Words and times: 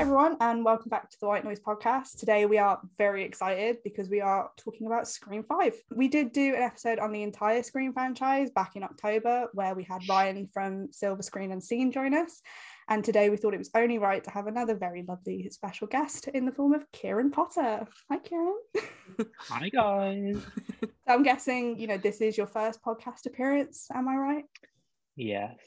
Hi, 0.00 0.04
everyone, 0.04 0.38
and 0.40 0.64
welcome 0.64 0.88
back 0.88 1.10
to 1.10 1.20
the 1.20 1.26
White 1.26 1.44
Noise 1.44 1.60
podcast. 1.60 2.18
Today, 2.18 2.46
we 2.46 2.56
are 2.56 2.80
very 2.96 3.22
excited 3.22 3.82
because 3.84 4.08
we 4.08 4.22
are 4.22 4.50
talking 4.56 4.86
about 4.86 5.06
Scream 5.06 5.44
5. 5.44 5.74
We 5.94 6.08
did 6.08 6.32
do 6.32 6.54
an 6.54 6.62
episode 6.62 6.98
on 6.98 7.12
the 7.12 7.22
entire 7.22 7.62
Scream 7.62 7.92
franchise 7.92 8.48
back 8.50 8.76
in 8.76 8.82
October 8.82 9.48
where 9.52 9.74
we 9.74 9.84
had 9.84 10.00
Ryan 10.08 10.48
from 10.54 10.90
Silver 10.90 11.20
Screen 11.20 11.52
and 11.52 11.62
Scene 11.62 11.92
join 11.92 12.14
us. 12.14 12.40
And 12.88 13.04
today, 13.04 13.28
we 13.28 13.36
thought 13.36 13.52
it 13.52 13.58
was 13.58 13.68
only 13.74 13.98
right 13.98 14.24
to 14.24 14.30
have 14.30 14.46
another 14.46 14.74
very 14.74 15.04
lovely 15.06 15.46
special 15.50 15.86
guest 15.86 16.28
in 16.28 16.46
the 16.46 16.52
form 16.52 16.72
of 16.72 16.90
Kieran 16.92 17.30
Potter. 17.30 17.86
Hi, 18.10 18.18
Kieran. 18.20 18.56
Hi, 19.50 19.68
guys. 19.68 20.38
so 20.80 20.88
I'm 21.08 21.22
guessing, 21.22 21.78
you 21.78 21.88
know, 21.88 21.98
this 21.98 22.22
is 22.22 22.38
your 22.38 22.46
first 22.46 22.82
podcast 22.82 23.26
appearance. 23.26 23.86
Am 23.94 24.08
I 24.08 24.16
right? 24.16 24.44
Yes. 25.14 25.58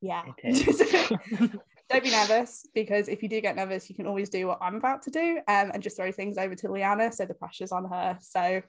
Yeah. 0.00 0.22
It 1.90 2.04
is. 2.04 2.12
don't 2.12 2.28
be 2.28 2.34
nervous 2.34 2.66
because 2.74 3.08
if 3.08 3.22
you 3.22 3.28
do 3.28 3.40
get 3.40 3.56
nervous, 3.56 3.88
you 3.88 3.96
can 3.96 4.06
always 4.06 4.28
do 4.28 4.46
what 4.46 4.58
I'm 4.60 4.76
about 4.76 5.02
to 5.02 5.10
do 5.10 5.38
um, 5.48 5.70
and 5.72 5.82
just 5.82 5.96
throw 5.96 6.10
things 6.12 6.38
over 6.38 6.54
to 6.56 6.70
Liana. 6.72 7.12
So 7.12 7.24
the 7.26 7.34
pressure's 7.34 7.72
on 7.72 7.84
her. 7.86 8.18
So, 8.20 8.62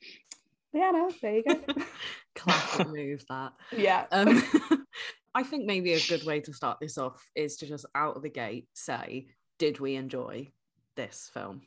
Liana, 0.74 1.08
there 1.22 1.36
you 1.38 1.44
go. 1.44 1.64
Classic 2.36 2.88
move 2.88 3.24
that. 3.30 3.54
Yeah. 3.72 4.06
Um, 4.12 4.44
I 5.36 5.44
think 5.44 5.66
maybe 5.66 5.94
a 5.94 6.00
good 6.08 6.26
way 6.26 6.40
to 6.42 6.54
start 6.54 6.80
this 6.82 6.98
off 6.98 7.24
is 7.36 7.58
to 7.58 7.68
just 7.68 7.86
out 7.96 8.16
of 8.16 8.24
the 8.24 8.30
gate 8.30 8.68
say, 8.74 9.28
did 9.60 9.80
we 9.80 9.96
enjoy 9.96 10.52
this 10.96 11.30
film? 11.34 11.62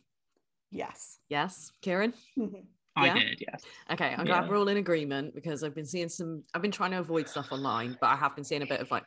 Yes. 0.71 1.19
Yes, 1.29 1.73
Kieran? 1.83 2.13
Mhm. 2.39 2.65
I 2.97 3.07
Yeah? 3.07 3.15
did, 3.15 3.41
yes. 3.41 3.63
Okay, 3.93 4.07
I'm 4.17 4.27
Yeah. 4.27 4.39
glad 4.41 4.49
we're 4.49 4.59
all 4.59 4.69
in 4.69 4.77
agreement 4.77 5.35
because 5.35 5.63
I've 5.65 5.75
been 5.75 5.87
seeing 5.87 6.09
some, 6.09 6.45
I've 6.55 6.63
been 6.63 6.71
trying 6.73 6.91
to 6.93 6.99
avoid 6.99 7.29
stuff 7.29 7.49
online, 7.53 7.97
but 8.01 8.09
I 8.09 8.17
have 8.17 8.35
been 8.35 8.45
seeing 8.45 8.63
a 8.63 8.67
bit 8.67 8.81
of 8.81 8.91
like, 8.91 9.05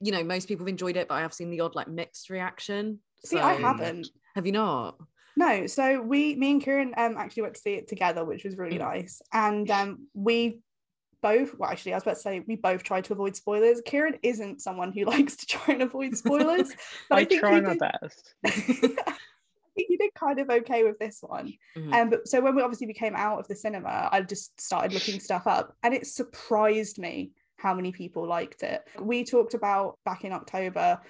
you 0.00 0.12
know, 0.12 0.22
most 0.22 0.48
people 0.48 0.64
have 0.64 0.70
enjoyed 0.70 0.96
it, 0.96 1.08
but 1.08 1.14
I 1.14 1.20
have 1.20 1.32
seen 1.32 1.50
the 1.50 1.60
odd 1.60 1.74
like 1.74 1.88
mixed 1.88 2.30
reaction. 2.30 3.00
See, 3.24 3.38
I 3.38 3.54
haven't. 3.54 4.08
Have 4.34 4.46
you 4.46 4.52
not? 4.52 4.98
No, 5.36 5.66
so 5.66 6.00
we, 6.00 6.34
me 6.34 6.52
and 6.52 6.62
Kieran, 6.62 6.94
um, 6.96 7.16
actually 7.18 7.42
went 7.42 7.54
to 7.56 7.60
see 7.60 7.74
it 7.74 7.88
together, 7.88 8.24
which 8.24 8.44
was 8.44 8.56
really 8.56 8.76
Mm. 8.76 8.80
nice. 8.80 9.20
And 9.32 9.70
um, 9.70 10.08
we 10.14 10.60
both, 11.22 11.58
well, 11.58 11.70
actually, 11.70 11.92
I 11.92 11.96
was 11.96 12.04
about 12.04 12.14
to 12.14 12.20
say 12.20 12.40
we 12.46 12.56
both 12.56 12.82
tried 12.82 13.04
to 13.04 13.12
avoid 13.12 13.36
spoilers. 13.36 13.82
Kieran 13.84 14.18
isn't 14.22 14.62
someone 14.62 14.92
who 14.92 15.04
likes 15.14 15.36
to 15.36 15.46
try 15.46 15.74
and 15.74 15.82
avoid 15.82 16.16
spoilers, 16.16 16.72
but 17.10 17.18
I, 17.18 17.20
I, 17.20 17.24
try 17.24 17.60
my 17.60 17.70
did, 17.70 17.78
best. 17.80 18.34
I 18.46 18.50
think 19.76 19.90
you 19.90 19.98
did 19.98 20.14
kind 20.14 20.38
of 20.38 20.48
okay 20.48 20.84
with 20.84 20.98
this 20.98 21.18
one. 21.20 21.52
Mhm. 21.76 21.92
Um, 21.92 22.10
but 22.10 22.28
so 22.28 22.40
when 22.40 22.54
we 22.54 22.62
obviously 22.62 22.86
we 22.86 22.94
came 22.94 23.14
out 23.14 23.38
of 23.38 23.46
the 23.48 23.56
cinema, 23.56 24.08
I 24.10 24.22
just 24.22 24.58
started 24.58 24.94
looking 24.94 25.20
stuff 25.20 25.46
up, 25.46 25.74
and 25.82 25.92
it 25.92 26.06
surprised 26.06 26.98
me 26.98 27.32
how 27.56 27.74
many 27.74 27.92
people 27.92 28.26
liked 28.26 28.62
it. 28.62 28.86
We 29.00 29.24
talked 29.24 29.54
about 29.54 29.98
back 30.04 30.24
in 30.24 30.32
October 30.32 31.00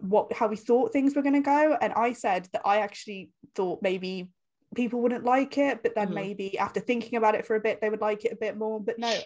what 0.00 0.32
how 0.32 0.46
we 0.46 0.56
thought 0.56 0.92
things 0.92 1.16
were 1.16 1.22
going 1.22 1.34
to 1.34 1.40
go, 1.40 1.76
and 1.80 1.92
I 1.94 2.12
said 2.12 2.48
that 2.52 2.62
I 2.64 2.78
actually 2.78 3.30
thought 3.56 3.80
maybe 3.82 4.28
people 4.76 5.00
wouldn't 5.00 5.24
like 5.24 5.58
it, 5.58 5.82
but 5.82 5.94
then 5.94 6.10
Mhm. 6.10 6.14
maybe 6.14 6.58
after 6.58 6.78
thinking 6.78 7.16
about 7.16 7.34
it 7.34 7.46
for 7.46 7.56
a 7.56 7.60
bit, 7.60 7.80
they 7.80 7.90
would 7.90 8.00
like 8.00 8.24
it 8.24 8.32
a 8.32 8.36
bit 8.36 8.56
more. 8.56 8.80
But 8.80 8.98
no. 8.98 9.20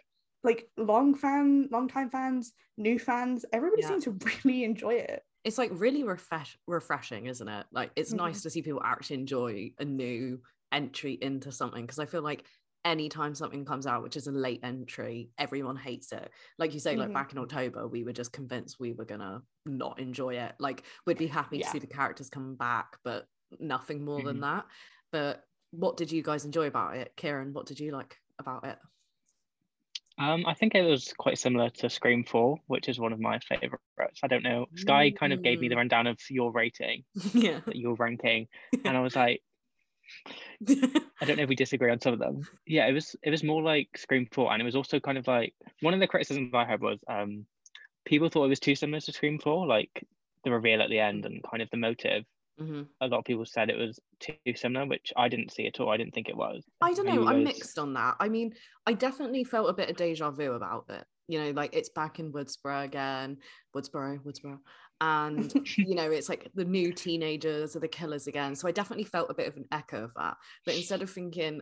Like 0.45 0.69
long 0.77 1.15
fan, 1.15 1.69
long 1.71 1.89
time 1.89 2.11
fans, 2.11 2.53
new 2.77 2.99
fans, 2.99 3.45
everybody 3.53 3.83
Yeah. 3.83 3.89
seems 3.89 4.05
to 4.05 4.19
really 4.45 4.65
enjoy 4.65 4.95
it. 4.95 5.23
it's 5.45 5.59
like 5.59 5.71
really 5.75 6.05
refresh 6.05 6.57
refreshing, 6.69 7.27
isn't 7.27 7.49
it? 7.49 7.67
Like 7.73 7.91
it's 7.97 8.13
Mhm. 8.13 8.17
nice 8.17 8.43
to 8.43 8.51
see 8.51 8.63
people 8.63 8.81
actually 8.83 9.17
enjoy 9.17 9.73
a 9.79 9.85
new 9.85 10.41
entry 10.71 11.19
into 11.21 11.53
something 11.53 11.83
because 11.85 11.99
I 11.99 12.07
feel 12.07 12.23
like 12.23 12.45
anytime 12.85 13.35
something 13.35 13.65
comes 13.65 13.87
out 13.87 14.03
which 14.03 14.17
is 14.17 14.27
a 14.27 14.33
late 14.33 14.61
entry, 14.63 15.31
everyone 15.39 15.77
hates 15.77 16.13
it. 16.13 16.31
Like 16.59 16.75
you 16.75 16.81
say, 16.81 16.97
like 16.97 17.11
Mhm. 17.11 17.15
back 17.15 17.33
in 17.33 17.39
October, 17.39 17.87
we 17.87 18.05
were 18.05 18.13
just 18.13 18.33
convinced 18.33 18.81
we 18.81 18.93
were 18.93 19.05
gonna 19.05 19.43
not 19.67 19.99
enjoy 20.01 20.35
it. 20.37 20.55
Like 20.59 20.83
we'd 21.07 21.19
be 21.19 21.27
happy 21.29 21.59
Yeah. 21.59 21.67
to 21.67 21.71
see 21.73 21.79
the 21.79 21.87
characters 21.87 22.29
come 22.29 22.57
back, 22.57 22.99
but 23.05 23.29
nothing 23.61 24.05
more 24.05 24.23
than 24.23 24.39
Mhm. 24.39 24.41
that. 24.41 24.67
But 25.13 25.47
what 25.71 25.97
did 25.97 26.11
you 26.11 26.23
guys 26.23 26.45
enjoy 26.45 26.67
about 26.67 26.97
it? 26.97 27.15
Kieran, 27.17 27.53
what 27.53 27.67
did 27.67 27.79
you 27.81 27.93
like 27.93 28.21
about 28.39 28.65
it? 28.65 28.79
Um, 30.19 30.45
I 30.47 30.53
think 30.55 30.75
it 30.75 30.83
was 30.83 31.13
quite 31.15 31.39
similar 31.39 31.71
to 31.71 31.89
Scream 31.89 32.23
4, 32.25 32.59
which 32.67 32.89
is 32.89 33.01
one 33.01 33.13
of 33.15 33.21
my 33.21 33.39
favorites. 33.39 34.21
I 34.23 34.27
don't 34.29 34.43
know. 34.43 34.67
Sky 34.75 35.11
kind 35.11 35.33
of 35.33 35.43
gave 35.43 35.59
me 35.61 35.69
the 35.69 35.75
Mm. 35.75 35.79
rundown 35.79 36.07
of 36.07 36.19
your 36.31 36.53
rating, 36.53 37.05
yeah. 37.35 37.61
your 37.73 37.95
ranking, 37.95 38.49
and 38.85 38.97
I 38.97 39.01
was 39.01 39.17
like, 39.17 39.43
I 40.69 41.25
don't 41.25 41.37
know 41.37 41.43
if 41.43 41.49
we 41.49 41.57
disagree 41.57 41.91
on 41.91 42.01
some 42.01 42.13
of 42.13 42.19
them. 42.19 42.43
Yeah, 42.67 42.87
it 42.87 42.93
was 42.93 43.17
it 43.23 43.31
was 43.31 43.43
more 43.43 43.63
like 43.63 43.89
Scream 43.97 44.27
4, 44.33 44.53
and 44.53 44.63
it 44.63 44.65
was 44.65 44.77
also 44.77 45.01
kind 45.01 45.19
of 45.19 45.27
like 45.27 45.55
one 45.81 45.95
of 45.95 46.01
the 46.01 46.07
criticisms 46.07 46.53
I 46.55 46.65
had 46.65 46.81
was 46.81 46.99
um 47.09 47.47
people 48.05 48.29
thought 48.29 48.45
it 48.45 48.49
was 48.49 48.61
too 48.61 48.75
similar 48.75 49.01
to 49.01 49.13
Scream 49.13 49.39
4, 49.39 49.67
like 49.67 50.05
the 50.45 50.51
reveal 50.51 50.83
at 50.83 50.91
the 50.91 50.99
end 50.99 51.25
and 51.25 51.43
kind 51.49 51.63
of 51.63 51.71
the 51.71 51.77
motive. 51.77 52.25
Mhm. 52.61 52.87
A 53.01 53.07
lot 53.07 53.19
of 53.19 53.25
people 53.25 53.47
said 53.47 53.71
it 53.71 53.77
was 53.79 53.99
too 54.21 54.35
similar, 54.55 54.87
which 54.87 55.13
I 55.17 55.29
didn't 55.29 55.53
see 55.53 55.67
at 55.67 55.81
all. 55.81 55.89
I 55.89 55.97
didn't 55.97 56.15
think 56.15 56.29
it 56.29 56.37
was. 56.37 56.65
I 56.81 56.93
don't 56.93 57.07
know. 57.07 57.15
you 57.23 57.27
I'm 57.27 57.45
mixed 57.45 57.79
on 57.79 57.95
that. 57.95 58.17
I 58.21 58.29
mean, 58.29 58.55
I 58.87 58.93
definitely 58.93 59.45
felt 59.45 59.71
a 59.71 59.73
bit 59.73 59.89
of 59.89 59.97
deja 59.97 60.31
vu 60.31 60.53
about 60.53 60.87
it. 60.91 61.05
You 61.29 61.43
know, 61.43 61.51
like 61.53 61.75
it's 61.75 61.89
back 61.89 62.19
in 62.19 62.33
Woodsboro 62.33 62.85
again, 62.85 63.39
Woodsboro, 63.75 64.19
Woodsboro. 64.23 64.59
And, 65.01 65.53
you 65.77 65.95
know, 65.95 66.11
it's 66.11 66.29
like 66.29 66.51
the 66.55 66.65
new 66.65 66.93
teenagers 66.93 67.75
are 67.77 67.81
the 67.81 67.89
killers 67.89 68.27
again. 68.27 68.55
So 68.55 68.69
I 68.69 68.73
definitely 68.73 69.05
felt 69.05 69.31
a 69.31 69.35
bit 69.35 69.49
of 69.49 69.57
an 69.57 69.67
echo 69.73 70.05
of 70.05 70.15
that. 70.15 70.37
But 70.65 70.77
instead 70.77 71.03
of 71.03 71.11
thinking, 71.11 71.61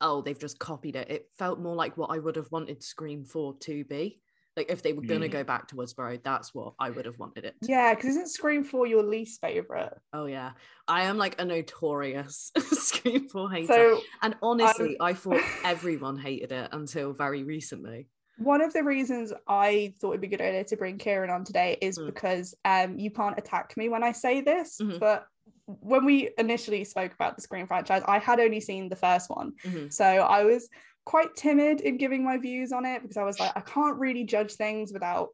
oh, 0.00 0.20
they've 0.22 0.38
just 0.38 0.58
copied 0.58 0.96
it, 0.96 1.10
it 1.10 1.28
felt 1.38 1.58
more 1.58 1.74
like 1.74 1.96
what 1.96 2.10
I 2.10 2.18
would 2.18 2.36
have 2.36 2.50
wanted 2.52 2.82
Scream 2.82 3.24
4 3.24 3.56
to 3.60 3.84
be. 3.84 4.20
Like 4.56 4.70
if 4.70 4.82
they 4.82 4.94
were 4.94 5.02
going 5.02 5.20
to 5.20 5.28
Mm. 5.28 5.32
go 5.32 5.44
back 5.44 5.68
to 5.68 5.76
Woodsboro, 5.76 6.22
that's 6.22 6.54
what 6.54 6.74
I 6.78 6.88
would 6.88 7.04
have 7.04 7.18
wanted 7.18 7.44
it. 7.44 7.54
Yeah, 7.62 7.94
because 7.94 8.10
isn't 8.10 8.28
Scream 8.28 8.64
4 8.64 8.86
your 8.86 9.02
least 9.02 9.40
favorite? 9.40 9.92
Oh, 10.14 10.24
yeah. 10.24 10.52
I 10.88 11.02
am 11.04 11.18
like 11.18 11.38
a 11.40 11.44
notorious 11.44 12.52
Scream 12.58 13.28
4 13.28 13.50
hater. 13.50 13.72
So 13.72 14.00
And 14.22 14.34
honestly, 14.42 14.96
I 14.98 15.12
thought 15.12 15.42
everyone 15.64 16.16
hated 16.16 16.52
it 16.52 16.70
until 16.72 17.12
very 17.12 17.42
recently. 17.42 18.08
One 18.38 18.60
of 18.60 18.72
the 18.72 18.82
reasons 18.84 19.32
I 19.48 19.94
thought 20.00 20.10
it'd 20.10 20.20
be 20.20 20.26
a 20.26 20.30
good 20.30 20.40
idea 20.40 20.64
to 20.64 20.76
bring 20.76 20.98
Kieran 20.98 21.30
on 21.30 21.44
today 21.44 21.78
is 21.80 21.98
Mm. 21.98 22.06
because 22.06 22.54
um 22.64 22.98
you 22.98 23.10
can't 23.10 23.38
attack 23.38 23.76
me 23.76 23.88
when 23.88 24.02
I 24.02 24.12
say 24.12 24.40
this, 24.40 24.78
Mhm. 24.80 25.00
but 25.00 25.26
when 25.66 26.04
we 26.04 26.30
initially 26.38 26.84
spoke 26.84 27.12
about 27.12 27.36
the 27.36 27.42
Scream 27.42 27.66
franchise, 27.66 28.02
I 28.06 28.18
had 28.18 28.38
only 28.40 28.60
seen 28.60 28.88
the 28.88 28.96
first 28.96 29.30
one. 29.30 29.52
Mhm. 29.64 29.92
So 29.92 30.04
I 30.04 30.44
was 30.44 30.68
quite 31.04 31.34
timid 31.36 31.80
in 31.80 31.96
giving 31.96 32.22
my 32.24 32.36
views 32.36 32.72
on 32.72 32.84
it 32.84 33.02
because 33.02 33.16
I 33.16 33.24
was 33.24 33.38
like, 33.40 33.52
I 33.56 33.60
can't 33.60 33.98
really 33.98 34.24
judge 34.24 34.54
things 34.54 34.92
without 34.92 35.30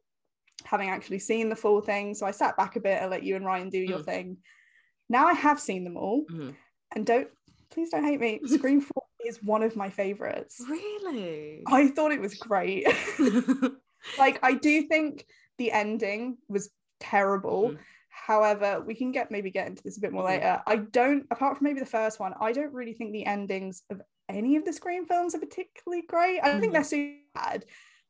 having 0.63 0.89
actually 0.89 1.19
seen 1.19 1.49
the 1.49 1.55
full 1.55 1.81
thing. 1.81 2.13
So 2.13 2.25
I 2.25 2.31
sat 2.31 2.55
back 2.57 2.75
a 2.75 2.79
bit 2.79 3.01
and 3.01 3.11
let 3.11 3.23
you 3.23 3.35
and 3.35 3.45
Ryan 3.45 3.69
do 3.69 3.79
your 3.79 3.99
Mm. 3.99 4.05
thing. 4.05 4.37
Now 5.09 5.27
I 5.27 5.33
have 5.33 5.59
seen 5.59 5.83
them 5.83 5.97
all, 5.97 6.25
Mhm. 6.31 6.55
and 6.95 7.05
don't 7.05 7.29
please 7.69 7.89
don't 7.89 8.03
hate 8.05 8.19
me. 8.19 8.39
Scream 8.45 8.81
4 8.81 9.02
is 9.25 9.41
one 9.43 9.63
of 9.63 9.75
my 9.75 9.89
favorites. 9.89 10.61
Really? 10.67 11.63
I 11.67 11.87
thought 11.87 12.11
it 12.11 12.21
was 12.21 12.35
great. 12.35 12.87
like 14.17 14.39
I 14.43 14.53
do 14.53 14.83
think 14.83 15.25
the 15.57 15.71
ending 15.71 16.37
was 16.47 16.69
terrible. 16.99 17.71
Mhm. 17.71 17.77
However, 18.09 18.81
we 18.85 18.93
can 18.95 19.11
get 19.11 19.31
maybe 19.31 19.49
get 19.51 19.67
into 19.67 19.83
this 19.83 19.97
a 19.97 20.01
bit 20.01 20.11
more 20.13 20.23
Mhm. 20.23 20.27
later. 20.27 20.61
I 20.67 20.75
don't, 20.77 21.25
apart 21.31 21.57
from 21.57 21.65
maybe 21.65 21.79
the 21.79 21.85
first 21.85 22.19
one, 22.19 22.33
I 22.39 22.51
don't 22.51 22.73
really 22.73 22.93
think 22.93 23.11
the 23.11 23.25
endings 23.25 23.81
of 23.89 24.01
any 24.29 24.55
of 24.55 24.65
the 24.65 24.73
Scream 24.73 25.05
films 25.05 25.35
are 25.35 25.39
particularly 25.39 26.03
great. 26.07 26.39
I 26.39 26.49
don't 26.51 26.61
think 26.61 26.73
they're 26.73 26.83
super 26.83 27.19
bad, 27.35 27.65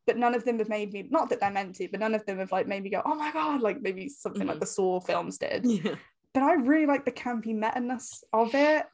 but 0.06 0.18
none 0.18 0.35
of 0.35 0.44
them 0.46 0.59
have 0.59 0.69
made 0.69 0.94
me 0.94 1.07
not 1.09 1.29
that 1.29 1.40
they're 1.40 1.50
meant 1.52 1.75
to, 1.78 1.88
but 1.90 2.00
none 2.00 2.13
of 2.16 2.25
them 2.25 2.38
have 2.40 2.52
like 2.52 2.68
made 2.68 2.84
me 2.84 2.90
go, 2.90 3.02
oh 3.06 3.16
my 3.16 3.31
god, 3.31 3.62
like 3.62 3.81
maybe 3.81 4.09
something 4.09 4.46
like 4.46 4.57
Mhm. 4.57 4.62
the 4.62 4.66
Saw 4.68 5.00
films 5.00 5.38
did. 5.38 5.66
yeah. 5.66 5.96
But 6.34 6.44
I 6.44 6.53
really 6.53 6.85
like 6.85 7.05
the 7.05 7.11
campy 7.11 7.53
meta-ness 7.55 8.23
of 8.34 8.53
it. 8.55 8.85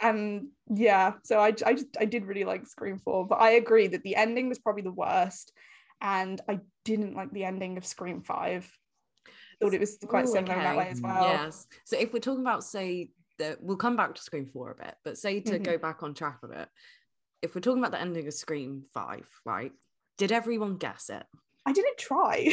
And 0.00 0.48
yeah 0.74 1.14
so 1.24 1.38
I, 1.38 1.54
I 1.64 1.74
just 1.74 1.86
i 2.00 2.04
did 2.04 2.24
really 2.26 2.44
like 2.44 2.66
scream 2.66 2.98
4 2.98 3.26
but 3.26 3.40
i 3.40 3.50
agree 3.52 3.86
that 3.88 4.02
the 4.02 4.16
ending 4.16 4.48
was 4.48 4.58
probably 4.58 4.82
the 4.82 4.92
worst 4.92 5.52
and 6.00 6.40
i 6.48 6.58
didn't 6.84 7.14
like 7.14 7.32
the 7.32 7.44
ending 7.44 7.76
of 7.76 7.86
scream 7.86 8.22
5 8.22 8.70
thought 9.60 9.74
it 9.74 9.80
was 9.80 9.98
quite 10.06 10.28
Ooh, 10.28 10.32
similar 10.32 10.56
in 10.56 10.64
that 10.64 10.76
way 10.76 10.88
as 10.88 11.00
well 11.00 11.22
Yes. 11.22 11.66
So 11.84 11.96
if 11.98 12.12
we're 12.12 12.18
talking 12.18 12.40
about, 12.42 12.64
say, 12.64 13.10
that 13.38 13.62
we'll 13.62 13.76
come 13.76 13.96
back 13.96 14.14
to 14.14 14.22
Scream 14.22 14.46
4 14.46 14.70
a 14.72 14.74
bit, 14.74 14.94
but 15.04 15.18
say 15.18 15.40
to 15.40 15.58
Mhm. 15.58 15.64
go 15.64 15.78
back 15.78 16.02
on 16.02 16.14
track 16.14 16.38
a 16.42 16.48
bit, 16.48 16.68
if 17.40 17.54
we're 17.54 17.60
talking 17.60 17.78
about 17.78 17.92
the 17.92 18.00
ending 18.00 18.26
of 18.26 18.34
Scream 18.34 18.82
5, 18.92 19.28
right? 19.44 19.72
Did 20.18 20.32
everyone 20.32 20.76
guess 20.76 21.08
it? 21.10 21.24
i 21.64 21.72
didn't 21.72 21.98
try 21.98 22.52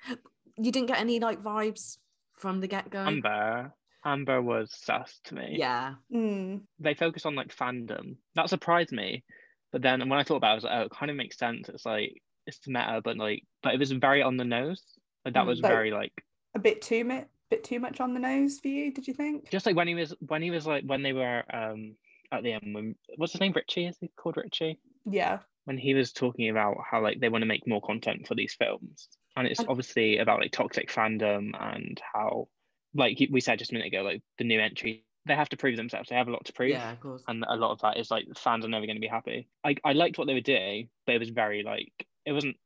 You 0.56 0.70
didn't 0.70 0.86
get 0.86 1.00
any 1.00 1.18
like 1.18 1.42
vibes 1.42 1.98
from 2.36 2.60
the 2.60 2.68
get 2.68 2.88
go? 2.88 3.00
Amber. 3.00 3.74
Amber 4.04 4.40
was 4.42 4.70
sus 4.74 5.18
to 5.24 5.34
me. 5.34 5.56
Yeah. 5.58 5.94
Mm, 6.12 6.62
They 6.78 6.94
focus 6.94 7.24
on 7.26 7.34
like 7.34 7.54
fandom. 7.54 8.16
That 8.34 8.48
surprised 8.50 8.92
me. 8.92 9.24
But 9.72 9.82
then 9.82 10.00
when 10.08 10.18
I 10.18 10.22
thought 10.24 10.36
about 10.36 10.48
it, 10.48 10.52
I 10.52 10.54
was 10.54 10.64
like, 10.64 10.72
oh, 10.74 10.82
it 10.82 10.90
kind 10.92 11.10
of 11.10 11.16
makes 11.16 11.38
sense. 11.38 11.68
It's 11.68 11.86
like 11.86 12.22
it's 12.46 12.60
meta, 12.66 13.00
but 13.02 13.16
like 13.16 13.44
but 13.62 13.74
it 13.74 13.80
was 13.80 13.90
very 13.92 14.22
on 14.22 14.36
the 14.36 14.44
nose. 14.44 14.82
Like 15.24 15.34
that 15.34 15.44
Mm. 15.44 15.48
was 15.48 15.60
very 15.60 15.90
like 15.90 16.12
a 16.54 16.58
bit 16.58 16.82
too 16.82 17.04
much 17.04 17.26
bit 17.50 17.64
too 17.64 17.78
much 17.80 18.00
on 18.00 18.14
the 18.14 18.20
nose 18.20 18.58
for 18.58 18.68
you 18.68 18.90
did 18.92 19.06
you 19.06 19.12
think 19.12 19.50
just 19.50 19.66
like 19.66 19.76
when 19.76 19.86
he 19.86 19.94
was 19.94 20.14
when 20.20 20.40
he 20.42 20.50
was 20.50 20.66
like 20.66 20.82
when 20.86 21.02
they 21.02 21.12
were 21.12 21.42
um 21.52 21.94
at 22.32 22.42
the 22.42 22.52
end 22.52 22.74
when 22.74 22.94
what's 23.16 23.32
his 23.32 23.40
name 23.40 23.52
Richie 23.54 23.86
is 23.86 23.96
he 24.00 24.08
called 24.16 24.38
Richie 24.38 24.78
yeah 25.04 25.40
when 25.66 25.76
he 25.76 25.92
was 25.94 26.12
talking 26.12 26.48
about 26.48 26.78
how 26.90 27.02
like 27.02 27.20
they 27.20 27.28
want 27.28 27.42
to 27.42 27.46
make 27.46 27.66
more 27.66 27.82
content 27.82 28.26
for 28.26 28.34
these 28.34 28.54
films 28.54 29.08
and 29.36 29.46
it's 29.46 29.60
And- 29.60 29.68
obviously 29.68 30.18
about 30.18 30.40
like 30.40 30.52
toxic 30.52 30.90
fandom 30.90 31.50
and 31.60 32.00
how 32.14 32.48
like 32.94 33.18
we 33.30 33.40
said 33.40 33.58
just 33.58 33.70
a 33.70 33.74
minute 33.74 33.88
ago, 33.88 34.02
like 34.02 34.22
the 34.38 34.44
new 34.44 34.60
entry, 34.60 35.04
they 35.26 35.34
have 35.34 35.48
to 35.50 35.56
prove 35.56 35.76
themselves. 35.76 36.08
They 36.08 36.16
have 36.16 36.28
a 36.28 36.32
lot 36.32 36.44
to 36.46 36.52
prove. 36.52 36.70
Yeah, 36.70 36.92
of 36.92 37.00
course. 37.00 37.22
And 37.26 37.44
a 37.48 37.56
lot 37.56 37.72
of 37.72 37.80
that 37.80 37.96
is 37.96 38.10
like 38.10 38.26
fans 38.36 38.64
are 38.64 38.68
never 38.68 38.86
going 38.86 38.96
to 38.96 39.00
be 39.00 39.06
happy. 39.06 39.48
I, 39.64 39.76
I 39.84 39.92
liked 39.92 40.18
what 40.18 40.26
they 40.26 40.34
were 40.34 40.40
doing, 40.40 40.88
but 41.06 41.14
it 41.14 41.18
was 41.18 41.30
very 41.30 41.62
like 41.62 41.92
it 42.24 42.32
wasn't 42.32 42.56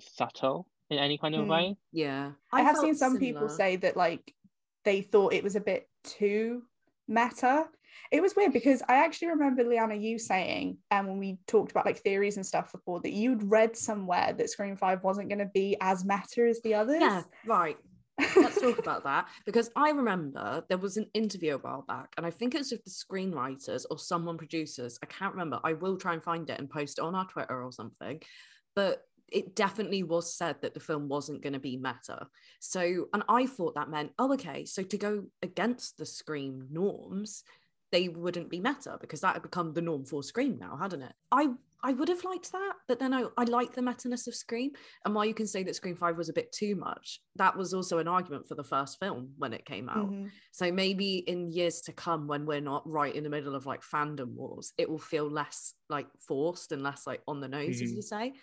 subtle 0.00 0.66
in 0.90 0.98
any 0.98 1.18
kind 1.18 1.34
of 1.34 1.42
Hmm. 1.44 1.50
way. 1.50 1.76
Yeah. 1.92 2.32
I, 2.52 2.62
have 2.62 2.76
seen 2.76 2.94
some 2.94 3.18
people 3.18 3.48
say 3.48 3.76
that 3.76 3.96
like 3.96 4.34
they 4.84 5.02
thought 5.02 5.32
it 5.32 5.44
was 5.44 5.56
a 5.56 5.60
bit 5.60 5.88
too 6.04 6.62
meta. 7.06 7.66
It 8.10 8.22
was 8.22 8.34
weird 8.34 8.52
because 8.52 8.82
I 8.88 9.04
actually 9.04 9.28
remember 9.28 9.62
Liana 9.62 9.94
you 9.94 10.18
saying, 10.18 10.78
and 10.90 11.06
when 11.06 11.18
we 11.18 11.38
talked 11.46 11.70
about 11.70 11.86
like 11.86 11.98
theories 11.98 12.36
and 12.36 12.46
stuff 12.46 12.72
before, 12.72 13.00
that 13.00 13.12
you'd 13.12 13.50
read 13.50 13.76
somewhere 13.76 14.32
that 14.32 14.50
Scream 14.50 14.76
Five 14.76 15.04
wasn't 15.04 15.28
going 15.28 15.38
to 15.40 15.50
be 15.52 15.76
as 15.80 16.04
meta 16.04 16.48
as 16.48 16.60
the 16.62 16.74
others. 16.74 17.00
Yeah, 17.00 17.22
right. 17.46 17.76
Let's 18.36 18.60
talk 18.60 18.78
about 18.78 19.04
that 19.04 19.28
because 19.46 19.70
I 19.76 19.90
remember 19.90 20.64
there 20.68 20.78
was 20.78 20.96
an 20.96 21.06
interview 21.14 21.54
a 21.54 21.58
while 21.58 21.84
back, 21.86 22.12
and 22.16 22.26
I 22.26 22.30
think 22.30 22.54
it 22.54 22.58
was 22.58 22.72
with 22.72 22.84
the 22.84 22.90
screenwriters 22.90 23.84
or 23.90 23.98
someone 23.98 24.38
producers. 24.38 24.98
I 25.02 25.06
can't 25.06 25.32
remember. 25.32 25.60
I 25.64 25.74
will 25.74 25.96
try 25.96 26.14
and 26.14 26.22
find 26.22 26.48
it 26.48 26.58
and 26.58 26.68
post 26.70 26.98
it 26.98 27.02
on 27.02 27.14
our 27.14 27.26
Twitter 27.26 27.62
or 27.62 27.72
something. 27.72 28.20
But 28.74 29.02
it 29.32 29.54
definitely 29.54 30.02
was 30.02 30.34
said 30.34 30.56
that 30.62 30.74
the 30.74 30.80
film 30.80 31.08
wasn't 31.08 31.42
going 31.42 31.52
to 31.52 31.60
be 31.60 31.76
meta. 31.76 32.26
So, 32.58 33.08
and 33.12 33.22
I 33.28 33.46
thought 33.46 33.74
that 33.76 33.90
meant, 33.90 34.12
oh, 34.18 34.32
okay, 34.34 34.64
so 34.64 34.82
to 34.82 34.98
go 34.98 35.24
against 35.42 35.96
the 35.98 36.06
Scream 36.06 36.66
norms, 36.70 37.44
they 37.92 38.08
wouldn't 38.08 38.50
be 38.50 38.60
meta 38.60 38.98
because 39.00 39.20
that 39.20 39.34
had 39.34 39.42
become 39.42 39.72
the 39.72 39.82
norm 39.82 40.04
for 40.04 40.22
Scream 40.22 40.58
now, 40.60 40.76
hadn't 40.76 41.02
it? 41.02 41.12
I 41.30 41.50
I 41.82 41.92
would 41.92 42.08
have 42.08 42.24
liked 42.24 42.52
that, 42.52 42.74
but 42.88 42.98
then 42.98 43.14
I, 43.14 43.26
I 43.36 43.44
like 43.44 43.72
the 43.74 43.82
meta-ness 43.82 44.26
of 44.26 44.34
Scream. 44.34 44.72
And 45.04 45.14
while 45.14 45.24
you 45.24 45.34
can 45.34 45.46
say 45.46 45.62
that 45.62 45.74
Scream 45.76 45.96
5 45.96 46.16
was 46.16 46.28
a 46.28 46.32
bit 46.34 46.52
too 46.52 46.76
much, 46.76 47.20
that 47.36 47.56
was 47.56 47.72
also 47.72 47.98
an 47.98 48.08
argument 48.08 48.46
for 48.48 48.54
the 48.54 48.64
first 48.64 48.98
film 48.98 49.34
when 49.38 49.52
it 49.52 49.64
came 49.64 49.88
out. 49.88 50.10
Mhm. 50.10 50.30
So 50.52 50.70
maybe 50.70 51.18
in 51.18 51.50
years 51.50 51.80
to 51.82 51.92
come, 51.92 52.26
when 52.26 52.46
we're 52.46 52.60
not 52.60 52.86
right 52.88 53.14
in 53.14 53.24
the 53.24 53.30
middle 53.30 53.54
of 53.54 53.66
like 53.66 53.82
fandom 53.82 54.34
wars, 54.34 54.72
it 54.78 54.90
will 54.90 54.98
feel 54.98 55.28
less 55.30 55.74
like 55.88 56.08
forced 56.20 56.72
and 56.72 56.82
less 56.82 57.06
like 57.06 57.22
on 57.26 57.40
the 57.40 57.48
nose, 57.48 57.80
as 57.82 57.92
Mhm. 57.92 57.96
you 57.96 58.02
say. 58.02 58.34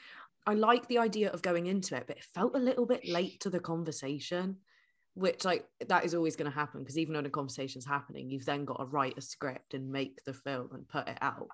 I 0.46 0.54
like 0.54 0.88
the 0.88 1.00
idea 1.00 1.30
of 1.32 1.42
going 1.42 1.68
into 1.68 1.96
it, 1.96 2.08
but 2.08 2.18
it 2.18 2.24
felt 2.24 2.56
a 2.56 2.60
little 2.60 2.86
bit 2.86 3.06
late 3.06 3.42
to 3.42 3.50
the 3.50 3.60
conversation, 3.60 4.62
which 5.18 5.44
like 5.44 5.66
that 5.88 6.06
is 6.06 6.14
always 6.14 6.36
going 6.36 6.50
to 6.50 6.56
happen 6.56 6.82
because 6.82 6.98
even 6.98 7.16
when 7.16 7.26
a 7.26 7.30
conversation's 7.30 7.86
happening, 7.86 8.30
you've 8.30 8.46
then 8.46 8.66
got 8.66 8.78
to 8.78 8.86
write 8.86 9.18
a 9.18 9.22
script 9.22 9.74
and 9.74 9.92
make 9.92 10.24
the 10.26 10.34
film 10.34 10.70
and 10.74 10.88
put 10.88 11.08
it 11.08 11.18
out. 11.22 11.48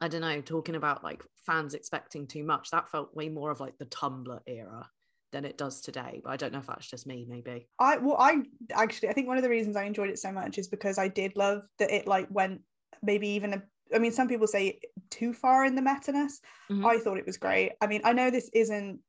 I 0.00 0.08
don't 0.08 0.22
know, 0.22 0.40
talking 0.40 0.76
about 0.76 1.04
like 1.04 1.22
fans 1.36 1.74
expecting 1.74 2.26
too 2.26 2.42
much, 2.42 2.70
that 2.70 2.90
felt 2.90 3.14
way 3.14 3.28
more 3.28 3.50
of 3.50 3.60
like 3.60 3.76
the 3.78 3.84
Tumblr 3.86 4.40
era 4.46 4.88
than 5.30 5.44
it 5.44 5.58
does 5.58 5.82
today. 5.82 6.22
But 6.24 6.30
I 6.30 6.36
don't 6.36 6.52
know 6.52 6.60
if 6.60 6.66
that's 6.66 6.88
just 6.88 7.06
me, 7.06 7.26
maybe. 7.28 7.68
I 7.78 7.98
well, 7.98 8.16
I 8.18 8.42
actually 8.72 9.10
I 9.10 9.12
think 9.12 9.28
one 9.28 9.36
of 9.36 9.42
the 9.42 9.50
reasons 9.50 9.76
I 9.76 9.84
enjoyed 9.84 10.08
it 10.10 10.18
so 10.18 10.32
much 10.32 10.56
is 10.56 10.68
because 10.68 10.96
I 10.96 11.08
did 11.08 11.36
love 11.36 11.62
that 11.78 11.90
it 11.90 12.06
like 12.06 12.28
went 12.30 12.62
maybe 13.02 13.28
even 13.28 13.52
a 13.52 13.62
I 13.94 13.98
mean 13.98 14.12
some 14.12 14.28
people 14.28 14.46
say 14.46 14.80
too 15.10 15.34
far 15.34 15.66
in 15.66 15.74
the 15.74 15.82
meta-ness. 15.82 16.40
Mhm. 16.70 16.86
I 16.86 16.98
thought 16.98 17.18
it 17.18 17.26
was 17.26 17.36
great. 17.36 17.72
I 17.82 17.86
mean, 17.86 18.00
I 18.04 18.14
know 18.14 18.30
this 18.30 18.48
isn't 18.54 19.00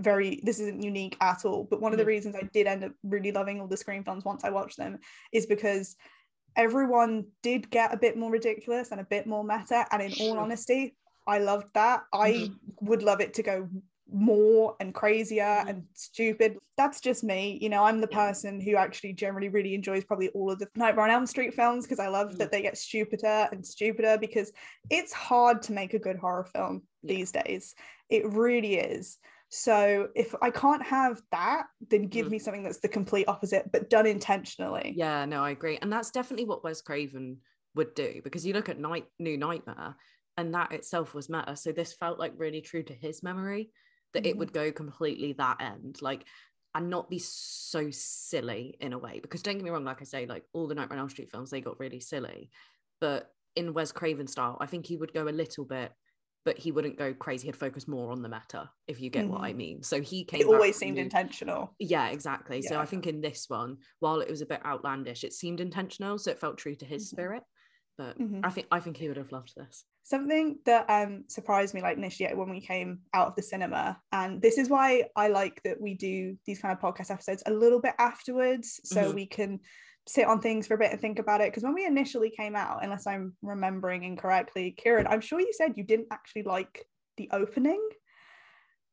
very 0.00 0.40
this 0.42 0.60
isn't 0.60 0.82
unique 0.82 1.16
at 1.20 1.44
all, 1.44 1.64
but 1.64 1.80
one 1.80 1.92
of 1.92 1.98
the 1.98 2.04
Mhm. 2.04 2.08
reasons 2.08 2.36
I 2.36 2.42
did 2.52 2.66
end 2.66 2.84
up 2.84 2.92
really 3.02 3.32
loving 3.32 3.60
all 3.60 3.66
the 3.66 3.76
Scream 3.76 4.04
films 4.04 4.24
once 4.24 4.44
I 4.44 4.50
watched 4.50 4.76
them 4.76 4.98
is 5.32 5.46
because 5.46 5.96
everyone 6.54 7.26
did 7.42 7.70
get 7.70 7.92
a 7.92 7.96
bit 7.96 8.16
more 8.16 8.30
ridiculous 8.30 8.90
and 8.90 9.00
a 9.00 9.04
bit 9.04 9.26
more 9.26 9.44
meta. 9.44 9.86
And 9.90 10.02
in 10.02 10.12
all 10.20 10.38
honesty, 10.38 10.96
I 11.26 11.38
loved 11.38 11.72
that. 11.74 12.04
I 12.12 12.50
would 12.80 13.02
love 13.02 13.20
it 13.20 13.34
to 13.34 13.42
go 13.42 13.68
more 14.08 14.76
and 14.78 14.94
crazier 14.94 15.42
Mhm. 15.42 15.68
and 15.68 15.86
stupid. 15.94 16.58
That's 16.76 17.00
just 17.00 17.24
me. 17.24 17.58
You 17.60 17.68
know, 17.68 17.82
I'm 17.82 18.00
the 18.00 18.06
person 18.06 18.60
who 18.60 18.76
actually 18.76 19.14
generally 19.14 19.48
really 19.48 19.74
enjoys 19.74 20.04
probably 20.04 20.28
all 20.28 20.50
of 20.50 20.60
the 20.60 20.68
Nightmare 20.76 21.06
on 21.06 21.10
Elm 21.10 21.26
Street 21.26 21.52
films 21.54 21.84
because 21.84 21.98
I 21.98 22.08
love 22.08 22.32
Mhm. 22.32 22.38
that 22.38 22.52
they 22.52 22.62
get 22.62 22.78
stupider 22.78 23.48
and 23.50 23.66
stupider 23.66 24.16
because 24.16 24.52
it's 24.90 25.12
hard 25.12 25.60
to 25.62 25.72
make 25.72 25.92
a 25.92 25.98
good 25.98 26.16
horror 26.16 26.44
film 26.44 26.86
Yeah. 27.02 27.16
these 27.16 27.32
days. 27.32 27.74
It 28.08 28.24
really 28.26 28.76
is. 28.76 29.18
So 29.48 30.10
if 30.14 30.34
I 30.42 30.50
can't 30.50 30.82
have 30.84 31.22
that, 31.30 31.66
then 31.80 32.08
give 32.08 32.28
Mhm. 32.28 32.30
me 32.30 32.38
something 32.38 32.62
that's 32.64 32.80
the 32.80 32.88
complete 32.88 33.28
opposite, 33.28 33.70
but 33.72 33.88
done 33.90 34.06
intentionally. 34.06 34.98
Yeah, 34.98 35.24
no, 35.24 35.42
I 35.42 35.50
agree. 35.50 35.78
And 35.78 35.92
that's 35.92 36.10
definitely 36.10 36.46
what 36.46 36.64
Wes 36.64 36.80
Craven 36.80 37.40
would 37.74 37.94
do 37.94 38.20
because 38.24 38.46
you 38.46 38.54
look 38.54 38.68
at 38.68 38.78
Night 38.78 39.08
New 39.18 39.36
Nightmare 39.36 39.96
and 40.36 40.54
that 40.54 40.72
itself 40.72 41.14
was 41.14 41.28
meta. 41.28 41.56
So 41.56 41.72
this 41.72 41.92
felt 41.92 42.18
like 42.18 42.32
really 42.36 42.60
true 42.60 42.82
to 42.84 42.94
his 42.94 43.22
memory 43.22 43.70
that 44.14 44.26
it 44.26 44.38
Mhm. 44.38 44.38
would 44.38 44.52
go 44.52 44.72
completely 44.72 45.32
that 45.34 45.60
end. 45.60 46.00
Like 46.00 46.26
and 46.74 46.90
not 46.90 47.08
be 47.10 47.18
so 47.18 47.90
silly 47.90 48.76
in 48.80 48.92
a 48.92 48.98
way. 48.98 49.18
Because 49.20 49.42
don't 49.42 49.54
get 49.56 49.64
me 49.64 49.70
wrong, 49.70 49.84
like 49.84 50.00
I 50.02 50.04
say, 50.04 50.26
like 50.26 50.44
all 50.52 50.66
the 50.68 50.74
Nightmare 50.74 50.98
on 50.98 51.00
Elm 51.00 51.08
Street 51.08 51.30
films, 51.30 51.50
they 51.50 51.60
got 51.62 51.80
really 51.80 52.00
silly. 52.00 52.50
But 53.00 53.34
in 53.54 53.72
Wes 53.72 53.92
Craven 53.92 54.26
style, 54.26 54.58
I 54.60 54.66
think 54.66 54.86
he 54.86 54.96
would 54.98 55.14
go 55.14 55.26
a 55.26 55.30
little 55.30 55.64
bit, 55.64 55.92
but 56.46 56.56
he 56.56 56.70
wouldn't 56.72 56.96
go 56.96 57.12
crazy. 57.12 57.48
He'd 57.48 57.56
focus 57.56 57.86
more 57.88 58.12
on 58.12 58.22
the 58.22 58.28
matter, 58.28 58.70
if 58.86 59.00
you 59.00 59.10
get 59.10 59.28
what 59.28 59.42
I 59.42 59.52
mean. 59.52 59.82
So 59.82 60.00
he 60.00 60.24
came. 60.24 60.40
It 60.40 60.46
always 60.46 60.76
seemed 60.76 60.96
intentional. 60.96 61.74
yeah, 61.80 62.08
exactly. 62.08 62.62
So 62.62 62.78
I 62.80 62.86
think 62.86 63.06
in 63.08 63.20
this 63.20 63.46
one, 63.48 63.78
while 63.98 64.20
it 64.20 64.30
was 64.30 64.40
a 64.42 64.46
bit 64.46 64.64
outlandish, 64.64 65.24
it 65.24 65.32
seemed 65.34 65.60
intentional, 65.60 66.16
so 66.18 66.30
it 66.30 66.38
felt 66.38 66.56
true 66.56 66.76
to 66.76 66.84
his 66.86 67.02
Mhm. 67.04 67.08
spirit. 67.10 67.42
But 67.98 68.16
Mhm. 68.18 68.40
I 68.44 68.50
think 68.50 68.68
I 68.70 68.78
think 68.80 68.96
he 68.96 69.08
would 69.08 69.16
have 69.18 69.32
loved 69.32 69.52
this. 69.56 69.84
something 70.08 70.56
that 70.66 70.88
um 70.88 71.24
surprised 71.26 71.74
me 71.74 71.82
like 71.82 71.96
initially 71.96 72.32
when 72.32 72.48
we 72.48 72.60
came 72.60 73.00
out 73.12 73.26
of 73.26 73.34
the 73.34 73.42
cinema 73.42 74.00
and 74.12 74.40
this 74.40 74.56
is 74.56 74.68
why 74.70 75.02
i 75.16 75.26
like 75.26 75.60
that 75.64 75.80
we 75.80 75.94
do 75.94 76.38
these 76.46 76.60
kind 76.60 76.72
of 76.72 76.78
podcast 76.80 77.10
episodes 77.10 77.42
a 77.46 77.50
little 77.52 77.80
bit 77.80 77.92
afterwards 77.98 78.80
so 78.84 79.00
Mhm. 79.10 79.14
we 79.16 79.26
can 79.26 79.58
sit 80.08 80.26
on 80.26 80.40
things 80.40 80.66
for 80.66 80.74
a 80.74 80.78
bit 80.78 80.92
and 80.92 81.00
think 81.00 81.18
about 81.18 81.40
it 81.40 81.50
because 81.50 81.62
when 81.64 81.74
we 81.74 81.84
initially 81.84 82.30
came 82.30 82.54
out 82.54 82.82
unless 82.84 83.06
i'm 83.06 83.34
remembering 83.42 84.04
incorrectly 84.04 84.70
kieran 84.76 85.06
i'm 85.08 85.20
sure 85.20 85.40
you 85.40 85.52
said 85.52 85.72
you 85.76 85.84
didn't 85.84 86.06
actually 86.12 86.44
like 86.44 86.86
the 87.16 87.28
opening 87.32 87.82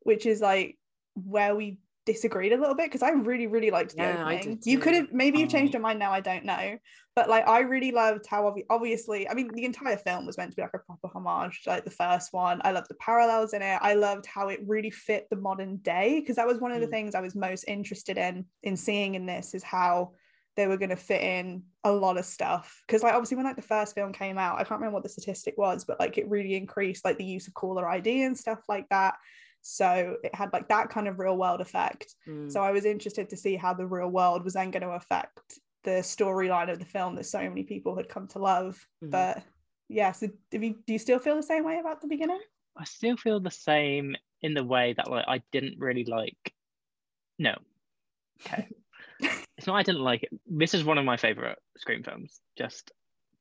which 0.02 0.26
is 0.26 0.42
like 0.42 0.78
where 1.14 1.56
we 1.56 1.78
disagreed 2.06 2.52
a 2.52 2.58
little 2.58 2.76
bit 2.76 2.88
because 2.88 3.02
I 3.02 3.12
really, 3.12 3.48
really 3.48 3.72
liked 3.72 3.96
the 3.96 4.02
Yeah, 4.04 4.26
opening. 4.28 4.60
You 4.66 4.78
could 4.78 4.94
have 4.94 5.14
maybe 5.14 5.40
you've 5.40 5.50
changed 5.50 5.74
Oh. 5.74 5.78
your 5.78 5.82
mind 5.84 6.00
now, 6.00 6.12
I 6.12 6.20
don't 6.20 6.44
know. 6.44 6.78
But 7.16 7.30
like 7.30 7.48
I 7.48 7.60
really 7.60 7.92
loved 7.92 8.26
how 8.28 8.44
obvi- 8.44 8.66
obviously, 8.70 9.30
I 9.30 9.34
mean, 9.34 9.54
the 9.54 9.64
entire 9.64 9.96
film 9.96 10.26
was 10.26 10.38
meant 10.38 10.52
to 10.52 10.56
be 10.58 10.64
like 10.64 10.74
a 10.74 10.80
proper 10.80 11.08
homage 11.08 11.62
to 11.64 11.70
like 11.70 11.86
the 11.86 11.92
first 11.92 12.34
one. 12.34 12.60
I 12.66 12.72
loved 12.72 12.90
the 12.90 12.96
parallels 12.96 13.54
in 13.54 13.62
it. 13.62 13.80
I 13.82 13.94
loved 13.94 14.26
how 14.26 14.50
it 14.50 14.60
really 14.68 14.90
fit 14.90 15.28
the 15.30 15.38
modern 15.38 15.78
day 15.78 16.20
because 16.20 16.36
that 16.36 16.48
was 16.48 16.60
one 16.60 16.74
of 16.74 16.82
the 16.82 16.88
Mm. 16.88 16.92
things 16.92 17.16
I 17.16 17.22
was 17.22 17.36
most 17.36 17.64
interested 17.70 18.18
in 18.18 18.46
in 18.64 18.76
seeing 18.76 19.16
in 19.16 19.26
this 19.26 19.54
is 19.54 19.64
how 19.64 20.12
they 20.56 20.68
were 20.68 20.78
going 20.78 20.90
to 20.90 20.96
fit 20.96 21.22
in 21.22 21.64
a 21.84 21.92
lot 21.92 22.18
of 22.18 22.26
stuff 22.26 22.82
because 22.86 23.02
like 23.04 23.14
obviously 23.14 23.36
when 23.38 23.46
like 23.46 23.56
the 23.56 23.62
first 23.62 23.96
film 23.96 24.14
came 24.14 24.38
out 24.38 24.56
i 24.56 24.64
can't 24.64 24.80
remember 24.80 24.94
what 24.94 25.04
the 25.04 25.10
statistic 25.10 25.56
was 25.58 25.84
but 25.84 26.00
like 26.00 26.18
it 26.18 26.30
really 26.30 26.56
increased 26.56 27.04
like 27.06 27.18
the 27.18 27.26
use 27.26 27.48
of 27.48 27.54
caller 27.54 27.90
id 27.90 28.24
and 28.24 28.38
stuff 28.38 28.60
like 28.70 28.88
that 28.90 29.16
so 29.62 30.18
it 30.24 30.36
had 30.36 30.52
like 30.54 30.68
that 30.68 30.90
kind 30.90 31.08
of 31.08 31.20
real 31.20 31.38
world 31.38 31.62
effect 31.62 32.14
Mm. 32.28 32.52
so 32.52 32.62
i 32.62 32.72
was 32.72 32.86
interested 32.86 33.30
to 33.30 33.38
see 33.38 33.56
how 33.56 33.74
the 33.74 33.88
real 33.88 34.10
world 34.10 34.44
was 34.44 34.54
then 34.54 34.72
going 34.72 34.84
to 34.84 34.90
affect 34.92 35.60
the 35.84 36.02
storyline 36.02 36.72
of 36.72 36.80
the 36.80 36.86
film 36.86 37.16
that 37.16 37.26
so 37.26 37.40
many 37.40 37.64
people 37.64 37.96
had 37.96 38.08
come 38.10 38.28
to 38.30 38.40
love 38.40 38.86
Mhm. 39.04 39.12
but 39.12 39.44
yeah 39.90 40.12
so 40.12 40.28
do 40.52 40.60
you, 40.60 40.76
do 40.86 40.94
you 40.94 41.00
still 41.00 41.20
feel 41.20 41.36
the 41.36 41.44
same 41.44 41.66
way 41.66 41.80
about 41.80 42.02
the 42.02 42.08
beginning 42.08 42.40
I 42.76 42.86
still 42.86 43.18
feel 43.18 43.40
the 43.40 43.52
same 43.52 44.16
in 44.42 44.56
the 44.56 44.64
way 44.64 44.94
that 44.94 45.10
like 45.10 45.26
I 45.28 45.44
didn't 45.52 45.78
really 45.78 46.06
like. 46.06 46.54
No, 47.38 47.54
okay. 48.42 48.68
it's 49.64 49.68
not 49.68 49.78
I 49.78 49.84
didn't 49.84 50.02
like 50.02 50.24
it. 50.24 50.30
This 50.46 50.74
is 50.74 50.84
one 50.84 50.98
of 50.98 51.06
my 51.06 51.16
favorite 51.16 51.58
Scream 51.78 52.04
films. 52.04 52.42
Just, 52.58 52.92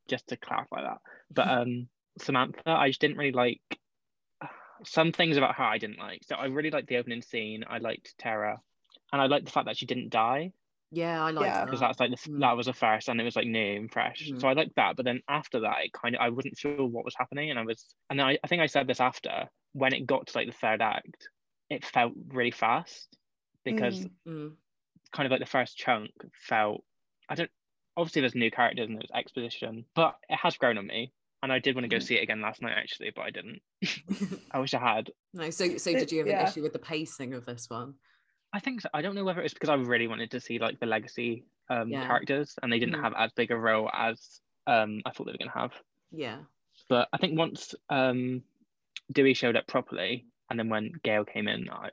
just 0.09 0.29
to 0.29 0.37
clarify 0.37 0.83
that. 0.83 0.99
But 1.33 1.49
um, 1.59 1.89
Samantha, 2.19 2.63
I 2.71 2.91
just 2.91 3.01
didn't 3.01 3.17
really 3.17 3.33
like 3.33 3.61
some 4.85 5.11
things 5.11 5.37
about 5.37 5.57
her. 5.57 5.65
I 5.65 5.79
didn't 5.79 5.99
like. 5.99 6.23
So 6.25 6.37
I 6.37 6.47
really 6.47 6.71
liked 6.71 6.87
the 6.87 6.99
opening 6.99 7.23
scene. 7.23 7.65
I 7.69 7.79
liked 7.79 8.17
Tara, 8.19 8.61
and 9.13 9.21
I 9.21 9.27
liked 9.27 9.47
the 9.47 9.51
fact 9.51 9.67
that 9.67 9.77
she 9.77 9.87
didn't 9.87 10.11
die 10.11 10.53
yeah, 10.95 11.25
I 11.25 11.31
like 11.31 11.47
Yeah. 11.47 11.53
that. 11.61 11.65
because 11.65 11.81
that's 11.81 11.99
like 11.99 12.11
the, 12.11 12.17
Mm. 12.31 12.41
that 12.41 12.57
was 12.57 12.69
a 12.69 12.75
first 12.75 13.09
and 13.09 13.19
it 13.19 13.25
was 13.25 13.35
like 13.35 13.47
new 13.47 13.77
and 13.77 13.91
fresh 13.91 14.29
Mhm. 14.29 14.39
so 14.39 14.47
i 14.47 14.53
liked 14.53 14.75
that 14.77 14.95
but 14.95 15.07
then 15.07 15.23
after 15.27 15.61
that 15.61 15.87
it 15.87 15.93
kind 15.95 16.15
of 16.15 16.21
i 16.21 16.29
wasn't 16.29 16.59
sure 16.59 16.85
what 16.85 17.05
was 17.07 17.15
happening 17.17 17.49
and 17.49 17.59
i 17.59 17.63
was 17.65 17.95
and 18.11 18.19
then 18.19 18.27
I, 18.27 18.39
I 18.45 18.47
think 18.47 18.61
i 18.61 18.67
said 18.67 18.87
this 18.87 19.01
after 19.01 19.49
when 19.73 19.95
it 19.95 20.05
got 20.07 20.27
to 20.27 20.37
like 20.39 20.49
the 20.49 20.53
third 20.53 20.83
act 20.83 21.31
it 21.71 21.83
felt 21.87 22.13
really 22.29 22.51
fast 22.51 23.17
because 23.65 24.07
Mm. 24.29 24.57
Mm. 25.13 25.17
kind 25.17 25.27
of 25.27 25.31
like 25.31 25.41
the 25.41 25.47
first 25.47 25.77
chunk 25.77 26.11
felt 26.35 26.85
i 27.29 27.35
don't 27.35 27.51
obviously 27.97 28.21
there's 28.21 28.35
new 28.35 28.51
characters 28.51 28.89
and 28.89 28.97
there's 28.97 29.11
exposition 29.15 29.85
but 29.95 30.17
it 30.29 30.37
has 30.37 30.57
grown 30.57 30.79
on 30.79 30.87
me 30.87 31.13
and 31.43 31.53
i 31.53 31.59
did 31.59 31.75
want 31.75 31.85
to 31.85 31.89
go 31.89 31.99
Mhm. 31.99 32.03
see 32.03 32.17
it 32.17 32.23
again 32.23 32.41
last 32.41 32.63
night 32.63 32.75
actually 32.77 33.11
but 33.15 33.23
i 33.23 33.31
didn't 33.31 33.61
i 34.53 34.59
wish 34.59 34.75
i 34.75 34.79
had 34.79 35.11
no, 35.35 35.51
so 35.51 35.77
so 35.77 35.93
did 35.93 36.11
you 36.13 36.19
have 36.19 36.27
an 36.29 36.33
yeah. 36.37 36.49
issue 36.49 36.63
with 36.63 36.73
the 36.73 36.79
pacing 36.79 37.33
of 37.35 37.47
this 37.47 37.69
one? 37.71 37.95
I 38.55 38.61
think 38.61 38.83
so. 38.83 38.91
I 38.93 39.01
don't 39.01 39.15
know 39.15 39.25
whether 39.25 39.41
it's 39.41 39.55
because 39.55 39.71
I 39.71 39.77
really 39.77 40.07
wanted 40.09 40.31
to 40.33 40.41
see 40.41 40.59
like 40.59 40.79
the 40.79 40.85
legacy 40.85 41.47
um, 41.71 41.89
Yeah. 41.89 42.07
characters, 42.07 42.55
and 42.63 42.71
they 42.71 42.79
didn't 42.79 42.97
Mhm. 42.97 43.03
have 43.03 43.15
as 43.17 43.33
big 43.33 43.51
a 43.51 43.57
role 43.57 43.89
as 43.95 44.43
um, 44.67 45.01
I 45.07 45.11
thought 45.11 45.25
they 45.25 45.33
were 45.33 45.39
going 45.39 45.51
to 45.51 45.59
have. 45.59 45.73
Yeah. 46.11 46.41
But 46.91 47.09
I 47.15 47.17
think 47.17 47.39
once 47.39 47.75
um, 47.89 48.43
Dewey 49.11 49.33
showed 49.33 49.57
up 49.57 49.67
properly, 49.69 50.27
and 50.51 50.59
then 50.59 50.69
when 50.69 50.93
Gale 51.03 51.25
came 51.25 51.49
in, 51.49 51.71
I, 51.71 51.89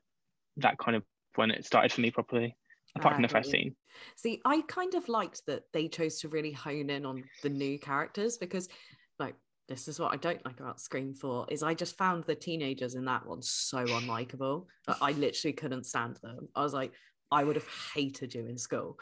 that 0.58 0.78
kind 0.78 0.98
of 0.98 1.04
when 1.36 1.50
it 1.50 1.66
started 1.66 1.94
for 1.94 2.02
me 2.02 2.12
properly. 2.12 2.58
Apart 2.96 3.16
from 3.16 3.22
the 3.22 3.28
first 3.28 3.52
scene. 3.52 3.76
See, 4.16 4.42
I 4.46 4.62
kind 4.68 4.94
of 4.96 5.10
liked 5.10 5.46
that 5.48 5.64
they 5.74 5.88
chose 5.88 6.20
to 6.22 6.30
really 6.30 6.52
hone 6.52 6.90
in 6.90 7.06
on 7.06 7.24
the 7.44 7.50
new 7.50 7.80
characters 7.80 8.38
because, 8.38 8.70
like, 9.20 9.36
this 9.68 9.88
is 9.88 10.00
what 10.00 10.12
I 10.12 10.18
don't 10.18 10.44
like 10.46 10.60
about 10.60 10.82
Scream 10.82 11.14
4 11.14 11.46
is 11.50 11.62
I 11.62 11.74
just 11.74 11.98
found 11.98 12.24
the 12.24 12.36
teenagers 12.36 12.96
in 12.96 13.06
that 13.06 13.26
one 13.26 13.42
so 13.42 13.86
unlikable. 13.86 14.66
I 15.02 15.12
literally 15.12 15.54
couldn't 15.54 15.86
stand 15.86 16.18
them. 16.24 16.48
I 16.56 16.64
was 16.64 16.74
like, 16.74 16.92
I 17.32 17.44
would 17.44 17.56
have 17.56 17.68
hated 17.94 18.34
you 18.34 18.48
in 18.48 18.58
school. 18.58 19.00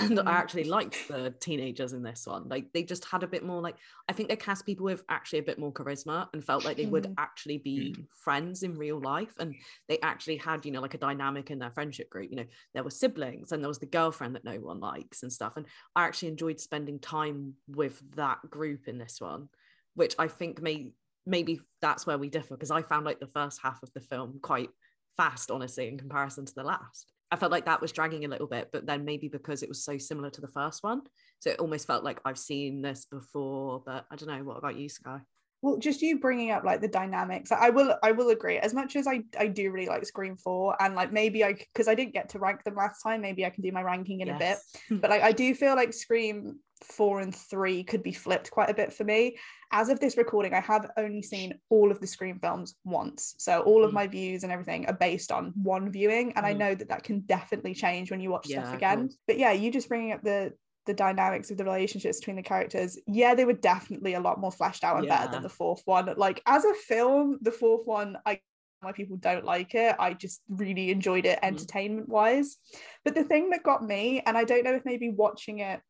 And 0.00 0.18
Mm. 0.18 0.26
I 0.26 0.32
actually 0.32 0.64
liked 0.64 1.08
the 1.08 1.30
teenagers 1.40 1.92
in 1.92 2.02
this 2.02 2.26
one. 2.26 2.48
Like 2.48 2.72
they 2.72 2.82
just 2.82 3.04
had 3.04 3.22
a 3.22 3.26
bit 3.26 3.44
more 3.44 3.60
like 3.60 3.76
I 4.08 4.12
think 4.12 4.28
they 4.28 4.36
cast 4.36 4.66
people 4.66 4.84
with 4.84 5.02
actually 5.08 5.40
a 5.40 5.42
bit 5.42 5.58
more 5.58 5.72
charisma 5.72 6.28
and 6.32 6.44
felt 6.44 6.64
like 6.64 6.76
they 6.76 6.86
would 6.86 7.04
Mhm. 7.04 7.14
actually 7.18 7.58
be 7.58 7.96
friends 8.10 8.62
in 8.62 8.76
real 8.76 9.00
life. 9.00 9.34
And 9.38 9.54
they 9.88 9.98
actually 10.00 10.36
had, 10.36 10.64
you 10.64 10.72
know, 10.72 10.80
like 10.80 10.94
a 10.94 10.98
dynamic 10.98 11.50
in 11.50 11.58
their 11.58 11.70
friendship 11.70 12.10
group. 12.10 12.30
You 12.30 12.36
know, 12.36 12.46
there 12.74 12.84
were 12.84 12.90
siblings 12.90 13.52
and 13.52 13.62
there 13.62 13.68
was 13.68 13.78
the 13.78 13.86
girlfriend 13.86 14.34
that 14.34 14.44
no 14.44 14.58
one 14.60 14.80
likes 14.80 15.22
and 15.22 15.32
stuff. 15.32 15.56
And 15.56 15.66
I 15.94 16.04
actually 16.04 16.28
enjoyed 16.28 16.60
spending 16.60 16.98
time 16.98 17.56
with 17.66 18.00
that 18.16 18.38
group 18.50 18.88
in 18.88 18.98
this 18.98 19.20
one, 19.20 19.48
which 19.94 20.14
I 20.18 20.28
think 20.28 20.60
may 20.62 20.92
maybe 21.28 21.60
that's 21.80 22.06
where 22.06 22.18
we 22.18 22.28
differ 22.28 22.54
because 22.54 22.70
I 22.70 22.82
found 22.82 23.04
like 23.04 23.18
the 23.18 23.26
first 23.26 23.60
half 23.60 23.82
of 23.82 23.92
the 23.94 24.00
film 24.00 24.38
quite 24.40 24.70
fast, 25.16 25.50
honestly, 25.50 25.88
in 25.88 25.98
comparison 25.98 26.44
to 26.46 26.54
the 26.54 26.62
last. 26.62 27.12
I 27.30 27.36
felt 27.36 27.52
like 27.52 27.66
that 27.66 27.80
was 27.80 27.92
dragging 27.92 28.24
a 28.24 28.28
little 28.28 28.46
bit, 28.46 28.68
but 28.72 28.86
then 28.86 29.04
maybe 29.04 29.28
because 29.28 29.62
it 29.62 29.68
was 29.68 29.84
so 29.84 29.98
similar 29.98 30.30
to 30.30 30.40
the 30.40 30.48
first 30.48 30.82
one. 30.82 31.02
So 31.40 31.50
it 31.50 31.58
almost 31.58 31.86
felt 31.86 32.04
like 32.04 32.20
I've 32.24 32.38
seen 32.38 32.82
this 32.82 33.06
before, 33.06 33.82
but 33.84 34.06
I 34.10 34.16
don't 34.16 34.28
know. 34.28 34.44
What 34.44 34.58
about 34.58 34.76
you, 34.76 34.88
Sky? 34.88 35.20
well 35.62 35.78
just 35.78 36.02
you 36.02 36.18
bringing 36.18 36.50
up 36.50 36.64
like 36.64 36.80
the 36.80 36.88
dynamics 36.88 37.50
i 37.50 37.70
will 37.70 37.96
i 38.02 38.12
will 38.12 38.28
agree 38.30 38.58
as 38.58 38.74
much 38.74 38.94
as 38.94 39.06
i 39.06 39.20
i 39.38 39.46
do 39.46 39.70
really 39.70 39.88
like 39.88 40.04
scream 40.04 40.36
4 40.36 40.76
and 40.80 40.94
like 40.94 41.12
maybe 41.12 41.44
i 41.44 41.54
because 41.54 41.88
i 41.88 41.94
didn't 41.94 42.12
get 42.12 42.28
to 42.30 42.38
rank 42.38 42.62
them 42.64 42.74
last 42.74 43.02
time 43.02 43.20
maybe 43.20 43.44
i 43.44 43.50
can 43.50 43.62
do 43.62 43.72
my 43.72 43.82
ranking 43.82 44.20
in 44.20 44.28
a 44.28 44.38
bit 44.38 44.58
but 45.00 45.10
like 45.10 45.22
i 45.22 45.32
do 45.32 45.54
feel 45.54 45.74
like 45.74 45.92
scream 45.92 46.60
4 46.82 47.20
and 47.20 47.34
3 47.34 47.84
could 47.84 48.02
be 48.02 48.12
flipped 48.12 48.50
quite 48.50 48.70
a 48.70 48.74
bit 48.74 48.92
for 48.92 49.04
me. 49.04 49.36
As 49.72 49.88
of 49.88 49.98
this 49.98 50.16
recording 50.16 50.54
i 50.54 50.60
have 50.60 50.90
only 50.96 51.22
seen 51.22 51.58
all 51.70 51.90
of 51.90 52.00
the 52.00 52.06
scream 52.06 52.38
films 52.38 52.74
once. 52.84 53.34
So 53.38 53.62
all 53.62 53.82
of 53.84 53.90
Mm. 53.90 53.94
my 53.94 54.06
views 54.06 54.42
and 54.42 54.52
everything 54.52 54.86
are 54.86 54.92
based 54.92 55.32
on 55.32 55.52
one 55.62 55.90
viewing 55.90 56.32
and 56.36 56.44
i 56.46 56.52
Mm. 56.54 56.58
know 56.58 56.74
that 56.74 56.88
that 56.88 57.02
can 57.02 57.20
definitely 57.20 57.74
change 57.74 58.10
when 58.10 58.20
you 58.20 58.30
watch 58.30 58.48
Yeah, 58.48 58.62
stuff 58.62 58.74
again. 58.74 59.10
but 59.26 59.38
yeah 59.38 59.52
you 59.52 59.70
just 59.70 59.88
bringing 59.88 60.12
up 60.12 60.22
the 60.22 60.52
the 60.84 60.94
dynamics 60.94 61.50
of 61.50 61.56
the 61.56 61.64
relationships 61.64 62.20
between 62.20 62.36
the 62.36 62.42
characters 62.42 62.96
yeah 63.08 63.34
they 63.34 63.44
were 63.44 63.52
definitely 63.54 64.14
a 64.14 64.20
lot 64.20 64.38
more 64.38 64.52
fleshed 64.52 64.84
out 64.84 64.98
and 64.98 65.08
better 65.08 65.28
than 65.32 65.42
the 65.42 65.48
fourth 65.48 65.82
one. 65.84 66.12
Like 66.16 66.40
as 66.46 66.64
a 66.64 66.74
film 66.74 67.38
the 67.42 67.50
fourth 67.52 67.86
one 67.86 68.18
i 68.24 68.40
why 68.82 68.92
people 68.92 69.16
don't 69.16 69.44
like 69.44 69.74
it. 69.74 69.96
I 69.98 70.12
just 70.12 70.42
really 70.48 70.90
enjoyed 70.90 71.24
it 71.26 71.40
Mhm. 71.40 71.48
entertainment 71.48 72.08
wise 72.10 72.58
but 73.04 73.14
the 73.14 73.24
thing 73.24 73.50
that 73.50 73.62
got 73.64 73.82
me 73.82 74.20
and 74.26 74.36
i 74.36 74.44
don't 74.44 74.64
know 74.64 74.74
if 74.74 74.84
maybe 74.84 75.08
watching 75.10 75.58
it 75.60 75.80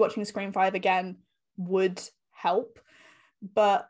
watching 0.00 0.24
scream 0.24 0.52
5 0.52 0.74
again 0.74 1.16
would 1.56 2.00
help 2.32 2.78
but 3.54 3.88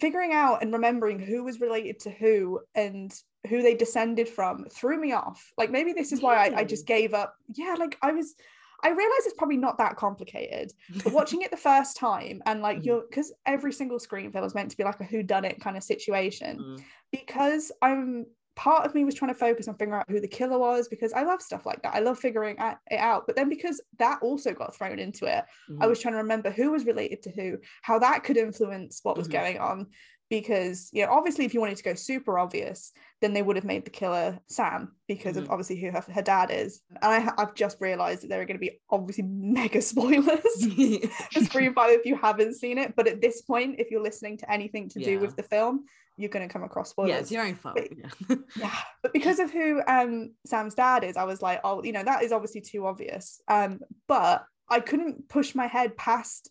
figuring 0.00 0.32
out 0.32 0.62
and 0.62 0.72
remembering 0.72 1.18
who 1.18 1.44
was 1.44 1.60
related 1.60 2.00
to 2.00 2.10
who 2.10 2.60
and 2.74 3.12
who 3.48 3.62
they 3.62 3.74
descended 3.74 4.28
from 4.28 4.64
threw 4.72 4.98
me 4.98 5.12
off 5.12 5.52
like 5.58 5.70
maybe 5.70 5.92
this 5.92 6.12
is 6.12 6.20
why 6.22 6.36
I, 6.36 6.60
I 6.60 6.64
just 6.64 6.86
gave 6.86 7.12
up 7.14 7.34
yeah 7.54 7.74
like 7.78 7.98
i 8.02 8.12
was 8.12 8.34
i 8.82 8.88
realized 8.88 9.26
it's 9.26 9.34
probably 9.36 9.56
not 9.58 9.78
that 9.78 9.96
complicated 9.96 10.72
but 11.04 11.12
watching 11.18 11.42
it 11.42 11.50
the 11.50 11.56
first 11.56 11.96
time 11.96 12.40
and 12.46 12.62
like 12.62 12.78
Mhm. 12.78 12.84
you're 12.86 13.04
because 13.08 13.32
every 13.46 13.72
single 13.72 13.98
Scream 13.98 14.32
film 14.32 14.44
is 14.44 14.54
meant 14.54 14.70
to 14.70 14.76
be 14.76 14.84
like 14.84 15.00
a 15.00 15.04
who 15.04 15.22
done 15.22 15.44
it 15.44 15.60
kind 15.60 15.76
of 15.76 15.82
situation 15.82 16.58
Mm. 16.58 16.82
because 17.10 17.70
i'm 17.82 18.26
part 18.54 18.84
of 18.84 18.94
me 18.94 19.04
was 19.04 19.14
trying 19.14 19.32
to 19.32 19.38
focus 19.38 19.66
on 19.68 19.74
figuring 19.76 19.98
out 19.98 20.10
who 20.10 20.20
the 20.20 20.28
killer 20.28 20.58
was 20.58 20.86
because 20.88 21.12
i 21.14 21.22
love 21.22 21.40
stuff 21.40 21.64
like 21.64 21.80
that 21.82 21.94
i 21.94 22.00
love 22.00 22.18
figuring 22.18 22.56
it 22.58 22.96
out 22.98 23.26
but 23.26 23.34
then 23.34 23.48
because 23.48 23.80
that 23.98 24.18
also 24.22 24.52
got 24.52 24.74
thrown 24.74 24.98
into 24.98 25.24
it 25.24 25.44
I 25.80 25.86
Mhm. 25.86 25.88
was 25.88 26.00
trying 26.00 26.14
to 26.14 26.18
remember 26.18 26.50
who 26.50 26.70
was 26.70 26.84
related 26.84 27.22
to 27.22 27.30
who, 27.30 27.58
how 27.80 27.98
that 27.98 28.24
could 28.24 28.36
influence 28.36 29.00
what 29.02 29.16
was 29.16 29.26
Mhm. 29.28 29.32
going 29.32 29.58
on. 29.58 29.86
Because, 30.28 30.88
you 30.92 31.04
know, 31.04 31.12
obviously, 31.12 31.44
if 31.44 31.52
you 31.52 31.60
wanted 31.60 31.76
to 31.76 31.82
go 31.82 31.94
super 31.94 32.38
obvious, 32.38 32.92
then 33.20 33.34
they 33.34 33.42
would 33.42 33.56
have 33.56 33.66
made 33.66 33.84
the 33.84 33.90
killer 33.90 34.38
Sam 34.46 34.96
because 35.06 35.36
of 35.36 35.44
Mhm. 35.44 35.50
obviously 35.50 35.76
who 35.80 35.90
her, 35.90 36.00
her 36.00 36.22
dad 36.22 36.50
is. 36.50 36.80
And 37.02 37.12
I, 37.12 37.32
I've 37.36 37.54
just 37.54 37.78
realized 37.80 38.22
that 38.22 38.28
there 38.28 38.40
are 38.40 38.46
going 38.46 38.56
to 38.56 38.60
be 38.66 38.80
obviously 38.88 39.24
mega 39.28 39.82
spoilers 39.82 40.64
for 41.32 41.40
Scream 41.44 41.74
5 41.74 41.90
if 41.90 42.06
you 42.06 42.16
haven't 42.16 42.54
seen 42.54 42.78
it. 42.78 42.94
But 42.96 43.08
at 43.08 43.20
this 43.20 43.42
point, 43.42 43.78
if 43.78 43.90
you're 43.90 44.02
listening 44.02 44.38
to 44.38 44.50
anything 44.50 44.88
to 44.90 45.00
do 45.00 45.18
with 45.20 45.36
the 45.36 45.42
film, 45.42 45.84
you're 46.16 46.28
going 46.30 46.46
to 46.46 46.52
come 46.52 46.62
across 46.62 46.90
spoilers 46.90 47.10
yeah, 47.10 47.18
it's 47.18 47.30
your 47.32 47.44
own 47.44 47.54
fault. 47.54 47.76
But- 47.76 47.96
Yeah. 47.96 48.36
yeah 48.56 48.76
but 49.02 49.12
because 49.18 49.38
of 49.38 49.50
who 49.50 49.82
um 49.86 50.32
sam's 50.46 50.74
dad 50.74 51.04
is 51.04 51.16
i 51.16 51.24
was 51.24 51.40
like 51.42 51.60
oh 51.64 51.82
you 51.82 51.92
know 51.92 52.04
that 52.04 52.22
is 52.22 52.32
obviously 52.32 52.60
too 52.60 52.86
obvious 52.86 53.40
um 53.48 53.80
but 54.08 54.44
i 54.68 54.78
couldn't 54.80 55.28
push 55.28 55.54
my 55.54 55.66
head 55.66 55.96
past 55.96 56.50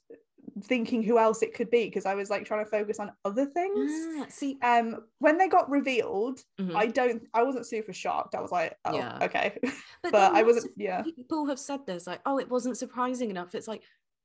thinking 0.64 1.02
who 1.02 1.18
else 1.18 1.42
it 1.42 1.54
could 1.54 1.70
be 1.70 1.86
because 1.86 2.06
i 2.06 2.14
was 2.14 2.30
like 2.30 2.44
trying 2.46 2.64
to 2.64 2.70
focus 2.70 3.00
on 3.00 3.12
other 3.24 3.46
things 3.46 3.92
Ah, 4.20 4.26
see, 4.30 4.58
um 4.62 4.98
when 5.20 5.38
they 5.38 5.48
got 5.48 5.70
revealed 5.70 6.40
mhm. 6.60 6.76
i 6.76 6.88
don't 6.88 7.24
i 7.34 7.42
wasn't 7.44 7.66
super 7.66 7.94
shocked 7.94 8.36
i 8.36 8.42
was 8.42 8.52
like 8.52 8.76
oh 8.86 8.96
Yeah. 8.96 9.18
okay 9.22 9.58
but, 10.04 10.12
but 10.12 10.34
i 10.36 10.44
wasn't 10.44 10.74
yeah 10.76 11.04
people 11.04 11.46
have 11.46 11.60
said 11.60 11.86
this 11.86 12.06
like 12.06 12.20
oh 12.26 12.38
it 12.38 12.50
wasn't 12.50 12.78
surprising 12.78 13.30
enough 13.30 13.56
it's 13.56 13.68
like 13.68 13.82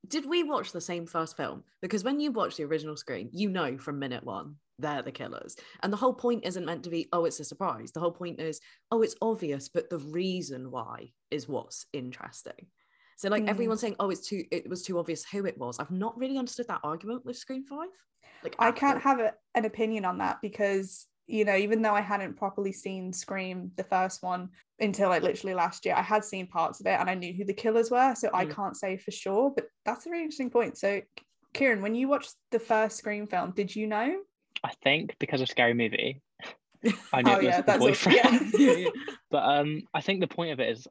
did 0.09 0.27
we 0.27 0.43
watch 0.43 0.73
the 0.73 0.81
same 0.81 1.07
first 1.07 1.37
film 1.37 1.63
because 1.81 2.03
when 2.05 2.19
you 2.21 2.33
watch 2.33 2.57
the 2.57 2.65
original 2.65 2.97
Scream 2.97 3.29
you 3.33 3.49
know 3.49 3.79
from 3.79 3.99
minute 3.99 4.25
one 4.25 4.57
they're 4.79 5.03
the 5.03 5.13
killers. 5.13 5.57
And 5.83 5.93
the 5.93 5.97
whole 5.97 6.15
point 6.15 6.45
isn't 6.45 6.65
meant 6.65 6.85
to 6.85 6.91
be 6.91 7.09
oh 7.13 7.25
it's 7.25 7.41
a 7.41 7.45
surprise. 7.45 7.93
The 7.93 8.01
whole 8.01 8.11
point 8.11 8.41
is 8.41 8.61
oh 8.91 9.03
it's 9.03 9.17
obvious 9.23 9.69
but 9.69 9.91
the 9.91 9.99
reason 9.99 10.71
why 10.71 11.11
is 11.31 11.49
what's 11.49 11.87
interesting. 11.93 12.67
So 13.17 13.29
like 13.31 13.45
Mm. 13.45 13.49
everyone's 13.49 13.81
saying 13.81 13.97
oh 13.99 14.11
it's 14.11 14.29
too 14.29 14.45
it 14.51 14.69
was 14.69 14.83
too 14.83 14.99
obvious 14.99 15.25
who 15.25 15.47
it 15.47 15.59
was. 15.59 15.79
I've 15.79 15.91
not 15.91 16.19
really 16.19 16.39
understood 16.39 16.69
that 16.69 16.81
argument 16.85 17.25
with 17.25 17.37
Scream 17.37 17.65
5 17.65 17.89
like 18.43 18.57
I 18.59 18.73
can't 18.73 19.01
have 19.01 19.19
a, 19.21 19.33
an 19.55 19.65
opinion 19.65 20.05
on 20.05 20.19
that 20.19 20.41
because 20.43 21.07
you 21.27 21.45
know 21.45 21.57
even 21.57 21.81
though 21.83 21.95
I 21.95 22.03
hadn't 22.03 22.37
properly 22.37 22.73
seen 22.73 23.13
Scream 23.13 23.73
the 23.77 23.85
first 23.85 24.23
one 24.23 24.51
until 24.79 25.09
like 25.09 25.23
literally 25.23 25.55
last 25.55 25.87
year 25.87 25.95
I 25.95 26.03
had 26.03 26.23
seen 26.25 26.47
parts 26.47 26.81
of 26.81 26.87
it 26.87 27.01
and 27.01 27.09
I 27.09 27.15
knew 27.15 27.33
who 27.33 27.45
the 27.47 27.55
killers 27.55 27.91
were 27.91 28.15
so 28.15 28.29
I 28.35 28.45
Mm. 28.45 28.55
can't 28.55 28.77
say 28.77 28.99
for 28.99 29.11
sure 29.11 29.51
but 29.57 29.67
that's 29.87 30.07
a 30.07 30.11
really 30.11 30.25
interesting 30.25 30.51
point. 30.51 30.77
So 30.77 31.01
Kieran 31.55 31.81
when 31.81 31.95
you 31.95 32.09
watched 32.09 32.35
the 32.51 32.59
first 32.59 32.99
Scream 32.99 33.27
film 33.27 33.53
did 33.53 33.75
you 33.75 33.87
know 33.87 34.15
I 34.65 34.71
think 34.83 35.17
because 35.19 35.41
of 35.41 35.49
Scary 35.49 35.75
Movie, 35.75 36.21
I 37.13 37.23
knew 37.23 37.33
oh 37.33 37.35
it 37.35 37.45
was 37.45 37.45
yeah 37.45 37.61
the 37.63 37.79
boyfriend. 37.79 38.53
yeah. 38.59 38.89
But 39.31 39.39
um, 39.45 39.83
I 39.93 40.01
think 40.01 40.21
the 40.21 40.29
point 40.29 40.53
of 40.53 40.61
it 40.61 40.69
is, 40.71 40.87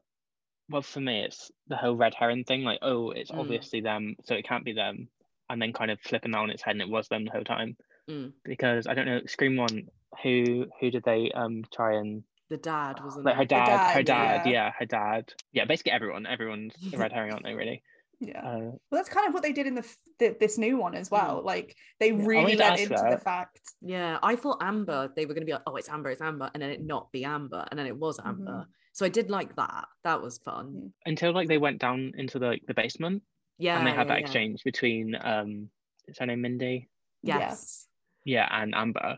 well, 0.70 0.82
for 0.82 1.00
me, 1.00 1.22
it's 1.24 1.52
the 1.68 1.78
whole 1.78 1.96
red 1.96 2.14
herring 2.14 2.44
thing. 2.44 2.64
Like, 2.64 2.80
oh, 2.82 3.12
it's 3.12 3.32
Mm. 3.32 3.40
obviously 3.40 3.82
them, 3.82 4.16
so 4.26 4.36
it 4.36 4.48
can't 4.48 4.66
be 4.66 4.74
them, 4.74 5.08
and 5.50 5.62
then 5.62 5.74
kind 5.74 5.92
of 5.92 6.00
flipping 6.02 6.32
that 6.32 6.40
on 6.40 6.50
its 6.50 6.62
head, 6.64 6.72
and 6.74 6.82
it 6.82 6.90
was 6.90 7.08
them 7.08 7.26
the 7.26 7.32
whole 7.32 7.44
time. 7.44 7.78
Mm. 8.10 8.34
Because 8.44 8.88
I 8.88 8.94
don't 8.94 9.06
know, 9.06 9.22
Scream 9.26 9.56
One, 9.56 9.88
who 10.22 10.66
who 10.80 10.92
did 10.92 11.04
they 11.04 11.32
um 11.34 11.64
try 11.74 11.96
and 11.96 12.24
the 12.50 12.58
dad 12.58 13.00
wasn't 13.04 13.26
like 13.26 13.36
her 13.38 13.42
it? 13.44 13.50
dad, 13.50 13.94
her 13.96 14.04
dad, 14.04 14.44
dad, 14.44 14.46
yeah. 14.46 14.52
yeah. 14.52 14.72
her 14.78 14.86
dad, 14.86 15.34
yeah, 15.54 15.66
basically 15.66 15.94
everyone, 15.94 16.26
everyone's 16.28 16.74
a 16.94 16.98
red 17.04 17.12
herring, 17.12 17.32
aren't 17.32 17.44
they? 17.44 17.54
Really? 17.56 17.82
Yeah 18.20 18.42
Uh, 18.46 18.60
well 18.60 18.80
that's 18.92 19.10
kind 19.10 19.28
of 19.28 19.34
what 19.34 19.44
they 19.44 19.52
did 19.52 19.68
in 19.68 19.76
the, 19.76 19.96
the 20.20 20.36
this 20.40 20.58
new 20.58 20.78
one 20.78 20.96
as 20.96 21.12
well 21.12 21.42
like 21.44 21.76
they 22.00 22.12
really 22.12 22.44
wanted 22.44 22.58
to 22.58 22.64
went 22.64 22.80
ask 22.80 22.92
into 22.92 23.08
the 23.10 23.18
fact 23.18 23.60
Yeah, 23.82 24.18
I 24.24 24.36
thought 24.36 24.58
Amber, 24.62 25.12
they 25.16 25.26
were 25.26 25.34
going 25.34 25.44
to 25.44 25.46
be 25.46 25.54
like, 25.54 25.62
oh, 25.68 25.76
it's 25.76 25.90
Amber, 25.90 26.10
it's 26.10 26.22
Amber, 26.22 26.50
and 26.54 26.64
then 26.64 26.72
it 26.72 26.84
not 26.84 27.12
be 27.12 27.24
Amber, 27.24 27.66
and 27.70 27.78
then 27.78 27.86
it 27.86 27.96
was 27.96 28.20
Amber. 28.20 28.66
Mhm. 28.66 28.66
So 28.94 29.06
I 29.06 29.10
did 29.10 29.30
like 29.30 29.56
that. 29.58 29.86
That 30.04 30.22
was 30.22 30.40
fun. 30.40 30.94
Until 31.06 31.34
like 31.34 31.48
they 31.48 31.58
went 31.58 31.80
down 31.80 32.14
into 32.18 32.40
the 32.40 32.48
like, 32.48 32.64
the 32.66 32.74
basement 32.74 33.22
Yeah. 33.60 33.78
and 33.78 33.86
they 33.86 33.92
had 33.92 34.08
yeah, 34.08 34.14
that 34.14 34.20
yeah. 34.20 34.26
exchange 34.26 34.64
between 34.64 35.16
um, 35.20 35.70
is 36.08 36.18
her 36.18 36.26
name 36.26 36.42
Mindy? 36.42 36.90
Yes. 37.22 37.88
Yeah, 38.24 38.48
and 38.50 38.74
Amber. 38.74 39.18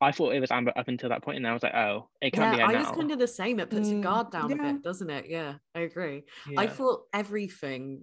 I 0.00 0.10
thought 0.10 0.34
it 0.34 0.40
was 0.40 0.50
Amber 0.50 0.72
up 0.74 0.88
until 0.88 1.10
that 1.10 1.22
point, 1.22 1.36
and 1.36 1.46
I 1.46 1.52
was 1.52 1.62
like, 1.62 1.74
oh, 1.74 2.08
it 2.20 2.32
can't 2.32 2.50
Yeah, 2.50 2.56
be 2.56 2.60
her 2.62 2.68
I 2.68 2.72
now. 2.72 2.78
was 2.80 2.90
kind 2.90 3.12
of 3.12 3.18
the 3.20 3.28
same. 3.28 3.60
It 3.60 3.70
puts 3.70 3.88
your 3.88 4.00
Mm, 4.00 4.02
guard 4.02 4.32
down 4.32 4.50
a 4.50 4.56
bit, 4.56 4.82
doesn't 4.82 5.10
it? 5.10 5.26
Yeah, 5.28 5.54
I 5.76 5.80
agree. 5.80 6.24
I 6.58 6.66
thought 6.66 7.02
everything 7.12 8.02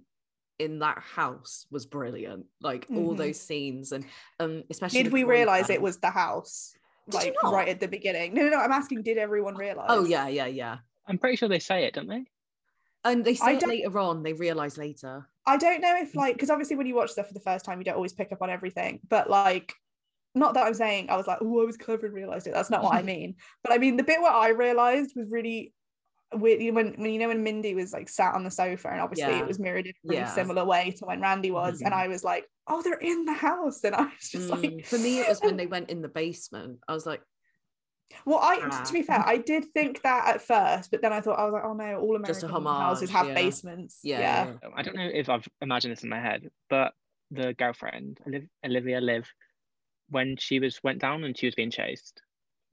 in 0.60 0.78
that 0.80 0.98
house 0.98 1.66
was 1.70 1.86
brilliant. 1.86 2.44
Like 2.60 2.86
all 2.90 3.14
Mhm. 3.14 3.18
those 3.18 3.40
scenes, 3.40 3.92
and 3.92 4.04
um, 4.38 4.64
especially. 4.70 5.02
did 5.02 5.12
we 5.12 5.24
realize 5.24 5.70
it 5.70 5.80
was 5.82 5.98
the 5.98 6.10
house 6.10 6.74
Did 7.08 7.24
you 7.24 7.30
like 7.32 7.42
not? 7.42 7.52
right 7.54 7.68
at 7.68 7.80
the 7.80 7.88
beginning 7.88 8.34
no 8.34 8.42
no 8.42 8.50
no 8.50 8.58
I'm 8.58 8.70
asking 8.72 9.02
did 9.02 9.18
everyone 9.18 9.56
realize 9.56 9.86
Oh 9.88 10.04
yeah, 10.04 10.28
yeah, 10.28 10.46
yeah. 10.46 10.78
I'm 11.08 11.18
pretty 11.18 11.36
sure 11.36 11.48
they 11.48 11.58
say 11.58 11.84
it, 11.84 11.94
don't 11.94 12.06
they? 12.06 12.24
And 13.02 13.24
they 13.24 13.34
say 13.34 13.56
it 13.56 13.66
later 13.66 13.98
on. 13.98 14.22
They 14.22 14.34
realize 14.34 14.76
later. 14.76 15.26
I 15.46 15.56
don't 15.56 15.80
know 15.80 15.96
if 15.96 16.14
like 16.14 16.34
because 16.34 16.50
obviously 16.50 16.76
when 16.76 16.86
you 16.86 16.94
watch 16.94 17.10
stuff 17.12 17.28
for 17.28 17.34
the 17.34 17.40
first 17.40 17.64
time 17.64 17.78
you 17.78 17.84
don't 17.84 17.96
always 17.96 18.12
pick 18.12 18.30
up 18.30 18.42
on 18.42 18.50
everything 18.50 19.00
but 19.08 19.30
like 19.30 19.74
not 20.34 20.54
that 20.54 20.66
I'm 20.66 20.74
saying 20.74 21.08
I 21.10 21.16
was 21.16 21.26
like 21.26 21.38
oh 21.40 21.62
I 21.62 21.64
was 21.64 21.78
clever 21.78 22.06
and 22.06 22.14
realized 22.14 22.46
it 22.46 22.52
that's 22.52 22.70
not 22.70 22.84
what 22.84 22.94
I 22.94 23.02
mean 23.14 23.36
but 23.64 23.72
I 23.72 23.78
mean 23.78 23.96
the 23.96 24.04
bit 24.04 24.20
where 24.20 24.30
I 24.30 24.48
realized 24.50 25.14
was 25.16 25.30
really 25.30 25.58
weird 25.62 25.62
you 25.62 25.70
know, 25.70 25.79
when, 26.32 26.94
when 26.94 27.10
you 27.12 27.18
know 27.18 27.28
when 27.28 27.42
Mindy 27.42 27.74
was 27.74 27.92
like 27.92 28.08
sat 28.08 28.34
on 28.34 28.44
the 28.44 28.50
sofa 28.50 28.88
and 28.90 29.00
obviously 29.00 29.32
Yeah. 29.34 29.40
it 29.40 29.46
was 29.46 29.58
mirrored 29.58 29.86
in 29.86 29.92
a 29.92 30.08
really 30.08 30.20
Yeah. 30.22 30.28
similar 30.32 30.64
way 30.64 30.92
to 30.98 31.04
when 31.06 31.20
Randy 31.20 31.50
was 31.50 31.80
and 31.82 31.92
Mhm. 31.92 31.96
I 31.96 32.08
was 32.08 32.22
like 32.22 32.46
oh 32.68 32.82
they're 32.82 32.94
in 32.94 33.24
the 33.24 33.32
house 33.32 33.82
and 33.82 33.94
I 33.96 34.02
was 34.04 34.30
just 34.30 34.48
Mm, 34.48 34.62
like 34.76 34.86
For 34.86 34.98
me, 34.98 35.18
it 35.18 35.28
was 35.28 35.40
when 35.40 35.56
they 35.56 35.66
went 35.66 35.90
in 35.90 36.02
the 36.02 36.08
basement. 36.08 36.78
I 36.86 36.92
was 36.94 37.04
like, 37.06 37.22
Well, 38.24 38.38
I 38.40 38.58
Ah. 38.62 38.82
to 38.84 38.92
be 38.92 39.02
fair, 39.02 39.20
I 39.24 39.38
did 39.38 39.66
think 39.72 40.02
that 40.02 40.34
at 40.34 40.42
first, 40.42 40.90
but 40.90 41.00
then 41.02 41.12
I 41.12 41.20
thought 41.20 41.38
I 41.38 41.44
was 41.44 41.52
like, 41.52 41.64
oh 41.64 41.74
no, 41.74 41.96
all 42.00 42.18
Just 42.24 42.42
a 42.42 42.46
American 42.46 42.66
homage, 42.66 42.82
houses 42.82 43.10
have 43.10 43.26
yeah. 43.28 43.34
basements. 43.34 44.00
Yeah, 44.02 44.20
Yeah. 44.20 44.54
yeah, 44.62 44.68
I 44.74 44.82
don't 44.82 44.96
know 44.96 45.10
if 45.12 45.28
I've 45.28 45.48
imagined 45.60 45.92
this 45.92 46.02
in 46.04 46.10
my 46.10 46.20
head, 46.20 46.50
but 46.68 46.92
the 47.30 47.54
girlfriend, 47.54 48.18
Oliv- 48.26 48.48
Olivia 48.64 49.00
Liv, 49.00 49.32
when 50.08 50.36
she 50.38 50.58
was 50.58 50.80
went 50.82 50.98
down 51.00 51.22
and 51.24 51.36
she 51.38 51.46
was 51.46 51.54
being 51.54 51.70
chased, 51.70 52.20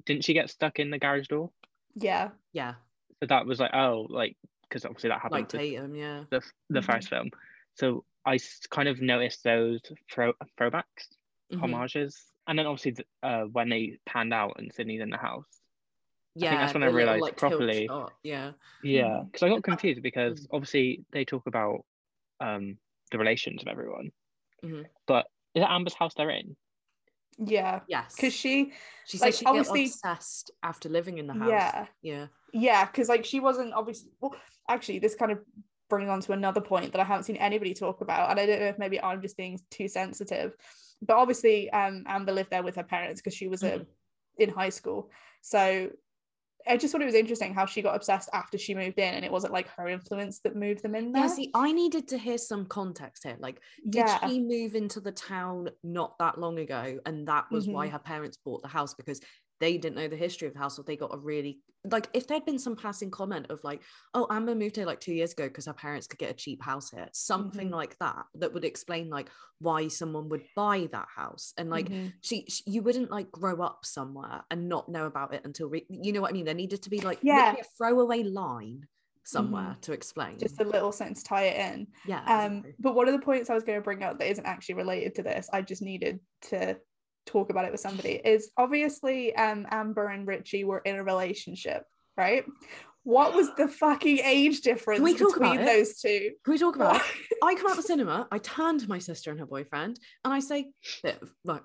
didn't 0.05 0.23
she 0.25 0.33
get 0.33 0.49
stuck 0.49 0.79
in 0.79 0.89
the 0.89 0.97
garage 0.97 1.27
door? 1.27 1.51
Yeah. 1.93 2.29
Yeah, 2.53 2.75
So 3.21 3.27
that 3.27 3.45
was 3.45 3.59
like, 3.59 3.71
oh, 3.73 4.05
like 4.09 4.35
because 4.69 4.85
obviously 4.85 5.09
that 5.09 5.21
happened 5.21 5.41
like 5.41 5.49
Tatum. 5.49 5.95
Yeah. 5.95 6.23
the 6.29 6.41
the 6.69 6.79
Mhm. 6.81 6.85
first 6.85 7.09
film. 7.09 7.29
So 7.75 8.03
I 8.25 8.37
kind 8.69 8.89
of 8.89 9.01
noticed 9.01 9.43
those 9.43 9.79
throw 10.11 10.33
throwbacks, 10.59 11.07
Mhm. 11.51 11.59
homages, 11.59 12.31
and 12.47 12.59
then 12.59 12.65
obviously 12.65 13.03
uh, 13.23 13.43
when 13.43 13.69
they 13.69 13.99
panned 14.05 14.33
out 14.33 14.55
and 14.59 14.71
Sidney's 14.73 15.01
in 15.01 15.09
the 15.09 15.17
house. 15.17 15.45
Yeah, 16.35 16.57
that's 16.57 16.73
when 16.75 16.83
I 16.83 16.87
realised 16.87 17.21
like, 17.23 17.37
properly- 17.37 17.89
Yeah. 18.21 18.51
Yeah, 18.83 19.23
because 19.25 19.41
I 19.43 19.49
got 19.49 19.63
confused 19.63 20.03
because 20.03 20.41
Mm. 20.41 20.47
obviously 20.51 21.05
they 21.11 21.25
talk 21.25 21.47
about 21.47 21.85
um 22.39 22.77
the 23.11 23.17
relations 23.17 23.61
of 23.61 23.67
everyone, 23.69 24.11
Mhm. 24.63 24.85
but 25.07 25.25
is 25.55 25.63
it 25.63 25.69
Amber's 25.69 25.95
house 25.95 26.13
they're 26.13 26.29
in? 26.29 26.55
Yeah. 27.37 27.81
Yes. 27.87 28.15
Because 28.15 28.33
she 28.33 28.73
she 29.05 29.17
like, 29.19 29.33
said 29.33 29.39
she 29.39 29.45
obviously- 29.45 29.85
obsessed 29.85 30.51
after 30.63 30.89
living 30.89 31.17
in 31.17 31.27
the 31.27 31.33
house. 31.33 31.49
Yeah. 31.49 31.85
Yeah. 32.01 32.27
Yeah, 32.53 32.85
because 32.85 33.09
like 33.09 33.25
she 33.25 33.39
wasn't 33.39 33.73
obviously. 33.73 34.09
Well, 34.21 34.35
actually, 34.69 34.99
this 34.99 35.15
kind 35.15 35.31
of 35.31 35.39
brings 35.89 36.09
on 36.09 36.21
to 36.21 36.31
another 36.33 36.61
point 36.61 36.91
that 36.93 36.99
I 37.01 37.03
haven't 37.03 37.23
seen 37.25 37.35
anybody 37.37 37.73
talk 37.73 38.01
about, 38.01 38.31
and 38.31 38.39
I 38.39 38.45
don't 38.45 38.59
know 38.59 38.65
if 38.67 38.79
maybe 38.79 39.01
I'm 39.01 39.21
just 39.21 39.37
being 39.37 39.59
too 39.69 39.87
sensitive, 39.87 40.53
but 41.01 41.17
obviously, 41.17 41.69
um, 41.71 42.03
Amber 42.07 42.31
lived 42.31 42.49
there 42.49 42.63
with 42.63 42.75
her 42.77 42.83
parents 42.83 43.21
because 43.21 43.35
she 43.35 43.47
was 43.47 43.63
a, 43.63 43.79
Mhm. 43.79 43.85
in 44.39 44.49
high 44.49 44.69
school. 44.69 45.11
So 45.41 45.89
I 46.69 46.77
just 46.77 46.91
thought 46.91 47.01
it 47.01 47.05
was 47.05 47.15
interesting 47.15 47.53
how 47.53 47.65
she 47.65 47.81
got 47.81 47.95
obsessed 47.95 48.29
after 48.33 48.57
she 48.57 48.75
moved 48.75 48.99
in, 48.99 49.13
and 49.13 49.23
it 49.25 49.31
wasn't 49.31 49.53
like 49.53 49.67
her 49.77 49.87
influence 49.87 50.39
that 50.39 50.55
moved 50.55 50.81
them 50.83 50.95
in 50.95 51.11
there. 51.11 51.23
Yeah, 51.23 51.27
see, 51.27 51.51
I 51.53 51.71
needed 51.71 52.07
to 52.09 52.17
hear 52.17 52.37
some 52.37 52.65
context 52.65 53.23
here. 53.23 53.37
Like, 53.39 53.61
did 53.89 54.07
yeah, 54.07 54.27
she 54.27 54.39
move 54.39 54.75
into 54.75 54.99
the 54.99 55.11
town 55.11 55.69
not 55.83 56.17
that 56.19 56.39
long 56.39 56.59
ago? 56.59 56.99
And 57.05 57.27
that 57.27 57.45
was 57.51 57.67
why 57.67 57.87
Mhm. 57.87 57.91
her 57.91 57.99
parents 57.99 58.37
bought 58.37 58.61
the 58.61 58.67
house 58.67 58.93
because 58.93 59.21
they 59.59 59.77
didn't 59.77 59.95
know 59.97 60.07
the 60.07 60.15
history 60.15 60.47
of 60.47 60.53
the 60.53 60.59
house, 60.59 60.77
or 60.79 60.83
they 60.83 60.95
got 60.97 61.13
a 61.13 61.17
really 61.17 61.59
like 61.91 62.09
if 62.13 62.27
there'd 62.27 62.43
been 62.45 62.59
some 62.59 62.75
passing 62.75 63.09
comment 63.09 63.45
of 63.49 63.63
like, 63.63 63.81
oh, 64.13 64.27
Amber 64.29 64.55
moved 64.55 64.75
here 64.75 64.85
like 64.85 64.99
two 64.99 65.13
years 65.13 65.31
ago 65.31 65.47
because 65.47 65.67
her 65.67 65.73
parents 65.73 66.05
could 66.05 66.19
get 66.19 66.31
a 66.31 66.33
cheap 66.33 66.61
house 66.61 66.89
here, 66.89 67.07
something 67.13 67.69
Mhm. 67.69 67.73
like 67.73 67.97
that, 67.99 68.25
that 68.35 68.53
would 68.53 68.65
explain 68.65 69.09
like 69.09 69.29
why 69.59 69.87
someone 69.87 70.27
would 70.29 70.43
buy 70.55 70.89
that 70.91 71.07
house. 71.15 71.53
And 71.57 71.69
like 71.69 71.87
Mhm. 71.87 72.13
she, 72.21 72.45
she 72.49 72.63
you 72.65 72.81
wouldn't 72.81 73.09
like 73.11 73.31
grow 73.31 73.61
up 73.61 73.85
somewhere 73.85 74.43
and 74.51 74.67
not 74.67 74.89
know 74.89 75.05
about 75.05 75.33
it 75.33 75.45
until 75.45 75.69
re- 75.69 75.85
you 75.89 76.11
know 76.11 76.19
what 76.21 76.31
I 76.31 76.33
mean. 76.33 76.45
There 76.45 76.53
needed 76.55 76.81
to 76.83 76.89
be 76.89 76.99
like 76.99 77.19
Yeah. 77.21 77.53
a 77.57 77.63
throwaway 77.77 78.23
line 78.23 78.87
somewhere 79.23 79.77
to 79.81 79.93
explain. 79.93 80.39
just 80.39 80.59
a 80.59 80.63
little 80.65 80.91
sentence 80.91 81.21
to 81.23 81.29
tie 81.29 81.43
it 81.43 81.73
in. 81.73 81.87
yeah. 82.05 82.19
Um, 82.25 82.51
exactly. 82.57 82.75
but 82.79 82.95
one 82.95 83.07
of 83.07 83.13
the 83.13 83.23
points 83.23 83.49
I 83.49 83.53
was 83.55 83.63
going 83.63 83.77
to 83.77 83.83
bring 83.83 84.03
up 84.03 84.19
that 84.19 84.29
isn't 84.29 84.45
actually 84.45 84.75
related 84.75 85.15
to 85.15 85.23
this, 85.23 85.47
I 85.53 85.61
just 85.61 85.81
needed 85.81 86.19
to 86.49 86.77
talk 87.27 87.51
about 87.51 87.65
it 87.65 87.71
with 87.71 87.81
somebody, 87.81 88.19
is 88.23 88.49
obviously 88.57 89.35
um, 89.35 89.67
Amber 89.69 90.07
and 90.07 90.25
Richie 90.25 90.63
were 90.63 90.79
in 90.79 90.95
a 90.95 91.03
relationship, 91.03 91.83
right? 92.17 92.43
What 93.03 93.33
was 93.33 93.53
the 93.55 93.67
fucking 93.67 94.19
age 94.19 94.61
difference 94.61 95.01
we 95.01 95.15
talk 95.15 95.37
about 95.37 95.57
between 95.57 95.65
those 95.65 95.99
two? 95.99 96.31
Can 96.43 96.51
we 96.53 96.57
talk 96.57 96.75
about 96.75 97.01
I 97.43 97.55
come 97.55 97.67
out 97.67 97.71
of 97.71 97.77
the 97.77 97.83
cinema, 97.83 98.27
I 98.31 98.37
turn 98.39 98.79
to 98.79 98.89
my 98.89 98.99
sister 98.99 99.31
and 99.31 99.39
her 99.39 99.45
boyfriend, 99.45 99.99
and 100.25 100.33
I 100.33 100.39
say, 100.39 100.71
bit 101.03 101.21
of, 101.21 101.31
like, 101.45 101.61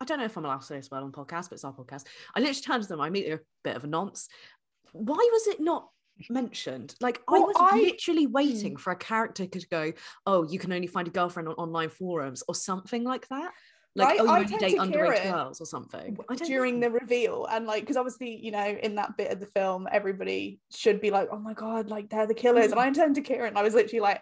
I 0.00 0.04
don't 0.04 0.18
know 0.18 0.26
if 0.26 0.36
I'm 0.36 0.44
allowed 0.44 0.60
to 0.60 0.66
say 0.66 0.76
this 0.76 0.90
word 0.90 1.02
on 1.02 1.10
podcast, 1.10 1.48
but 1.48 1.52
it's 1.52 1.64
our 1.64 1.72
podcast. 1.72 2.04
I 2.34 2.40
literally 2.40 2.60
turn 2.60 2.82
to 2.82 2.86
them, 2.86 3.00
I 3.00 3.10
meet 3.10 3.32
a 3.32 3.40
bit 3.64 3.76
of 3.76 3.84
a 3.84 3.86
nonce. 3.86 4.28
Why 4.92 5.16
was 5.16 5.46
it 5.48 5.60
not 5.60 5.88
mentioned? 6.30 6.94
Like, 7.00 7.20
I 7.28 7.38
was 7.38 7.56
I- 7.58 7.80
literally 7.80 8.26
waiting 8.26 8.76
for 8.76 8.92
a 8.92 8.96
character 8.96 9.46
to 9.46 9.68
go, 9.68 9.92
oh, 10.26 10.44
you 10.44 10.58
can 10.58 10.72
only 10.72 10.86
find 10.86 11.08
a 11.08 11.10
girlfriend 11.10 11.48
on 11.48 11.54
online 11.54 11.88
forums 11.88 12.42
or 12.46 12.54
something 12.54 13.04
like 13.04 13.26
that. 13.28 13.52
Like, 13.96 14.20
I- 14.20 14.22
oh, 14.22 14.24
you 14.24 14.30
I 14.30 14.38
only 14.40 14.56
date 14.58 14.78
underage 14.78 15.22
girls 15.22 15.60
or 15.60 15.66
something. 15.66 16.18
During 16.44 16.80
know. 16.80 16.88
the 16.88 16.92
reveal 16.92 17.46
and 17.50 17.66
like 17.66 17.82
because 17.82 17.96
obviously 17.96 18.36
you 18.36 18.50
know 18.50 18.66
in 18.82 18.94
that 18.96 19.16
bit 19.16 19.30
of 19.32 19.40
the 19.40 19.46
film 19.46 19.88
everybody 19.90 20.60
should 20.70 21.00
be 21.00 21.10
like 21.10 21.28
oh 21.32 21.38
my 21.38 21.54
god 21.54 21.88
like 21.88 22.10
they're 22.10 22.26
the 22.26 22.34
killers 22.34 22.70
and 22.72 22.80
I 22.80 22.90
turned 22.90 23.14
to 23.16 23.22
Kieran 23.22 23.48
and 23.48 23.58
I 23.58 23.62
was 23.62 23.74
literally 23.74 24.00
like 24.00 24.20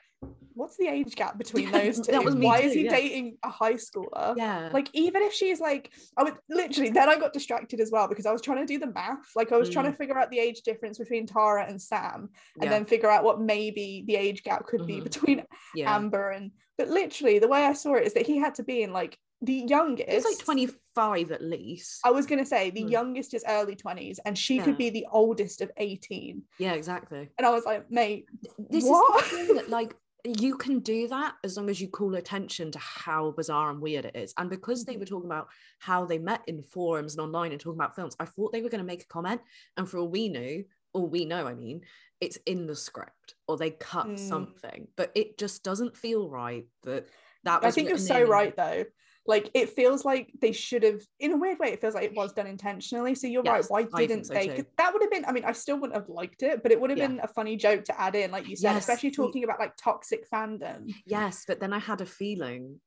what's 0.54 0.76
the 0.76 0.86
age 0.86 1.14
gap 1.16 1.36
between 1.36 1.70
those 1.72 2.00
two 2.00 2.12
that 2.12 2.24
was 2.24 2.34
me 2.34 2.46
why 2.46 2.60
too, 2.60 2.68
is 2.68 2.74
he 2.74 2.84
yeah. 2.84 2.90
dating 2.90 3.36
a 3.44 3.50
high 3.50 3.74
schooler 3.74 4.34
yeah. 4.36 4.70
like 4.72 4.88
even 4.92 5.22
if 5.22 5.32
she's 5.32 5.60
like 5.60 5.92
i 6.16 6.22
would 6.22 6.36
literally 6.48 6.90
then 6.90 7.08
i 7.08 7.18
got 7.18 7.32
distracted 7.32 7.80
as 7.80 7.90
well 7.90 8.08
because 8.08 8.24
i 8.24 8.32
was 8.32 8.40
trying 8.40 8.64
to 8.64 8.72
do 8.72 8.78
the 8.78 8.92
math 8.92 9.30
like 9.34 9.52
i 9.52 9.56
was 9.56 9.68
trying 9.68 9.90
to 9.90 9.92
figure 9.92 10.16
out 10.18 10.30
the 10.30 10.38
age 10.38 10.62
difference 10.62 10.98
between 10.98 11.26
tara 11.26 11.66
and 11.68 11.80
sam 11.80 12.28
and 12.54 12.64
yeah. 12.64 12.70
then 12.70 12.84
figure 12.84 13.10
out 13.10 13.24
what 13.24 13.40
maybe 13.40 14.04
the 14.06 14.16
age 14.16 14.42
gap 14.44 14.64
could 14.66 14.86
be 14.86 14.94
Mhm. 15.00 15.04
between 15.04 15.42
yeah. 15.74 15.94
amber 15.94 16.30
and 16.30 16.52
but 16.78 16.88
literally 16.88 17.38
the 17.38 17.48
way 17.48 17.64
i 17.64 17.72
saw 17.72 17.94
it 17.94 18.06
is 18.06 18.14
that 18.14 18.26
he 18.26 18.38
had 18.38 18.54
to 18.54 18.62
be 18.62 18.82
in 18.82 18.92
like 18.92 19.18
the 19.44 19.64
youngest 19.66 20.08
it's 20.08 20.24
like 20.24 20.38
25 20.38 21.30
at 21.32 21.42
least. 21.42 22.00
i 22.04 22.10
was 22.10 22.26
going 22.26 22.38
to 22.38 22.46
say 22.46 22.70
the 22.70 22.82
Hmm. 22.82 22.88
youngest 22.88 23.34
is 23.34 23.44
early 23.48 23.76
20s 23.76 24.18
and 24.24 24.36
she 24.38 24.58
could 24.58 24.78
be 24.78 24.90
the 24.90 25.06
oldest 25.12 25.60
of 25.60 25.70
18 25.76 26.42
yeah, 26.58 26.72
exactly. 26.74 27.28
and 27.38 27.46
i 27.46 27.50
was 27.50 27.64
like 27.64 27.90
mate 27.90 28.26
this 28.58 28.84
What? 28.84 29.24
is 29.24 29.30
the 29.30 29.36
thing 29.36 29.56
that 29.56 29.68
like 29.78 29.94
you 30.26 30.56
can 30.56 30.78
do 30.80 31.06
that 31.08 31.34
as 31.44 31.56
long 31.58 31.68
as 31.68 31.80
you 31.82 31.88
call 31.88 32.14
attention 32.14 32.70
to 32.72 32.78
how 32.78 33.32
bizarre 33.32 33.70
and 33.70 33.80
weird 33.80 34.06
it 34.06 34.16
is 34.16 34.32
and 34.38 34.48
because 34.48 34.84
they 34.84 34.96
were 34.96 35.04
talking 35.04 35.28
about 35.30 35.48
how 35.80 36.06
they 36.06 36.18
met 36.18 36.40
in 36.46 36.62
forums 36.62 37.14
and 37.14 37.20
online 37.20 37.52
and 37.52 37.60
talking 37.60 37.78
about 37.78 37.94
films 37.94 38.16
i 38.20 38.24
thought 38.24 38.50
they 38.52 38.62
were 38.62 38.70
going 38.70 38.80
to 38.80 38.86
make 38.86 39.02
a 39.02 39.06
comment 39.06 39.40
and 39.76 39.88
for 39.88 39.98
all 39.98 40.08
we 40.08 40.28
knew 40.28 40.64
all 40.94 41.06
we 41.08 41.24
know 41.26 41.46
i 41.46 41.54
mean 41.54 41.82
it's 42.22 42.38
in 42.46 42.66
the 42.66 42.76
script 42.76 43.34
or 43.48 43.58
they 43.58 43.70
cut 43.70 44.06
Mm. 44.06 44.18
something 44.18 44.88
but 44.96 45.10
it 45.14 45.36
just 45.36 45.62
doesn't 45.62 45.94
feel 45.96 46.28
right 46.30 46.64
that 46.84 47.06
that 47.44 47.62
I 47.62 47.70
think 47.70 47.90
you're 47.90 47.98
so 47.98 48.22
right 48.24 48.56
though. 48.56 48.84
Like 49.26 49.50
it 49.54 49.70
feels 49.70 50.04
like 50.04 50.30
they 50.40 50.52
should 50.52 50.82
have, 50.82 51.00
in 51.18 51.32
a 51.32 51.36
weird 51.36 51.58
way, 51.58 51.68
it 51.68 51.80
feels 51.80 51.94
like 51.94 52.04
it 52.04 52.14
was 52.14 52.32
done 52.32 52.46
intentionally. 52.46 53.14
So 53.14 53.26
you're 53.26 53.42
Yes, 53.42 53.70
right. 53.70 53.88
Why 53.90 54.06
didn't 54.06 54.24
so 54.24 54.34
they? 54.34 54.64
That 54.76 54.92
would 54.92 55.02
have 55.02 55.10
been. 55.10 55.24
I 55.24 55.32
mean, 55.32 55.44
I 55.44 55.52
still 55.52 55.78
wouldn't 55.78 55.98
have 55.98 56.08
liked 56.08 56.42
it, 56.42 56.62
but 56.62 56.72
it 56.72 56.80
would 56.80 56.90
have 56.90 56.98
Yeah. 56.98 57.08
been 57.08 57.20
a 57.22 57.28
funny 57.28 57.56
joke 57.56 57.84
to 57.84 58.00
add 58.00 58.14
in, 58.14 58.30
like 58.30 58.48
you 58.48 58.56
said, 58.56 58.72
Yes, 58.72 58.88
especially 58.88 59.10
talking 59.10 59.44
about 59.44 59.58
like 59.58 59.72
toxic 59.76 60.28
fandom. 60.30 60.94
Yes, 61.06 61.44
but 61.46 61.60
then 61.60 61.72
I 61.72 61.78
had 61.78 62.00
a 62.00 62.06
feeling 62.06 62.80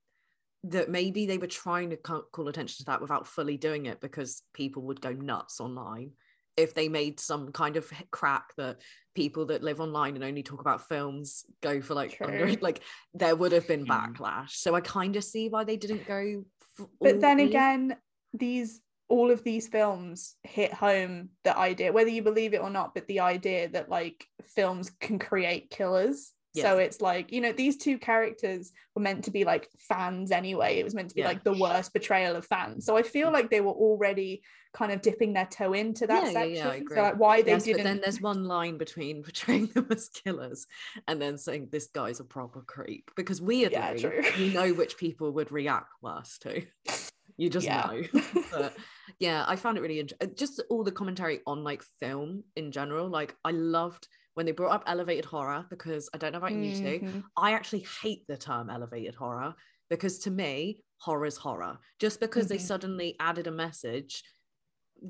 that 0.64 0.90
maybe 0.90 1.26
they 1.26 1.38
were 1.38 1.48
trying 1.48 1.92
to 1.92 1.98
call 1.98 2.48
attention 2.48 2.78
to 2.80 2.86
that 2.86 3.02
without 3.02 3.28
fully 3.28 3.58
doing 3.58 3.86
it 3.86 4.02
because 4.02 4.44
people 4.54 4.84
would 4.84 5.02
go 5.02 5.12
nuts 5.14 5.60
online 5.60 6.12
if 6.58 6.74
they 6.74 6.90
made 6.90 7.20
some 7.20 7.52
kind 7.52 7.78
of 7.78 7.90
crack 8.12 8.54
that 8.58 8.82
people 9.16 9.46
that 9.46 9.64
live 9.64 9.80
online 9.80 10.16
and 10.16 10.24
only 10.24 10.44
talk 10.44 10.60
about 10.60 10.88
films 10.88 11.46
go 11.62 11.80
for 11.82 11.94
like 11.94 12.18
under, 12.22 12.48
True. 12.48 12.58
like 12.62 12.82
there 13.14 13.36
would 13.36 13.52
have 13.52 13.68
been 13.68 13.86
Mm. 13.86 13.88
backlash. 14.16 14.52
So 14.52 14.76
I 14.76 14.82
kind 14.82 15.16
of 15.16 15.24
see 15.24 15.50
why 15.50 15.64
they 15.64 15.78
didn't 15.78 16.06
go. 16.08 16.44
f- 16.80 16.88
But 17.00 17.16
all 17.16 17.22
then 17.22 17.40
in. 17.40 17.48
again, 17.48 17.98
these 18.34 18.82
all 19.10 19.32
of 19.32 19.42
these 19.44 19.70
films 19.70 20.36
hit 20.44 20.74
home 20.74 21.30
the 21.46 21.58
idea, 21.58 21.94
whether 21.94 22.10
you 22.10 22.22
believe 22.22 22.54
it 22.54 22.62
or 22.62 22.70
not, 22.70 22.94
but 22.94 23.08
the 23.08 23.22
idea 23.22 23.70
that 23.70 23.88
like 23.88 24.26
films 24.48 24.90
can 25.00 25.18
create 25.18 25.70
killers. 25.70 26.34
So 26.64 26.78
it's 26.78 27.02
like, 27.02 27.32
you 27.32 27.42
know, 27.42 27.52
these 27.52 27.78
two 27.78 27.98
characters 27.98 28.72
were 28.96 29.02
meant 29.02 29.26
to 29.26 29.32
be 29.32 29.44
like 29.44 29.70
fans 29.78 30.32
anyway. 30.32 30.80
It 30.80 30.84
was 30.84 30.96
meant 30.96 31.10
to 31.10 31.16
be 31.16 31.22
Yeah. 31.22 31.28
like 31.28 31.44
the 31.44 31.54
worst 31.54 31.94
betrayal 31.94 32.36
of 32.36 32.46
fans. 32.46 32.86
So 32.86 32.98
I 32.98 33.04
feel 33.04 33.30
mm. 33.30 33.34
like 33.34 33.50
they 33.50 33.62
were 33.62 33.72
already 33.74 34.44
kind 34.74 34.92
of 34.92 35.02
dipping 35.02 35.34
their 35.34 35.46
toe 35.46 35.74
into 35.74 36.06
that 36.08 36.26
Yeah, 36.26 36.30
yeah, 36.30 36.34
section. 36.34 36.56
yeah, 36.56 36.70
I 36.70 36.78
so 36.78 36.82
agree. 36.84 37.02
like 37.02 37.20
why 37.20 37.42
they 37.42 37.52
yes, 37.52 37.64
didn't 37.64 37.78
but 37.78 37.84
then 37.84 38.00
there's 38.02 38.22
one 38.22 38.44
line 38.46 38.78
between 38.78 39.24
portraying 39.28 39.68
them 39.68 39.88
as 39.90 40.10
killers 40.10 40.68
and 41.08 41.22
then 41.22 41.38
saying 41.38 41.70
this 41.72 41.88
guy's 41.88 42.20
a 42.20 42.24
proper 42.24 42.62
creep 42.62 43.10
because 43.16 43.42
we 43.42 43.68
weirdly 43.68 44.00
true. 44.00 44.22
you 44.38 44.54
know 44.54 44.74
which 44.74 44.98
people 44.98 45.32
would 45.32 45.52
react 45.52 45.90
worse 46.02 46.38
to 46.40 46.64
you 47.38 47.50
just 47.50 47.66
Yeah. 47.66 47.88
know 47.88 48.22
but 48.52 48.76
yeah 49.20 49.46
i 49.48 49.56
found 49.56 49.78
it 49.78 49.82
really 49.82 50.00
interesting 50.00 50.36
just 50.36 50.62
all 50.70 50.84
the 50.84 50.92
commentary 50.92 51.40
on 51.48 51.64
like 51.64 51.82
film 52.00 52.44
in 52.56 52.72
general 52.72 53.08
like 53.10 53.36
i 53.44 53.52
loved 53.52 54.08
when 54.38 54.46
they 54.46 54.52
brought 54.52 54.72
up 54.72 54.84
elevated 54.86 55.26
horror 55.26 55.66
because 55.72 56.12
i 56.14 56.18
don't 56.20 56.32
know 56.32 56.38
about 56.38 56.54
you 56.54 56.72
two 56.72 57.00
Mhm. 57.04 57.24
I 57.36 57.54
actually 57.54 57.86
hate 58.04 58.24
the 58.28 58.38
term 58.38 58.70
elevated 58.70 59.16
horror 59.16 59.56
because 59.90 60.20
to 60.20 60.32
me, 60.32 60.84
horror 61.00 61.26
is 61.26 61.38
horror. 61.38 61.80
Just 62.00 62.20
because 62.20 62.48
they 62.48 62.58
Mhm. 62.58 62.62
suddenly 62.72 63.16
added 63.20 63.48
a 63.48 63.52
message 63.52 64.24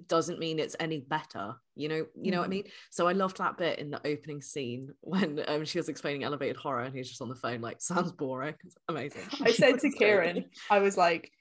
doesn't 0.08 0.40
mean 0.40 0.60
it's 0.60 0.76
any 0.80 1.00
better. 1.00 1.56
You 1.76 1.88
know, 1.90 2.06
you 2.22 2.32
know 2.32 2.40
what 2.40 2.46
I 2.46 2.48
Mhm. 2.48 2.52
mean? 2.52 2.68
So 2.92 3.08
I 3.08 3.14
loved 3.14 3.38
that 3.40 3.58
bit 3.58 3.80
in 3.80 3.90
the 3.90 4.06
opening 4.06 4.42
scene 4.42 4.94
when 5.02 5.44
um, 5.48 5.66
she 5.66 5.80
was 5.80 5.90
explaining 5.90 6.24
elevated 6.24 6.58
horror 6.58 6.84
and 6.84 6.96
he's 6.96 7.10
just 7.10 7.22
on 7.22 7.30
the 7.30 7.36
phone, 7.36 7.62
like, 7.62 7.82
sounds 7.82 8.12
boring. 8.12 8.56
It's 8.64 8.76
amazing. 8.88 9.28
I 9.42 9.52
said 9.52 9.80
to. 9.80 9.90
Kieran, 9.90 10.46
I 10.70 10.80
was 10.80 10.96
like, 10.98 11.32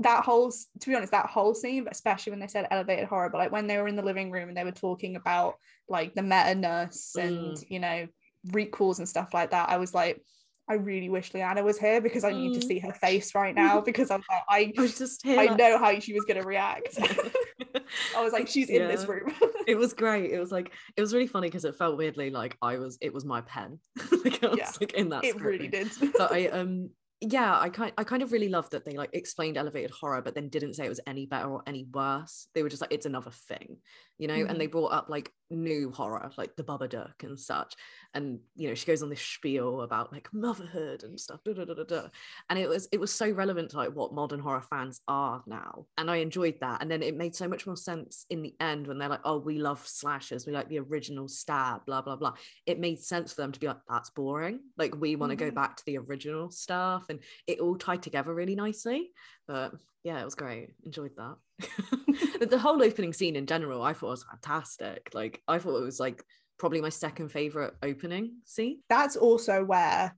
that 0.00 0.24
whole, 0.24 0.50
to 0.50 0.88
be 0.88 0.94
honest, 0.94 1.12
that 1.12 1.26
whole 1.26 1.54
scene, 1.54 1.84
but 1.84 1.92
especially 1.92 2.30
when 2.32 2.40
they 2.40 2.46
said 2.46 2.66
elevated 2.70 3.06
horror, 3.06 3.30
but 3.30 3.38
like 3.38 3.52
when 3.52 3.66
they 3.66 3.78
were 3.78 3.88
in 3.88 3.96
the 3.96 4.02
living 4.02 4.30
room 4.30 4.48
and 4.48 4.56
they 4.56 4.64
were 4.64 4.72
talking 4.72 5.16
about 5.16 5.54
like 5.88 6.14
the 6.14 6.22
meta-ness 6.22 7.14
and, 7.18 7.56
Mm. 7.56 7.64
you 7.70 7.78
know, 7.80 8.06
recalls 8.52 8.98
and 8.98 9.08
stuff 9.08 9.32
like 9.34 9.50
that, 9.52 9.68
I 9.68 9.76
was 9.76 9.94
like, 9.94 10.22
I 10.68 10.74
really 10.74 11.08
wish 11.08 11.34
Liana 11.34 11.64
was 11.64 11.78
here 11.78 12.00
because 12.00 12.22
I 12.24 12.30
need 12.32 12.54
to 12.54 12.60
Mm. 12.64 12.68
see 12.68 12.78
her 12.78 12.92
face 12.92 13.34
right 13.34 13.54
now 13.54 13.80
because 13.90 14.10
I 14.10 14.16
was 14.16 14.24
like, 14.30 14.42
I, 14.48 14.72
I 14.78 14.80
was 14.80 14.96
just 14.98 15.24
here. 15.24 15.38
I 15.38 15.46
like- 15.46 15.58
know 15.58 15.78
how 15.78 15.98
she 16.00 16.14
was 16.14 16.24
going 16.24 16.40
to 16.40 16.46
react. 16.46 16.96
I 18.16 18.22
was 18.22 18.32
like, 18.32 18.48
she's 18.48 18.70
in 18.70 18.86
this 18.88 19.04
room. 19.06 19.32
it 19.66 19.76
was 19.76 19.92
great. 19.92 20.30
It 20.30 20.38
was 20.38 20.52
like 20.52 20.72
it 20.96 21.00
was 21.00 21.12
really 21.12 21.26
funny 21.26 21.48
because 21.48 21.64
it 21.64 21.74
felt 21.76 21.96
weirdly 21.96 22.30
like 22.30 22.56
I 22.62 22.76
was 22.78 22.98
it 23.00 23.12
was 23.12 23.24
my 23.24 23.40
pen. 23.42 23.80
like 24.24 24.42
I 24.44 24.48
was 24.48 24.58
Yeah. 24.58 24.70
like 24.80 24.92
in 24.94 25.08
that. 25.10 25.24
it 25.24 25.40
really 25.40 25.68
did. 25.68 25.90
But 26.16 26.32
I 26.32 26.46
um 26.48 26.90
yeah, 27.20 27.58
I 27.58 27.68
kind 27.68 27.92
I 27.98 28.04
kind 28.04 28.22
of 28.22 28.32
really 28.32 28.48
loved 28.48 28.72
that 28.72 28.86
they 28.86 28.96
like 28.96 29.10
explained 29.12 29.58
elevated 29.58 29.90
horror, 29.90 30.22
but 30.22 30.34
then 30.34 30.48
didn't 30.48 30.74
say 30.74 30.86
it 30.86 30.88
was 30.88 31.00
any 31.06 31.26
better 31.26 31.50
or 31.50 31.62
any 31.66 31.84
worse. 31.92 32.48
They 32.54 32.62
were 32.62 32.70
just 32.70 32.80
like 32.80 32.92
it's 32.92 33.04
another 33.04 33.30
thing, 33.30 33.76
you 34.16 34.26
know. 34.26 34.34
And 34.34 34.48
mm-hmm. 34.48 34.58
they 34.58 34.66
brought 34.66 34.92
up 34.92 35.10
like 35.10 35.30
new 35.50 35.90
horror, 35.92 36.30
like 36.38 36.56
the 36.56 36.64
Babadook 36.64 37.22
and 37.22 37.38
such. 37.38 37.74
And 38.14 38.40
you 38.56 38.68
know, 38.68 38.74
she 38.74 38.86
goes 38.86 39.02
on 39.02 39.08
this 39.10 39.20
spiel 39.20 39.82
about 39.82 40.12
like 40.12 40.28
motherhood 40.32 41.04
and 41.04 41.18
stuff. 41.18 41.40
Da, 41.44 41.52
da, 41.52 41.64
da. 41.64 42.08
And 42.48 42.58
it 42.58 42.68
was 42.68 42.88
it 42.92 42.98
was 43.00 43.12
so 43.12 43.30
relevant 43.30 43.70
to 43.70 43.76
like 43.76 43.94
what 43.94 44.12
modern 44.12 44.40
horror 44.40 44.62
fans 44.62 45.00
are 45.06 45.42
now. 45.46 45.86
And 45.96 46.10
I 46.10 46.16
enjoyed 46.16 46.56
that. 46.60 46.82
And 46.82 46.90
then 46.90 47.02
it 47.02 47.16
made 47.16 47.36
so 47.36 47.46
much 47.48 47.66
more 47.66 47.76
sense 47.76 48.26
in 48.30 48.42
the 48.42 48.54
end 48.60 48.86
when 48.86 48.98
they're 48.98 49.08
like, 49.08 49.20
oh, 49.24 49.38
we 49.38 49.58
love 49.58 49.86
slashers, 49.86 50.46
we 50.46 50.52
like 50.52 50.68
the 50.68 50.80
original 50.80 51.28
stab, 51.28 51.86
blah 51.86 52.02
blah 52.02 52.16
blah. 52.16 52.34
It 52.66 52.80
made 52.80 53.00
sense 53.00 53.32
for 53.32 53.42
them 53.42 53.52
to 53.52 53.60
be 53.60 53.68
like, 53.68 53.78
that's 53.88 54.10
boring. 54.10 54.60
Like 54.76 54.96
we 54.96 55.16
want 55.16 55.30
to 55.30 55.36
go 55.36 55.50
Mhm. 55.50 55.54
back 55.54 55.76
to 55.76 55.84
the 55.86 55.98
original 55.98 56.50
stuff 56.50 57.04
and 57.08 57.20
it 57.46 57.60
all 57.60 57.76
tied 57.76 58.02
together 58.02 58.34
really 58.34 58.56
nicely. 58.56 59.12
But 59.46 59.74
yeah, 60.02 60.20
it 60.20 60.24
was 60.24 60.34
great. 60.34 60.70
Enjoyed 60.84 61.12
that. 61.16 61.36
The 62.50 62.58
whole 62.58 62.82
opening 62.82 63.12
scene 63.12 63.36
in 63.36 63.46
general, 63.46 63.82
I 63.82 63.92
thought 63.92 64.08
was 64.10 64.24
fantastic. 64.24 65.10
Like 65.12 65.42
I 65.46 65.58
thought 65.58 65.76
it 65.76 65.84
was 65.84 66.00
like 66.00 66.24
probably 66.60 66.80
my 66.82 66.90
second 66.90 67.30
favorite 67.30 67.74
opening 67.82 68.34
scene. 68.44 68.80
That's 68.88 69.16
also 69.16 69.64
where, 69.64 70.14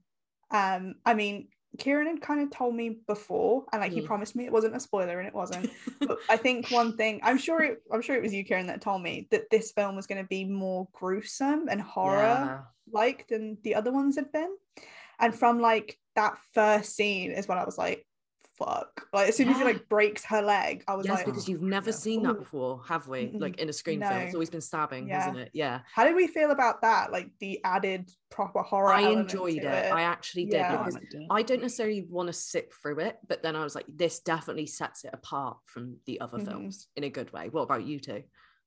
um, 0.51 0.95
I 1.05 1.13
mean, 1.13 1.47
Kieran 1.79 2.05
had 2.05 2.21
kind 2.21 2.41
of 2.41 2.51
told 2.51 2.75
me 2.75 2.99
before, 3.07 3.63
and 3.71 3.81
like 3.81 3.93
he 3.93 4.01
Mm. 4.01 4.05
promised 4.05 4.35
me 4.35 4.45
it 4.45 4.51
wasn't 4.51 4.75
a 4.75 4.79
spoiler, 4.79 5.17
and 5.19 5.27
it 5.27 5.33
wasn't. 5.33 5.71
but 6.07 6.19
I 6.29 6.37
think 6.37 6.69
one 6.69 6.97
thing 6.97 7.21
I'm 7.23 7.37
sure 7.37 7.63
it, 7.63 7.81
I'm 7.91 8.01
sure 8.01 8.15
it 8.15 8.21
was 8.21 8.33
you, 8.33 8.43
Kieran, 8.43 8.67
that 8.67 8.81
told 8.81 9.01
me 9.01 9.27
that 9.31 9.49
this 9.49 9.71
film 9.71 9.95
was 9.95 10.05
going 10.05 10.21
to 10.21 10.27
be 10.27 10.43
more 10.45 10.87
gruesome 10.91 11.67
and 11.69 11.81
horror 11.81 12.41
Yeah. 12.43 12.59
like 12.91 13.27
than 13.29 13.57
the 13.63 13.75
other 13.75 13.91
ones 13.91 14.17
had 14.17 14.31
been. 14.31 14.53
And 15.19 15.33
from 15.33 15.59
like 15.59 15.97
that 16.15 16.37
first 16.53 16.95
scene 16.95 17.31
is 17.31 17.47
when 17.47 17.57
I 17.57 17.63
was 17.63 17.77
like, 17.77 18.05
fuck. 18.65 19.07
Like 19.13 19.29
as 19.29 19.37
soon 19.37 19.49
as 19.49 19.57
he 19.57 19.63
like 19.63 19.87
breaks 19.89 20.23
her 20.25 20.41
leg, 20.41 20.83
I 20.87 20.95
was 20.95 21.05
Yes, 21.05 21.17
like, 21.17 21.25
because 21.25 21.47
you've 21.47 21.61
never 21.61 21.89
yeah. 21.89 21.95
seen 21.95 22.23
that 22.23 22.39
before, 22.39 22.81
have 22.87 23.07
we? 23.07 23.31
Like 23.33 23.59
in 23.59 23.69
a 23.69 23.73
Scream 23.73 24.01
film, 24.01 24.13
it's 24.13 24.33
always 24.33 24.49
been 24.49 24.61
stabbing, 24.61 25.07
Yeah. 25.07 25.19
hasn't 25.19 25.37
it? 25.39 25.51
Yeah. 25.53 25.81
how 25.93 26.03
did 26.03 26.15
we 26.15 26.27
feel 26.27 26.51
about 26.51 26.81
that? 26.81 27.11
Like 27.11 27.29
the 27.39 27.59
added 27.63 28.09
proper 28.29 28.61
horror. 28.61 28.91
I 28.93 29.09
enjoyed 29.09 29.61
to 29.61 29.67
it. 29.67 29.91
I 29.91 30.03
actually 30.03 30.45
did 30.45 30.53
Yeah. 30.55 30.77
because 30.77 30.97
I 31.29 31.41
don't 31.43 31.61
necessarily 31.61 32.05
want 32.09 32.27
to 32.27 32.33
sit 32.33 32.73
through 32.81 32.99
it, 32.99 33.17
but 33.27 33.43
then 33.43 33.55
I 33.55 33.63
was 33.63 33.75
like, 33.75 33.85
this 33.87 34.19
definitely 34.19 34.65
sets 34.65 35.03
it 35.03 35.11
apart 35.13 35.57
from 35.65 35.97
the 36.05 36.19
other 36.21 36.39
Mhm. 36.39 36.45
films 36.47 36.87
in 36.95 37.03
a 37.03 37.09
good 37.09 37.31
way. 37.33 37.49
What 37.49 37.61
about 37.61 37.83
you 37.85 37.99
two? 37.99 38.23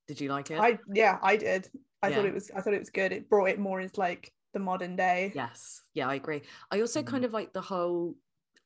Did 0.08 0.20
you 0.20 0.28
like 0.30 0.50
it? 0.50 0.58
I 0.60 0.78
yeah, 0.92 1.18
I 1.22 1.36
did. 1.36 1.68
I 2.02 2.12
thought 2.12 2.26
it 2.26 2.34
was 2.34 2.50
I 2.54 2.60
thought 2.60 2.74
it 2.74 2.78
was 2.78 2.90
good. 2.90 3.10
It 3.12 3.28
brought 3.28 3.46
it 3.46 3.58
more 3.58 3.80
into 3.80 3.98
like 3.98 4.32
the 4.52 4.60
modern 4.60 4.94
day. 4.94 5.32
Yes. 5.34 5.82
Yeah, 5.94 6.08
I 6.08 6.14
agree. 6.14 6.42
I 6.70 6.80
also 6.80 7.02
kind 7.02 7.24
of 7.24 7.32
like 7.32 7.52
the 7.52 7.60
whole 7.60 8.14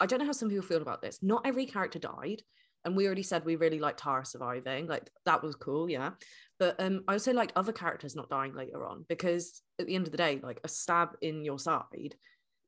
I 0.01 0.07
don't 0.07 0.19
know 0.19 0.27
how 0.27 0.33
some 0.33 0.49
people 0.49 0.67
feel 0.67 0.83
about 0.83 1.03
this. 1.03 1.23
Not 1.23 1.47
every 1.47 1.67
character 1.67 1.99
died. 1.99 2.43
And 2.85 2.97
we 2.97 3.05
already 3.05 3.23
said 3.23 3.45
we 3.45 3.57
really 3.57 3.79
liked 3.79 4.01
Tara 4.01 4.25
surviving. 4.25 4.87
Like 4.87 5.11
that 5.27 5.43
was 5.43 5.55
cool, 5.55 5.91
yeah. 5.91 6.13
But 6.59 6.81
um 6.81 7.05
I 7.07 7.13
also 7.13 7.33
liked 7.33 7.53
other 7.55 7.73
characters 7.73 8.17
not 8.17 8.31
dying 8.31 8.55
later 8.55 8.87
on 8.87 9.05
because 9.09 9.63
at 9.79 9.87
the 9.87 9.95
end 9.95 10.07
of 10.07 10.13
the 10.13 10.17
day, 10.17 10.41
like 10.43 10.61
a 10.65 10.69
stab 10.69 11.11
in 11.21 11.45
your 11.45 11.59
side 11.59 12.17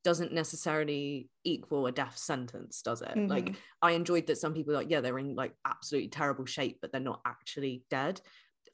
doesn't 0.04 0.32
necessarily 0.32 1.30
equal 1.44 1.86
a 1.86 1.92
death 1.92 2.18
sentence, 2.18 2.82
does 2.82 3.02
it? 3.02 3.16
Like 3.28 3.50
Mhm. 3.50 3.56
I 3.80 3.92
enjoyed 3.92 4.26
that 4.26 4.36
some 4.36 4.52
people 4.52 4.74
like, 4.74 4.90
yeah, 4.90 5.00
they're 5.00 5.18
in 5.18 5.34
like 5.34 5.54
absolutely 5.64 6.10
terrible 6.10 6.44
shape, 6.44 6.78
but 6.82 6.92
they're 6.92 7.00
not 7.00 7.22
actually 7.24 7.84
dead. 7.88 8.20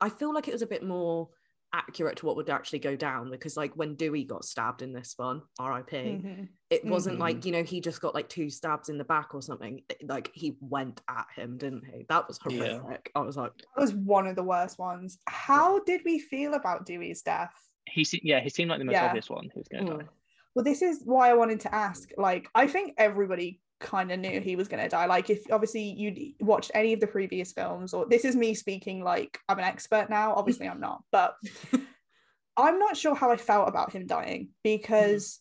I 0.01 0.09
feel 0.09 0.33
like 0.35 0.49
it 0.49 0.53
was 0.55 0.63
a 0.63 0.67
bit 0.67 0.83
more 0.83 1.29
accurate 1.73 2.17
to 2.17 2.27
what 2.27 2.37
would 2.37 2.49
actually 2.49 2.79
go 2.79 2.97
down 2.97 3.31
because 3.31 3.57
like 3.57 3.73
when 3.77 3.95
Dewey 3.95 4.25
got 4.25 4.45
stabbed 4.45 4.81
in 4.83 4.93
this 4.93 5.15
one, 5.17 5.43
RIP, 5.61 5.91
Mhm. 5.91 6.49
it 6.71 6.85
wasn't 6.85 7.17
Mhm. 7.17 7.21
like, 7.21 7.45
you 7.45 7.53
know, 7.53 7.63
he 7.63 7.81
just 7.81 8.01
got 8.01 8.15
like 8.15 8.29
two 8.29 8.49
stabs 8.49 8.89
in 8.89 8.97
the 8.99 9.05
back 9.05 9.35
or 9.35 9.43
something. 9.43 9.83
It- 9.89 10.09
Like 10.09 10.31
he 10.35 10.57
went 10.61 11.03
at 11.09 11.27
him, 11.37 11.59
didn't 11.59 11.85
he? 11.85 12.07
That 12.09 12.27
was 12.27 12.39
Yeah. 12.49 12.79
horrific. 12.79 13.11
I 13.15 13.21
was 13.21 13.37
like, 13.37 13.53
That 13.57 13.81
was 13.81 13.95
one 13.95 14.27
of 14.27 14.37
the 14.37 14.43
worst 14.43 14.79
ones. 14.79 15.19
How 15.27 15.81
did 15.81 16.03
we 16.05 16.19
feel 16.19 16.55
about 16.55 16.87
Dewey's 16.87 17.23
death? 17.23 17.53
He 17.87 18.05
se- 18.05 18.21
yeah, 18.23 18.41
he 18.41 18.49
seemed 18.49 18.71
like 18.71 18.79
the 18.79 18.85
most 18.85 18.95
Yeah. 18.95 19.07
obvious 19.07 19.29
one 19.29 19.51
who 19.53 19.61
was 19.61 19.69
going 19.69 19.87
to 19.87 19.93
Mm. 19.93 19.99
die. 20.01 20.09
Well, 20.55 20.65
this 20.65 20.83
is 20.83 21.03
why 21.05 21.31
I 21.31 21.35
wanted 21.35 21.61
to 21.61 21.75
ask. 21.75 22.11
Like, 22.17 22.49
I 22.55 22.67
think 22.67 22.95
everybody 22.97 23.61
kind 23.81 24.11
of 24.11 24.19
knew 24.19 24.41
he 24.41 24.57
was 24.57 24.69
going 24.69 24.83
to 24.83 24.89
die. 24.89 25.07
Like, 25.07 25.31
if 25.31 25.51
obviously 25.51 25.83
you 25.83 26.33
watched 26.41 26.71
any 26.75 26.93
of 26.93 27.01
the 27.01 27.07
previous 27.07 27.53
films, 27.53 27.95
or 27.95 28.07
this 28.07 28.25
is 28.25 28.35
me 28.37 28.55
speaking 28.55 29.03
like 29.03 29.39
I'm 29.49 29.59
an 29.59 29.65
expert 29.65 30.11
now. 30.11 30.35
Obviously, 30.35 30.69
I'm 30.69 30.81
not, 30.81 31.03
but 31.13 31.35
I'm 32.57 32.79
not 32.79 32.97
sure 32.97 33.15
how 33.15 33.31
I 33.31 33.37
felt 33.37 33.69
about 33.69 33.93
him 33.93 34.07
dying 34.07 34.49
because 34.65 35.41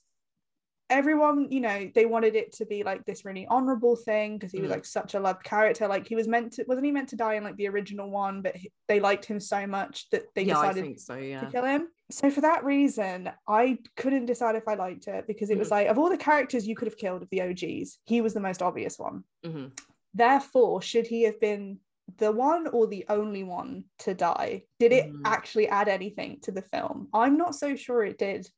everyone, 0.89 1.47
you 1.51 1.59
know, 1.59 1.91
they 1.93 2.05
wanted 2.05 2.35
it 2.35 2.53
to 2.53 2.65
be 2.65 2.83
like 2.83 3.05
this 3.05 3.25
really 3.25 3.45
honorable 3.49 3.95
thing 3.95 4.37
because 4.37 4.51
he 4.51 4.61
was 4.61 4.69
Mm. 4.69 4.75
like 4.75 4.85
such 4.85 5.15
a 5.15 5.19
loved 5.19 5.43
character. 5.43 5.87
Like, 5.87 6.07
he 6.07 6.15
was 6.15 6.27
meant 6.27 6.53
to, 6.53 6.65
wasn't 6.67 6.85
he 6.85 6.91
meant 6.91 7.09
to 7.09 7.15
die 7.15 7.33
in 7.33 7.43
like 7.43 7.57
the 7.57 7.67
original 7.67 8.09
one? 8.09 8.41
But 8.41 8.55
he- 8.55 8.71
they 8.87 8.99
liked 8.99 9.25
him 9.25 9.39
so 9.39 9.67
much 9.67 10.09
that 10.11 10.33
they 10.35 10.43
yeah, 10.43 10.53
decided 10.53 10.99
so, 10.99 11.15
to 11.15 11.49
kill 11.51 11.65
him. 11.65 11.87
So 12.09 12.29
for 12.31 12.41
that 12.41 12.63
reason, 12.63 13.29
I 13.47 13.79
couldn't 13.97 14.27
decide 14.27 14.55
if 14.55 14.67
I 14.67 14.75
liked 14.75 15.07
it 15.07 15.27
because 15.27 15.49
it 15.49 15.57
was 15.57 15.67
Mhm. 15.67 15.71
like 15.71 15.87
of 15.87 15.97
all 15.97 16.09
the 16.09 16.17
characters 16.17 16.65
you 16.67 16.75
could 16.75 16.87
have 16.87 16.97
killed 16.97 17.21
of 17.21 17.29
the 17.29 17.41
OGs, 17.41 17.99
he 18.05 18.21
was 18.21 18.33
the 18.33 18.39
most 18.39 18.61
obvious 18.61 18.97
one. 18.97 19.23
hmm 19.43 19.67
Therefore, 20.13 20.81
should 20.81 21.05
he 21.05 21.23
have 21.23 21.39
been 21.39 21.79
the 22.17 22.31
one 22.31 22.67
or 22.67 22.87
the 22.87 23.05
only 23.09 23.43
one 23.43 23.83
to 23.99 24.13
die? 24.15 24.63
Did 24.79 24.93
it 24.93 25.11
Mhm. 25.11 25.21
actually 25.25 25.67
add 25.67 25.87
anything 25.89 26.39
to 26.41 26.51
the 26.51 26.61
film? 26.61 27.09
I'm 27.13 27.37
not 27.37 27.55
so 27.55 27.75
sure 27.75 28.03
it 28.03 28.17
did. 28.17 28.49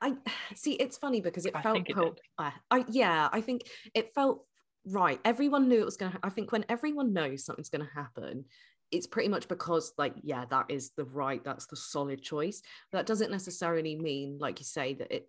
I 0.00 0.16
see 0.54 0.74
it's 0.74 0.96
funny 0.96 1.20
because 1.20 1.44
it 1.44 1.56
I 1.56 1.62
felt 1.62 1.74
think 1.74 1.90
it 1.90 1.94
pro- 1.94 2.04
did. 2.10 2.20
uh, 2.38 2.52
I 2.70 2.84
yeah, 2.88 3.28
I 3.32 3.40
think 3.40 3.68
it 3.94 4.14
felt 4.14 4.46
right. 4.86 5.20
Everyone 5.24 5.68
knew 5.68 5.80
it 5.80 5.84
was 5.84 5.96
gonna 5.96 6.18
I 6.22 6.28
think 6.30 6.52
when 6.52 6.64
everyone 6.68 7.12
knows 7.12 7.44
something's 7.44 7.68
gonna 7.70 7.90
happen, 7.92 8.44
it's 8.90 9.06
pretty 9.06 9.28
much 9.28 9.48
because 9.48 9.92
like 9.98 10.14
yeah, 10.22 10.44
that 10.50 10.66
is 10.68 10.90
the 10.96 11.04
right, 11.04 11.42
that's 11.44 11.66
the 11.66 11.76
solid 11.76 12.22
choice. 12.22 12.62
That 12.92 13.06
doesn't 13.06 13.30
necessarily 13.30 13.96
mean, 13.96 14.38
like 14.40 14.58
you 14.60 14.64
say, 14.64 14.94
that 14.94 15.12
it 15.14 15.28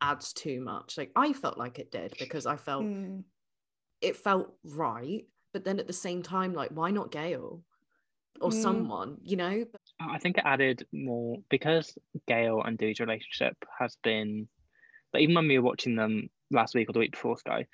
adds 0.00 0.32
too 0.32 0.60
much. 0.60 0.96
Like 0.96 1.12
I 1.16 1.32
felt 1.32 1.58
like 1.58 1.78
it 1.78 1.90
did 1.90 2.16
because 2.18 2.46
I 2.46 2.56
felt 2.56 2.84
Mm, 2.84 3.24
it 4.00 4.16
felt 4.16 4.54
right, 4.64 5.26
but 5.52 5.64
then 5.64 5.78
at 5.78 5.86
the 5.86 5.92
same 5.92 6.22
time, 6.22 6.52
like 6.52 6.70
why 6.70 6.90
not 6.90 7.10
Gale? 7.10 7.62
Or 8.40 8.50
Mm. 8.50 8.54
someone, 8.54 9.18
you 9.22 9.36
know? 9.36 9.64
I 9.98 10.18
think 10.18 10.36
it 10.36 10.44
added 10.44 10.86
more 10.92 11.38
because 11.48 11.96
Gale 12.26 12.62
and 12.62 12.76
Dewey's 12.76 13.00
relationship 13.00 13.56
has 13.78 13.96
been 14.02 14.46
like 15.14 15.22
even 15.22 15.34
when 15.34 15.48
we 15.48 15.58
were 15.58 15.64
watching 15.64 15.96
them 15.96 16.28
last 16.50 16.74
week 16.74 16.90
or 16.90 16.92
the 16.92 16.98
week 16.98 17.12
before 17.12 17.38
Sky, 17.38 17.66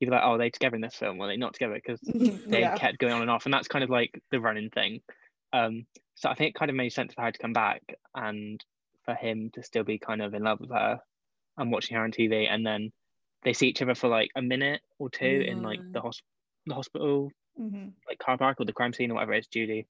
you 0.00 0.08
were 0.08 0.14
like, 0.14 0.22
oh, 0.24 0.32
are 0.32 0.38
they 0.38 0.50
together 0.50 0.76
in 0.76 0.82
this 0.82 0.94
film? 0.94 1.18
Or 1.20 1.24
are 1.24 1.28
they 1.28 1.36
not 1.36 1.54
together? 1.54 1.74
Because 1.74 2.00
they 2.46 2.60
yeah. 2.60 2.76
kept 2.76 2.98
going 2.98 3.12
on 3.12 3.22
and 3.22 3.30
off, 3.30 3.44
and 3.46 3.54
that's 3.54 3.68
kind 3.68 3.84
of 3.84 3.90
like 3.90 4.20
the 4.30 4.40
running 4.40 4.70
thing. 4.70 5.00
Um, 5.52 5.86
so 6.14 6.28
I 6.28 6.34
think 6.34 6.50
it 6.50 6.58
kind 6.58 6.70
of 6.70 6.76
made 6.76 6.92
sense 6.92 7.14
for 7.14 7.22
her 7.22 7.32
to 7.32 7.38
come 7.38 7.52
back 7.52 7.82
and 8.14 8.62
for 9.04 9.14
him 9.14 9.50
to 9.54 9.62
still 9.62 9.84
be 9.84 9.98
kind 9.98 10.20
of 10.22 10.34
in 10.34 10.42
love 10.42 10.60
with 10.60 10.70
her 10.70 11.00
and 11.58 11.70
watching 11.70 11.96
her 11.96 12.04
on 12.04 12.12
TV, 12.12 12.46
and 12.50 12.66
then 12.66 12.92
they 13.44 13.52
see 13.52 13.68
each 13.68 13.80
other 13.82 13.94
for 13.94 14.08
like 14.08 14.30
a 14.36 14.42
minute 14.42 14.80
or 14.98 15.08
two 15.08 15.24
in 15.46 15.62
like 15.62 15.80
the, 15.80 15.98
Yeah. 15.98 16.00
hos- 16.02 16.22
the 16.66 16.74
hospital 16.74 17.30
Mhm. 17.58 17.92
like 18.08 18.18
car 18.18 18.36
park 18.36 18.60
or 18.60 18.66
the 18.66 18.72
crime 18.72 18.92
scene 18.92 19.10
or 19.10 19.14
whatever 19.14 19.32
it 19.32 19.38
is, 19.38 19.46
Judy. 19.46 19.86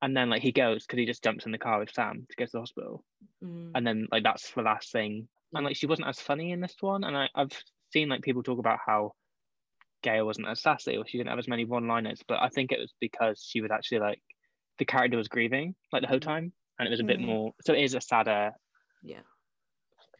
And 0.00 0.16
then 0.16 0.30
like 0.30 0.40
he 0.40 0.52
goes 0.52 0.86
because 0.86 0.98
he 0.98 1.04
just 1.04 1.22
jumps 1.22 1.44
in 1.44 1.52
the 1.52 1.58
car 1.58 1.78
with 1.80 1.90
Sam 1.92 2.26
to 2.30 2.36
go 2.36 2.46
to 2.46 2.52
the 2.52 2.60
hospital. 2.60 3.04
Mm. 3.44 3.72
And 3.74 3.86
then 3.86 4.08
like 4.10 4.22
that's 4.22 4.50
the 4.52 4.62
last 4.62 4.90
thing. 4.92 5.28
And 5.52 5.66
like 5.66 5.76
she 5.76 5.86
wasn't 5.86 6.08
as 6.08 6.18
funny 6.20 6.52
in 6.52 6.60
this 6.60 6.76
one. 6.80 7.04
And 7.04 7.14
I, 7.16 7.28
I've 7.34 7.52
seen 7.92 8.08
like 8.08 8.22
people 8.22 8.42
talk 8.42 8.58
about 8.58 8.78
how 8.86 9.12
Gale 10.02 10.24
wasn't 10.26 10.48
as 10.48 10.60
sassy 10.62 10.96
or 10.96 11.06
she 11.06 11.18
didn't 11.18 11.30
have 11.30 11.38
as 11.38 11.48
many 11.48 11.64
one 11.64 11.86
liners, 11.88 12.22
but 12.26 12.40
I 12.40 12.48
think 12.48 12.72
it 12.72 12.78
was 12.78 12.94
because 13.00 13.42
she 13.46 13.60
was 13.60 13.70
actually 13.70 14.00
like 14.00 14.22
the 14.78 14.84
character 14.84 15.16
was 15.16 15.28
grieving 15.28 15.74
like 15.92 16.02
the 16.02 16.08
whole 16.08 16.18
Mhm. 16.18 16.22
time. 16.22 16.52
And 16.78 16.86
it 16.86 16.90
was 16.90 17.00
a 17.00 17.04
bit 17.04 17.20
Mhm. 17.20 17.26
more 17.26 17.54
so 17.60 17.74
it 17.74 17.82
is 17.82 17.94
a 17.94 18.00
sadder 18.00 18.52
Yeah. 19.02 19.22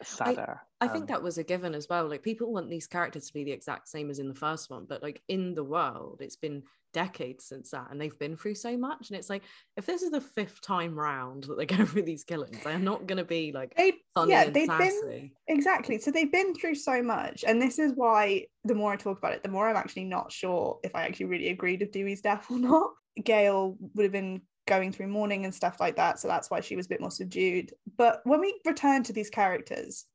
Sadder. 0.03 0.61
I 0.81 0.89
think 0.89 1.03
um, 1.03 1.07
that 1.09 1.23
was 1.23 1.39
a 1.39 1.45
given 1.45 1.75
as 1.75 1.89
well. 1.89 2.09
Like 2.09 2.23
people 2.23 2.53
want 2.53 2.71
these 2.71 2.87
characters 2.87 3.27
to 3.27 3.35
be 3.35 3.45
the 3.45 3.53
exact 3.53 3.89
same 3.89 4.11
as 4.11 4.19
in 4.19 4.29
the 4.29 4.35
first 4.35 4.71
one, 4.71 4.87
but 4.89 5.03
like 5.03 5.23
in 5.29 5.55
the 5.55 5.65
world, 5.65 6.21
it's 6.21 6.37
been 6.37 6.63
decades 6.93 7.45
since 7.45 7.71
that, 7.71 7.89
and 7.91 8.01
they've 8.01 8.19
been 8.19 8.37
through 8.37 8.55
so 8.55 8.77
much. 8.77 9.11
And 9.11 9.19
it's 9.19 9.31
like 9.31 9.43
if 9.77 9.87
this 9.87 10.03
is 10.03 10.11
the 10.11 10.21
fifth 10.21 10.61
time 10.63 10.99
round 10.99 11.45
that 11.45 11.57
they're 11.57 11.67
going 11.77 11.87
through 11.87 12.03
these 12.03 12.25
killings, 12.25 12.59
they're 12.65 12.79
not 12.79 13.07
going 13.07 13.19
to 13.19 13.25
be 13.25 13.53
like 13.53 13.75
They, 13.77 13.95
funny 14.15 14.33
yeah, 14.33 14.45
and 14.45 14.55
they've 14.55 14.69
been. 14.69 15.31
Exactly. 15.49 15.99
So 15.99 16.11
they've 16.11 16.33
been 16.33 16.55
through 16.55 16.77
so 16.77 17.03
much. 17.03 17.45
And 17.47 17.61
this 17.61 17.79
is 17.79 17.93
why 17.95 18.47
the 18.65 18.75
more 18.75 18.93
I 18.93 18.97
talk 18.97 19.19
about 19.19 19.35
it, 19.35 19.43
the 19.43 19.49
more 19.49 19.69
I'm 19.69 19.77
actually 19.77 20.05
not 20.05 20.33
sure 20.33 20.79
if 20.83 20.95
I 20.95 21.03
actually 21.03 21.27
really 21.27 21.51
agreed 21.51 21.81
with 21.81 21.93
Dewey's 21.93 22.23
death 22.23 22.47
or 22.51 22.59
not. 22.59 22.91
Gale 23.23 23.77
would 23.95 24.05
have 24.05 24.13
been 24.13 24.41
going 24.71 24.91
through 24.93 25.09
mourning 25.09 25.45
and 25.45 25.55
stuff 25.55 25.77
like 25.81 25.97
that. 25.97 26.19
So 26.21 26.29
that's 26.29 26.51
why 26.51 26.61
she 26.61 26.77
was 26.77 26.87
a 26.87 26.89
bit 26.89 27.01
more 27.01 27.11
subdued. 27.11 27.73
But 27.99 28.21
when 28.25 28.41
we 28.41 28.59
return 28.65 29.03
to 29.05 29.13
these 29.13 29.29
characters, 29.31 30.07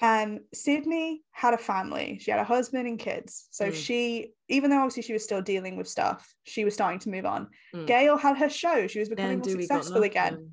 And 0.00 0.42
Sidney 0.54 1.22
had 1.32 1.52
a 1.54 1.58
family. 1.58 2.18
She 2.22 2.30
had 2.30 2.38
a 2.38 2.44
husband 2.44 2.86
and 2.86 3.00
kids. 3.00 3.48
So 3.50 3.64
Mm. 3.66 3.74
she, 3.74 4.32
even 4.48 4.70
though 4.70 4.78
obviously 4.78 5.02
she 5.02 5.12
was 5.12 5.24
still 5.24 5.42
dealing 5.42 5.74
with 5.76 5.88
stuff, 5.88 6.20
she 6.44 6.64
was 6.64 6.72
starting 6.74 7.00
to 7.00 7.08
move 7.10 7.26
on. 7.26 7.48
Mm. 7.74 7.86
Gale 7.88 8.16
had 8.16 8.36
her 8.38 8.48
show. 8.48 8.86
She 8.86 9.00
was 9.00 9.08
becoming 9.08 9.38
more 9.38 9.44
Dewey 9.48 9.62
successful 9.66 10.04
again. 10.04 10.52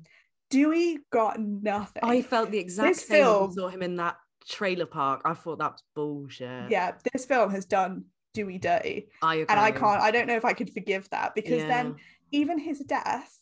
Dewey 0.50 0.98
got 1.12 1.38
nothing. 1.38 2.02
I 2.02 2.22
felt 2.22 2.50
the 2.50 2.58
exact 2.58 2.88
This 2.96 3.06
same 3.06 3.22
film- 3.22 3.50
I 3.50 3.54
saw 3.54 3.68
him 3.68 3.82
in 3.82 3.94
that 4.02 4.16
trailer 4.48 4.86
park. 4.86 5.22
I 5.24 5.34
thought 5.34 5.58
that 5.60 5.72
was 5.72 5.82
bullshit. 5.94 6.68
yeah, 6.72 6.92
this 7.12 7.24
film 7.24 7.50
has 7.52 7.64
done 7.66 8.06
Dewey 8.34 8.58
dirty. 8.58 9.06
I 9.22 9.34
agree. 9.36 9.46
And 9.48 9.60
I 9.60 9.70
can't, 9.70 10.00
I 10.02 10.10
don't 10.10 10.26
know 10.26 10.36
if 10.36 10.44
I 10.44 10.54
could 10.54 10.72
forgive 10.72 11.08
that 11.10 11.36
because 11.36 11.62
Yeah. 11.62 11.68
then 11.68 11.96
even 12.32 12.58
his 12.58 12.80
death 12.80 13.32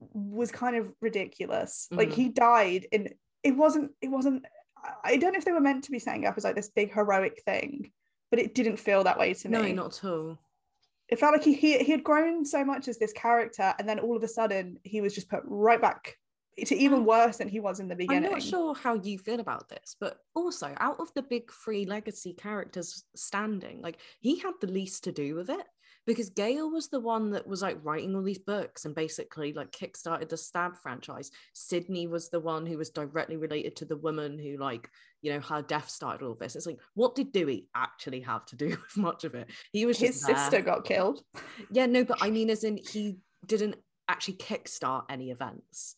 was 0.00 0.50
kind 0.50 0.76
of 0.76 0.92
ridiculous. 1.00 1.88
Like 1.90 2.08
Mhm. 2.10 2.14
he 2.14 2.28
died 2.30 2.86
in 2.92 3.14
it 3.42 3.52
wasn't 3.56 3.92
it 4.00 4.08
wasn't 4.08 4.44
I 5.04 5.16
don't 5.18 5.32
know 5.32 5.38
if 5.38 5.44
they 5.44 5.52
were 5.52 5.60
meant 5.60 5.84
to 5.84 5.90
be 5.90 5.98
setting 5.98 6.26
up 6.26 6.36
as 6.38 6.44
like 6.44 6.54
this 6.56 6.70
big 6.70 6.92
heroic 6.92 7.42
thing, 7.44 7.92
but 8.30 8.38
it 8.38 8.54
didn't 8.54 8.78
feel 8.78 9.04
that 9.04 9.18
way 9.18 9.34
to 9.34 9.48
me. 9.48 9.58
no, 9.58 9.72
not 9.72 9.98
at 9.98 10.04
all. 10.10 10.38
It 11.08 11.18
felt 11.18 11.32
like 11.32 11.42
he, 11.44 11.52
he 11.54 11.78
he 11.78 11.92
had 11.92 12.04
grown 12.04 12.44
so 12.44 12.64
much 12.64 12.88
as 12.88 12.98
this 12.98 13.12
character, 13.12 13.74
and 13.78 13.88
then 13.88 13.98
all 13.98 14.16
of 14.16 14.22
a 14.22 14.28
sudden 14.28 14.78
he 14.84 15.00
was 15.00 15.14
just 15.14 15.28
put 15.28 15.42
right 15.44 15.80
back 15.80 16.16
to 16.64 16.74
even 16.74 17.04
worse 17.04 17.38
than 17.38 17.48
he 17.48 17.60
was 17.60 17.80
in 17.80 17.88
the 17.88 17.96
beginning. 17.96 18.26
I'm 18.26 18.32
not 18.32 18.42
sure 18.42 18.74
how 18.74 18.94
you 18.94 19.18
feel 19.18 19.40
about 19.40 19.68
this, 19.68 19.96
but 20.00 20.18
also 20.34 20.72
out 20.78 20.98
of 21.00 21.12
the 21.14 21.22
big 21.22 21.50
three 21.52 21.84
legacy 21.84 22.32
characters 22.34 23.04
standing, 23.14 23.80
like 23.82 23.98
he 24.20 24.38
had 24.38 24.54
the 24.60 24.66
least 24.66 25.04
to 25.04 25.12
do 25.12 25.34
with 25.34 25.50
it 25.50 25.66
because 26.10 26.30
Gale 26.30 26.68
was 26.68 26.88
the 26.88 26.98
one 26.98 27.30
that 27.30 27.46
was 27.46 27.62
like 27.62 27.78
writing 27.84 28.16
all 28.16 28.22
these 28.22 28.38
books 28.38 28.84
and 28.84 28.94
basically 28.94 29.52
like 29.52 29.70
kickstarted 29.70 30.28
the 30.28 30.36
Stab 30.36 30.76
franchise. 30.76 31.30
Sidney 31.52 32.08
was 32.08 32.30
the 32.30 32.40
one 32.40 32.66
who 32.66 32.78
was 32.78 32.90
directly 32.90 33.36
related 33.36 33.76
to 33.76 33.84
the 33.84 33.96
woman 33.96 34.36
who 34.36 34.56
like 34.56 34.90
you 35.22 35.32
know 35.32 35.38
her 35.40 35.62
death 35.62 35.88
started 35.88 36.24
all 36.26 36.34
this. 36.34 36.56
It's 36.56 36.66
like 36.66 36.80
what 36.94 37.14
did 37.14 37.32
Dewey 37.32 37.68
actually 37.76 38.20
have 38.22 38.44
to 38.46 38.56
do 38.56 38.68
with 38.70 38.96
much 38.96 39.24
of 39.24 39.36
it? 39.36 39.48
He 39.72 39.86
was 39.86 39.98
His 39.98 40.20
sister 40.20 40.60
got 40.60 40.84
killed. 40.84 41.22
Yeah, 41.70 41.86
no, 41.86 42.04
but 42.04 42.18
I 42.20 42.30
mean, 42.30 42.50
as 42.50 42.64
in 42.64 42.76
he 42.76 43.18
didn't 43.46 43.76
actually 44.08 44.34
kickstart 44.34 45.04
any 45.08 45.30
events. 45.30 45.94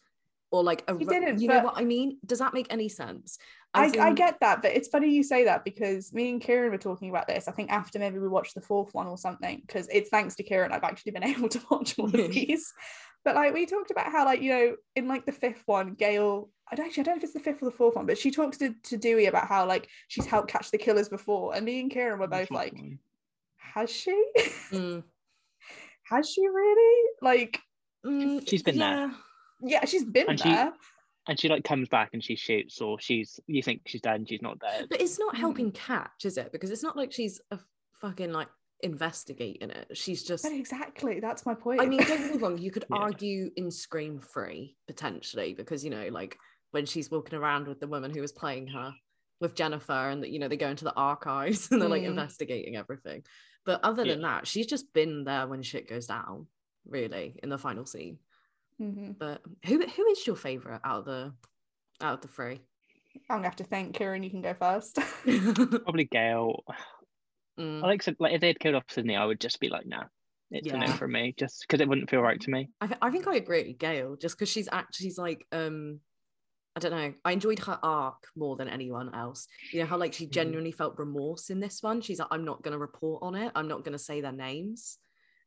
Or 0.51 0.63
like 0.63 0.85
a 0.87 0.99
He 0.99 1.07
didn't, 1.07 1.41
you 1.41 1.49
know 1.49 1.65
what 1.65 1.79
I 1.79 1.85
mean? 1.85 2.19
Does 2.27 2.41
that 2.41 2.53
make 2.53 2.67
any 2.69 2.91
sense? 2.91 3.39
I, 3.75 3.87
As 3.87 3.97
I 3.97 4.13
get 4.13 4.39
that, 4.41 4.61
but 4.61 4.73
it's 4.73 4.89
funny 4.89 5.11
you 5.11 5.23
say 5.23 5.45
that 5.45 5.65
because 5.65 6.13
me 6.13 6.29
and 6.31 6.41
Kieran 6.43 6.71
were 6.73 6.79
talking 6.79 7.09
about 7.09 7.27
this. 7.27 7.49
I 7.49 7.53
think 7.53 7.71
after 7.71 7.99
maybe 7.99 8.19
we 8.19 8.29
watched 8.29 8.55
the 8.55 8.61
fourth 8.61 8.93
one 8.93 9.07
or 9.07 9.17
something, 9.17 9.63
because 9.67 9.89
it's 9.91 10.11
thanks 10.11 10.35
to 10.37 10.43
Kieran 10.43 10.73
I've 10.73 10.85
actually 10.85 11.13
been 11.13 11.25
able 11.35 11.49
to 11.49 11.61
watch 11.71 11.99
all 11.99 12.07
of 12.07 12.13
these. 12.33 12.73
But 13.25 13.35
like 13.35 13.55
we 13.55 13.65
talked 13.67 13.91
about 13.91 14.13
how 14.13 14.25
like 14.25 14.43
you 14.43 14.51
know 14.51 14.77
in 14.97 15.09
like 15.09 15.25
the 15.27 15.33
fifth 15.33 15.63
one, 15.67 15.95
Gale. 15.95 16.51
I 16.71 16.75
don't 16.75 16.87
actually 16.87 17.03
I 17.03 17.05
don't 17.05 17.15
know 17.15 17.19
if 17.19 17.25
it's 17.25 17.33
the 17.35 17.41
fifth 17.41 17.63
or 17.63 17.67
the 17.67 17.77
fourth 17.77 17.97
one, 17.97 18.07
but 18.07 18.19
she 18.19 18.31
talks 18.31 18.57
to, 18.59 18.75
to 18.85 18.97
Dewey 18.97 19.27
about 19.27 19.47
how 19.47 19.67
like 19.67 19.89
she's 20.09 20.27
helped 20.27 20.51
catch 20.51 20.71
the 20.71 20.79
killers 20.79 21.09
before, 21.09 21.55
and 21.55 21.65
me 21.65 21.81
and 21.81 21.91
Kieran 21.91 22.19
were 22.19 22.27
both 22.29 22.51
like, 22.51 22.75
has 23.59 23.91
she? 23.91 24.11
Mm, 24.71 25.03
has 26.11 26.29
she 26.31 26.47
really? 26.47 27.11
Like 27.23 27.59
mm, 28.05 28.47
She's 28.49 28.63
been 28.63 28.79
there. 28.79 28.97
yeah. 28.99 29.11
yeah, 29.63 29.85
she's 29.87 30.05
been 30.05 30.29
And 30.29 30.41
she- 30.41 30.49
there. 30.51 30.73
And 31.29 31.39
she 31.39 31.49
like 31.49 31.63
comes 31.65 31.89
back 31.89 32.11
and 32.13 32.23
she 32.23 32.35
shoots, 32.35 32.81
or 32.81 32.99
she's 32.99 33.39
you 33.47 33.63
think 33.63 33.83
she's 33.87 34.01
dead 34.01 34.17
and 34.17 34.29
she's 34.29 34.43
not 34.43 34.59
dead. 34.59 34.87
But 34.91 35.01
it's 35.01 35.19
not 35.19 35.35
Mm. 35.35 35.39
helping 35.39 35.71
catch, 35.73 36.25
is 36.25 36.37
it? 36.37 36.51
Because 36.53 36.71
it's 36.71 36.83
not 36.83 36.97
like 36.97 37.13
she's 37.13 37.41
a 37.53 37.59
fucking 37.95 38.33
like 38.33 38.49
investigating 38.81 39.71
it. 39.71 39.97
She's 39.97 40.25
just. 40.25 40.43
But 40.43 40.53
exactly, 40.53 41.21
that's 41.21 41.47
my 41.47 41.55
point. 41.55 41.81
I 41.81 41.87
mean, 41.87 42.01
don't 42.03 42.19
get 42.21 42.35
me 42.35 42.39
wrong. 42.41 42.59
You 42.59 42.71
could 42.71 42.85
Yeah. 42.91 42.97
argue 42.97 43.51
in 43.57 43.71
Scream 43.71 44.21
3 44.21 44.77
potentially 44.87 45.55
because 45.55 45.85
you 45.85 45.91
know, 45.91 46.09
like 46.11 46.37
when 46.73 46.87
she's 46.87 47.11
walking 47.11 47.39
around 47.39 47.69
with 47.69 47.81
the 47.81 47.87
woman 47.87 48.11
who 48.13 48.21
was 48.21 48.33
playing 48.33 48.67
her 48.69 48.93
with 49.41 49.55
Jennifer, 49.55 49.93
and 50.11 50.23
that 50.23 50.31
you 50.31 50.39
know 50.39 50.49
they 50.49 50.57
go 50.57 50.69
into 50.69 50.85
the 50.85 50.95
archives 50.95 51.69
and 51.71 51.81
they're 51.81 51.89
like 51.89 52.03
Mm. 52.03 52.07
investigating 52.09 52.77
everything. 52.77 53.23
But 53.65 53.81
other 53.85 54.05
than 54.05 54.21
Yeah. 54.21 54.29
that, 54.41 54.47
she's 54.49 54.67
just 54.67 54.93
been 54.93 55.23
there 55.25 55.47
when 55.47 55.63
shit 55.63 55.89
goes 55.89 56.07
down. 56.09 56.49
Really, 56.85 57.39
in 57.45 57.49
the 57.49 57.59
final 57.59 57.87
scene. 57.87 58.19
Mhm. 58.83 59.19
But 59.19 59.43
who 59.67 59.87
who 59.87 60.07
is 60.09 60.27
your 60.27 60.37
favorite 60.37 60.81
out 60.85 61.01
of 61.01 61.05
the 61.05 61.33
out 62.01 62.15
of 62.15 62.21
the 62.21 62.29
three? 62.29 62.61
I'm 63.31 63.39
gonna 63.39 63.45
have 63.49 63.57
to 63.57 63.65
think, 63.65 63.95
Kieran. 63.95 64.23
You 64.23 64.31
can 64.31 64.43
go 64.43 64.55
first. 64.55 64.99
Probably 65.25 66.05
Gale. 66.05 66.65
Mm. 67.59 67.85
I 67.85 67.87
like 67.87 68.05
like 68.19 68.33
if 68.35 68.41
they 68.41 68.49
had 68.49 68.59
killed 68.59 68.75
off 68.75 68.85
Sidney, 68.89 69.17
I 69.17 69.25
would 69.25 69.41
just 69.41 69.61
be 69.61 69.69
like, 69.69 69.87
nah, 69.87 70.05
it's 70.51 70.73
a 70.73 70.77
no 70.77 70.87
for 70.89 71.07
me, 71.07 71.35
just 71.39 71.61
because 71.63 71.81
it 71.81 71.89
wouldn't 71.89 72.11
feel 72.11 72.21
right 72.23 72.41
to 72.41 72.51
me. 72.51 72.71
I, 72.81 72.87
th- 72.87 72.99
I 73.03 73.11
think 73.11 73.29
I 73.29 73.37
agree 73.37 73.65
with 73.69 73.79
Gale 73.79 74.17
just 74.17 74.37
because 74.37 74.49
she's 74.49 74.69
actually 74.73 75.05
she's 75.05 75.19
like 75.19 75.47
um 75.53 76.01
I 76.75 76.81
don't 76.81 76.93
know 76.93 77.13
I 77.25 77.33
enjoyed 77.33 77.59
her 77.61 77.79
arc 77.83 78.27
more 78.35 78.57
than 78.57 78.69
anyone 78.69 79.15
else 79.15 79.47
you 79.73 79.81
know 79.81 79.87
how 79.87 79.99
like 79.99 80.15
she 80.15 80.27
Mhm. 80.27 80.31
genuinely 80.31 80.73
felt 80.73 80.99
remorse 80.99 81.51
in 81.51 81.61
this 81.61 81.83
one 81.83 82.01
she's 82.01 82.19
like 82.19 82.29
I'm 82.31 82.47
not 82.47 82.63
gonna 82.63 82.79
report 82.79 83.23
on 83.23 83.35
it 83.35 83.53
I'm 83.55 83.69
not 83.69 83.85
gonna 83.85 83.99
say 83.99 84.23
their 84.23 84.33
names 84.33 84.97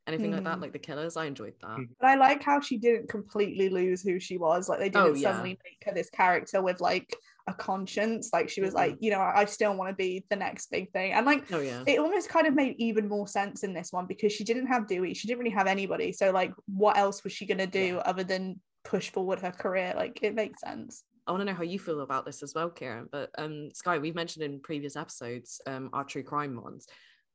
anything 0.08 0.32
like 0.32 0.44
that 0.44 0.58
Mm. 0.58 0.62
like 0.62 0.74
the 0.74 0.80
killers 0.80 1.18
I 1.18 1.26
enjoyed 1.26 1.56
that 1.62 1.78
Mm. 1.80 1.90
But 2.00 2.08
I 2.08 2.16
like 2.16 2.44
how 2.44 2.60
she 2.60 2.78
didn't 2.78 3.10
completely 3.10 3.70
lose 3.70 4.02
who 4.04 4.20
she 4.20 4.38
was. 4.38 4.70
Like 4.70 4.80
they 4.80 4.92
Oh, 4.94 5.06
didn't 5.06 5.18
yeah. 5.18 5.32
suddenly 5.32 5.58
make 5.64 5.84
her 5.86 5.94
this 5.94 6.10
character 6.10 6.62
with 6.62 6.80
like 6.80 7.16
a 7.48 7.54
conscience. 7.54 8.30
Like 8.34 8.50
she 8.50 8.62
was 8.62 8.72
Mhm. 8.72 8.76
like, 8.76 8.98
you 9.00 9.12
know, 9.12 9.20
I 9.20 9.42
I 9.42 9.46
still 9.46 9.76
want 9.76 9.90
to 9.90 9.96
be 9.96 10.26
the 10.30 10.36
next 10.36 10.70
big 10.72 10.92
thing. 10.92 11.14
And 11.14 11.26
like 11.26 11.52
oh 11.52 11.60
yeah 11.60 11.84
it 11.88 12.00
almost 12.00 12.30
kind 12.30 12.48
of 12.48 12.54
made 12.54 12.76
even 12.78 13.08
more 13.08 13.28
sense 13.28 13.64
in 13.64 13.74
this 13.74 13.92
one 13.92 14.06
because 14.08 14.32
she 14.34 14.44
didn't 14.44 14.68
have 14.68 14.88
Dewey. 14.88 15.14
She 15.14 15.28
didn't 15.28 15.40
really 15.40 15.52
have 15.60 15.68
anybody. 15.68 16.12
So 16.14 16.32
like 16.32 16.54
what 16.68 16.98
else 16.98 17.24
was 17.24 17.34
she 17.34 17.46
gonna 17.46 17.68
do 17.68 17.96
Yeah. 17.96 18.10
other 18.12 18.24
than 18.24 18.62
push 18.84 19.10
forward 19.12 19.40
her 19.42 19.52
career? 19.52 19.94
Like 19.96 20.20
it 20.24 20.36
makes 20.36 20.62
sense. 20.62 21.04
I 21.28 21.32
want 21.32 21.42
to 21.42 21.46
know 21.46 21.56
how 21.56 21.64
you 21.64 21.80
feel 21.80 22.02
about 22.02 22.24
this 22.26 22.44
as 22.44 22.54
well 22.54 22.70
Kieran 22.70 23.10
but 23.12 23.32
um 23.40 23.72
Sky 23.74 23.98
we've 23.98 24.14
mentioned 24.14 24.44
in 24.46 24.60
previous 24.62 24.96
episodes 24.96 25.60
um 25.66 25.90
our 25.92 26.04
true 26.04 26.22
crime 26.22 26.56
ones 26.62 26.86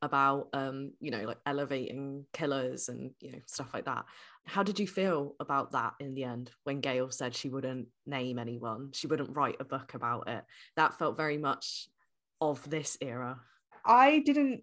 about 0.03 0.49
um 0.55 0.93
you 1.01 1.11
know 1.11 1.25
like 1.25 1.39
elevating 1.47 2.25
killers 2.33 2.89
and 2.89 3.11
you 3.21 3.33
know 3.33 3.39
stuff 3.47 3.73
like 3.75 3.85
that 3.85 4.05
how 4.47 4.63
did 4.63 4.79
you 4.81 4.87
feel 4.87 5.35
about 5.41 5.73
that 5.73 5.93
in 6.01 6.15
the 6.15 6.25
end 6.25 6.51
when 6.65 6.81
Gale 6.81 7.11
said 7.11 7.35
she 7.35 7.49
wouldn't 7.49 7.89
name 8.07 8.39
anyone 8.39 8.91
she 8.93 9.07
wouldn't 9.07 9.37
write 9.37 9.57
a 9.61 9.65
book 9.65 9.95
about 9.95 10.29
it 10.29 10.45
that 10.77 10.99
felt 10.99 11.17
very 11.17 11.39
much 11.39 11.89
of 12.41 12.69
this 12.71 12.97
era 13.01 13.39
I 13.85 14.21
didn't 14.21 14.63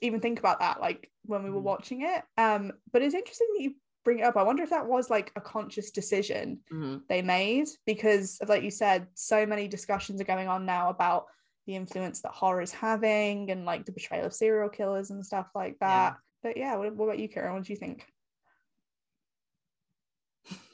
even 0.00 0.20
think 0.20 0.38
about 0.38 0.60
that 0.60 0.80
like 0.80 1.10
when 1.24 1.44
we 1.44 1.50
were 1.50 1.60
Mm. 1.60 1.64
watching 1.64 2.02
it. 2.02 2.24
Um, 2.36 2.72
but 2.92 3.02
it's 3.02 3.14
interesting 3.14 3.46
that 3.54 3.62
you 3.62 3.74
bring 4.04 4.18
it 4.18 4.22
up. 4.22 4.36
I 4.36 4.42
wonder 4.42 4.62
if 4.62 4.70
that 4.70 4.86
was 4.86 5.10
like 5.10 5.30
a 5.36 5.40
conscious 5.40 5.90
decision 5.90 6.60
Mhm. 6.72 7.06
they 7.08 7.22
made 7.22 7.68
because 7.86 8.38
of 8.40 8.48
like 8.48 8.64
you 8.64 8.70
said 8.70 9.06
so 9.14 9.46
many 9.46 9.68
discussions 9.68 10.20
are 10.20 10.24
going 10.24 10.48
on 10.48 10.66
now 10.66 10.88
about 10.88 11.26
the 11.66 11.76
influence 11.76 12.22
that 12.22 12.32
horror 12.32 12.62
is 12.62 12.72
having 12.72 13.50
and 13.50 13.64
like 13.64 13.84
the 13.84 13.92
portrayal 13.92 14.26
of 14.26 14.32
serial 14.32 14.68
killers 14.68 15.10
and 15.10 15.24
stuff 15.24 15.48
like 15.54 15.78
that 15.80 16.16
but 16.42 16.56
yeah 16.56 16.76
what, 16.76 16.94
what 16.94 17.04
about 17.06 17.18
you 17.18 17.28
Kieran 17.28 17.54
what 17.54 17.64
do 17.64 17.72
you 17.72 17.78
think 17.78 18.06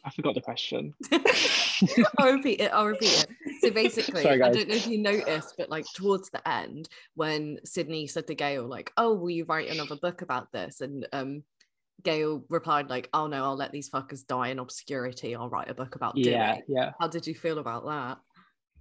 I 0.05 0.11
forgot 0.11 0.35
the 0.35 0.41
question. 0.41 0.95
I'll 2.19 2.33
repeat 2.33 2.61
it. 2.61 2.73
I'll 2.73 2.87
repeat 2.87 3.13
it. 3.13 3.61
So 3.61 3.71
basically, 3.71 4.23
Sorry, 4.23 4.43
I 4.43 4.51
don't 4.51 4.69
know 4.69 4.75
if 4.75 4.87
you 4.87 4.99
noticed, 4.99 5.55
but 5.59 5.69
like 5.69 5.85
towards 5.95 6.31
the 6.31 6.47
end, 6.49 6.89
when 7.15 7.59
Sidney 7.65 8.07
said 8.07 8.27
to 8.29 8.35
Gale, 8.35 8.67
like, 8.67 8.93
"Oh, 8.97 9.15
will 9.15 9.31
you 9.31 9.45
write 9.45 9.71
another 9.71 9.97
book 9.97 10.23
about 10.23 10.51
this?" 10.53 10.81
and 10.81 11.07
um, 11.13 11.43
Gale 12.03 12.45
replied, 12.49 12.89
like, 12.89 13.11
"Oh 13.13 13.27
no, 13.27 13.45
I'll 13.45 13.57
let 13.57 13.73
these 13.73 13.91
fuckers 13.91 14.27
die 14.27 14.49
in 14.49 14.59
obscurity. 14.59 15.35
I'll 15.35 15.51
write 15.51 15.71
a 15.71 15.75
book 15.75 15.95
about 15.95 16.17
yeah, 16.17 16.55
Dewey." 16.55 16.65
yeah, 16.69 16.93
How 16.99 17.09
did 17.09 17.27
you 17.27 17.35
feel 17.35 17.59
about 17.59 17.85
that? 17.87 18.19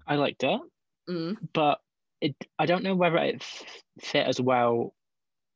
I 0.07 0.15
liked 0.15 0.43
it, 0.43 0.61
Mm, 1.09 1.37
but 1.53 1.79
it 2.21 2.35
I 2.57 2.65
don't 2.65 2.83
know 2.83 2.95
whether 2.95 3.17
it 3.17 3.43
fit 4.01 4.25
as 4.27 4.39
well 4.41 4.93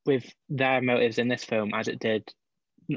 with 0.05 0.31
their 0.49 0.81
motives 0.81 1.17
in 1.17 1.27
this 1.27 1.43
film 1.43 1.73
as 1.73 1.87
it 1.87 1.99
did. 1.99 2.23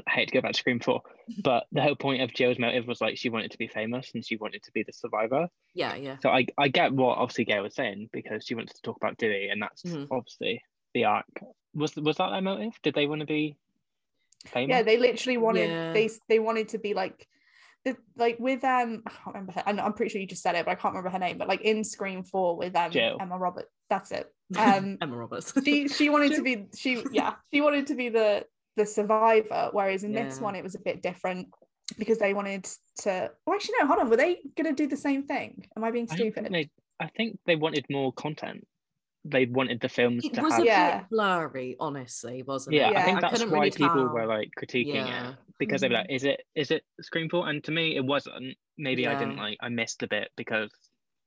I 0.07 0.11
hate 0.11 0.27
to 0.27 0.33
go 0.33 0.41
back 0.41 0.51
to 0.53 0.57
Scream 0.59 0.79
Four, 0.79 1.01
but 1.43 1.65
the 1.71 1.81
whole 1.81 1.95
point 1.95 2.21
of 2.21 2.33
Jill's 2.33 2.59
motive 2.59 2.85
was 2.87 2.99
like 2.99 3.17
she 3.17 3.29
wanted 3.29 3.51
to 3.51 3.57
be 3.57 3.67
famous 3.67 4.11
and 4.13 4.25
she 4.25 4.35
wanted 4.35 4.63
to 4.63 4.71
be 4.71 4.83
the 4.83 4.91
survivor. 4.91 5.47
yeah, 5.73 5.95
yeah. 5.95 6.17
So 6.21 6.29
I 6.29 6.47
I 6.57 6.67
get 6.67 6.91
what 6.91 7.17
obviously 7.17 7.45
Gale 7.45 7.63
was 7.63 7.75
saying 7.75 8.09
because 8.11 8.45
she 8.45 8.55
wanted 8.55 8.75
to 8.75 8.81
talk 8.81 8.97
about 8.97 9.17
Dewey, 9.17 9.49
and 9.49 9.61
that's 9.61 9.83
Mhm. 9.83 10.07
obviously 10.11 10.61
the 10.93 11.05
arc. 11.05 11.25
Was 11.73 11.95
was 11.95 12.17
that 12.17 12.31
their 12.31 12.41
motive? 12.41 12.73
Did 12.83 12.95
they 12.95 13.05
want 13.07 13.21
to 13.21 13.25
be 13.27 13.55
famous? 14.47 14.69
yeah 14.75 14.83
they 14.83 14.97
literally 14.97 15.37
wanted 15.37 15.69
Yeah. 15.69 15.93
they 15.93 16.09
they 16.27 16.39
wanted 16.39 16.69
to 16.69 16.77
be 16.77 16.93
like 16.93 17.27
like 18.17 18.37
with 18.39 18.63
um 18.63 19.03
I 19.05 19.09
can't 19.11 19.27
remember 19.27 19.51
her, 19.53 19.63
I'm, 19.65 19.79
I'm 19.79 19.93
pretty 19.93 20.09
sure 20.11 20.21
you 20.21 20.27
just 20.27 20.41
said 20.41 20.55
it 20.55 20.65
but 20.65 20.71
I 20.71 20.75
can't 20.75 20.93
remember 20.93 21.09
her 21.09 21.19
name 21.19 21.37
but 21.37 21.47
like 21.47 21.61
in 21.61 21.83
Scream 21.83 22.23
4 22.23 22.57
with 22.57 22.75
um 22.75 22.91
Jill. 22.91 23.17
Emma 23.19 23.37
Roberts 23.37 23.69
that's 23.89 24.11
it 24.11 24.27
um 24.57 24.97
Emma 25.01 25.15
Roberts. 25.17 25.53
she 25.63 25.87
she 25.87 26.09
wanted 26.09 26.33
to 26.35 26.41
be 26.49 26.65
she 26.75 27.03
yeah 27.11 27.33
she 27.53 27.61
wanted 27.61 27.87
to 27.87 27.95
be 27.95 28.09
the 28.09 28.45
the 28.75 28.85
survivor 28.85 29.69
whereas 29.71 30.03
in 30.03 30.11
this 30.13 30.39
one 30.39 30.55
it 30.55 30.63
was 30.63 30.75
a 30.75 30.79
bit 30.79 31.01
different 31.01 31.47
because 31.97 32.17
they 32.17 32.33
wanted 32.33 32.67
to 32.99 33.29
well 33.45 33.55
actually 33.55 33.75
no 33.79 33.87
hold 33.87 33.99
on 33.99 34.09
were 34.09 34.17
they 34.17 34.39
gonna 34.57 34.73
do 34.73 34.87
the 34.87 34.97
same 34.97 35.23
thing 35.23 35.65
am 35.77 35.83
I 35.83 35.91
being 35.91 36.07
I 36.09 36.15
stupid 36.15 36.47
think 36.47 36.51
they. 36.51 36.69
I 36.97 37.07
think 37.17 37.37
they 37.45 37.57
wanted 37.57 37.85
more 37.89 38.13
content. 38.13 38.65
They 39.27 39.47
wanted 39.47 39.81
the 39.81 39.89
films 39.89 40.23
it 40.23 40.33
to 40.35 40.41
was 40.41 40.53
have. 40.53 40.61
a 40.61 40.65
Yeah. 40.65 40.97
bit 40.99 41.09
blurry, 41.09 41.75
honestly, 41.79 42.43
wasn't 42.43 42.75
it 42.75 42.79
Yeah, 42.79 42.89
it? 42.91 42.97
I 42.97 43.05
think 43.05 43.21
that's 43.21 43.33
couldn't 43.33 43.49
why 43.51 43.57
really 43.65 43.71
people 43.71 44.05
tell. 44.05 44.09
were 44.09 44.27
like 44.27 44.51
critiquing 44.57 45.07
Yeah. 45.07 45.31
it 45.31 45.35
because 45.57 45.81
they 45.81 45.87
were 45.87 45.95
like, 45.95 46.11
"Is 46.11 46.23
it 46.25 46.41
is 46.53 46.69
it 46.69 46.83
Scream 47.01 47.27
4? 47.29 47.49
And 47.49 47.63
to 47.63 47.71
me, 47.71 47.95
it 47.95 48.05
wasn't. 48.05 48.55
Maybe 48.77 49.07
I 49.07 49.17
didn't 49.17 49.37
like. 49.37 49.57
I 49.61 49.69
missed 49.69 50.03
a 50.03 50.07
bit 50.07 50.29
because 50.37 50.71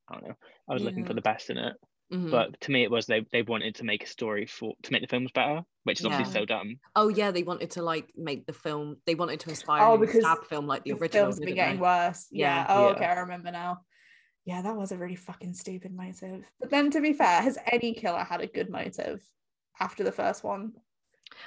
I 0.08 0.14
don't 0.14 0.28
know. 0.28 0.34
I 0.68 0.74
was 0.74 0.82
looking 0.84 1.04
for 1.04 1.14
the 1.14 1.20
best 1.22 1.50
in 1.50 1.58
it, 1.58 1.74
Mhm. 2.12 2.30
but 2.30 2.61
to 2.61 2.70
me, 2.70 2.84
it 2.84 2.90
was 2.90 3.06
they 3.06 3.26
they 3.32 3.42
wanted 3.42 3.74
to 3.76 3.84
make 3.84 4.04
a 4.04 4.06
story 4.06 4.46
for 4.46 4.74
to 4.84 4.92
make 4.92 5.02
the 5.02 5.08
films 5.08 5.32
better, 5.32 5.62
which 5.82 5.98
is 5.98 6.06
obviously 6.06 6.32
so 6.32 6.44
dumb. 6.44 6.78
oh 6.94 7.08
yeah, 7.08 7.32
they 7.32 7.42
wanted 7.42 7.72
to 7.72 7.82
like 7.82 8.06
make 8.14 8.46
the 8.46 8.52
film. 8.52 8.98
They 9.06 9.16
wanted 9.16 9.40
to 9.40 9.50
inspire 9.50 9.82
Oh, 9.82 9.94
a 9.94 9.98
because 9.98 10.22
stab 10.22 10.44
film 10.44 10.66
like 10.68 10.84
the, 10.84 10.92
the 10.92 10.98
original. 11.00 11.24
films 11.24 11.38
have 11.40 11.46
been 11.46 11.54
getting 11.56 11.76
they? 11.76 11.82
worse. 11.82 12.28
Yeah. 12.30 12.58
Yeah. 12.58 12.66
Oh, 12.68 12.84
Yeah. 12.84 12.90
okay. 12.94 13.04
I 13.06 13.18
remember 13.20 13.50
now. 13.50 13.80
Yeah, 14.48 14.62
that 14.62 14.76
was 14.76 14.92
a 14.92 14.96
really 14.96 15.14
fucking 15.14 15.52
stupid 15.52 15.94
motive. 15.94 16.50
But 16.58 16.70
then, 16.70 16.90
to 16.92 17.02
be 17.02 17.12
fair, 17.12 17.42
has 17.42 17.58
any 17.70 17.92
killer 17.92 18.24
had 18.24 18.40
a 18.40 18.46
good 18.46 18.70
motive 18.70 19.20
after 19.78 20.02
the 20.02 20.11
first 20.11 20.42
one? 20.42 20.72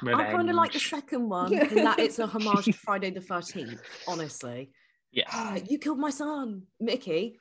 I 0.06 0.26
kind 0.26 0.48
of 0.48 0.56
like 0.56 0.74
the 0.74 0.80
second 0.80 1.28
one 1.28 1.52
in 1.52 1.84
that 1.84 1.98
it's 1.98 2.20
a 2.20 2.28
homage 2.28 2.66
to 2.66 2.74
Friday 2.74 3.10
the 3.10 3.20
Thirteenth. 3.20 3.82
Honestly, 4.08 4.70
Yeah, 5.12 5.24
Like, 5.34 5.72
you 5.72 5.80
killed 5.80 5.98
my 5.98 6.12
son, 6.12 6.68
Mickey. 6.80 7.40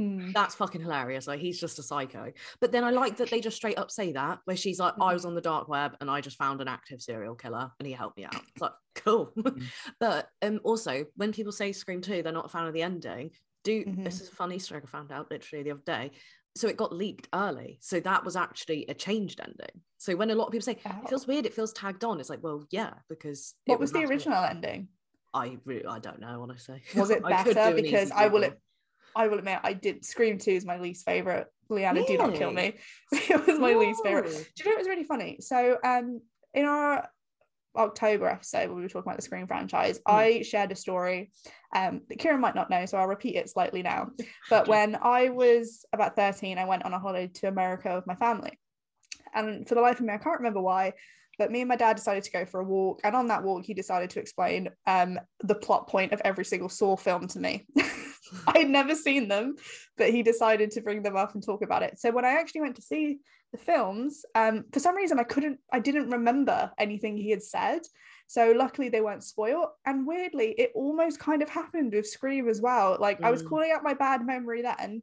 Mm. 0.00 0.32
That's 0.32 0.54
fucking 0.54 0.82
hilarious. 0.82 1.26
Like 1.26 1.40
he's 1.40 1.58
just 1.58 1.80
a 1.80 1.82
psycho. 1.82 2.32
But 2.60 2.70
then 2.70 2.84
I 2.84 2.90
like 2.90 3.16
that 3.16 3.28
they 3.28 3.40
just 3.40 3.56
straight 3.56 3.78
up 3.78 3.90
say 3.90 4.12
that, 4.12 4.38
where 4.44 4.56
she's 4.56 4.78
like, 4.78 4.94
I 5.00 5.14
was 5.14 5.24
on 5.24 5.34
the 5.34 5.40
dark 5.40 5.66
web 5.66 5.96
and 6.00 6.08
I 6.08 6.20
just 6.20 6.38
found 6.38 6.60
an 6.60 6.68
active 6.68 7.02
serial 7.02 7.34
killer 7.34 7.72
and 7.80 7.88
he 7.88 7.92
helped 7.92 8.18
me 8.18 8.24
out. 8.24 8.36
It's 8.36 8.60
like, 8.60 8.74
cool. 8.94 9.32
but 9.98 10.28
um 10.42 10.60
also 10.62 11.06
when 11.16 11.32
people 11.32 11.50
say 11.50 11.72
Scream 11.72 12.02
2, 12.02 12.22
they're 12.22 12.32
not 12.32 12.46
a 12.46 12.50
fan 12.50 12.68
of 12.68 12.72
the 12.74 12.82
ending. 12.82 13.32
Do 13.66 13.84
this 13.98 14.20
is 14.20 14.28
a 14.28 14.32
funny 14.34 14.58
story 14.60 14.80
I 14.82 14.86
found 14.86 15.10
out 15.10 15.30
literally 15.30 15.64
the 15.64 15.72
other 15.72 15.82
day. 15.84 16.12
So 16.54 16.68
it 16.68 16.76
got 16.76 16.92
leaked 16.92 17.28
early. 17.34 17.78
So 17.82 18.00
that 18.00 18.24
was 18.24 18.36
actually 18.36 18.86
a 18.88 18.94
changed 18.94 19.40
ending. 19.40 19.82
So 19.98 20.14
when 20.14 20.30
a 20.30 20.34
lot 20.34 20.46
of 20.46 20.52
people 20.52 20.64
say 20.64 20.78
Oh. 20.86 21.00
it 21.02 21.08
feels 21.08 21.26
weird, 21.26 21.46
it 21.46 21.52
feels 21.52 21.72
tagged 21.72 22.04
on, 22.04 22.20
it's 22.20 22.30
like, 22.30 22.42
well, 22.42 22.64
yeah, 22.70 22.94
because 23.08 23.54
it 23.66 23.70
What 23.70 23.80
was 23.80 23.92
the 23.92 24.04
original 24.04 24.42
ending? 24.44 24.88
I 25.34 25.58
really 25.64 25.84
I 25.84 25.98
don't 25.98 26.20
know, 26.20 26.42
honestly. 26.42 26.82
Was 26.94 27.10
it 27.10 27.22
better? 27.28 27.74
Because 27.74 28.10
I 28.12 28.28
will. 28.28 28.48
I 29.16 29.28
will 29.28 29.38
admit 29.38 29.60
I 29.64 29.72
did 29.72 30.04
Scream 30.04 30.38
2 30.38 30.50
is 30.50 30.64
my 30.64 30.78
least 30.78 31.04
favorite. 31.04 31.48
Liana, 31.68 32.06
do 32.06 32.16
not 32.18 32.34
kill 32.34 32.52
me. 32.52 32.74
it 33.12 33.46
was 33.46 33.58
my 33.58 33.74
least 33.74 34.02
favorite. 34.04 34.30
Do 34.30 34.62
you 34.62 34.64
know 34.66 34.70
what 34.72 34.78
was 34.78 34.88
really 34.88 35.04
funny? 35.04 35.38
So 35.40 35.78
um 35.82 36.20
in 36.54 36.64
our 36.66 37.08
October 37.76 38.26
episode 38.28 38.68
when 38.68 38.76
we 38.76 38.82
were 38.82 38.88
talking 38.88 39.08
about 39.08 39.16
the 39.16 39.22
Scream 39.22 39.46
franchise, 39.46 39.98
Mm. 39.98 40.02
I 40.12 40.42
shared 40.42 40.72
a 40.72 40.76
story 40.76 41.30
um 41.74 42.02
that 42.08 42.18
Kieran 42.18 42.40
might 42.40 42.54
not 42.54 42.70
know, 42.70 42.86
so 42.86 42.98
I'll 42.98 43.06
repeat 43.08 43.36
it 43.36 43.48
slightly 43.50 43.82
now. 43.82 44.10
But 44.50 44.68
when 44.68 44.96
I 45.00 45.30
was 45.30 45.84
about 45.92 46.16
13, 46.16 46.58
I 46.58 46.64
went 46.64 46.84
on 46.84 46.92
a 46.92 46.98
holiday 46.98 47.28
to 47.40 47.48
America 47.48 47.94
with 47.94 48.06
my 48.06 48.14
family. 48.14 48.58
And 49.34 49.68
for 49.68 49.74
the 49.74 49.80
life 49.80 50.00
of 50.00 50.06
me, 50.06 50.14
I 50.14 50.18
can't 50.18 50.38
remember 50.38 50.60
why, 50.60 50.94
but 51.38 51.50
me 51.50 51.60
and 51.60 51.68
my 51.68 51.76
dad 51.76 51.96
decided 51.96 52.24
to 52.24 52.30
go 52.30 52.44
for 52.44 52.60
a 52.60 52.64
walk. 52.64 53.00
And 53.04 53.14
on 53.14 53.28
that 53.28 53.42
walk, 53.42 53.64
he 53.64 53.74
decided 53.74 54.10
to 54.10 54.20
explain 54.20 54.70
um, 54.86 55.18
the 55.42 55.54
plot 55.54 55.88
point 55.88 56.12
of 56.12 56.22
every 56.24 56.44
single 56.44 56.68
Saw 56.68 56.96
film 56.96 57.28
to 57.28 57.38
me. 57.38 57.66
I 58.46 58.58
had 58.58 58.70
never 58.70 58.94
seen 58.94 59.28
them, 59.28 59.56
but 59.96 60.10
he 60.10 60.22
decided 60.22 60.70
to 60.72 60.80
bring 60.80 61.02
them 61.02 61.16
up 61.16 61.34
and 61.34 61.44
talk 61.44 61.62
about 61.62 61.82
it. 61.82 61.98
So 61.98 62.10
when 62.10 62.24
I 62.24 62.30
actually 62.32 62.62
went 62.62 62.76
to 62.76 62.82
see 62.82 63.18
the 63.52 63.58
films, 63.58 64.24
um, 64.34 64.64
for 64.72 64.80
some 64.80 64.96
reason 64.96 65.20
I 65.20 65.24
couldn't, 65.24 65.60
I 65.72 65.78
didn't 65.78 66.10
remember 66.10 66.70
anything 66.78 67.16
he 67.16 67.30
had 67.30 67.42
said. 67.42 67.82
So 68.26 68.52
luckily 68.56 68.88
they 68.88 69.00
weren't 69.00 69.22
spoiled. 69.22 69.68
And 69.84 70.06
weirdly, 70.06 70.54
it 70.58 70.72
almost 70.74 71.20
kind 71.20 71.42
of 71.42 71.48
happened 71.48 71.92
with 71.92 72.08
Scream 72.08 72.48
as 72.48 72.60
well. 72.60 72.96
Like 72.98 73.22
I 73.22 73.30
was 73.30 73.42
Mm. 73.42 73.48
calling 73.48 73.70
out 73.70 73.84
my 73.84 73.94
bad 73.94 74.26
memory 74.26 74.62
then. 74.62 75.02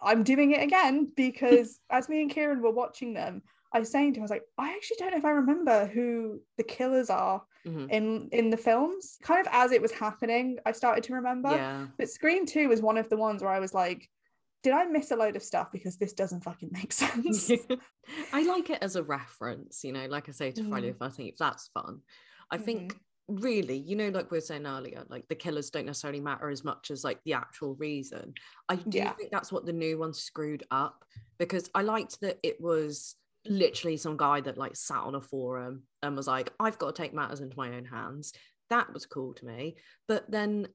I'm 0.00 0.22
doing 0.22 0.52
it 0.52 0.62
again 0.62 1.10
because 1.16 1.80
as 1.90 2.08
me 2.08 2.22
and 2.22 2.30
Kieran 2.30 2.62
were 2.62 2.70
watching 2.70 3.14
them, 3.14 3.42
I 3.74 3.78
was 3.80 3.90
saying 3.90 4.12
to 4.14 4.18
him, 4.18 4.22
I 4.22 4.24
was 4.24 4.30
like, 4.30 4.44
I 4.58 4.72
actually 4.74 4.96
don't 4.98 5.12
know 5.12 5.18
if 5.18 5.24
I 5.24 5.30
remember 5.30 5.86
who 5.86 6.40
the 6.58 6.64
killers 6.64 7.10
are 7.10 7.42
Mhm. 7.66 7.90
in 7.90 8.28
in 8.32 8.50
the 8.50 8.56
films. 8.56 9.18
Kind 9.22 9.46
of 9.46 9.52
as 9.52 9.72
it 9.72 9.80
was 9.82 9.92
happening, 9.92 10.58
I 10.66 10.72
started 10.72 11.04
to 11.04 11.14
remember. 11.14 11.50
Yeah. 11.50 11.86
But 11.98 12.10
Scream 12.10 12.44
2 12.46 12.68
was 12.68 12.82
one 12.82 12.98
of 12.98 13.08
the 13.08 13.16
ones 13.16 13.42
where 13.42 13.52
I 13.52 13.60
was 13.60 13.72
like, 13.74 14.08
did 14.62 14.72
I 14.72 14.84
miss 14.84 15.10
a 15.10 15.16
load 15.16 15.36
of 15.36 15.42
stuff 15.42 15.72
because 15.72 15.96
this 15.96 16.12
doesn't 16.12 16.42
fucking 16.44 16.70
make 16.72 16.92
sense? 17.04 17.50
I 18.32 18.42
like 18.42 18.70
it 18.70 18.78
as 18.82 18.96
a 18.96 19.02
reference, 19.02 19.84
you 19.84 19.92
know, 19.92 20.06
like 20.06 20.28
I 20.28 20.32
say 20.32 20.50
to 20.52 20.64
Friday 20.68 20.92
Mm. 20.92 20.98
the 20.98 21.04
13th, 21.06 21.36
that's 21.38 21.68
fun. 21.68 22.02
I 22.50 22.58
think 22.58 22.96
really, 23.28 23.78
you 23.78 23.96
know, 23.96 24.08
like 24.10 24.30
we 24.30 24.36
were 24.36 24.40
saying 24.42 24.66
earlier, 24.66 25.04
like 25.08 25.26
the 25.28 25.34
killers 25.34 25.70
don't 25.70 25.86
necessarily 25.86 26.20
matter 26.20 26.50
as 26.50 26.64
much 26.64 26.90
as 26.90 27.02
like 27.04 27.20
the 27.24 27.32
actual 27.32 27.74
reason. 27.76 28.34
I 28.68 28.76
do 28.76 28.98
Yeah. 28.98 29.12
think 29.14 29.30
that's 29.30 29.50
what 29.52 29.64
the 29.64 29.72
new 29.72 29.98
one 29.98 30.12
screwed 30.12 30.64
up 30.70 31.04
because 31.38 31.70
I 31.74 31.82
liked 31.82 32.20
that 32.20 32.38
it 32.42 32.60
was 32.60 33.16
literally 33.46 33.96
some 33.96 34.16
guy 34.16 34.40
that 34.40 34.58
like 34.58 34.76
sat 34.76 35.00
on 35.00 35.14
a 35.14 35.20
forum 35.20 35.82
and 36.02 36.16
was 36.16 36.26
like, 36.26 36.52
I've 36.60 36.78
got 36.78 36.94
to 36.94 37.02
take 37.02 37.14
matters 37.14 37.40
into 37.40 37.56
my 37.56 37.74
own 37.74 37.84
hands. 37.84 38.32
That 38.70 38.92
was 38.92 39.06
cool 39.06 39.34
to 39.34 39.44
me. 39.44 39.76
But 40.08 40.30
then 40.30 40.68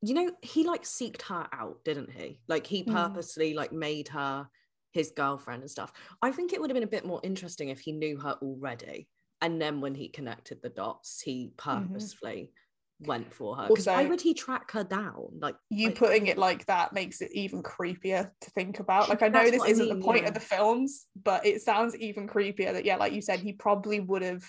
you 0.00 0.14
know, 0.14 0.30
he 0.42 0.62
like 0.62 0.84
seeked 0.84 1.22
her 1.22 1.48
out, 1.52 1.78
didn't 1.84 2.12
he? 2.12 2.40
Like 2.46 2.66
he 2.66 2.84
Mm. 2.84 2.92
purposely 2.92 3.52
like 3.54 3.72
made 3.72 4.08
her 4.08 4.48
his 4.92 5.10
girlfriend 5.10 5.62
and 5.62 5.70
stuff. 5.70 5.92
I 6.22 6.30
think 6.30 6.52
it 6.52 6.60
would 6.60 6.70
have 6.70 6.74
been 6.74 6.84
a 6.84 6.86
bit 6.86 7.04
more 7.04 7.20
interesting 7.24 7.68
if 7.68 7.80
he 7.80 7.92
knew 7.92 8.16
her 8.20 8.38
already. 8.40 9.08
And 9.40 9.60
then 9.60 9.80
when 9.80 9.94
he 9.94 10.08
connected 10.08 10.62
the 10.62 10.68
dots, 10.68 11.20
he 11.20 11.52
purposefully 11.56 12.52
went 13.00 13.32
for 13.32 13.56
her. 13.56 13.68
Because 13.68 13.86
why 13.86 14.04
would 14.04 14.20
he 14.20 14.34
track 14.34 14.70
her 14.72 14.84
down? 14.84 15.38
Like 15.40 15.56
You 15.70 15.88
like- 15.88 15.98
putting 15.98 16.26
it 16.26 16.38
like 16.38 16.66
that 16.66 16.92
makes 16.92 17.20
it 17.20 17.30
even 17.32 17.62
creepier 17.62 18.30
to 18.40 18.50
think 18.50 18.80
about. 18.80 19.08
Like 19.08 19.22
I 19.22 19.28
know 19.28 19.50
this 19.50 19.64
isn't 19.64 19.88
mean, 19.88 19.98
the 19.98 20.04
point 20.04 20.22
yeah. 20.22 20.28
of 20.28 20.34
the 20.34 20.40
films, 20.40 21.06
but 21.22 21.46
it 21.46 21.62
sounds 21.62 21.96
even 21.96 22.28
creepier 22.28 22.72
that 22.72 22.84
yeah, 22.84 22.96
like 22.96 23.12
you 23.12 23.22
said, 23.22 23.40
he 23.40 23.52
probably 23.52 24.00
would 24.00 24.22
have 24.22 24.44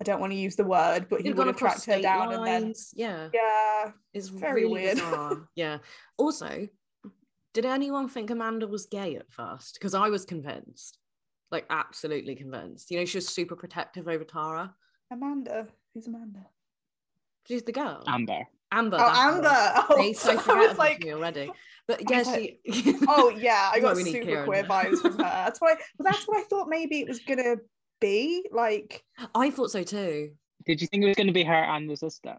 I 0.00 0.04
don't 0.04 0.20
want 0.20 0.32
to 0.32 0.38
use 0.38 0.56
the 0.56 0.64
word, 0.64 1.06
but 1.08 1.20
he 1.20 1.28
he'd 1.28 1.38
have 1.38 1.56
tracked 1.56 1.86
her 1.86 2.00
down 2.00 2.32
and 2.32 2.44
then. 2.44 2.72
Yeah, 2.94 3.28
yeah. 3.32 3.92
it's 4.12 4.28
very 4.28 4.62
really 4.62 4.72
weird. 4.72 4.96
bizarre. 4.96 5.48
yeah. 5.54 5.78
Also, 6.18 6.68
did 7.52 7.64
anyone 7.64 8.08
think 8.08 8.30
Amanda 8.30 8.66
was 8.66 8.86
gay 8.86 9.14
at 9.14 9.30
first? 9.30 9.74
Because 9.74 9.94
I 9.94 10.08
was 10.08 10.24
convinced, 10.24 10.98
like 11.52 11.66
absolutely 11.70 12.34
convinced. 12.34 12.90
You 12.90 12.98
know, 12.98 13.04
she 13.04 13.18
was 13.18 13.28
super 13.28 13.54
protective 13.54 14.08
over 14.08 14.24
Tara. 14.24 14.74
Amanda. 15.12 15.68
Who's 15.94 16.08
Amanda? 16.08 16.40
She's 17.46 17.62
the 17.62 17.72
girl. 17.72 18.02
Amber. 18.06 18.46
Amber. 18.72 18.96
Oh, 19.00 19.06
that's 19.06 19.18
her. 19.18 19.30
Amber. 19.36 19.86
Oh, 19.90 19.96
Face, 19.96 20.26
I 20.26 20.32
I 20.32 20.66
was 20.68 20.78
like, 20.78 21.04
already. 21.06 21.52
But 21.86 22.00
I 22.00 22.04
yeah, 22.10 22.18
was 22.18 22.28
she. 22.34 22.58
oh 23.08 23.28
yeah, 23.36 23.70
I 23.72 23.80
got 23.80 23.96
super 23.98 24.24
Kieran. 24.24 24.46
queer 24.46 24.64
vibes 24.64 24.98
from 25.00 25.12
her. 25.18 25.18
That's 25.18 25.60
why. 25.60 25.74
Well, 25.98 26.10
that's 26.12 26.24
what 26.26 26.38
I 26.38 26.44
thought 26.44 26.68
maybe 26.68 27.00
it 27.00 27.08
was 27.08 27.20
gonna 27.20 27.56
be. 28.00 28.46
Like, 28.50 29.04
I 29.34 29.50
thought 29.50 29.70
so 29.70 29.82
too. 29.82 30.32
Did 30.66 30.80
you 30.80 30.86
think 30.86 31.04
it 31.04 31.08
was 31.08 31.16
going 31.16 31.26
to 31.26 31.32
be 31.34 31.44
her 31.44 31.52
and 31.52 31.90
the 31.90 31.96
sister? 31.96 32.36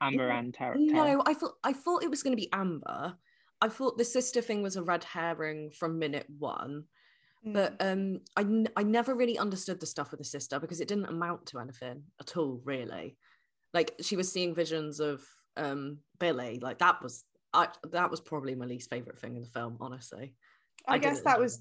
Amber 0.00 0.26
No, 0.28 0.34
and 0.34 0.52
Tara. 0.52 0.74
Tara? 0.76 1.14
No, 1.14 1.22
I 1.24 1.34
thought 1.34 1.52
I 1.62 1.72
thought 1.72 2.02
it 2.02 2.10
was 2.10 2.24
going 2.24 2.32
to 2.32 2.40
be 2.40 2.52
Amber. 2.52 3.14
I 3.60 3.68
thought 3.68 3.96
the 3.96 4.04
sister 4.04 4.40
thing 4.40 4.60
was 4.60 4.74
a 4.74 4.82
red 4.82 5.04
herring 5.04 5.70
from 5.70 6.00
minute 6.00 6.26
one. 6.40 6.84
mm, 7.46 7.52
But 7.52 7.76
um, 7.78 8.22
I, 8.36 8.40
n- 8.40 8.68
I 8.76 8.82
never 8.82 9.14
really 9.14 9.38
understood 9.38 9.78
the 9.78 9.86
stuff 9.86 10.10
with 10.10 10.18
the 10.18 10.24
sister 10.24 10.58
because 10.58 10.80
it 10.80 10.88
didn't 10.88 11.06
amount 11.06 11.46
to 11.46 11.60
anything 11.60 12.02
at 12.20 12.36
all, 12.36 12.60
really. 12.64 13.16
Like 13.74 13.94
she 14.00 14.16
was 14.16 14.30
seeing 14.30 14.54
visions 14.54 15.00
of 15.00 15.22
um 15.56 15.98
Billy, 16.18 16.58
like 16.60 16.78
that 16.78 17.02
was 17.02 17.24
I 17.52 17.68
that 17.90 18.10
was 18.10 18.20
probably 18.20 18.54
my 18.54 18.66
least 18.66 18.90
favorite 18.90 19.18
thing 19.18 19.36
in 19.36 19.42
the 19.42 19.48
film, 19.48 19.76
honestly. 19.80 20.34
I, 20.88 20.98
guess 20.98 21.16
didn't 21.16 21.24
that 21.26 21.40
was. 21.40 21.60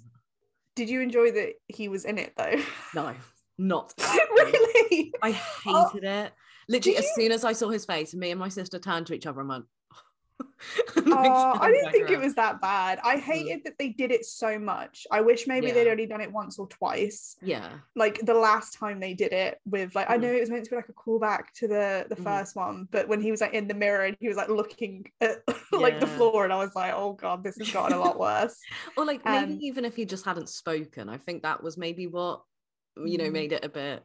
Did 0.75 0.89
you 0.89 1.01
enjoy 1.01 1.31
that 1.31 1.53
he 1.67 1.89
was 1.89 2.05
in 2.05 2.17
it 2.17 2.33
though? 2.37 2.61
no, 2.95 3.13
not 3.57 3.93
really? 3.99 5.13
I 5.21 5.39
Oh, 5.67 5.89
hated 5.89 6.07
it. 6.07 6.33
Literally, 6.69 6.97
as 6.97 7.03
you- 7.05 7.11
soon 7.23 7.31
as 7.31 7.43
I 7.43 7.53
saw 7.53 7.69
his 7.69 7.85
face, 7.85 8.13
me 8.13 8.31
and 8.31 8.39
my 8.39 8.49
sister 8.49 8.79
turned 8.79 9.07
to 9.07 9.13
each 9.13 9.25
other 9.25 9.41
and 9.41 9.49
went. 9.49 9.65
Oh, 11.13 11.57
I 11.59 11.71
didn't 11.71 11.91
think 11.91 12.09
it 12.11 12.19
was. 12.19 12.35
that 12.35 12.61
bad. 12.61 12.99
I 13.03 13.17
hated 13.17 13.63
that 13.65 13.77
they 13.77 13.89
did 13.89 14.11
it 14.11 14.23
so 14.25 14.57
much. 14.59 15.05
I 15.11 15.21
wish 15.21 15.47
maybe 15.47 15.67
Yeah. 15.67 15.73
they'd 15.73 15.89
only 15.89 16.05
done 16.05 16.21
it 16.21 16.31
once 16.31 16.57
or 16.59 16.67
twice. 16.67 17.35
Yeah, 17.41 17.79
Like 17.95 18.19
the 18.23 18.33
last 18.33 18.73
time 18.75 18.99
they 18.99 19.13
did 19.13 19.33
it 19.33 19.59
with 19.65 19.93
like 19.95 20.09
I 20.09 20.17
Mhm. 20.17 20.21
know 20.21 20.31
it 20.31 20.39
was 20.39 20.49
meant 20.49 20.63
to 20.65 20.69
be 20.69 20.75
like 20.75 20.89
a 20.89 20.93
callback 20.93 21.51
to 21.55 21.67
the 21.67 22.05
the 22.09 22.15
Mhm. 22.15 22.23
first 22.23 22.55
one, 22.55 22.87
but 22.91 23.07
when 23.07 23.19
he 23.21 23.31
was 23.31 23.41
like 23.41 23.53
in 23.53 23.67
the 23.67 23.73
mirror 23.73 24.05
and 24.05 24.15
he 24.19 24.27
was 24.27 24.37
like 24.37 24.49
looking 24.49 25.05
at 25.19 25.43
like 25.73 25.99
the 25.99 26.07
floor 26.07 26.43
and 26.43 26.53
I 26.53 26.57
was 26.57 26.75
like, 26.75 26.93
oh 26.95 27.13
god, 27.13 27.43
this 27.43 27.57
has 27.57 27.69
gotten 27.71 27.97
a 27.97 27.99
lot 27.99 28.19
worse. 28.19 28.55
or 28.97 29.05
like 29.05 29.25
maybe 29.25 29.53
Um, 29.53 29.59
even 29.61 29.83
if 29.85 29.95
he 29.95 30.05
just 30.05 30.23
hadn't 30.25 30.49
spoken, 30.49 31.09
I 31.09 31.17
think 31.17 31.43
that 31.43 31.61
was 31.63 31.77
maybe 31.77 32.07
what 32.07 32.43
you 32.95 33.17
know 33.17 33.29
Mm. 33.29 33.33
made 33.33 33.51
it 33.53 33.65
a 33.65 33.69
bit. 33.69 34.03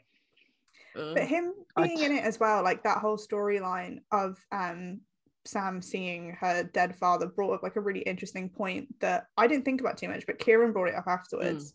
uh, 0.97 1.15
but 1.15 1.25
him 1.25 1.53
I 1.77 1.87
being 1.87 2.03
in 2.03 2.13
it 2.13 2.25
as 2.25 2.41
well 2.41 2.63
like 2.63 2.83
that 2.85 2.99
whole 2.99 3.19
storyline 3.19 3.99
of 4.11 4.39
um 4.51 5.01
sam 5.47 5.81
seeing 5.81 6.33
her 6.41 6.63
dead 6.65 6.97
father 6.97 7.27
brought 7.27 7.53
up 7.55 7.63
like 7.63 7.77
a 7.77 7.81
really 7.81 8.01
interesting 8.01 8.49
point 8.49 8.89
that 9.01 9.27
i 9.37 9.47
didn't 9.47 9.65
think 9.65 9.81
about 9.81 9.97
too 9.97 10.09
much 10.09 10.27
but 10.27 10.39
kieran 10.39 10.73
brought 10.73 10.89
it 10.89 10.95
up 10.95 11.07
afterwards 11.07 11.75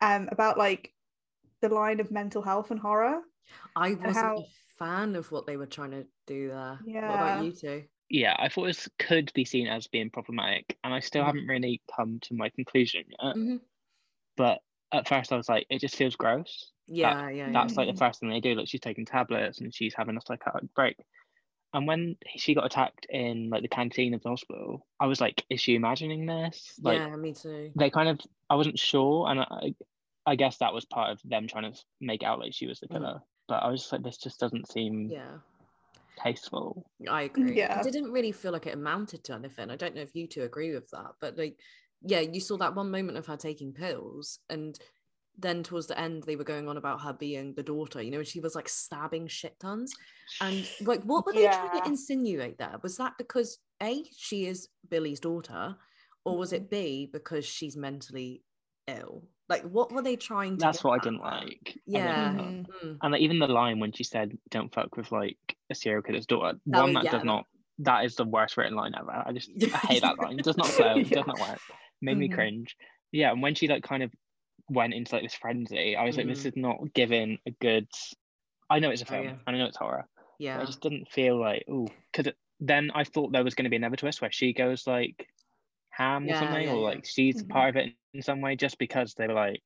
um 0.00 0.28
about 0.32 0.56
like 0.58 0.92
the 1.60 1.68
line 1.68 2.00
of 2.00 2.10
mental 2.10 2.42
health 2.42 2.70
and 2.70 2.80
horror 2.80 3.20
I 3.76 3.90
wasn't 3.94 4.14
how- 4.16 4.38
a 4.38 4.44
fan 4.78 5.16
of 5.16 5.30
what 5.32 5.44
they 5.46 5.56
were 5.56 5.66
trying 5.66 5.90
to 5.90 6.06
do 6.26 6.48
there. 6.48 6.78
Yeah. 6.86 7.08
What 7.08 7.14
Yeah. 7.16 7.34
about 7.34 7.44
you 7.44 7.52
two? 7.52 7.84
Yeah, 8.08 8.34
I 8.38 8.48
thought 8.48 8.66
this 8.66 8.88
could 8.98 9.30
be 9.34 9.44
seen 9.44 9.66
as 9.66 9.88
being 9.88 10.08
problematic, 10.08 10.78
and 10.84 10.94
I 10.94 11.00
still 11.00 11.22
Mhm. 11.22 11.26
haven't 11.26 11.46
really 11.48 11.82
come 11.94 12.18
to 12.20 12.34
my 12.34 12.48
conclusion 12.50 13.04
yet. 13.08 13.34
Mhm. 13.36 13.60
But 14.36 14.60
at 14.92 15.08
first, 15.08 15.32
I 15.32 15.36
was 15.36 15.48
like, 15.48 15.66
it 15.68 15.80
just 15.80 15.96
feels 15.96 16.16
gross. 16.16 16.72
Yeah, 16.86 17.28
yeah, 17.28 17.46
yeah. 17.46 17.52
That's 17.52 17.76
like 17.76 17.88
Mhm. 17.88 17.92
the 17.92 17.98
first 17.98 18.20
thing 18.20 18.30
they 18.30 18.40
do. 18.40 18.54
Like 18.54 18.68
she's 18.68 18.80
taking 18.80 19.04
tablets 19.04 19.60
and 19.60 19.74
she's 19.74 19.94
having 19.94 20.16
a 20.16 20.20
psychotic 20.20 20.72
break. 20.74 20.96
And 21.72 21.86
when 21.86 22.16
she 22.36 22.54
got 22.54 22.66
attacked 22.66 23.06
in 23.08 23.48
like 23.50 23.62
the 23.62 23.68
canteen 23.68 24.14
of 24.14 24.22
the 24.22 24.30
hospital, 24.30 24.86
I 24.98 25.06
was 25.06 25.20
like, 25.20 25.44
is 25.48 25.60
she 25.60 25.74
imagining 25.76 26.26
this? 26.26 26.74
Like 26.82 26.98
yeah, 26.98 27.14
me 27.16 27.32
too. 27.32 27.70
they 27.76 27.90
kind 27.90 28.08
of 28.08 28.20
I 28.48 28.56
wasn't 28.56 28.78
sure 28.78 29.28
and 29.28 29.40
I 29.40 29.74
I 30.26 30.36
guess 30.36 30.58
that 30.58 30.74
was 30.74 30.84
part 30.84 31.10
of 31.10 31.20
them 31.24 31.46
trying 31.48 31.72
to 31.72 31.78
make 32.00 32.22
out 32.22 32.40
like 32.40 32.52
she 32.54 32.66
was 32.66 32.80
the 32.80 32.88
Mm. 32.88 32.92
killer. 32.92 33.20
But 33.48 33.62
I 33.62 33.70
was 33.70 33.80
just 33.80 33.92
like, 33.92 34.02
this 34.02 34.18
just 34.18 34.38
doesn't 34.38 34.70
seem 34.70 35.10
Yeah, 35.10 35.38
tasteful. 36.18 36.84
I 37.08 37.22
agree. 37.22 37.56
Yeah. 37.58 37.80
I 37.80 37.82
didn't 37.82 38.12
really 38.12 38.32
feel 38.32 38.52
like 38.52 38.66
it 38.66 38.74
amounted 38.74 39.24
to 39.24 39.34
anything. 39.34 39.70
I 39.70 39.76
don't 39.76 39.94
know 39.94 40.02
if 40.02 40.14
you 40.14 40.26
two 40.26 40.42
agree 40.42 40.72
with 40.74 40.88
that, 40.90 41.12
but 41.20 41.36
like, 41.36 41.58
yeah, 42.02 42.20
you 42.20 42.40
saw 42.40 42.56
that 42.58 42.74
one 42.74 42.90
moment 42.90 43.18
of 43.18 43.26
her 43.26 43.36
taking 43.36 43.72
pills, 43.72 44.38
and 44.48 44.78
then 45.40 45.62
towards 45.62 45.86
the 45.86 45.98
end, 45.98 46.24
they 46.24 46.36
were 46.36 46.44
going 46.44 46.68
on 46.68 46.76
about 46.76 47.00
her 47.02 47.12
being 47.12 47.54
the 47.54 47.62
daughter, 47.62 48.02
you 48.02 48.10
know, 48.10 48.18
and 48.18 48.26
she 48.26 48.40
was 48.40 48.54
like 48.54 48.68
stabbing 48.68 49.26
shit 49.26 49.58
tons. 49.60 49.92
And 50.40 50.68
like, 50.82 51.02
what 51.02 51.24
were 51.26 51.32
they 51.32 51.46
trying 51.46 51.80
to 51.82 51.88
insinuate 51.88 52.58
there? 52.58 52.76
Was 52.82 52.96
that 52.98 53.14
because 53.18 53.58
A, 53.82 54.04
she 54.16 54.46
is 54.46 54.68
Billy's 54.88 55.20
daughter, 55.20 55.76
or 56.24 56.36
was 56.36 56.52
Mm-hmm. 56.52 56.64
it 56.64 56.70
B, 56.70 57.08
because 57.12 57.46
she's 57.46 57.76
mentally 57.76 58.42
ill? 58.86 59.24
Like, 59.48 59.62
what 59.62 59.90
were 59.92 60.02
they 60.02 60.16
trying 60.16 60.56
to 60.58 60.60
That's 60.64 60.84
what 60.84 60.92
I 60.92 60.96
at 60.96 61.02
didn't 61.02 61.20
like. 61.22 61.78
Yeah. 61.86 62.32
didn't 62.32 62.66
Mhm. 62.66 62.66
Mm. 62.84 62.98
And 63.02 63.12
like, 63.12 63.20
even 63.22 63.38
the 63.40 63.48
line 63.48 63.80
when 63.80 63.92
she 63.92 64.04
said, 64.04 64.36
"Don't 64.50 64.72
fuck 64.72 64.96
with 64.96 65.10
like 65.10 65.38
a 65.70 65.74
serial 65.74 66.02
killer's 66.02 66.26
daughter," 66.26 66.58
Oh, 66.72 66.80
one 66.82 66.92
that 66.92 67.04
yeah. 67.04 67.10
does 67.12 67.24
not. 67.24 67.46
That 67.78 68.04
is 68.04 68.14
the 68.14 68.24
worst 68.24 68.56
written 68.56 68.76
line 68.76 68.92
ever. 68.96 69.10
I 69.26 69.32
just 69.32 69.50
I 69.74 69.78
hate 69.88 70.02
that 70.02 70.18
line. 70.18 70.38
It 70.38 70.44
does 70.44 70.56
not 70.56 70.66
flow. 70.76 70.96
It 70.96 71.08
Yeah. 71.10 71.16
does 71.18 71.26
not 71.26 71.40
work. 71.40 71.58
Made 72.02 72.18
me 72.18 72.28
Mhm. 72.28 72.34
cringe. 72.34 72.76
Yeah, 73.10 73.32
and 73.32 73.42
when 73.42 73.56
she 73.56 73.66
like 73.66 73.82
kind 73.82 74.04
of 74.04 74.12
went 74.70 74.94
into 74.94 75.14
like 75.14 75.24
this 75.24 75.34
frenzy, 75.34 75.96
I 75.96 76.04
was 76.04 76.16
like, 76.16 76.26
this 76.26 76.42
Mhm. 76.42 76.46
is 76.46 76.56
not 76.56 76.94
giving 76.94 77.38
a 77.46 77.50
good. 77.50 77.88
I 78.70 78.78
know 78.78 78.90
it's 78.90 79.02
a 79.02 79.06
Oh, 79.06 79.10
film 79.10 79.24
yeah. 79.26 79.36
and 79.46 79.56
I 79.56 79.58
know 79.58 79.66
it's 79.66 79.76
horror. 79.76 80.08
but 80.16 80.26
Yeah. 80.38 80.60
I 80.60 80.64
just 80.64 80.80
didn't 80.80 81.10
feel 81.10 81.38
like 81.38 81.64
oh, 81.70 81.88
because 82.12 82.32
then 82.60 82.90
I 82.94 83.04
thought 83.04 83.32
there 83.32 83.44
was 83.44 83.54
going 83.54 83.64
to 83.64 83.70
be 83.70 83.76
another 83.76 83.96
twist 83.96 84.20
where 84.22 84.32
she 84.32 84.52
goes 84.52 84.86
like 84.86 85.26
ham 85.90 86.28
or 86.28 86.34
something, 86.34 86.66
yeah, 86.66 86.72
or 86.72 86.76
yeah. 86.76 86.88
like 86.90 87.04
she's 87.04 87.42
Mhm. 87.42 87.48
part 87.48 87.70
of 87.70 87.76
it 87.76 87.94
in 88.14 88.22
some 88.22 88.40
way, 88.40 88.56
just 88.56 88.78
because 88.78 89.14
they 89.14 89.26
were 89.26 89.34
like 89.34 89.60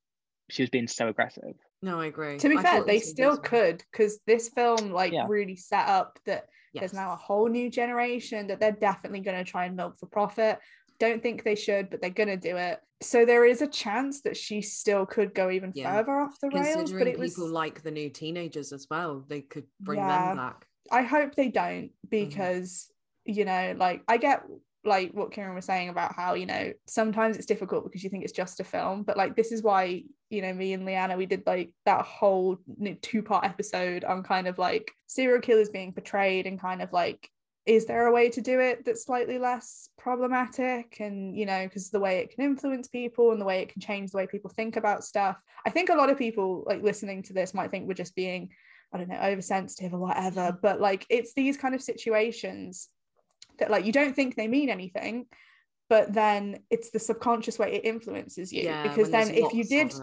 she 0.49 0.63
was 0.63 0.69
being 0.69 0.87
so 0.87 1.07
aggressive. 1.07 1.55
No, 1.81 1.99
I 1.99 2.07
agree. 2.07 2.37
To 2.39 2.49
be 2.49 2.57
I 2.57 2.63
fair, 2.63 2.83
they 2.83 2.99
still 2.99 3.29
reasonable. 3.31 3.49
could 3.49 3.83
because 3.91 4.19
this 4.25 4.49
film 4.49 4.91
like 4.91 5.13
Yeah. 5.13 5.27
really 5.27 5.55
set 5.55 5.87
up 5.87 6.19
that 6.25 6.45
Yes. 6.73 6.81
there's 6.81 6.93
now 6.93 7.13
a 7.13 7.15
whole 7.15 7.47
new 7.47 7.69
generation 7.69 8.47
that 8.47 8.59
they're 8.59 8.71
definitely 8.73 9.21
going 9.21 9.37
to 9.37 9.49
try 9.49 9.65
and 9.65 9.75
milk 9.77 9.97
for 9.97 10.07
profit. 10.07 10.59
Don't 10.99 11.21
think 11.21 11.43
they 11.43 11.55
should, 11.55 11.89
but 11.89 12.01
they're 12.01 12.09
going 12.09 12.29
to 12.29 12.37
do 12.37 12.55
it. 12.57 12.79
So 13.01 13.25
there 13.25 13.45
is 13.45 13.61
a 13.61 13.67
chance 13.67 14.21
that 14.21 14.37
she 14.37 14.61
still 14.61 15.05
could 15.05 15.33
go 15.33 15.49
even 15.49 15.71
Yeah. 15.75 15.91
further 15.97 16.19
off 16.19 16.39
the 16.39 16.49
rails. 16.49 16.75
Considering 16.75 16.99
But 17.05 17.07
it 17.13 17.19
was 17.19 17.33
people 17.33 17.49
like 17.49 17.83
the 17.83 17.91
new 17.91 18.09
teenagers 18.09 18.71
as 18.71 18.87
well, 18.89 19.25
they 19.27 19.41
could 19.41 19.65
bring 19.81 19.99
Yeah. 19.99 20.27
them 20.29 20.37
back. 20.37 20.65
I 20.91 21.01
hope 21.01 21.35
they 21.35 21.49
don't 21.49 21.91
Mm-hmm. 21.91 22.09
because 22.09 22.89
you 23.25 23.43
know, 23.43 23.73
like 23.77 24.03
I 24.07 24.17
get 24.17 24.43
like 24.83 25.11
what 25.13 25.31
Kieran 25.31 25.55
was 25.55 25.65
saying 25.65 25.89
about 25.89 26.13
how 26.15 26.35
you 26.35 26.45
know 26.45 26.71
sometimes 26.85 27.37
it's 27.37 27.47
difficult 27.47 27.83
because 27.85 28.03
you 28.03 28.09
think 28.11 28.23
it's 28.23 28.31
just 28.31 28.59
a 28.59 28.63
film, 28.63 29.01
but 29.01 29.17
like 29.17 29.35
this 29.35 29.51
is 29.51 29.63
why 29.63 30.03
you 30.29 30.41
know 30.43 30.53
me 30.53 30.73
and 30.73 30.85
Liana 30.85 31.17
we 31.17 31.25
did 31.25 31.41
like 31.47 31.71
that 31.85 32.05
whole 32.05 32.57
two 33.01 33.23
part 33.23 33.45
episode 33.45 34.03
on 34.03 34.21
kind 34.21 34.47
of 34.47 34.59
like 34.59 34.91
serial 35.07 35.41
killers 35.41 35.69
being 35.69 35.91
portrayed 35.91 36.45
and 36.45 36.61
kind 36.61 36.83
of 36.83 36.93
like 36.93 37.27
is 37.65 37.85
there 37.85 38.05
a 38.05 38.11
way 38.11 38.29
to 38.29 38.41
do 38.41 38.59
it 38.59 38.85
that's 38.85 39.05
slightly 39.05 39.39
less 39.39 39.89
problematic 39.97 40.97
and 40.99 41.35
you 41.35 41.45
know 41.45 41.63
because 41.63 41.89
the 41.89 41.99
way 41.99 42.19
it 42.19 42.29
can 42.29 42.43
influence 42.43 42.87
people 42.87 43.31
and 43.31 43.41
the 43.41 43.45
way 43.45 43.61
it 43.61 43.69
can 43.69 43.81
change 43.81 44.11
the 44.11 44.17
way 44.17 44.27
people 44.27 44.51
think 44.51 44.75
about 44.75 45.03
stuff? 45.03 45.37
I 45.65 45.69
think 45.71 45.89
a 45.89 45.95
lot 45.95 46.09
of 46.09 46.17
people 46.17 46.63
like 46.67 46.83
listening 46.83 47.23
to 47.23 47.33
this 47.33 47.53
might 47.53 47.71
think 47.71 47.87
we're 47.87 47.93
just 47.95 48.15
being 48.15 48.49
i 48.93 48.97
don't 48.97 49.09
know 49.09 49.19
oversensitive 49.19 49.93
or 49.93 49.99
whatever 49.99 50.57
but 50.61 50.79
like 50.79 51.05
it's 51.09 51.33
these 51.33 51.57
kind 51.57 51.75
of 51.75 51.81
situations 51.81 52.89
that 53.59 53.71
like 53.71 53.85
you 53.85 53.91
don't 53.91 54.15
think 54.15 54.35
they 54.35 54.47
mean 54.47 54.69
anything 54.69 55.25
but 55.87 56.13
then 56.13 56.59
it's 56.71 56.89
the 56.89 56.99
subconscious 56.99 57.59
way 57.59 57.73
it 57.73 57.85
influences 57.85 58.51
you 58.51 58.63
Yeah, 58.63 58.83
because 58.83 59.11
then 59.11 59.31
if 59.31 59.53
you 59.53 59.63
did 59.63 59.93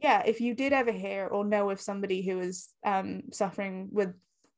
yeah 0.00 0.22
if 0.24 0.40
you 0.40 0.54
did 0.54 0.72
ever 0.72 0.92
hear 0.92 1.26
or 1.26 1.44
know 1.44 1.70
of 1.70 1.80
somebody 1.80 2.22
who 2.22 2.36
was 2.36 2.68
um 2.84 3.22
suffering 3.32 3.88
with 3.90 4.14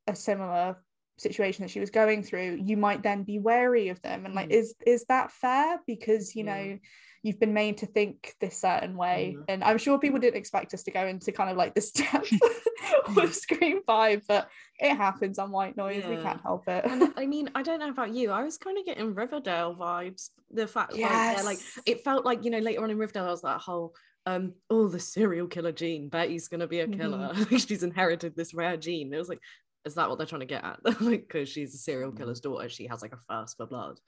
a 0.07 0.15
similar 0.15 0.77
situation 1.21 1.63
that 1.63 1.71
she 1.71 1.81
was 1.81 1.91
going 1.91 2.23
through 2.23 2.59
you 2.65 2.77
might 2.77 3.03
then 3.03 3.23
be 3.23 3.39
wary 3.39 3.89
of 3.89 4.01
them 4.03 4.25
and 4.25 4.35
like 4.35 4.49
Mhm. 4.49 4.53
is 4.61 4.75
is 4.87 5.05
that 5.07 5.31
fair 5.31 5.79
because 5.87 6.35
you 6.35 6.45
Yeah. 6.45 6.55
know 6.55 6.79
you've 7.23 7.39
been 7.39 7.53
made 7.53 7.77
to 7.79 7.87
think 7.87 8.35
this 8.41 8.57
certain 8.57 8.97
way 8.97 9.37
Mhm. 9.37 9.45
and 9.49 9.63
i'm 9.65 9.77
sure 9.79 9.99
people 9.99 10.19
didn't 10.19 10.39
expect 10.39 10.73
us 10.73 10.83
to 10.85 10.91
go 10.91 11.07
into 11.07 11.33
kind 11.33 11.51
of 11.51 11.57
like 11.57 11.75
this 11.75 11.91
depth 12.01 12.33
with 13.17 13.35
scream 13.35 13.83
five 13.87 14.23
but 14.27 14.49
it 14.79 14.97
happens 14.97 15.39
on 15.39 15.51
white 15.51 15.77
noise 15.77 16.05
we 16.07 16.17
can't 16.17 16.41
help 16.41 16.67
it 16.69 16.85
And 16.87 17.13
I 17.17 17.27
mean, 17.27 17.51
I 17.55 17.63
don't 17.63 17.79
know 17.81 17.91
about 17.91 18.15
you. 18.15 18.31
I 18.31 18.43
was 18.43 18.57
kind 18.57 18.79
of 18.79 18.85
getting 18.87 19.15
Riverdale 19.15 19.75
vibes. 19.75 20.31
The 20.51 20.67
fact, 20.67 20.93
like, 20.93 21.01
yeah, 21.01 21.43
like 21.45 21.61
it 21.85 22.03
felt 22.03 22.25
like 22.25 22.45
you 22.45 22.51
know 22.51 22.59
later 22.59 22.83
on 22.83 22.91
in 22.91 22.97
Riverdale, 22.99 23.27
I 23.27 23.31
was 23.31 23.43
that 23.43 23.61
whole, 23.61 23.95
um, 24.27 24.55
oh, 24.71 24.89
the 24.89 24.99
serial 24.99 25.47
killer 25.47 25.73
gene. 25.73 26.09
Betty's 26.09 26.49
gonna 26.49 26.67
be 26.67 26.81
a 26.81 26.89
killer. 26.89 27.35
She's 27.59 27.83
inherited 27.83 28.35
this 28.35 28.55
rare 28.55 28.77
gene. 28.79 29.13
It 29.13 29.19
was 29.19 29.29
like, 29.29 29.41
is 29.85 29.95
that 29.95 30.09
what 30.09 30.19
they're 30.19 30.27
trying 30.27 30.41
to 30.41 30.47
get 30.47 30.65
at? 30.65 30.81
like, 31.01 31.23
because 31.29 31.49
she's 31.49 31.75
a 31.75 31.79
serial 31.79 32.13
killer's 32.13 32.41
daughter, 32.41 32.69
she 32.69 32.87
has 32.87 33.03
like 33.03 33.13
a 33.15 33.19
thirst 33.29 33.57
for 33.57 33.67
blood. 33.67 34.01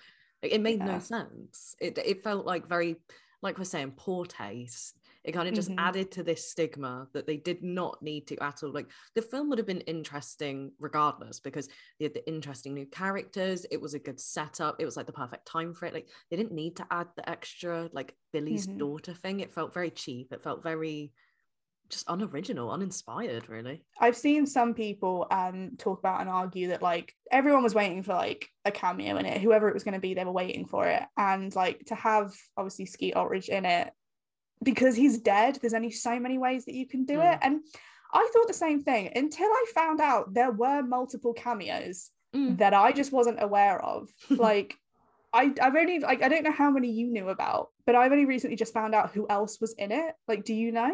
Like, 0.43 0.53
it 0.53 0.61
made 0.61 0.81
Yeah. 0.81 0.87
no 0.87 0.99
sense. 0.99 1.75
It 1.81 1.99
it 1.99 2.23
felt 2.23 2.47
like 2.47 2.67
very, 2.69 2.97
like 3.43 3.59
we're 3.59 3.65
saying, 3.65 3.93
poor 3.97 4.25
taste. 4.27 4.99
It 5.25 5.33
kind 5.33 5.49
of 5.49 5.55
just 5.55 5.71
Mhm. 5.71 5.77
added 5.79 6.11
to 6.13 6.25
this 6.25 6.51
stigma 6.51 7.09
that 7.13 7.29
they 7.29 7.37
did 7.37 7.63
not 7.63 8.03
need 8.03 8.27
to 8.29 8.37
at 8.43 8.63
all. 8.65 8.73
Like 8.73 8.91
the 9.15 9.23
film 9.23 9.49
would 9.49 9.59
have 9.59 9.67
been 9.69 9.83
interesting 9.83 10.73
regardless 10.81 11.39
because 11.39 11.69
they 11.99 12.07
had 12.07 12.15
the 12.15 12.27
interesting 12.27 12.75
new 12.75 12.87
characters. 12.87 13.65
It 13.71 13.81
was 13.81 13.95
a 13.95 14.01
good 14.01 14.19
setup. 14.21 14.81
It 14.81 14.85
was 14.85 14.97
like 14.97 15.07
the 15.07 15.13
perfect 15.13 15.47
time 15.47 15.75
for 15.75 15.87
it. 15.87 15.95
Like 15.95 16.11
they 16.29 16.37
didn't 16.37 16.53
need 16.53 16.77
to 16.79 16.87
add 16.91 17.09
the 17.17 17.29
extra 17.31 17.89
like 17.93 18.17
Billy's 18.33 18.67
Mhm. 18.67 18.79
daughter 18.79 19.15
thing. 19.15 19.39
It 19.41 19.53
felt 19.53 19.73
very 19.73 19.91
cheap. 19.93 20.33
It 20.33 20.43
felt 20.43 20.63
very 20.65 21.13
just 21.93 22.09
unoriginal, 22.09 22.71
uninspired, 22.73 23.49
really. 23.49 23.85
I've 24.01 24.17
seen 24.17 24.47
some 24.47 24.75
people 24.75 25.27
um 25.31 25.73
talk 25.79 25.99
about 26.01 26.21
and 26.23 26.29
argue 26.31 26.69
that 26.69 26.83
like 26.83 27.15
everyone 27.31 27.63
was 27.63 27.75
waiting 27.75 28.03
for 28.03 28.15
like 28.15 28.49
a 28.65 28.73
cameo 28.73 29.17
in 29.19 29.27
it, 29.27 29.41
whoever 29.41 29.69
it 29.69 29.75
was 29.75 29.85
going 29.85 29.95
to 29.95 30.01
be, 30.01 30.15
they 30.15 30.25
were 30.25 30.33
waiting 30.33 30.67
for 30.67 30.87
it, 30.89 31.03
and 31.17 31.55
like 31.55 31.85
to 31.87 31.95
have 31.95 32.35
obviously 32.57 32.87
Skeet 32.87 33.15
Ulrich 33.15 33.49
in 33.49 33.65
it 33.67 33.93
because 34.65 34.97
he's 34.97 35.19
dead. 35.19 35.59
There's 35.61 35.75
only 35.75 35.91
so 35.91 36.19
many 36.19 36.39
ways 36.39 36.65
that 36.65 36.75
you 36.75 36.89
can 36.89 37.05
do 37.05 37.19
Mm. 37.19 37.35
it, 37.35 37.39
and 37.43 37.61
I 38.13 38.29
thought 38.33 38.49
the 38.49 38.55
same 38.55 38.83
thing 38.83 39.13
until 39.15 39.47
I 39.49 39.65
found 39.75 40.01
out 40.01 40.35
there 40.35 40.51
were 40.51 40.83
multiple 40.83 41.35
cameos 41.35 42.11
Mm. 42.35 42.57
that 42.59 42.73
I 42.73 42.93
just 42.93 43.13
wasn't 43.13 43.43
aware 43.43 43.79
of. 43.85 44.09
Like. 44.31 44.77
I, 45.35 45.51
I've 45.63 45.75
only 45.77 45.99
like 45.99 46.23
I 46.23 46.29
don't 46.29 46.43
know 46.45 46.53
how 46.53 46.71
many 46.71 46.91
you 46.91 47.07
knew 47.07 47.31
about, 47.31 47.71
but 47.87 47.95
I've 47.95 48.13
only 48.13 48.27
recently 48.27 48.55
just 48.55 48.75
found 48.75 48.95
out 48.95 49.13
who 49.13 49.27
else 49.31 49.63
was 49.63 49.73
in 49.79 49.91
it. 49.91 50.15
Like, 50.29 50.45
do 50.45 50.53
you 50.53 50.73
know? 50.73 50.93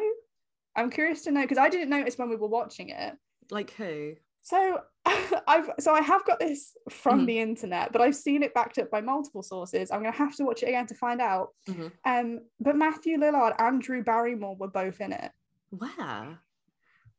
I'm 0.79 0.91
curious 0.91 1.22
to 1.22 1.33
know 1.33 1.43
because 1.43 1.59
I 1.59 1.68
didn't 1.68 1.91
notice 1.91 2.16
when 2.16 2.29
we 2.29 2.37
were 2.37 2.47
watching 2.49 2.91
it. 2.91 3.14
Like 3.51 3.72
who? 3.72 4.14
So 4.43 4.81
I've 5.05 5.70
so 5.81 5.93
I 5.93 6.01
have 6.01 6.24
got 6.24 6.39
this 6.39 6.76
from 6.89 7.22
Mhm. 7.22 7.26
the 7.26 7.39
internet, 7.41 7.93
but 7.93 8.01
I've 8.01 8.14
seen 8.14 8.43
it 8.45 8.55
backed 8.55 8.79
up 8.79 8.89
by 8.91 9.01
multiple 9.01 9.43
sources. 9.43 9.91
I'm 9.91 10.03
gonna 10.03 10.16
have 10.16 10.37
to 10.37 10.45
watch 10.45 10.62
it 10.62 10.66
again 10.68 10.87
to 10.87 10.95
find 10.95 11.20
out. 11.20 11.49
Mhm. 11.68 11.93
Um, 12.05 12.41
but 12.61 12.76
Matthew 12.76 13.18
Lillard 13.18 13.57
and 13.59 13.83
Drew 13.83 14.05
Barrymore 14.05 14.57
were 14.57 14.68
both 14.68 15.01
in 15.01 15.12
it. 15.12 15.33
Where? 15.70 16.39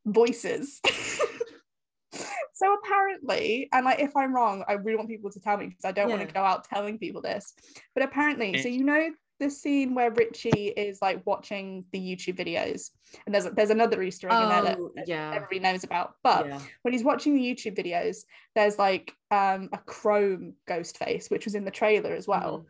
Voices. 0.06 0.80
so 2.54 2.74
apparently, 2.76 3.68
and 3.74 3.86
like 3.86 4.00
if 4.00 4.16
I'm 4.16 4.34
wrong, 4.34 4.64
I 4.68 4.74
really 4.74 4.96
want 4.98 5.10
people 5.10 5.32
to 5.32 5.40
tell 5.42 5.58
me 5.58 5.68
because 5.68 5.86
I 5.86 5.92
don't 5.92 6.10
want 6.10 6.28
to 6.28 6.34
go 6.34 6.42
out 6.42 6.64
telling 6.64 6.98
people 6.98 7.22
this. 7.22 7.54
But 7.94 8.04
apparently, 8.04 8.58
so 8.62 8.70
you 8.70 8.86
know 8.86 9.12
the 9.40 9.50
scene 9.50 9.96
where 9.96 10.12
Richie 10.12 10.50
is 10.76 11.02
like 11.02 11.26
watching 11.26 11.86
the 11.92 12.00
YouTube 12.00 12.38
videos, 12.38 12.90
and 13.26 13.34
there's 13.34 13.46
there's 13.46 13.70
another 13.70 14.02
Easter 14.04 14.28
egg 14.30 14.44
in 14.44 14.50
there 14.50 14.62
that 14.64 14.78
Oh, 14.80 14.92
yeah. 15.08 15.32
everybody 15.34 15.60
knows 15.60 15.84
about. 15.84 16.16
But 16.24 16.48
yeah. 16.48 16.60
when 16.82 16.94
he's 16.94 17.04
watching 17.04 17.36
the 17.36 17.42
YouTube 17.42 17.78
videos, 17.78 18.26
there's 18.56 18.78
like 18.78 19.14
um, 19.32 19.70
a 19.74 19.78
chrome 19.80 20.54
ghost 20.68 20.98
face, 20.98 21.30
which 21.30 21.46
was 21.46 21.56
in 21.56 21.66
the 21.66 21.72
trailer 21.72 22.14
as 22.14 22.28
well. 22.28 22.60
Mhm. 22.60 22.66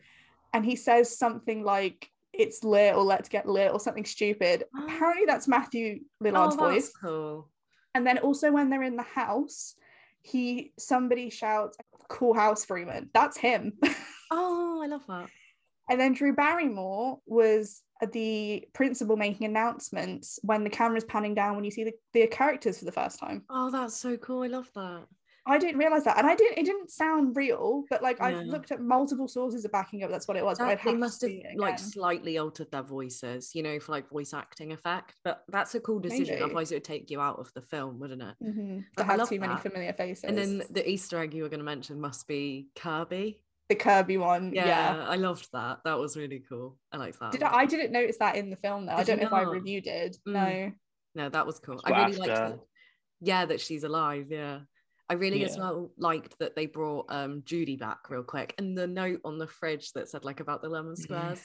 And 0.54 0.66
he 0.66 0.76
says 0.76 1.16
something 1.18 1.64
like, 1.64 2.10
it's 2.34 2.64
lit 2.64 2.96
or 2.96 3.04
let's 3.04 3.30
get 3.30 3.48
lit 3.48 3.72
or 3.72 3.80
something 3.80 4.06
stupid. 4.06 4.64
Apparently, 4.78 5.26
that's 5.26 5.48
Matthew 5.48 6.02
Lillard's 6.24 6.56
oh, 6.60 6.70
that's 6.72 6.90
voice. 6.90 6.92
cool. 7.02 7.50
And 7.96 8.06
then 8.06 8.20
also 8.20 8.52
when 8.52 8.70
they're 8.70 8.84
in 8.84 8.96
the 8.96 9.04
house, 9.04 9.76
he 10.22 10.74
somebody 10.78 11.30
shouts, 11.30 11.78
cool 12.08 12.34
house 12.34 12.66
Freeman. 12.66 13.10
That's 13.14 13.38
him. 13.38 13.74
Oh, 14.32 14.80
I 14.84 14.86
love 14.86 15.02
that. 15.08 15.28
And 15.90 16.00
then 16.00 16.14
Drew 16.14 16.34
Barrymore 16.34 17.20
was 17.26 17.82
the 18.14 18.64
principal 18.74 19.18
making 19.18 19.46
announcements 19.46 20.40
when 20.44 20.64
the 20.64 20.70
camera's 20.70 21.04
panning 21.04 21.36
down 21.36 21.56
when 21.56 21.66
you 21.66 21.72
see 21.72 21.84
the, 21.84 21.94
the 22.14 22.28
characters 22.28 22.80
for 22.80 22.86
the 22.86 22.92
first 22.92 23.20
time. 23.20 23.44
Oh, 23.50 23.70
that's 23.70 23.96
so 23.98 24.16
cool. 24.18 24.44
I 24.44 24.48
love 24.48 24.70
that. 24.76 25.06
I 25.46 25.58
didn't 25.58 25.80
realize 25.80 26.04
that, 26.04 26.18
and 26.20 26.28
I 26.28 26.36
didn't. 26.36 26.60
It 26.60 26.66
didn't 26.66 26.92
sound 26.92 27.36
real, 27.36 27.84
but 27.90 28.04
like 28.04 28.22
I've 28.22 28.46
looked 28.46 28.72
at 28.72 28.82
multiple 28.82 29.28
sources 29.28 29.66
of 29.66 29.72
backing 29.72 30.04
up. 30.04 30.12
That's 30.12 30.28
what 30.28 30.38
it 30.38 30.46
was. 30.46 30.60
That- 30.60 30.84
they 30.84 30.94
must 30.94 31.22
have 31.22 31.32
like 31.56 31.80
slightly 31.80 32.38
altered 32.38 32.70
their 32.72 32.84
voices, 32.84 33.56
you 33.56 33.64
know, 33.64 33.80
for 33.80 33.94
like 33.94 34.08
voice 34.10 34.34
acting 34.34 34.74
effect. 34.74 35.16
But 35.24 35.44
that's 35.50 35.74
a 35.74 35.80
cool 35.80 36.00
decision. 36.00 36.36
Maybe. 36.36 36.44
Otherwise, 36.44 36.72
it 36.72 36.76
would 36.76 36.84
take 36.84 37.10
you 37.10 37.20
out 37.20 37.40
of 37.40 37.52
the 37.56 37.62
film, 37.62 38.00
wouldn't 38.00 38.22
it? 38.22 38.36
Mhm. 38.44 38.86
I 38.98 39.02
to 39.02 39.04
have 39.06 39.30
too 39.30 39.40
many 39.40 39.54
that. 39.54 39.64
familiar 39.64 39.94
faces. 39.94 40.24
And 40.26 40.38
then 40.38 40.62
the 40.70 40.88
Easter 40.88 41.18
egg 41.18 41.34
you 41.34 41.42
were 41.42 41.50
going 41.50 41.62
to 41.62 41.66
mention 41.66 42.00
must 42.00 42.28
be 42.28 42.68
Kirby. 42.76 43.42
The 43.70 43.76
Kirby 43.76 44.18
one, 44.18 44.52
Yeah, 44.54 44.66
yeah. 44.66 45.06
I 45.08 45.16
loved 45.16 45.48
that. 45.54 45.78
That 45.86 45.98
was 46.00 46.18
really 46.18 46.44
cool. 46.50 46.78
I 46.92 46.98
like 46.98 47.18
that. 47.20 47.32
Did. 47.32 47.44
I, 47.44 47.60
I 47.60 47.66
didn't 47.66 47.92
notice 47.92 48.18
that 48.18 48.36
in 48.36 48.50
the 48.50 48.56
film 48.58 48.88
though. 48.88 48.94
I 48.94 49.04
Did 49.04 49.08
you 49.08 49.14
don't 49.22 49.32
know 49.32 49.38
if 49.38 49.48
I 49.48 49.50
reviewed 49.52 49.88
it. 49.88 50.18
Mm. 50.28 50.34
No. 50.34 50.72
No, 51.24 51.30
that 51.30 51.46
was 51.46 51.60
cool. 51.60 51.76
It's 51.76 51.84
I 51.86 51.92
what 51.92 52.06
really 52.08 52.18
liked 52.18 52.36
that. 52.36 52.60
Yeah, 53.22 53.46
that 53.46 53.62
she's 53.62 53.84
alive. 53.84 54.28
Yeah. 54.30 54.60
I 55.10 55.14
really 55.16 55.44
as 55.44 55.58
well 55.58 55.92
liked 55.98 56.38
that 56.40 56.56
they 56.56 56.68
brought 56.68 57.08
um 57.10 57.42
Judy 57.44 57.76
back 57.78 58.10
real 58.12 58.22
quick 58.24 58.54
and 58.60 58.78
the 58.78 58.86
note 58.86 59.22
on 59.26 59.40
the 59.40 59.48
fridge 59.48 59.92
that 59.94 60.08
said 60.08 60.24
like 60.24 60.40
about 60.40 60.62
the 60.62 60.70
lemon 60.70 60.96
squares. 60.96 61.42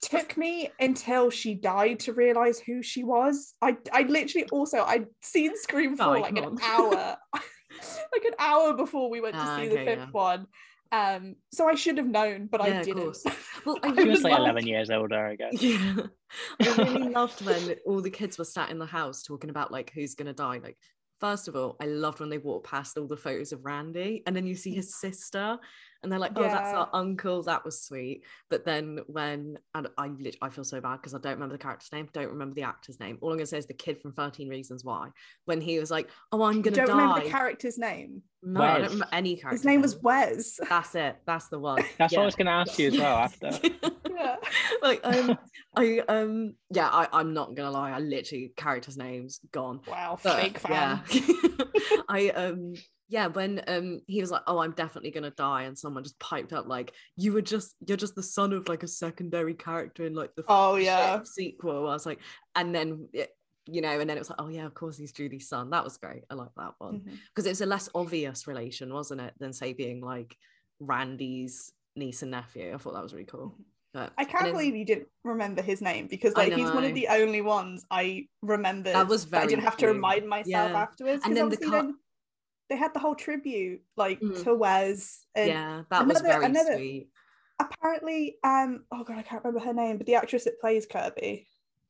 Took 0.00 0.36
me 0.36 0.70
until 0.80 1.30
she 1.30 1.54
died 1.54 2.00
to 2.00 2.12
realize 2.12 2.58
who 2.60 2.82
she 2.82 3.02
was. 3.04 3.54
I 3.62 3.76
I 3.92 4.02
literally 4.02 4.48
also 4.50 4.82
I'd 4.84 5.06
seen 5.22 5.56
Scream 5.56 5.96
Oh, 6.00 6.10
like 6.10 6.30
an 6.30 6.38
icon. 6.38 6.58
hour, 6.62 7.16
like 7.34 8.24
an 8.24 8.34
hour 8.38 8.74
before 8.74 9.10
we 9.10 9.20
went 9.20 9.34
to 9.34 9.40
Ah, 9.40 9.56
see 9.56 9.68
okay, 9.68 9.70
the 9.70 9.84
fifth 9.84 9.98
yeah. 9.98 10.10
one. 10.12 10.46
Um, 10.90 11.36
so 11.52 11.68
I 11.68 11.74
should 11.74 11.98
have 11.98 12.06
known, 12.06 12.46
but 12.46 12.64
Yeah, 12.66 12.78
I 12.80 12.82
didn't. 12.82 13.16
Well, 13.64 13.78
I 13.82 13.90
was 13.90 14.22
like 14.22 14.32
like- 14.32 14.40
11 14.40 14.66
years 14.66 14.90
older, 14.90 15.26
I 15.26 15.36
guess. 15.36 15.62
Yeah. 15.62 16.76
I 16.78 16.82
really 16.82 17.08
loved 17.14 17.40
when 17.44 17.76
all 17.86 18.02
the 18.02 18.10
kids 18.10 18.36
were 18.38 18.44
sat 18.44 18.70
in 18.70 18.78
the 18.78 18.84
house 18.86 19.22
talking 19.22 19.48
about 19.50 19.72
like 19.72 19.90
who's 19.94 20.14
gonna 20.14 20.34
die. 20.34 20.60
Like, 20.62 20.76
first 21.20 21.48
of 21.48 21.56
all, 21.56 21.76
I 21.80 21.86
loved 21.86 22.20
when 22.20 22.28
they 22.28 22.36
walked 22.38 22.66
past 22.68 22.98
all 22.98 23.06
the 23.06 23.16
photos 23.16 23.52
of 23.52 23.64
Randy 23.64 24.22
and 24.26 24.36
then 24.36 24.46
you 24.46 24.54
see 24.54 24.74
his 24.74 24.94
sister 24.94 25.58
and 26.02 26.12
they're 26.12 26.18
like, 26.18 26.32
oh, 26.36 26.42
that's 26.42 26.72
our 26.74 26.88
uncle. 26.92 27.42
That 27.42 27.64
was 27.64 27.82
sweet. 27.82 28.22
But 28.50 28.64
then 28.64 29.00
when 29.06 29.58
and 29.74 29.88
I 29.98 30.08
lit- 30.08 30.36
I 30.40 30.48
feel 30.48 30.64
so 30.64 30.80
bad 30.80 30.96
because 30.96 31.14
I 31.14 31.18
don't 31.18 31.34
remember 31.34 31.54
the 31.56 31.62
character's 31.62 31.90
name, 31.92 32.08
don't 32.12 32.28
remember 32.28 32.54
the 32.54 32.62
actor's 32.62 33.00
name. 33.00 33.18
All 33.20 33.30
I'm 33.30 33.36
gonna 33.36 33.46
say 33.46 33.58
is 33.58 33.66
the 33.66 33.74
kid 33.74 34.00
from 34.00 34.12
13 34.12 34.48
Reasons 34.48 34.84
Why. 34.84 35.08
When 35.46 35.60
he 35.60 35.78
was 35.78 35.90
like, 35.90 36.08
Oh, 36.32 36.42
I'm 36.42 36.62
gonna 36.62 36.76
die. 36.76 36.84
don't 36.86 36.96
die. 36.96 37.02
remember 37.02 37.24
the 37.24 37.30
character's 37.30 37.78
name. 37.78 38.22
no, 38.42 38.60
I 38.62 38.74
don't 38.74 38.82
remember 38.84 39.08
any 39.12 39.34
character. 39.36 39.56
His 39.56 39.64
name 39.64 39.82
was 39.82 39.96
Wes. 40.00 40.60
That's 40.68 40.94
it. 40.94 41.16
That's 41.26 41.48
the 41.48 41.58
one. 41.58 41.82
That's 41.98 42.12
what 42.14 42.22
I 42.22 42.24
was 42.26 42.36
going 42.36 42.46
to 42.46 42.52
ask 42.52 42.78
you 42.78 42.88
as 42.88 42.98
well 42.98 43.16
after. 43.18 43.50
yeah. 44.10 44.36
like 44.82 45.00
um 45.04 45.38
I 45.76 46.00
um 46.08 46.54
yeah 46.70 46.88
I, 46.88 47.08
I'm 47.12 47.34
not 47.34 47.54
gonna 47.54 47.70
lie 47.70 47.90
I 47.90 47.98
literally 47.98 48.52
characters 48.56 48.96
names 48.96 49.40
gone 49.52 49.80
Wow, 49.88 50.18
but 50.22 50.40
fake 50.40 50.58
fan. 50.58 51.02
yeah 51.10 51.20
I 52.08 52.28
um 52.30 52.74
yeah 53.08 53.26
when 53.26 53.62
um 53.66 54.00
he 54.06 54.20
was 54.20 54.30
like 54.30 54.42
oh 54.46 54.58
I'm 54.58 54.72
definitely 54.72 55.10
gonna 55.10 55.30
die 55.30 55.62
and 55.62 55.76
someone 55.78 56.04
just 56.04 56.18
piped 56.20 56.52
up 56.52 56.66
like 56.68 56.92
you 57.16 57.32
were 57.32 57.42
just 57.42 57.74
you're 57.86 57.96
just 57.96 58.14
the 58.14 58.22
son 58.22 58.52
of 58.52 58.68
like 58.68 58.82
a 58.82 58.88
secondary 58.88 59.54
character 59.54 60.04
in 60.04 60.14
like 60.14 60.34
the 60.36 60.44
Oh, 60.48 60.76
yeah. 60.76 61.22
sequel 61.24 61.88
I 61.88 61.92
was 61.94 62.06
like 62.06 62.20
and 62.54 62.74
then 62.74 63.08
it, 63.12 63.30
you 63.66 63.80
know 63.80 63.98
and 64.00 64.08
then 64.08 64.16
it 64.16 64.20
was 64.20 64.30
like 64.30 64.40
oh 64.40 64.48
yeah 64.48 64.66
of 64.66 64.74
course 64.74 64.96
he's 64.98 65.12
Judy's 65.12 65.48
son 65.48 65.70
that 65.70 65.84
was 65.84 65.96
great 65.96 66.22
I 66.30 66.34
like 66.34 66.54
that 66.56 66.72
one 66.78 67.02
because 67.34 67.46
it's 67.46 67.60
a 67.60 67.66
less 67.66 67.88
obvious 67.94 68.46
relation 68.46 68.92
wasn't 68.92 69.20
it 69.22 69.34
than 69.38 69.52
say 69.52 69.72
being 69.72 70.00
like 70.02 70.36
Randy's 70.80 71.72
niece 71.96 72.22
and 72.22 72.30
nephew 72.30 72.72
I 72.74 72.78
thought 72.78 72.94
that 72.94 73.02
was 73.02 73.12
really 73.12 73.26
cool 73.26 73.56
but 73.94 74.12
I 74.18 74.24
can't 74.24 74.52
believe 74.52 74.76
you 74.76 74.84
didn't 74.84 75.08
remember 75.24 75.62
his 75.62 75.80
name 75.80 76.06
because 76.08 76.34
like 76.34 76.52
he's 76.52 76.70
one 76.70 76.84
of 76.84 76.94
the 76.94 77.08
only 77.08 77.40
ones 77.40 77.86
I 77.90 78.26
remembered. 78.42 78.94
That 78.94 79.08
was 79.08 79.24
very. 79.24 79.44
I 79.44 79.46
didn't 79.46 79.64
have 79.64 79.78
to 79.78 79.86
remind 79.86 80.28
myself 80.28 80.46
Yeah. 80.72 80.78
afterwards. 80.82 81.22
And 81.24 81.34
then 81.34 81.48
the 81.48 81.56
car- 81.56 81.88
they 82.68 82.76
had 82.76 82.92
the 82.94 83.00
whole 83.00 83.14
tribute 83.14 83.80
like 83.96 84.20
Mm. 84.20 84.42
to 84.44 84.54
Wes. 84.54 85.24
And 85.34 85.48
yeah 85.48 85.82
that 85.90 86.06
was 86.06 86.20
very 86.20 86.44
another- 86.44 86.76
sweet 86.76 87.08
apparently, 87.60 88.36
um, 88.44 88.84
oh 88.92 89.02
god, 89.04 89.18
I 89.18 89.22
can't 89.22 89.42
remember 89.44 89.64
her 89.66 89.74
name, 89.74 89.98
but 89.98 90.06
the 90.06 90.14
actress 90.14 90.44
that 90.44 90.60
plays 90.60 90.86
Kirby, 90.86 91.46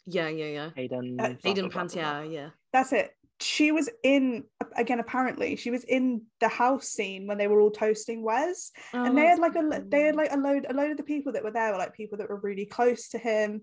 yeah 0.06 0.28
yeah 0.28 0.46
yeah 0.46 0.70
Hayden. 0.74 1.20
Uh, 1.20 1.34
Hayden. 1.42 1.70
Panettiere 1.70 2.32
yeah 2.32 2.50
that's 2.72 2.92
it. 2.92 3.14
She 3.40 3.70
was 3.70 3.88
in 4.02 4.44
again. 4.76 4.98
Apparently, 4.98 5.54
she 5.56 5.70
was 5.70 5.84
in 5.84 6.22
the 6.40 6.48
house 6.48 6.88
scene 6.88 7.26
when 7.28 7.38
they 7.38 7.46
were 7.46 7.60
all 7.60 7.70
toasting 7.70 8.22
Wes, 8.22 8.72
Oh, 8.92 9.04
and 9.04 9.16
they 9.16 9.26
had 9.26 9.38
like 9.38 9.54
a 9.54 9.84
they 9.86 10.02
had 10.02 10.16
like 10.16 10.32
a 10.32 10.36
load 10.36 10.66
a 10.68 10.72
load 10.74 10.90
of 10.90 10.96
the 10.96 11.04
people 11.04 11.32
that 11.34 11.44
were 11.44 11.52
there 11.52 11.70
were 11.70 11.78
like 11.78 11.92
people 11.94 12.18
that 12.18 12.28
were 12.28 12.40
really 12.40 12.66
close 12.66 13.08
to 13.10 13.18
him. 13.18 13.60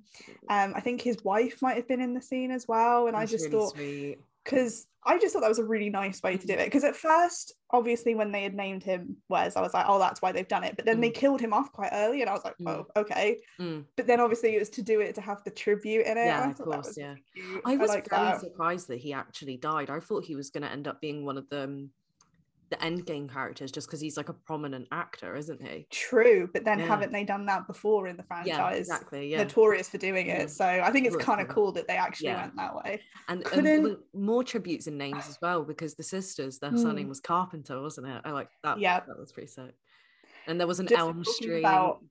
Um, 0.49 0.73
I 0.75 0.79
think 0.79 1.01
his 1.01 1.17
wife 1.25 1.61
might 1.61 1.75
have 1.75 1.87
been 1.89 1.99
in 1.99 2.13
the 2.13 2.21
scene 2.21 2.51
as 2.51 2.67
well, 2.67 3.07
and 3.07 3.17
I 3.17 3.25
just 3.25 3.49
thought 3.51 3.75
because 4.45 4.87
I 5.05 5.19
just 5.19 5.33
thought 5.33 5.41
that 5.41 5.49
was 5.49 5.59
a 5.59 5.63
really 5.65 5.89
nice 5.89 6.21
way 6.23 6.35
to 6.35 6.47
do 6.47 6.53
it. 6.53 6.65
Because 6.65 6.83
at 6.83 6.95
first, 6.95 7.53
obviously, 7.69 8.15
when 8.15 8.31
they 8.31 8.43
had 8.43 8.55
named 8.55 8.83
him 8.83 9.17
Wes, 9.29 9.55
I 9.55 9.61
was 9.61 9.73
like, 9.73 9.85
oh, 9.87 9.99
that's 9.99 10.21
why 10.21 10.31
they've 10.31 10.47
done 10.47 10.63
it. 10.63 10.75
But 10.75 10.85
then 10.85 10.99
they 10.99 11.11
Mm. 11.11 11.15
killed 11.15 11.41
him 11.41 11.53
off 11.53 11.71
quite 11.71 11.91
early, 11.93 12.21
and 12.21 12.29
I 12.29 12.33
was 12.33 12.43
like, 12.43 12.57
Mm. 12.57 12.67
oh, 12.95 13.01
okay. 13.01 13.37
Mm. 13.59 13.85
But 13.95 14.07
then 14.07 14.19
obviously, 14.19 14.55
it 14.55 14.59
was 14.59 14.69
to 14.71 14.81
do 14.81 15.01
it 15.01 15.13
to 15.15 15.21
have 15.21 15.43
the 15.43 15.51
tribute 15.51 16.05
in 16.07 16.17
it. 16.17 16.25
Yeah, 16.25 16.41
I 16.45 16.49
of 16.49 16.57
course, 16.57 16.87
was 16.87 16.97
yeah. 16.97 17.13
really. 17.35 17.61
I 17.65 17.75
was 17.77 17.89
like 17.89 18.09
very 18.09 18.23
that. 18.23 18.41
surprised 18.41 18.87
that 18.87 18.97
he 18.99 19.13
actually 19.13 19.57
died. 19.57 19.89
I 19.89 19.99
thought 19.99 20.25
he 20.25 20.35
was 20.35 20.49
going 20.49 20.63
to 20.63 20.71
end 20.71 20.87
up 20.87 20.99
being 21.01 21.23
one 21.25 21.37
of 21.37 21.47
the 22.69 22.75
the 22.75 22.83
Endgame 22.83 23.31
characters 23.31 23.71
just 23.71 23.87
because 23.87 24.01
he's 24.01 24.17
like 24.17 24.29
a 24.29 24.33
prominent 24.33 24.87
actor, 24.91 25.35
isn't 25.35 25.61
he? 25.61 25.87
True, 25.91 26.49
but 26.51 26.63
then 26.65 26.79
Yeah. 26.79 26.85
haven't 26.87 27.11
they 27.11 27.23
done 27.23 27.45
that 27.45 27.67
before 27.67 28.07
in 28.07 28.17
the 28.17 28.23
franchise? 28.23 28.47
Yeah, 28.47 28.69
exactly. 28.71 29.29
Yeah, 29.31 29.43
Notorious 29.43 29.89
for 29.89 29.97
doing 29.97 30.27
it. 30.27 30.49
So 30.49 30.65
I 30.65 30.91
think 30.91 31.05
it's 31.07 31.15
kind 31.15 31.41
of 31.41 31.47
cool 31.47 31.71
that 31.73 31.87
they 31.87 31.95
actually 31.95 32.29
Yeah. 32.29 32.41
went 32.41 32.55
that 32.57 32.75
way. 32.75 33.01
and, 33.27 33.45
and 33.53 33.97
more 34.13 34.43
tributes 34.43 34.87
and 34.87 34.97
names 34.97 35.27
as 35.27 35.37
well 35.41 35.63
because 35.63 35.95
the 35.95 36.03
sisters, 36.03 36.59
their 36.59 36.75
surname 36.77 37.05
Mm. 37.05 37.09
was 37.09 37.19
Carpenter, 37.21 37.81
wasn't 37.81 38.07
it? 38.07 38.21
I 38.25 38.31
like 38.31 38.49
that. 38.63 38.79
Yeah. 38.79 38.99
that 39.07 39.17
was 39.17 39.31
pretty 39.31 39.47
sick. 39.47 39.75
And 40.47 40.59
there 40.59 40.67
was 40.67 40.79
an 40.79 40.87
Just 40.87 40.99
Elm 40.99 41.23
Street. 41.25 41.59
about 41.59 42.03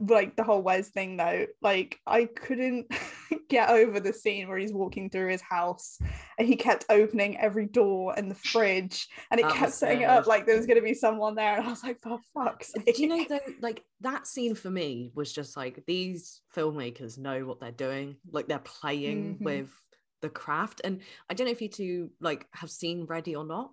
like 0.00 0.36
the 0.36 0.44
whole 0.44 0.62
Wes 0.62 0.88
thing 0.90 1.16
though, 1.16 1.46
like 1.62 1.98
I 2.06 2.26
couldn't 2.26 2.86
get 3.48 3.70
over 3.70 4.00
the 4.00 4.12
scene 4.12 4.48
where 4.48 4.58
he's 4.58 4.72
walking 4.72 5.10
through 5.10 5.30
his 5.30 5.42
house 5.42 5.98
and 6.38 6.46
he 6.48 6.56
kept 6.56 6.84
opening 6.90 7.38
every 7.38 7.66
door 7.66 8.14
and 8.16 8.30
the 8.30 8.34
fridge 8.34 9.08
and 9.30 9.38
it 9.40 9.44
That 9.44 9.54
kept 9.54 9.72
setting 9.72 10.02
it 10.02 10.08
up 10.08 10.26
like 10.26 10.46
there 10.46 10.56
was 10.56 10.66
going 10.66 10.78
to 10.78 10.84
be 10.84 10.94
someone 10.94 11.34
there 11.34 11.56
and 11.56 11.66
I 11.66 11.70
was 11.70 11.82
like 11.82 12.00
for 12.00 12.18
fuck's 12.32 12.72
sake 12.72 12.96
Do 12.96 13.02
you 13.02 13.08
know 13.08 13.24
though, 13.28 13.40
like 13.60 13.82
that 14.00 14.26
scene 14.26 14.54
for 14.54 14.70
me 14.70 15.10
was 15.14 15.32
just 15.32 15.56
like 15.56 15.82
these 15.86 16.40
filmmakers 16.56 17.18
know 17.18 17.44
what 17.44 17.60
they're 17.60 17.70
doing, 17.72 18.16
like 18.30 18.46
they're 18.48 18.58
playing 18.60 19.36
Mhm. 19.38 19.44
with 19.44 19.70
the 20.22 20.30
craft. 20.30 20.80
And 20.84 21.00
I 21.28 21.34
don't 21.34 21.46
know 21.46 21.52
if 21.52 21.60
you 21.62 21.68
two 21.68 22.10
like 22.20 22.46
have 22.52 22.70
seen 22.70 23.04
Ready 23.04 23.36
or 23.36 23.44
Not 23.44 23.72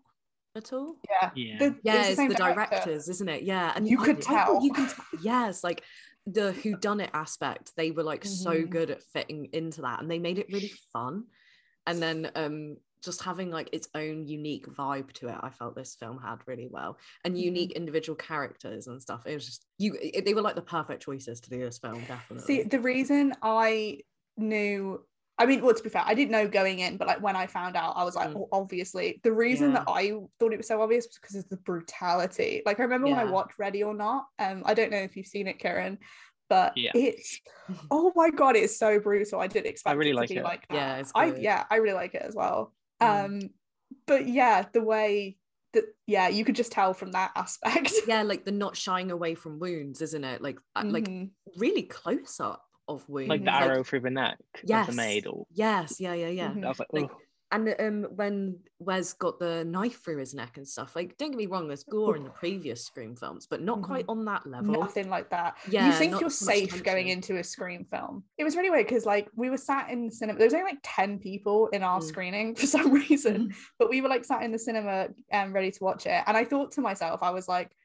at 0.56 0.74
all. 0.74 0.96
yeah 1.10 1.32
Yeah. 1.36 1.58
The- 1.60 1.80
Yeah, 1.84 2.04
the 2.04 2.08
it's 2.10 2.16
same 2.18 2.30
the 2.30 2.36
director. 2.36 2.76
directors, 2.76 3.10
isn't 3.10 3.30
it? 3.30 3.44
Yeah, 3.44 3.72
and 3.76 3.88
You 3.88 4.00
I- 4.02 4.06
could 4.06 4.18
I 4.18 4.22
tell. 4.22 4.64
You 4.64 4.74
can 4.74 4.88
t- 4.88 4.94
yes, 5.22 5.64
like 5.64 5.84
the 6.26 6.52
Who 6.54 6.76
Done 6.78 7.00
It 7.00 7.10
aspect. 7.14 7.72
They 7.76 7.92
were 7.92 8.04
like 8.04 8.24
so 8.26 8.52
Mhm. 8.54 8.70
good 8.70 8.92
at 8.92 9.04
fitting 9.04 9.50
into 9.54 9.82
that, 9.82 10.02
and 10.02 10.10
they 10.12 10.20
made 10.20 10.38
it 10.40 10.48
really 10.52 10.72
fun. 10.94 11.26
And 11.88 12.02
then 12.02 12.32
um 12.36 12.78
just 13.04 13.24
having 13.24 13.50
like 13.50 13.68
its 13.74 13.88
own 13.96 14.28
unique 14.28 14.68
vibe 14.68 15.12
to 15.14 15.28
it, 15.28 15.36
I 15.42 15.50
felt 15.50 15.76
this 15.76 15.96
film 15.96 16.20
had 16.22 16.38
really 16.46 16.68
well, 16.68 17.00
and 17.26 17.34
Mhm. 17.36 17.40
unique 17.42 17.72
individual 17.72 18.16
characters 18.16 18.86
and 18.88 19.02
stuff. 19.02 19.26
It 19.26 19.34
was 19.34 19.46
just 19.46 19.66
you. 19.80 19.98
It, 20.00 20.26
they 20.26 20.34
were 20.36 20.42
like 20.44 20.56
the 20.56 20.62
perfect 20.62 21.02
choices 21.02 21.42
to 21.42 21.50
do 21.50 21.60
this 21.60 21.80
film, 21.80 22.04
definitely. 22.06 22.46
see 22.46 22.64
the 22.64 22.80
reason 22.80 23.34
I 23.42 24.02
knew 24.38 25.04
I 25.42 25.46
mean, 25.48 25.62
well, 25.64 25.74
to 25.74 25.82
be 25.84 25.90
fair, 25.90 26.04
I 26.06 26.14
didn't 26.14 26.32
know 26.32 26.48
going 26.48 26.80
in, 26.80 26.98
but 26.98 27.08
like 27.08 27.20
when 27.22 27.36
I 27.36 27.48
found 27.48 27.76
out, 27.76 27.94
I 27.98 28.04
was 28.04 28.16
like, 28.16 28.30
Mm. 28.30 28.36
oh, 28.38 28.48
obviously. 28.52 29.20
The 29.24 29.32
reason 29.34 29.74
that 29.74 29.86
I 29.88 30.12
thought 30.40 30.54
it 30.54 30.58
was 30.58 30.68
so 30.68 30.82
obvious 30.82 31.08
was 31.08 31.18
because 31.20 31.36
of 31.38 31.50
the 31.50 31.58
brutality. 31.58 32.62
Like 32.66 32.80
I 32.80 32.84
remember 32.84 33.08
when 33.08 33.18
I 33.18 33.26
watched 33.26 33.58
Ready 33.58 33.82
or 33.84 33.94
Not. 33.96 34.26
Um, 34.38 34.62
I 34.66 34.74
don't 34.76 34.92
know 34.92 34.98
if 35.00 35.18
you've 35.18 35.26
seen 35.26 35.48
it, 35.48 35.58
Kieran, 35.58 35.98
but 36.48 36.78
Yeah. 36.78 36.92
it's 36.94 37.40
oh 37.92 38.12
my 38.16 38.30
god, 38.30 38.56
it's 38.56 38.78
so 38.78 39.00
brutal. 39.00 39.40
I 39.40 39.48
didn't 39.48 39.68
expect 39.68 39.98
really 39.98 40.12
it 40.12 40.14
to 40.14 40.20
like 40.20 40.30
be 40.30 40.36
it. 40.38 40.44
like 40.44 40.68
that. 40.68 40.76
Yeah, 40.76 40.98
it's 40.98 41.12
I 41.16 41.34
yeah, 41.36 41.66
I 41.72 41.78
really 41.78 41.96
like 41.96 42.14
it 42.14 42.22
as 42.22 42.36
well. 42.36 42.74
Mm. 43.02 43.26
Um, 43.26 43.50
but 44.06 44.28
yeah, 44.28 44.66
the 44.72 44.84
way 44.84 45.38
that 45.74 45.86
yeah, 46.06 46.28
you 46.28 46.46
could 46.46 46.56
just 46.56 46.72
tell 46.72 46.94
from 46.94 47.14
that 47.14 47.32
aspect. 47.36 47.94
yeah, 48.08 48.22
like 48.22 48.46
the 48.46 48.52
not 48.52 48.78
shying 48.78 49.10
away 49.10 49.34
from 49.36 49.58
wounds, 49.60 50.02
isn't 50.02 50.24
it? 50.24 50.42
Like 50.42 50.60
uh, 50.76 50.84
like 50.86 51.06
Mhm. 51.06 51.32
really 51.58 51.84
close 51.84 52.40
up 52.40 52.64
of 52.96 53.08
wounds. 53.10 53.30
like 53.30 53.44
the 53.44 53.54
arrow 53.54 53.84
through 53.84 54.02
the 54.02 54.10
neck 54.10 54.38
of 54.64 54.88
the 54.88 54.94
maid. 54.94 55.28
Or 55.28 55.46
Yes, 55.54 56.00
yeah, 56.00 56.14
yeah, 56.14 56.28
yeah. 56.30 56.52
Mhm. 56.54 56.66
I 56.66 56.68
was 56.70 56.80
like, 56.80 56.88
Like, 56.94 57.10
And 57.54 57.76
um, 57.80 58.04
when 58.16 58.60
Wes 58.80 59.12
got 59.12 59.38
the 59.38 59.66
knife 59.66 60.02
through 60.02 60.20
his 60.20 60.34
neck 60.34 60.56
and 60.56 60.66
stuff, 60.66 60.96
like, 60.96 61.18
don't 61.18 61.32
get 61.32 61.38
me 61.38 61.48
wrong, 61.48 61.68
there's 61.68 61.84
gore 61.84 62.16
in 62.16 62.24
the 62.24 62.30
previous 62.30 62.86
Scream 62.86 63.14
films, 63.14 63.46
but 63.46 63.62
not 63.62 63.82
quite 63.82 64.06
on 64.08 64.24
that 64.24 64.48
level. 64.48 64.72
Nothing 64.80 65.10
like 65.10 65.30
that. 65.32 65.58
Yeah, 65.70 65.88
you 65.88 65.92
think 65.92 66.22
you're 66.22 66.30
so 66.30 66.46
safe 66.46 66.82
going 66.82 67.10
into 67.10 67.40
a 67.40 67.44
Scream 67.44 67.84
film. 67.84 68.24
It 68.38 68.46
was 68.46 68.56
really 68.56 68.70
weird 68.70 68.88
because 68.88 69.06
like 69.06 69.28
we 69.36 69.50
were 69.50 69.58
sat 69.58 69.90
in 69.90 70.06
the 70.06 70.12
cinema. 70.16 70.38
There 70.40 70.48
was 70.48 70.54
only 70.54 70.72
like 70.72 70.80
10 70.84 71.20
people 71.20 71.68
in 71.74 71.84
our 71.84 72.00
Mm. 72.00 72.04
screening 72.04 72.56
for 72.62 72.68
some 72.68 72.90
reason, 72.94 73.54
but 73.78 73.90
we 73.90 74.00
were 74.00 74.08
like 74.08 74.24
sat 74.24 74.44
in 74.44 74.54
the 74.54 74.60
cinema 74.60 75.10
and 75.30 75.54
ready 75.54 75.72
to 75.72 75.84
watch 75.84 76.06
it. 76.06 76.24
And 76.28 76.38
I 76.38 76.46
thought 76.46 76.72
to 76.74 76.82
myself, 76.82 77.22
I 77.22 77.32
was 77.32 77.50
like, 77.50 77.76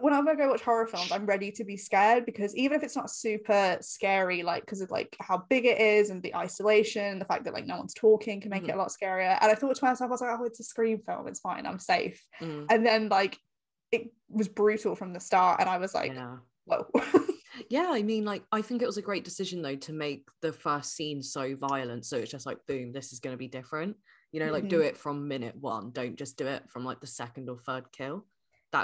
whenever 0.00 0.30
I 0.30 0.34
go 0.34 0.48
watch 0.48 0.62
horror 0.62 0.86
films, 0.86 1.12
I'm 1.12 1.26
ready 1.26 1.50
to 1.52 1.64
be 1.64 1.76
scared 1.76 2.24
because 2.26 2.54
even 2.56 2.76
if 2.76 2.82
it's 2.84 2.96
not 2.96 3.10
super 3.10 3.78
scary, 3.80 4.42
like 4.42 4.62
because 4.64 4.80
of 4.80 4.90
like 4.90 5.16
how 5.20 5.44
big 5.48 5.64
it 5.66 5.80
is 5.80 6.10
and 6.10 6.22
the 6.22 6.34
isolation, 6.34 7.18
the 7.18 7.24
fact 7.24 7.44
that 7.44 7.54
like 7.54 7.66
no 7.66 7.76
one's 7.78 7.94
talking 7.94 8.40
can 8.40 8.50
make 8.50 8.62
Mhm. 8.64 8.70
it 8.70 8.74
a 8.74 8.78
lot 8.78 8.88
scarier. 8.90 9.38
And 9.40 9.50
I 9.50 9.54
thought 9.54 9.76
to 9.76 9.84
myself, 9.84 10.08
I 10.08 10.12
was 10.12 10.20
like, 10.20 10.38
oh, 10.38 10.44
it's 10.44 10.60
a 10.60 10.64
scream 10.64 11.00
film, 11.06 11.26
it's 11.28 11.40
fine, 11.40 11.66
I'm 11.66 11.78
safe. 11.78 12.24
Mm, 12.40 12.66
And 12.70 12.86
then 12.86 13.08
like 13.08 13.38
it 13.92 14.12
was 14.28 14.48
brutal 14.48 14.96
from 14.96 15.12
the 15.12 15.20
start, 15.20 15.60
and 15.60 15.68
I 15.68 15.78
was 15.78 15.94
like, 15.94 16.12
yeah. 16.14 16.36
whoa. 16.64 16.86
Yeah, 17.70 17.86
I 17.90 18.02
mean, 18.02 18.24
like, 18.24 18.42
I 18.50 18.62
think 18.62 18.82
it 18.82 18.86
was 18.86 18.96
a 18.96 19.02
great 19.02 19.22
decision 19.22 19.62
though 19.62 19.76
to 19.76 19.92
make 19.92 20.26
the 20.42 20.52
first 20.52 20.96
scene 20.96 21.22
so 21.22 21.54
violent. 21.54 22.04
So 22.04 22.16
it's 22.16 22.30
just 22.32 22.46
like, 22.46 22.58
boom, 22.66 22.90
this 22.92 23.12
is 23.12 23.20
going 23.20 23.32
to 23.32 23.38
be 23.38 23.46
different. 23.46 23.96
You 24.32 24.40
know, 24.40 24.50
like, 24.50 24.68
do 24.68 24.78
Mm-hmm. 24.78 24.86
it 24.86 24.96
from 24.96 25.28
minute 25.28 25.54
one. 25.54 25.92
Don't 25.92 26.16
just 26.16 26.36
do 26.36 26.48
it 26.48 26.68
from 26.68 26.84
like 26.84 27.00
the 27.00 27.06
second 27.06 27.48
or 27.48 27.58
third 27.60 27.92
kill. 27.92 28.26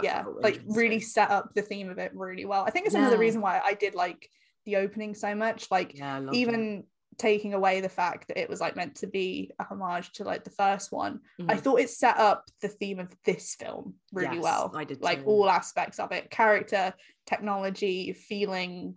Yeah, 0.04 0.24
like 0.40 0.60
really 0.66 1.00
set 1.00 1.30
up 1.30 1.50
the 1.54 1.62
theme 1.62 1.90
of 1.90 1.98
it 1.98 2.12
really 2.14 2.44
well. 2.44 2.64
I 2.66 2.70
think 2.70 2.86
it's 2.86 2.94
another 2.94 3.18
reason 3.18 3.40
why 3.40 3.60
I 3.64 3.74
did 3.74 3.94
like 3.94 4.28
the 4.66 4.76
opening 4.76 5.14
so 5.14 5.34
much. 5.34 5.70
Like 5.70 5.96
Yeah, 5.98 6.18
loved 6.18 6.34
it. 6.36 6.40
even 6.40 6.84
taking 7.18 7.52
away 7.54 7.80
the 7.82 7.88
fact 7.88 8.28
that 8.28 8.38
it 8.40 8.48
was 8.48 8.60
like 8.60 8.76
meant 8.76 8.94
to 8.94 9.06
be 9.06 9.50
a 9.58 9.64
homage 9.64 10.10
to 10.12 10.24
like 10.24 10.42
the 10.42 10.48
first 10.50 10.90
one 10.90 11.20
i 11.50 11.54
Mhm. 11.56 11.60
thought 11.60 11.80
it 11.80 11.90
set 11.90 12.16
up 12.16 12.46
the 12.62 12.68
theme 12.68 12.98
of 12.98 13.14
this 13.24 13.56
film 13.56 13.94
really 14.12 14.36
Yes, 14.36 14.42
well 14.44 14.72
I 14.74 14.84
did 14.84 15.02
like 15.02 15.18
too. 15.18 15.26
all 15.26 15.50
aspects 15.50 15.98
of 15.98 16.12
it 16.12 16.30
character 16.30 16.94
technology 17.26 18.12
feeling 18.12 18.94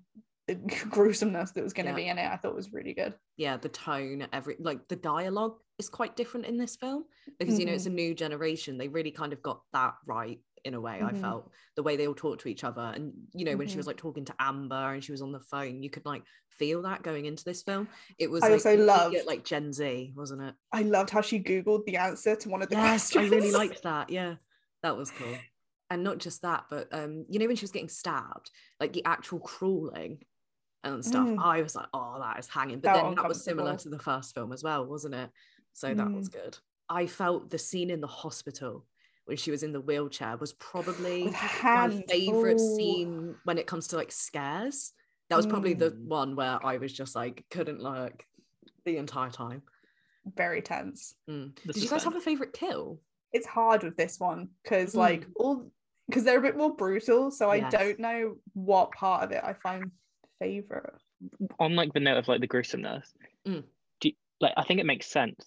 the 0.48 0.56
gruesomeness 0.90 1.52
that 1.52 1.64
was 1.64 1.74
going 1.74 1.86
to 1.88 1.92
Yeah. 1.92 1.96
be 1.96 2.08
in 2.08 2.18
it 2.18 2.32
i 2.32 2.38
thought 2.38 2.56
was 2.56 2.72
really 2.72 2.94
good 2.94 3.14
yeah 3.36 3.58
the 3.58 3.70
tone 3.70 4.28
every 4.32 4.56
like 4.60 4.88
the 4.88 4.96
dialogue 4.96 5.58
is 5.80 5.90
quite 5.90 6.16
different 6.16 6.46
in 6.46 6.58
this 6.58 6.76
film 6.76 7.06
because 7.40 7.60
you 7.60 7.66
know 7.66 7.74
it's 7.74 7.88
a 7.88 7.90
new 7.90 8.14
generation 8.14 8.78
they 8.78 8.88
really 8.88 9.12
kind 9.12 9.34
of 9.34 9.42
got 9.42 9.62
that 9.74 9.96
right 10.06 10.40
in 10.66 10.74
a 10.74 10.82
way 10.82 11.02
i 11.02 11.12
Mhm. 11.12 11.20
felt 11.22 11.52
the 11.76 11.84
way 11.84 11.96
they 11.98 12.08
all 12.08 12.14
talk 12.16 12.40
to 12.40 12.48
each 12.48 12.64
other. 12.64 12.82
And 12.96 13.14
you 13.34 13.46
know 13.46 13.58
when 13.58 13.68
she 13.68 13.74
Mhm. 13.74 13.78
was 13.78 13.88
like 13.88 13.98
talking 13.98 14.26
to 14.26 14.36
amber 14.40 14.94
and 14.94 15.04
she 15.04 15.12
was 15.12 15.22
on 15.22 15.32
the 15.32 15.40
phone 15.40 15.84
you 15.84 15.90
could 15.90 16.06
like 16.06 16.24
feel 16.50 16.84
that 16.84 17.02
going 17.04 17.26
into 17.26 17.44
this 17.44 17.64
film. 17.64 17.88
It 18.20 18.30
was 18.30 18.44
I 18.44 18.48
like, 18.48 18.54
also 18.54 18.70
completely 18.78 18.86
love- 19.20 19.26
like 19.26 19.44
gen 19.44 19.74
z 19.74 20.14
wasn't 20.16 20.44
it? 20.44 20.56
I 20.72 20.84
loved 20.84 21.10
how 21.10 21.22
she 21.22 21.40
googled 21.44 21.86
the 21.86 21.98
answer 21.98 22.36
to 22.36 22.50
one 22.50 22.62
of 22.62 22.70
the 22.70 22.76
yes 22.76 23.16
i 23.16 23.24
really 23.28 23.52
liked 23.52 23.84
that. 23.84 24.10
Yeah 24.10 24.36
that 24.84 24.96
was 24.98 25.12
cool. 25.12 25.36
And 25.90 26.04
not 26.04 26.18
just 26.20 26.42
that 26.44 26.66
but 26.70 26.88
um 26.94 27.26
you 27.30 27.40
know 27.40 27.48
when 27.48 27.56
she 27.56 27.64
was 27.64 27.72
getting 27.72 27.90
stabbed 27.90 28.50
like 28.80 28.94
the 28.94 29.04
actual 29.06 29.40
crawling 29.40 30.24
and 30.84 31.04
stuff 31.04 31.28
Mm. 31.28 31.40
i 31.44 31.62
was 31.62 31.76
like 31.76 31.88
oh 31.94 32.20
that 32.20 32.40
is 32.40 32.48
hanging. 32.48 32.80
But 32.80 32.94
Felt 32.94 33.04
then 33.08 33.16
that 33.16 33.28
was 33.28 33.44
similar 33.44 33.76
to 33.78 33.90
the 33.90 34.00
first 34.00 34.34
film 34.36 34.52
as 34.54 34.64
well 34.64 34.86
wasn't 34.86 35.16
it? 35.16 35.30
So 35.74 35.94
that 35.94 36.12
was 36.12 36.30
good. 36.30 36.58
I 36.90 37.08
felt 37.08 37.50
the 37.50 37.58
scene 37.58 37.90
in 37.90 38.00
the 38.02 38.08
hospital 38.08 38.86
when 39.26 39.38
she 39.38 39.52
was 39.52 39.64
in 39.64 39.72
the 39.72 39.82
wheelchair 39.82 40.38
was 40.38 40.54
probably 40.54 41.28
her 41.32 41.88
my 41.88 42.04
favorite 42.10 42.60
Ooh. 42.60 42.76
scene 42.76 43.36
when 43.44 43.58
it 43.58 43.68
comes 43.68 43.88
to 43.90 43.96
like 43.96 44.12
scares 44.12 44.94
that 45.30 45.38
was 45.38 45.48
probably 45.48 45.74
the 45.74 45.92
Mm. 45.92 46.06
one 46.06 46.36
where 46.36 46.64
i 46.66 46.78
was 46.78 46.92
just 46.94 47.16
like 47.16 47.46
couldn't 47.50 47.82
look 47.82 48.26
the 48.86 48.98
entire 48.98 49.30
time 49.32 49.62
very 50.36 50.62
tense 50.62 51.16
Mm. 51.30 51.56
Did 51.66 51.78
you 51.84 51.90
guys 51.90 52.04
have 52.04 52.16
a 52.16 52.22
favorite 52.22 52.54
kill 52.54 53.00
it's 53.32 53.48
hard 53.48 53.84
with 53.84 53.98
this 53.98 54.20
one 54.20 54.50
because 54.64 54.94
like 54.96 55.26
all 55.36 55.72
because 56.08 56.24
they're 56.24 56.38
a 56.40 56.42
bit 56.42 56.58
more 56.58 56.76
brutal 56.76 57.32
so 57.32 57.50
i 57.50 57.56
Yes. 57.58 57.72
don't 57.72 58.00
know 58.00 58.36
what 58.54 58.92
part 58.92 59.24
of 59.24 59.32
it 59.32 59.42
i 59.44 59.54
find 59.54 59.92
favorite 60.40 60.94
on 61.60 61.76
like 61.76 61.94
the 61.94 62.00
note 62.02 62.18
of 62.18 62.28
like 62.28 62.42
the 62.42 62.48
gruesomeness, 62.48 63.14
Mm. 63.48 63.64
do 64.02 64.10
you, 64.10 64.16
like 64.42 64.54
I 64.58 64.64
think 64.66 64.82
it 64.82 64.86
makes 64.86 65.08
sense 65.08 65.46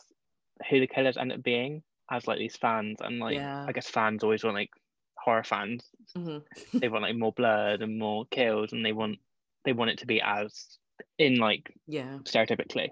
who 0.71 0.81
the 0.81 0.87
killers 0.87 1.19
end 1.19 1.33
up 1.33 1.43
being 1.43 1.83
as 2.11 2.27
like 2.27 2.39
these 2.39 2.57
fans 2.57 2.97
and 3.01 3.19
like 3.19 3.35
Yeah. 3.37 3.65
I 3.69 3.73
guess 3.73 3.89
fans 3.89 4.23
always 4.23 4.45
want 4.45 4.57
like 4.57 4.71
horror 5.19 5.45
fans 5.45 5.85
Mhm. 6.17 6.43
they 6.81 6.89
want 6.89 7.03
like 7.03 7.17
more 7.17 7.33
blood 7.33 7.83
and 7.83 7.99
more 7.99 8.27
kills 8.31 8.73
and 8.73 8.85
they 8.85 8.93
want 8.93 9.19
they 9.65 9.73
want 9.73 9.91
it 9.91 9.99
to 9.99 10.07
be 10.07 10.21
as 10.23 10.79
in 11.19 11.37
like 11.39 11.73
yeah 11.87 12.19
stereotypically 12.25 12.91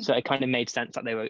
so 0.00 0.14
it 0.14 0.24
kind 0.24 0.42
of 0.44 0.48
made 0.50 0.70
sense 0.70 0.94
that 0.94 1.04
they 1.04 1.14
were 1.14 1.28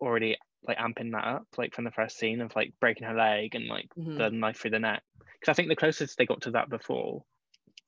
already 0.00 0.36
like 0.66 0.78
amping 0.78 1.12
that 1.12 1.24
up 1.26 1.46
like 1.58 1.74
from 1.74 1.84
the 1.84 1.90
first 1.90 2.18
scene 2.18 2.40
of 2.40 2.54
like 2.56 2.72
breaking 2.80 3.06
her 3.06 3.14
leg 3.14 3.54
and 3.54 3.66
like 3.66 3.88
Mhm. 3.98 4.16
the 4.16 4.30
knife 4.30 4.58
through 4.58 4.70
the 4.70 4.78
neck 4.78 5.02
because 5.38 5.52
I 5.52 5.54
think 5.54 5.68
the 5.68 5.76
closest 5.76 6.16
they 6.16 6.24
got 6.26 6.40
to 6.42 6.52
that 6.52 6.70
before 6.70 7.22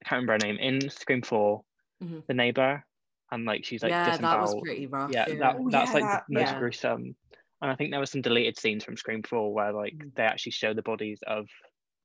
I 0.04 0.08
can't 0.08 0.20
remember 0.28 0.32
her 0.46 0.52
name 0.52 0.58
in 0.60 0.90
Scream 0.90 1.22
4 1.22 1.62
Mhm. 2.02 2.26
the 2.26 2.34
neighbor 2.34 2.84
and 3.30 3.44
like 3.46 3.64
she's 3.64 3.82
like 3.82 3.90
yeah, 3.90 4.16
that 4.18 4.40
was 4.40 4.54
pretty 4.62 4.86
rough. 4.86 5.10
yeah, 5.10 5.24
that 5.26 5.56
Oh, 5.58 5.70
that's 5.70 5.90
yeah, 5.90 5.94
like 5.94 6.04
that- 6.04 6.24
most 6.28 6.50
yeah. 6.52 6.58
gruesome 6.58 7.16
and 7.62 7.70
i 7.70 7.74
think 7.76 7.90
there 7.90 8.00
were 8.00 8.07
some 8.07 8.22
deleted 8.22 8.59
scenes 8.59 8.84
from 8.84 8.96
scream 8.96 9.22
4 9.22 9.52
where 9.52 9.72
like 9.72 9.94
Mm. 9.94 10.12
they 10.16 10.22
actually 10.22 10.52
show 10.52 10.74
the 10.74 10.82
bodies 10.82 11.20
of 11.26 11.48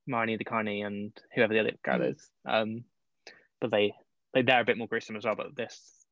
marnie 0.09 0.37
the 0.37 0.43
carney 0.45 0.81
and 0.81 1.17
whoever 1.35 1.53
the 1.53 1.59
other 1.59 1.73
girl 1.83 2.01
Mm. 2.01 2.11
is 2.11 2.31
um 2.47 2.83
but 3.61 3.71
they 3.71 3.93
they 4.33 4.41
they're 4.43 4.61
a 4.61 4.65
bit 4.65 4.77
more 4.77 4.87
gruesome 4.87 5.15
as 5.15 5.25
well 5.25 5.35
but 5.35 5.55
this 5.55 6.05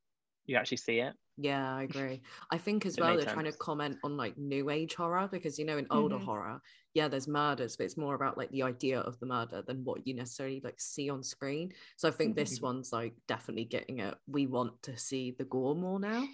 you 0.46 0.58
actually 0.58 0.78
see 0.78 1.00
it 1.00 1.16
Yeah, 1.42 1.74
I 1.74 1.84
agree. 1.84 2.22
I 2.52 2.58
think 2.58 2.86
as 2.86 3.00
well 3.00 3.16
they're 3.16 3.26
trying 3.26 3.46
to 3.46 3.54
comment 3.54 4.00
on 4.04 4.18
like 4.18 4.38
new 4.38 4.70
age 4.70 4.96
horror 4.96 5.30
because 5.32 5.58
you 5.58 5.64
know 5.64 5.78
in 5.78 5.88
older 5.90 6.18
Mhm. 6.18 6.20
horror, 6.20 6.62
yeah, 6.94 7.08
there's 7.08 7.30
murders, 7.30 7.78
but 7.78 7.86
it's 7.86 7.96
more 7.96 8.14
about 8.14 8.38
like 8.38 8.52
the 8.52 8.64
idea 8.64 9.00
of 9.00 9.20
the 9.20 9.26
murder 9.26 9.62
than 9.62 9.86
what 9.86 10.06
you 10.06 10.14
necessarily 10.14 10.60
like 10.62 10.82
see 10.82 11.10
on 11.10 11.24
screen. 11.24 11.72
So 11.96 12.10
I 12.10 12.12
think 12.12 12.36
this 12.36 12.60
Mhm. 12.60 12.62
one's 12.62 12.92
like 12.92 13.16
definitely 13.26 13.64
getting 13.66 14.00
it. 14.00 14.16
We 14.28 14.48
want 14.48 14.84
to 14.84 14.98
see 14.98 15.32
the 15.32 15.46
gore 15.46 15.76
more 15.76 15.98
now. 16.00 16.28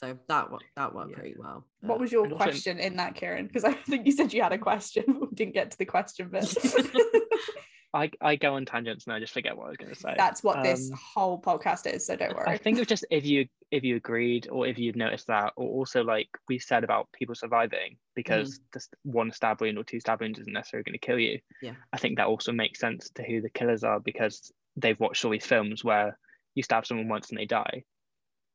So 0.00 0.16
that 0.28 0.50
one 0.50 0.60
that 0.76 0.94
worked 0.94 1.10
Yeah. 1.10 1.16
pretty 1.18 1.34
well. 1.38 1.64
what 1.80 1.88
but- 1.94 2.00
was 2.00 2.12
your 2.12 2.24
and 2.24 2.32
also- 2.34 2.44
question 2.44 2.78
in 2.78 2.96
that 2.96 3.14
kieran 3.16 3.46
because 3.48 3.64
i 3.64 3.72
think 3.72 4.06
you 4.06 4.12
said 4.12 4.32
you 4.32 4.42
had 4.42 4.52
a 4.52 4.58
question 4.58 5.02
we 5.20 5.26
didn't 5.34 5.54
get 5.54 5.70
to 5.72 5.78
the 5.78 5.84
question 5.84 6.28
but 6.30 6.46
i 7.94 8.10
i 8.20 8.36
go 8.36 8.54
on 8.54 8.64
tangents 8.66 9.06
and 9.06 9.14
i 9.14 9.18
just 9.18 9.32
forget 9.32 9.56
what 9.56 9.66
i 9.66 9.68
was 9.68 9.76
going 9.78 9.92
to 9.92 9.98
say 9.98 10.12
that's 10.16 10.42
what 10.42 10.62
this 10.62 10.90
Um, 10.90 10.98
whole 11.14 11.40
podcast 11.40 11.92
is 11.92 12.06
so 12.06 12.16
don't 12.16 12.36
worry 12.36 12.46
I 12.46 12.58
think 12.58 12.76
it 12.76 12.80
was 12.80 12.86
just 12.86 13.06
if 13.10 13.24
you 13.24 13.46
if 13.70 13.82
you 13.82 13.96
agreed 13.96 14.48
or 14.50 14.66
if 14.66 14.78
you'd 14.78 14.96
noticed 14.96 15.26
that, 15.26 15.52
or 15.56 15.68
also 15.68 16.02
like 16.02 16.28
we 16.48 16.58
said 16.58 16.84
about 16.84 17.08
people 17.12 17.34
surviving 17.34 17.96
because 18.14 18.60
just 18.72 18.94
one 19.02 19.30
stab 19.32 19.60
wound 19.60 19.76
or 19.78 19.84
two 19.84 20.00
stab 20.00 20.20
wounds 20.22 20.38
isn't 20.38 20.52
necessarily 20.54 20.84
going 20.84 20.94
to 20.98 21.06
kill 21.06 21.18
you. 21.18 21.38
Yeah. 21.60 21.74
I 21.92 21.98
think 21.98 22.16
that 22.16 22.28
also 22.28 22.50
makes 22.52 22.78
sense 22.80 23.10
to 23.16 23.22
who 23.22 23.42
the 23.42 23.50
killers 23.50 23.84
are 23.84 24.00
because 24.00 24.50
they've 24.76 24.98
watched 24.98 25.22
all 25.26 25.30
these 25.32 25.44
films 25.44 25.84
where 25.84 26.18
you 26.54 26.62
stab 26.62 26.86
someone 26.86 27.08
once 27.08 27.28
and 27.28 27.38
they 27.38 27.44
die, 27.44 27.84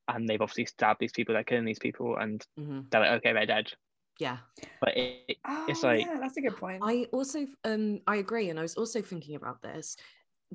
and 0.07 0.27
they've 0.27 0.41
obviously 0.41 0.65
stabbed 0.65 0.99
these 0.99 1.11
people, 1.11 1.33
they're 1.33 1.43
killing 1.43 1.65
these 1.65 1.79
people, 1.79 2.17
and 2.17 2.45
Mhm. 2.59 2.89
they're 2.89 3.01
like, 3.01 3.11
okay, 3.11 3.33
they're 3.33 3.45
dead. 3.45 3.71
Yeah. 4.19 4.37
But 4.79 4.95
it, 4.97 5.37
oh, 5.45 5.65
it's 5.67 5.83
like- 5.83 6.05
yeah, 6.05 6.19
that's 6.19 6.37
a 6.37 6.41
good 6.41 6.55
point 6.57 6.83
I 6.85 7.05
also 7.11 7.47
um 7.63 8.01
I 8.07 8.17
agree, 8.17 8.49
and 8.49 8.59
I 8.59 8.61
was 8.61 8.75
also 8.75 9.01
thinking 9.01 9.35
about 9.35 9.61
this. 9.61 9.97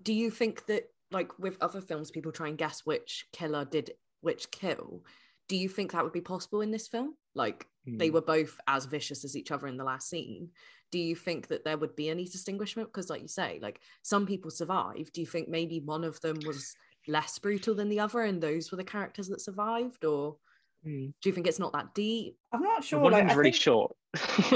Do 0.01 0.13
you 0.13 0.31
think 0.31 0.67
that 0.67 0.85
like 1.11 1.39
with 1.39 1.57
other 1.61 1.81
films, 1.81 2.11
people 2.11 2.31
try 2.33 2.49
and 2.49 2.59
guess 2.59 2.85
which 2.87 3.27
killer 3.33 3.65
did 3.65 3.93
which 4.21 4.51
kill? 4.51 5.05
Do 5.49 5.57
you 5.57 5.69
think 5.69 5.93
that 5.93 6.05
would 6.05 6.13
be 6.13 6.21
possible 6.21 6.61
in 6.61 6.71
this 6.71 6.87
film? 6.89 7.17
Like 7.35 7.67
they 7.87 8.09
Hmm. 8.09 8.15
were 8.15 8.21
both 8.21 8.61
as 8.67 8.85
vicious 8.85 9.25
as 9.25 9.35
each 9.37 9.51
other 9.51 9.67
in 9.67 9.77
the 9.79 9.85
last 9.85 10.09
scene. 10.11 10.53
Do 10.91 10.99
you 10.99 11.17
think 11.17 11.49
that 11.49 11.65
there 11.65 11.79
would 11.79 11.97
be 11.97 12.09
any 12.11 12.25
distinguishment? 12.27 12.89
Because, 12.91 13.11
like 13.11 13.23
you 13.23 13.29
say, 13.29 13.59
like 13.61 13.81
some 14.03 14.27
people 14.27 14.51
survived. 14.51 15.13
Do 15.15 15.21
you 15.21 15.27
think 15.27 15.49
maybe 15.49 15.81
one 15.81 16.05
of 16.05 16.21
them 16.21 16.39
was 16.47 16.77
less 17.09 17.39
brutal 17.39 17.75
than 17.75 17.89
the 17.89 18.01
other, 18.01 18.21
and 18.23 18.41
those 18.41 18.71
were 18.71 18.77
the 18.77 18.85
characters 18.85 19.29
that 19.29 19.41
survived, 19.41 20.05
or 20.05 20.37
Mm. 20.87 21.13
do 21.21 21.29
you 21.29 21.33
think 21.35 21.49
it's 21.49 21.59
not 21.59 21.73
that 21.73 21.93
deep? 21.93 22.37
i'm 22.53 22.63
not 22.63 22.83
The 22.83 22.87
sure 22.87 23.01
one 23.01 23.13
of 23.13 23.19
like, 23.19 23.23
them's 23.25 23.33
I 23.33 23.35
really 23.37 23.51
think- 23.51 23.61
short. 23.63 23.97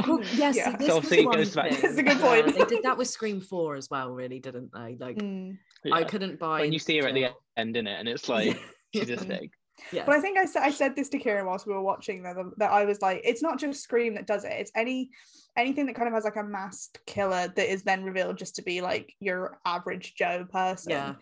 Well, 0.07 0.21
yes, 0.35 0.57
Yeah. 0.57 0.77
this 0.77 0.87
So 0.87 0.95
was 0.97 1.05
obviously 1.05 1.19
it 1.25 1.33
goes 1.33 1.55
back- 1.57 1.71
That's 1.73 1.99
a 1.99 2.03
good 2.05 2.19
Yeah, 2.19 2.43
point. 2.43 2.57
they 2.57 2.65
did 2.77 2.85
that 2.85 2.97
with 2.97 3.09
Scream 3.09 3.41
Four 3.41 3.75
as 3.75 3.91
well, 3.91 4.11
really, 4.13 4.39
didn't 4.39 4.71
they? 4.73 4.97
Like, 5.01 5.17
Mm. 5.17 5.59
I 5.93 6.05
couldn't 6.05 6.39
buy. 6.39 6.61
when 6.61 6.73
you 6.73 6.79
see 6.79 6.97
her 6.99 7.09
at 7.09 7.15
the 7.15 7.27
end 7.57 7.77
in 7.77 7.89
it, 7.89 7.99
and 7.99 8.09
it's 8.09 8.29
like 8.29 8.57
she's 8.95 9.09
just 9.09 9.27
Yeah. 9.29 9.39
big. 9.41 9.51
yeah, 9.91 10.05
But 10.07 10.15
I 10.15 10.21
think 10.21 10.39
I 10.39 10.45
said 10.45 10.63
I 10.63 10.71
said 10.71 10.95
this 10.95 11.09
to 11.09 11.19
Kieran 11.19 11.45
whilst 11.45 11.67
we 11.67 11.73
were 11.75 11.83
watching 11.83 12.23
that 12.23 12.37
that 12.59 12.71
I 12.71 12.85
was 12.85 13.03
like, 13.03 13.21
it's 13.25 13.43
not 13.43 13.59
just 13.59 13.83
Scream 13.83 14.15
that 14.15 14.27
does 14.29 14.45
it. 14.45 14.53
It's 14.53 14.71
any 14.77 15.11
anything 15.57 15.87
that 15.87 15.97
kind 15.97 16.07
of 16.09 16.15
has 16.15 16.23
like 16.25 16.37
a 16.37 16.45
masked 16.45 17.05
killer 17.07 17.49
that 17.57 17.71
is 17.71 17.83
then 17.83 18.05
revealed 18.05 18.39
just 18.39 18.55
to 18.57 18.63
be 18.63 18.81
like 18.81 19.13
your 19.19 19.59
average 19.67 20.15
Joe 20.15 20.47
person. 20.51 20.93
Yeah. 20.93 21.15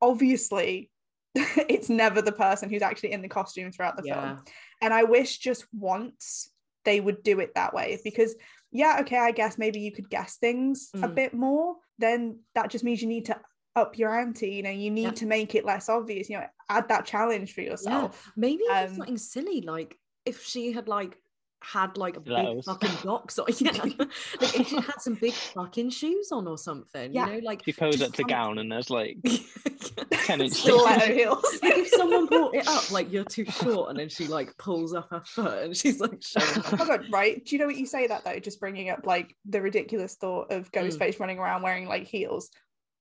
Obviously, 0.00 0.90
it's 1.34 1.88
never 1.88 2.22
the 2.22 2.32
person 2.32 2.70
who's 2.70 2.82
actually 2.82 3.12
in 3.12 3.22
the 3.22 3.28
costume 3.28 3.72
throughout 3.72 3.96
the 3.96 4.02
yeah, 4.04 4.14
film. 4.14 4.44
And 4.80 4.94
I 4.94 5.04
wish 5.04 5.38
just 5.38 5.66
once 5.72 6.50
they 6.84 7.00
would 7.00 7.22
do 7.22 7.40
it 7.40 7.54
that 7.54 7.74
way 7.74 7.98
because 8.04 8.34
yeah, 8.70 8.98
okay, 9.00 9.16
I 9.18 9.30
guess 9.32 9.56
maybe 9.58 9.80
you 9.80 9.92
could 9.92 10.10
guess 10.10 10.36
things 10.36 10.90
a 10.94 11.08
Mm. 11.08 11.14
bit 11.14 11.34
more. 11.34 11.76
Then 11.98 12.40
that 12.54 12.70
just 12.70 12.84
means 12.84 13.00
you 13.02 13.08
need 13.08 13.26
to 13.26 13.40
up 13.76 13.96
your 13.98 14.14
ante. 14.18 14.50
You 14.50 14.62
know, 14.62 14.70
you 14.70 14.90
need 14.90 15.04
Yeah. 15.04 15.10
to 15.12 15.26
make 15.26 15.54
it 15.54 15.64
less 15.64 15.88
obvious. 15.88 16.28
You 16.28 16.38
know, 16.38 16.46
add 16.68 16.88
that 16.88 17.04
challenge 17.06 17.54
for 17.54 17.62
yourself. 17.62 18.30
maybe 18.36 18.62
Um, 18.70 18.94
something 18.94 19.18
silly, 19.18 19.62
like 19.62 19.96
if 20.24 20.44
she 20.44 20.72
had 20.72 20.88
like 20.88 21.16
had 21.62 21.96
like 21.96 22.16
a 22.16 22.20
big 22.20 22.36
Stilettos. 22.36 22.64
fucking 22.64 22.90
box 23.04 23.38
or 23.38 23.46
yeah, 23.58 23.72
like 23.72 24.00
if 24.40 24.68
she 24.68 24.76
had 24.76 25.00
some 25.00 25.14
big 25.14 25.32
fucking 25.32 25.90
shoes 25.90 26.30
on 26.32 26.46
or 26.46 26.56
something, 26.56 27.12
Yeah. 27.12 27.26
you 27.28 27.40
know, 27.40 27.46
like 27.46 27.62
She 27.64 27.72
poses 27.72 28.00
just 28.00 28.10
up 28.10 28.16
to 28.16 28.22
some- 28.22 28.28
gown, 28.28 28.58
and 28.58 28.70
there's 28.70 28.90
like 28.90 29.16
10 30.12 30.40
inches. 30.40 30.58
Stiletto 30.58 31.12
heels. 31.12 31.44
like 31.62 31.76
if 31.78 31.88
someone 31.88 32.26
brought 32.26 32.54
it 32.54 32.66
up, 32.68 32.90
like 32.90 33.12
you're 33.12 33.24
too 33.24 33.44
short, 33.46 33.90
and 33.90 33.98
then 33.98 34.08
she 34.08 34.26
like 34.28 34.56
pulls 34.58 34.94
up 34.94 35.08
her 35.10 35.22
foot 35.26 35.64
and 35.64 35.76
she's 35.76 36.00
like 36.00 36.22
showing 36.22 36.64
Oh 36.72 36.76
my 36.76 36.86
god, 36.86 37.06
right? 37.10 37.44
Do 37.44 37.54
you 37.56 37.60
know 37.60 37.66
what 37.66 37.76
you 37.76 37.86
say 37.86 38.06
that 38.06 38.24
though? 38.24 38.38
Just 38.38 38.60
bringing 38.60 38.90
up 38.90 39.04
like 39.04 39.34
the 39.44 39.60
ridiculous 39.60 40.14
thought 40.14 40.52
of 40.52 40.70
Ghostface 40.72 41.16
mm. 41.16 41.20
running 41.20 41.38
around 41.38 41.62
wearing 41.62 41.86
like 41.86 42.06
heels. 42.06 42.50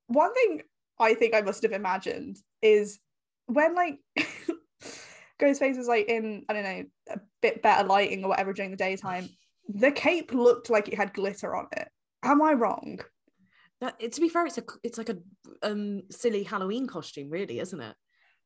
one 0.07 0.33
thing 0.33 0.61
I 0.99 1.13
think 1.13 1.35
I 1.35 1.41
must 1.41 1.61
have 1.63 1.73
imagined 1.73 2.37
is 2.61 2.99
when 3.45 3.75
like 3.75 3.99
Ghostface 5.39 5.77
was 5.77 5.87
like 5.87 6.07
in 6.07 6.43
I 6.49 6.53
don't 6.53 6.63
know 6.63 6.83
a 7.11 7.19
bit 7.41 7.61
better 7.61 7.87
lighting 7.87 8.23
or 8.23 8.29
whatever 8.29 8.53
during 8.53 8.71
the 8.71 8.77
daytime, 8.77 9.29
the 9.67 9.91
cape 9.91 10.33
looked 10.33 10.69
like 10.69 10.87
it 10.87 10.95
had 10.95 11.13
glitter 11.13 11.55
on 11.55 11.67
it. 11.75 11.87
Am 12.23 12.41
I 12.41 12.53
wrong? 12.53 12.99
That 13.81 13.99
to 13.99 14.21
be 14.21 14.29
fair, 14.29 14.45
it's 14.45 14.57
a 14.57 14.63
it's 14.83 14.97
like 14.97 15.09
a 15.09 15.17
um 15.61 16.03
silly 16.09 16.43
Halloween 16.43 16.87
costume, 16.87 17.29
really, 17.29 17.59
isn't 17.59 17.79
it? 17.79 17.95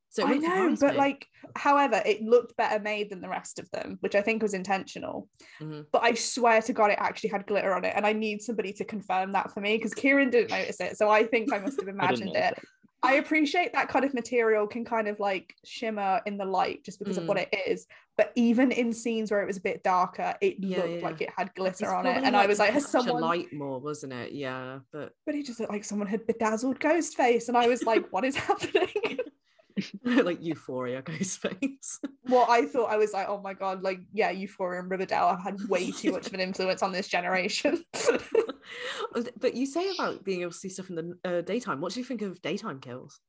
So 0.10 0.28
it 0.28 0.30
I 0.30 0.34
know, 0.40 0.76
but 0.78 0.94
me. 0.96 0.98
like, 0.98 1.26
however, 1.56 2.02
it 2.06 2.22
looked 2.22 2.58
better 2.58 2.84
made 2.84 3.10
than 3.10 3.22
the 3.22 3.30
rest 3.30 3.60
of 3.60 3.72
them, 3.72 3.98
which 4.02 4.14
I 4.14 4.22
think 4.22 4.42
was 4.42 4.54
intentional. 4.54 5.30
Mhm. 5.62 5.86
But 5.90 6.04
I 6.04 6.16
swear 6.16 6.62
to 6.64 6.74
God, 6.74 6.92
it 6.92 6.98
actually 7.00 7.30
had 7.30 7.48
glitter 7.48 7.74
on 7.74 7.86
it, 7.86 7.94
and 7.96 8.06
I 8.06 8.12
need 8.12 8.42
somebody 8.42 8.74
to 8.74 8.84
confirm 8.84 9.32
that 9.32 9.54
for 9.54 9.62
me 9.62 9.78
because 9.78 9.94
Kieran 9.94 10.30
didn't 10.30 10.52
notice 10.52 10.82
it, 10.82 10.98
so 10.98 11.10
I 11.10 11.24
think 11.24 11.54
I 11.54 11.60
must 11.60 11.80
have 11.80 11.88
imagined 12.28 12.36
it. 12.36 12.60
I 13.04 13.16
appreciate 13.16 13.74
that 13.74 13.88
kind 13.90 14.06
of 14.06 14.14
material 14.14 14.68
can 14.68 14.86
kind 14.86 15.08
of 15.08 15.20
like 15.20 15.56
shimmer 15.66 16.22
in 16.26 16.38
the 16.38 16.46
light 16.46 16.84
just 16.84 17.00
because 17.00 17.18
of 17.18 17.26
what 17.26 17.38
Mm. 17.38 17.48
it 17.52 17.60
is. 17.72 17.88
But 18.16 18.32
even 18.36 18.72
in 18.72 18.94
scenes 18.94 19.32
where 19.32 19.42
it 19.42 19.48
was 19.48 19.58
a 19.58 19.62
bit 19.62 19.82
darker, 19.84 20.36
it 20.42 20.58
Yeah, 20.60 20.78
looked 20.78 20.90
yeah. 21.02 21.06
like 21.08 21.22
it 21.22 21.30
had 21.36 21.54
glitter 21.56 21.86
It's 21.86 21.92
on 21.94 22.06
it. 22.06 22.24
And 22.24 22.38
I 22.38 22.46
was 22.46 22.60
like, 22.60 22.72
has 22.72 22.88
someone 22.88 23.20
light 23.22 23.52
more, 23.52 23.80
wasn't 23.80 24.14
it? 24.14 24.34
Yeah, 24.34 24.80
but 24.92 25.14
but 25.26 25.34
it 25.34 25.46
just 25.48 25.60
looked 25.60 25.72
like 25.72 25.84
someone 25.84 26.08
had 26.08 26.28
bedazzled 26.28 26.80
ghost 26.80 27.16
face. 27.18 27.48
And 27.48 27.58
I 27.58 27.68
was 27.68 27.84
like, 27.84 28.06
what 28.12 28.24
is 28.24 28.36
happening? 28.36 28.88
like 30.04 30.42
Euphoria 30.44 31.02
Ghostface. 31.04 32.00
well, 32.30 32.46
I 32.50 32.66
thought 32.66 32.92
I 32.92 32.98
was 32.98 33.14
like, 33.14 33.28
oh 33.30 33.40
my 33.42 33.54
god, 33.54 33.82
like, 33.84 34.00
yeah, 34.14 34.30
Euphoria 34.32 34.82
and 34.82 34.90
Riverdale 34.92 35.30
have 35.30 35.44
had 35.44 35.58
way 35.70 35.92
too 35.92 36.12
much 36.12 36.28
of 36.28 36.34
an 36.34 36.40
influence 36.40 36.82
on 36.84 36.92
this 36.92 37.08
generation. 37.08 37.84
but 39.40 39.56
you 39.56 39.66
say 39.66 39.90
about 39.92 40.24
being 40.24 40.42
able 40.42 40.52
to 40.52 40.58
see 40.58 40.70
stuff 40.70 40.90
in 40.90 40.96
the 40.96 41.18
uh, 41.26 41.42
daytime. 41.42 41.82
What 41.82 41.94
do 41.94 42.00
you 42.00 42.06
think 42.06 42.22
of 42.22 42.42
daytime 42.42 42.80
kills? 42.80 43.20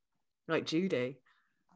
Like 0.48 0.66
Judy. 0.66 1.18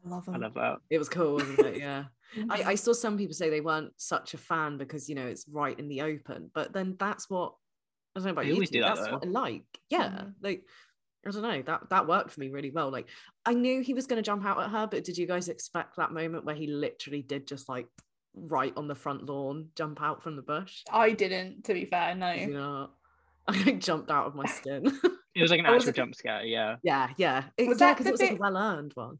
I 0.05 0.09
love 0.09 0.25
them. 0.25 0.35
I 0.35 0.37
love 0.37 0.53
that. 0.55 0.77
It 0.89 0.97
was 0.99 1.09
cool, 1.09 1.33
wasn't 1.33 1.59
it? 1.59 1.77
Yeah. 1.79 2.05
I, 2.49 2.63
I 2.63 2.75
saw 2.75 2.93
some 2.93 3.17
people 3.17 3.33
say 3.33 3.49
they 3.49 3.61
weren't 3.61 3.93
such 3.97 4.33
a 4.33 4.37
fan 4.37 4.77
because 4.77 5.07
you 5.09 5.15
know 5.15 5.25
it's 5.25 5.45
right 5.49 5.77
in 5.79 5.87
the 5.87 6.01
open, 6.01 6.51
but 6.53 6.73
then 6.73 6.95
that's 6.99 7.29
what 7.29 7.53
I 8.15 8.19
don't 8.19 8.25
know 8.25 8.31
about 8.31 8.41
They 8.43 8.47
you. 8.49 8.53
always 8.55 8.69
two, 8.69 8.79
do 8.79 8.81
that, 8.81 8.95
that's 8.95 9.07
though. 9.07 9.13
what 9.13 9.25
I 9.25 9.29
like. 9.29 9.63
Yeah, 9.89 10.09
Mhm. 10.09 10.33
like 10.41 10.63
I 11.35 11.41
don't 11.41 11.51
know 11.51 11.61
that 11.63 11.89
that 11.89 12.07
worked 12.07 12.31
for 12.31 12.39
me 12.39 12.49
really 12.49 12.69
well. 12.69 12.89
Like 12.91 13.07
I 13.45 13.53
knew 13.53 13.81
he 13.81 13.93
was 13.93 14.07
going 14.07 14.17
to 14.17 14.25
jump 14.25 14.45
out 14.45 14.59
at 14.61 14.69
her, 14.69 14.87
but 14.87 15.03
did 15.03 15.17
you 15.17 15.27
guys 15.27 15.49
expect 15.49 15.97
that 15.97 16.11
moment 16.11 16.45
where 16.45 16.55
he 16.55 16.67
literally 16.67 17.21
did 17.21 17.47
just 17.47 17.67
like 17.67 17.87
right 18.35 18.73
on 18.77 18.87
the 18.87 18.95
front 18.95 19.25
lawn 19.25 19.69
jump 19.75 20.01
out 20.01 20.23
from 20.23 20.35
the 20.35 20.41
bush? 20.41 20.83
I 20.91 21.11
didn't, 21.11 21.63
to 21.65 21.73
be 21.73 21.85
fair, 21.85 22.15
no. 22.15 22.31
You 22.31 22.53
know, 22.53 22.89
I 23.47 23.63
like, 23.63 23.79
jumped 23.79 24.11
out 24.11 24.27
of 24.27 24.35
my 24.35 24.45
skin. 24.45 24.99
It 25.37 25.43
was 25.43 25.51
like 25.51 25.59
an 25.59 25.67
Oh, 25.67 25.73
was 25.73 25.87
actual 25.87 26.03
jump 26.03 26.15
scare. 26.15 26.43
Yeah. 26.43 26.77
yeah, 26.81 27.09
yeah, 27.15 27.43
it, 27.57 27.67
Was 27.67 27.79
yeah, 27.79 27.89
that 27.89 27.97
because 27.97 28.07
it 28.07 28.11
was 28.11 28.21
like 28.21 28.31
a 28.31 28.35
well 28.37 28.57
earned 28.57 28.91
one. 28.95 29.19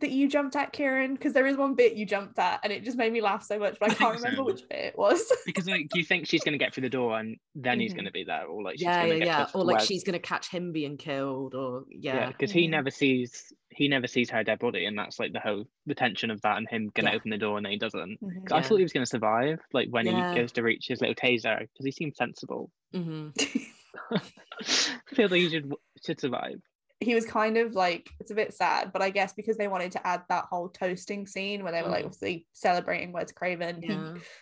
That 0.00 0.10
you 0.10 0.28
jumped 0.28 0.56
at, 0.56 0.72
Kieran? 0.72 1.14
Because 1.14 1.34
there 1.34 1.46
is 1.46 1.56
one 1.56 1.74
bit 1.74 1.94
you 1.94 2.04
jumped 2.04 2.36
at, 2.40 2.58
and 2.64 2.72
it 2.72 2.82
just 2.82 2.96
made 2.98 3.12
me 3.12 3.20
laugh 3.20 3.44
so 3.44 3.60
much, 3.60 3.76
but 3.78 3.90
I 3.90 3.92
I 3.92 3.94
can't 3.94 4.12
think 4.14 4.24
remember 4.24 4.40
so. 4.42 4.44
which 4.54 4.68
bit 4.68 4.78
it 4.86 4.98
was. 4.98 5.32
Because 5.46 5.68
like, 5.68 5.88
do 5.90 5.98
you 6.00 6.04
think 6.04 6.26
she's 6.26 6.42
gonna 6.42 6.58
get 6.58 6.74
through 6.74 6.82
the 6.82 6.88
door 6.90 7.16
and 7.18 7.36
then 7.54 7.78
he's 7.78 7.92
Mhm. 7.92 7.96
gonna 7.98 8.10
be 8.10 8.24
there, 8.24 8.46
or 8.46 8.60
like 8.62 8.74
she's 8.74 8.82
Yeah, 8.86 9.02
gonna 9.02 9.12
yeah, 9.14 9.18
get 9.18 9.26
yeah. 9.26 9.46
Or 9.54 9.64
like 9.64 9.76
where- 9.76 9.86
she's 9.86 10.02
gonna 10.02 10.18
catch 10.18 10.48
him 10.48 10.72
being 10.72 10.96
killed, 10.96 11.54
or 11.54 11.84
yeah, 11.90 12.14
yeah, 12.16 12.26
because 12.28 12.50
he 12.50 12.66
never 12.66 12.90
sees 12.90 13.52
he 13.70 13.86
never 13.86 14.08
sees 14.08 14.30
her 14.30 14.42
dead 14.42 14.58
body, 14.58 14.84
and 14.86 14.98
that's 14.98 15.20
like 15.20 15.32
the 15.32 15.38
whole 15.40 15.64
the 15.86 15.94
tension 15.94 16.30
of 16.30 16.40
that 16.42 16.56
and 16.58 16.68
him 16.68 16.90
gonna 16.94 17.10
Yeah. 17.10 17.16
open 17.16 17.30
the 17.30 17.38
door 17.38 17.56
and 17.58 17.64
then 17.64 17.72
he 17.72 17.78
doesn't. 17.78 18.18
'Cause 18.20 18.30
Mhm. 18.32 18.52
I 18.52 18.62
thought 18.62 18.76
he 18.78 18.82
was 18.82 18.92
gonna 18.92 19.06
survive, 19.06 19.60
like 19.72 19.88
when 19.90 20.06
Yeah. 20.06 20.32
he 20.32 20.40
goes 20.40 20.50
to 20.52 20.62
reach 20.62 20.86
his 20.88 21.00
little 21.00 21.14
taser, 21.14 21.60
because 21.60 21.84
he 21.84 21.92
seems 21.92 22.16
sensible. 22.16 22.72
hmm 22.92 23.28
I 24.10 25.14
feel 25.14 25.28
like 25.28 25.40
he 25.40 25.48
should 25.50 25.72
should 26.04 26.18
survive. 26.20 26.60
He 27.04 27.14
was 27.14 27.26
kind 27.26 27.56
of 27.56 27.74
like 27.74 28.08
it's 28.20 28.30
a 28.30 28.34
bit 28.34 28.52
sad, 28.54 28.92
but 28.92 29.02
I 29.02 29.10
guess 29.10 29.32
because 29.32 29.56
they 29.56 29.68
wanted 29.68 29.92
to 29.92 30.06
add 30.06 30.22
that 30.28 30.46
whole 30.50 30.68
toasting 30.68 31.26
scene 31.26 31.62
where 31.62 31.72
they 31.72 31.82
were 31.82 31.88
like 31.88 32.02
Mm. 32.04 32.06
obviously 32.06 32.46
celebrating 32.52 33.12
Wes 33.12 33.30
Craven, 33.32 33.82
he. 33.82 33.98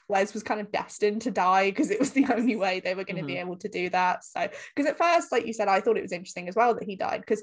Wes 0.08 0.32
was 0.34 0.42
kind 0.42 0.60
of 0.60 0.70
destined 0.72 1.22
to 1.22 1.30
die 1.30 1.70
because 1.70 1.90
it 1.90 1.98
was 2.00 2.12
the 2.12 2.26
only 2.32 2.56
way 2.56 2.80
they 2.80 2.94
were 2.94 3.04
going 3.04 3.16
to 3.16 3.24
be 3.24 3.36
able 3.36 3.56
to 3.56 3.68
do 3.68 3.90
that. 3.90 4.24
So, 4.24 4.48
because 4.74 4.88
at 4.90 4.96
first, 4.98 5.32
like 5.32 5.46
you 5.46 5.52
said, 5.52 5.68
I 5.68 5.80
thought 5.80 5.96
it 5.98 6.02
was 6.02 6.12
interesting 6.12 6.48
as 6.48 6.54
well 6.56 6.74
that 6.74 6.84
he 6.84 6.96
died 6.96 7.20
because 7.20 7.42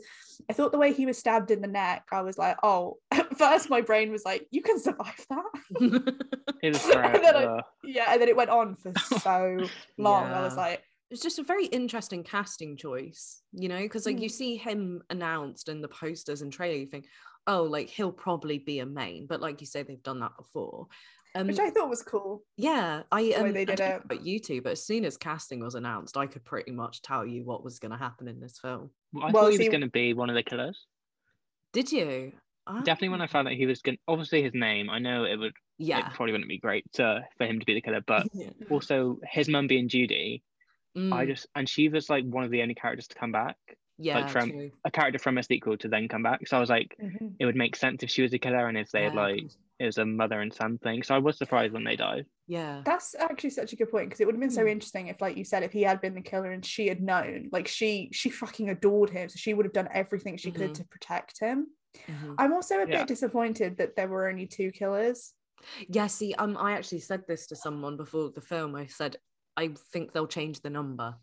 I 0.49 0.53
thought 0.53 0.71
the 0.71 0.77
way 0.79 0.93
he 0.93 1.05
was 1.05 1.17
stabbed 1.17 1.51
in 1.51 1.61
the 1.61 1.67
neck, 1.67 2.05
I 2.11 2.21
was 2.21 2.37
like, 2.37 2.57
oh, 2.63 2.97
at 3.11 3.37
first 3.37 3.69
my 3.69 3.81
brain 3.81 4.11
was 4.11 4.23
like, 4.25 4.47
you 4.51 4.61
can 4.61 4.79
survive 4.79 5.25
that. 5.29 5.45
It 6.61 6.73
was 6.73 6.83
And 6.89 6.93
great. 6.93 7.21
then 7.21 7.35
I- 7.35 7.43
uh, 7.45 7.61
yeah, 7.83 8.11
and 8.11 8.21
then 8.21 8.27
it 8.29 8.35
went 8.35 8.49
on 8.49 8.75
for 8.75 8.91
so 9.19 9.59
long. 9.97 10.25
I 10.25 10.41
was 10.41 10.55
like, 10.57 10.83
it's 11.11 11.21
just 11.21 11.39
a 11.39 11.43
very 11.43 11.65
interesting 11.67 12.23
casting 12.23 12.77
choice, 12.77 13.41
you 13.51 13.67
know, 13.69 13.79
because 13.81 14.05
like 14.05 14.19
you 14.19 14.29
Mm. 14.29 14.31
see 14.33 14.55
him 14.57 15.01
announced 15.09 15.69
in 15.69 15.81
the 15.81 15.87
posters 15.87 16.41
and 16.41 16.53
trailer, 16.53 16.75
you 16.77 16.85
think, 16.85 17.07
oh, 17.47 17.63
like 17.63 17.89
he'll 17.89 18.11
probably 18.11 18.59
be 18.59 18.79
a 18.79 18.85
main, 18.85 19.25
but 19.25 19.41
like 19.41 19.59
you 19.61 19.67
say, 19.67 19.81
they've 19.83 20.03
done 20.03 20.19
that 20.19 20.37
before. 20.37 20.87
Um, 21.35 21.47
which 21.47 21.59
I 21.59 21.69
thought 21.69 21.89
was 21.89 22.01
cool. 22.03 22.43
yeah, 22.57 23.03
I 23.11 23.21
way 23.21 23.35
um, 23.35 23.53
they 23.53 23.65
did 23.65 23.77
don't 23.77 23.95
it. 23.95 24.01
about 24.05 24.25
you 24.25 24.39
two, 24.39 24.61
but 24.61 24.71
as 24.73 24.83
soon 24.83 25.05
as 25.05 25.15
casting 25.17 25.59
was 25.59 25.75
announced, 25.75 26.17
I 26.17 26.25
could 26.27 26.43
pretty 26.43 26.71
much 26.71 27.01
tell 27.01 27.25
you 27.25 27.43
what 27.43 27.63
was 27.63 27.79
going 27.79 27.91
to 27.91 27.97
happen 27.97 28.27
in 28.27 28.39
this 28.39 28.59
film. 28.59 28.89
well, 29.13 29.25
I 29.25 29.31
Well, 29.31 29.43
thought 29.43 29.51
he 29.51 29.57
see- 29.57 29.63
was 29.63 29.71
gonna 29.71 29.89
be 29.89 30.13
one 30.13 30.29
of 30.29 30.35
the 30.35 30.43
killers. 30.43 30.85
Did 31.73 31.91
you? 31.91 32.33
Definitely 32.83 33.09
when 33.09 33.21
I 33.21 33.25
Ah, 33.25 33.27
found 33.27 33.47
out 33.47 33.53
he 33.55 33.65
was 33.65 33.81
gonna 33.81 33.97
obviously 34.07 34.41
his 34.43 34.53
name, 34.53 34.89
I 34.89 34.99
know 34.99 35.23
it 35.23 35.37
would 35.37 35.53
yeah, 35.79 35.99
it 35.99 36.13
probably 36.13 36.33
wouldn't 36.33 36.49
be 36.49 36.59
great 36.59 36.85
to, 36.93 37.23
for 37.37 37.45
him 37.47 37.59
to 37.59 37.65
be 37.65 37.73
the 37.73 37.81
killer, 37.81 38.01
but 38.05 38.27
Yeah. 38.33 38.49
also 38.69 39.19
his 39.23 39.47
mum 39.49 39.67
being 39.67 39.87
Judy, 39.87 40.43
I 40.95 41.25
Mm, 41.25 41.27
just 41.27 41.47
and 41.55 41.69
she 41.69 41.87
was 41.89 42.09
like 42.09 42.25
one 42.25 42.43
of 42.43 42.51
the 42.51 42.61
only 42.61 42.75
characters 42.75 43.07
to 43.09 43.15
come 43.15 43.31
back, 43.31 43.55
yeah, 43.97 44.25
from- 44.27 44.49
true. 44.51 44.71
a 44.85 44.91
character 44.91 45.19
from 45.19 45.37
a 45.37 45.43
sequel 45.43 45.77
to 45.77 45.87
then 45.87 46.07
come 46.07 46.23
back. 46.23 46.47
So 46.47 46.57
I 46.57 46.59
was 46.59 46.69
like, 46.69 46.95
Mhm. 46.99 47.35
it 47.39 47.45
would 47.45 47.55
make 47.55 47.75
sense 47.75 48.03
if 48.03 48.09
she 48.09 48.21
was 48.23 48.33
a 48.33 48.39
killer 48.39 48.67
and 48.67 48.77
if 48.77 48.91
they 48.91 49.03
had 49.03 49.13
like 49.15 49.43
it 49.79 49.85
was 49.85 49.97
a 49.97 50.05
mother 50.05 50.41
and 50.41 50.53
son 50.53 50.77
thing. 50.79 51.03
So 51.03 51.15
I 51.15 51.19
was 51.19 51.37
surprised 51.37 51.73
when 51.73 51.83
they 51.85 51.95
died. 51.95 52.25
yeah, 52.47 52.81
That's 52.83 53.13
actually 53.15 53.51
such 53.51 53.71
a 53.73 53.75
good 53.75 53.91
point 53.91 54.07
because 54.09 54.19
it 54.19 54.25
would 54.25 54.33
have 54.35 54.41
been 54.41 54.49
so 54.49 54.65
Mm. 54.65 54.71
interesting 54.71 55.07
if, 55.07 55.21
like 55.21 55.37
you 55.37 55.43
said, 55.45 55.61
if 55.63 55.71
he 55.71 55.83
had 55.83 56.01
been 56.01 56.15
the 56.15 56.21
killer 56.21 56.51
and 56.51 56.65
she 56.65 56.87
had 56.87 56.99
known, 57.01 57.47
like 57.51 57.67
she 57.67 58.09
she 58.11 58.29
fucking 58.31 58.69
adored 58.69 59.11
him, 59.11 59.29
so 59.29 59.37
she 59.37 59.53
would 59.53 59.65
have 59.67 59.73
done 59.73 59.87
everything 59.93 60.35
she 60.37 60.51
could 60.51 60.71
Mhm. 60.71 60.75
to 60.75 60.83
protect 60.85 61.39
him. 61.39 61.67
mhm. 62.07 62.35
I'm 62.37 62.53
also 62.53 62.75
a 62.81 62.87
Yeah. 62.87 62.99
bit 62.99 63.07
disappointed 63.07 63.77
that 63.77 63.95
there 63.95 64.07
were 64.07 64.27
only 64.29 64.47
two 64.47 64.71
killers. 64.71 65.33
Yeah, 65.87 66.07
see, 66.07 66.33
um, 66.35 66.55
I 66.57 66.73
actually 66.73 66.99
said 67.01 67.25
this 67.27 67.47
to 67.47 67.55
someone 67.55 67.97
before 67.97 68.31
the 68.31 68.41
film. 68.41 68.75
I 68.75 68.85
said, 68.87 69.17
I 69.59 69.69
think 69.91 70.13
they'll 70.13 70.27
change 70.27 70.61
the 70.61 70.69
number. 70.69 71.15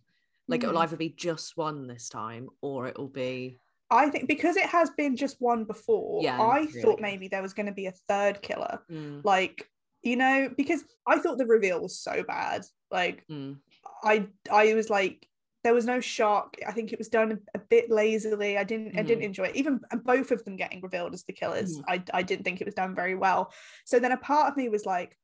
Like 0.49 0.63
it'll 0.63 0.77
Mhm. 0.77 0.83
either 0.83 0.97
be 0.97 1.09
just 1.11 1.57
one 1.57 1.87
this 1.87 2.09
time, 2.09 2.51
or 2.61 2.87
it'll 2.87 3.09
be 3.09 3.59
I 3.91 4.11
think 4.11 4.27
because 4.29 4.57
it 4.57 4.67
has 4.67 4.91
been 4.91 5.17
just 5.17 5.41
one 5.41 5.65
before, 5.65 6.23
Yeah, 6.23 6.41
I 6.41 6.61
yeah, 6.61 6.83
thought 6.83 7.01
maybe 7.01 7.29
there 7.29 7.43
was 7.43 7.55
going 7.55 7.67
to 7.67 7.73
be 7.73 7.87
a 7.87 7.93
third 7.93 8.43
killer. 8.43 8.83
mm, 8.91 9.25
Like, 9.25 9.71
you 10.03 10.17
know, 10.17 10.51
because 10.57 10.85
I 11.07 11.19
thought 11.19 11.39
the 11.39 11.47
reveal 11.47 11.81
was 11.83 11.99
so 11.99 12.25
bad. 12.25 12.65
Like, 12.91 13.25
mm, 13.31 13.61
I 14.03 14.29
I 14.51 14.75
was 14.75 14.91
like 14.91 15.29
there 15.65 15.75
was 15.75 15.85
no 15.87 16.01
shock. 16.01 16.57
I 16.65 16.71
think 16.73 16.93
it 16.93 16.99
was 16.99 17.09
done 17.09 17.41
a 17.55 17.59
bit 17.59 17.91
lazily. 17.91 18.57
I 18.59 18.65
didn't 18.65 18.99
I 18.99 19.03
didn't 19.03 19.23
Mhm. 19.23 19.27
enjoy 19.27 19.45
it. 19.47 19.57
Even 19.57 19.81
both 20.05 20.31
of 20.31 20.45
them 20.45 20.57
getting 20.57 20.81
revealed 20.81 21.15
as 21.15 21.25
the 21.25 21.33
killers, 21.33 21.79
Mhm. 21.79 21.85
I 21.89 22.05
I 22.13 22.23
didn't 22.23 22.45
think 22.45 22.61
it 22.61 22.67
was 22.67 22.75
done 22.75 22.95
very 22.95 23.15
well. 23.17 23.53
So 23.85 23.99
then 23.99 24.13
a 24.13 24.17
part 24.17 24.51
of 24.51 24.57
me 24.57 24.69
was 24.69 24.85
like, 24.87 25.19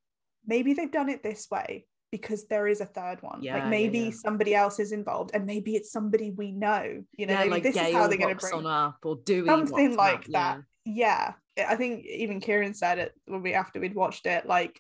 maybe 0.47 0.75
they've 0.75 0.91
done 0.91 1.09
it 1.09 1.23
this 1.23 1.49
way 1.51 1.87
because 2.13 2.45
there 2.45 2.69
is 2.69 2.81
a 2.81 2.87
third 2.87 3.21
one. 3.23 3.43
Yeah, 3.43 3.55
like 3.55 3.69
maybe 3.69 3.99
yeah. 3.99 4.11
somebody 4.13 4.55
else 4.55 4.79
is 4.79 4.93
involved, 4.93 5.33
and 5.35 5.47
maybe 5.47 5.75
it's 5.75 5.91
somebody 5.91 6.31
we 6.31 6.53
know. 6.53 7.03
You 7.17 7.27
know, 7.27 7.33
yeah, 7.33 7.39
maybe 7.41 7.51
like 7.51 7.63
this 7.65 7.75
is 7.75 7.93
how 7.93 8.07
they're 8.07 8.19
going 8.19 8.37
to 8.37 8.41
bring 8.41 8.55
on 8.55 8.67
up, 8.67 8.99
or 9.03 9.17
Dewey 9.17 9.49
something 9.49 9.97
like 9.97 10.27
that. 10.27 10.61
Yeah, 10.85 11.33
I 11.59 11.75
think 11.75 12.05
even 12.05 12.41
Kieran 12.41 12.75
said 12.75 12.99
it 12.99 13.15
when 13.25 13.43
we 13.43 13.55
after 13.55 13.81
we'd 13.81 13.95
watched 13.95 14.27
it. 14.27 14.47
Like, 14.47 14.79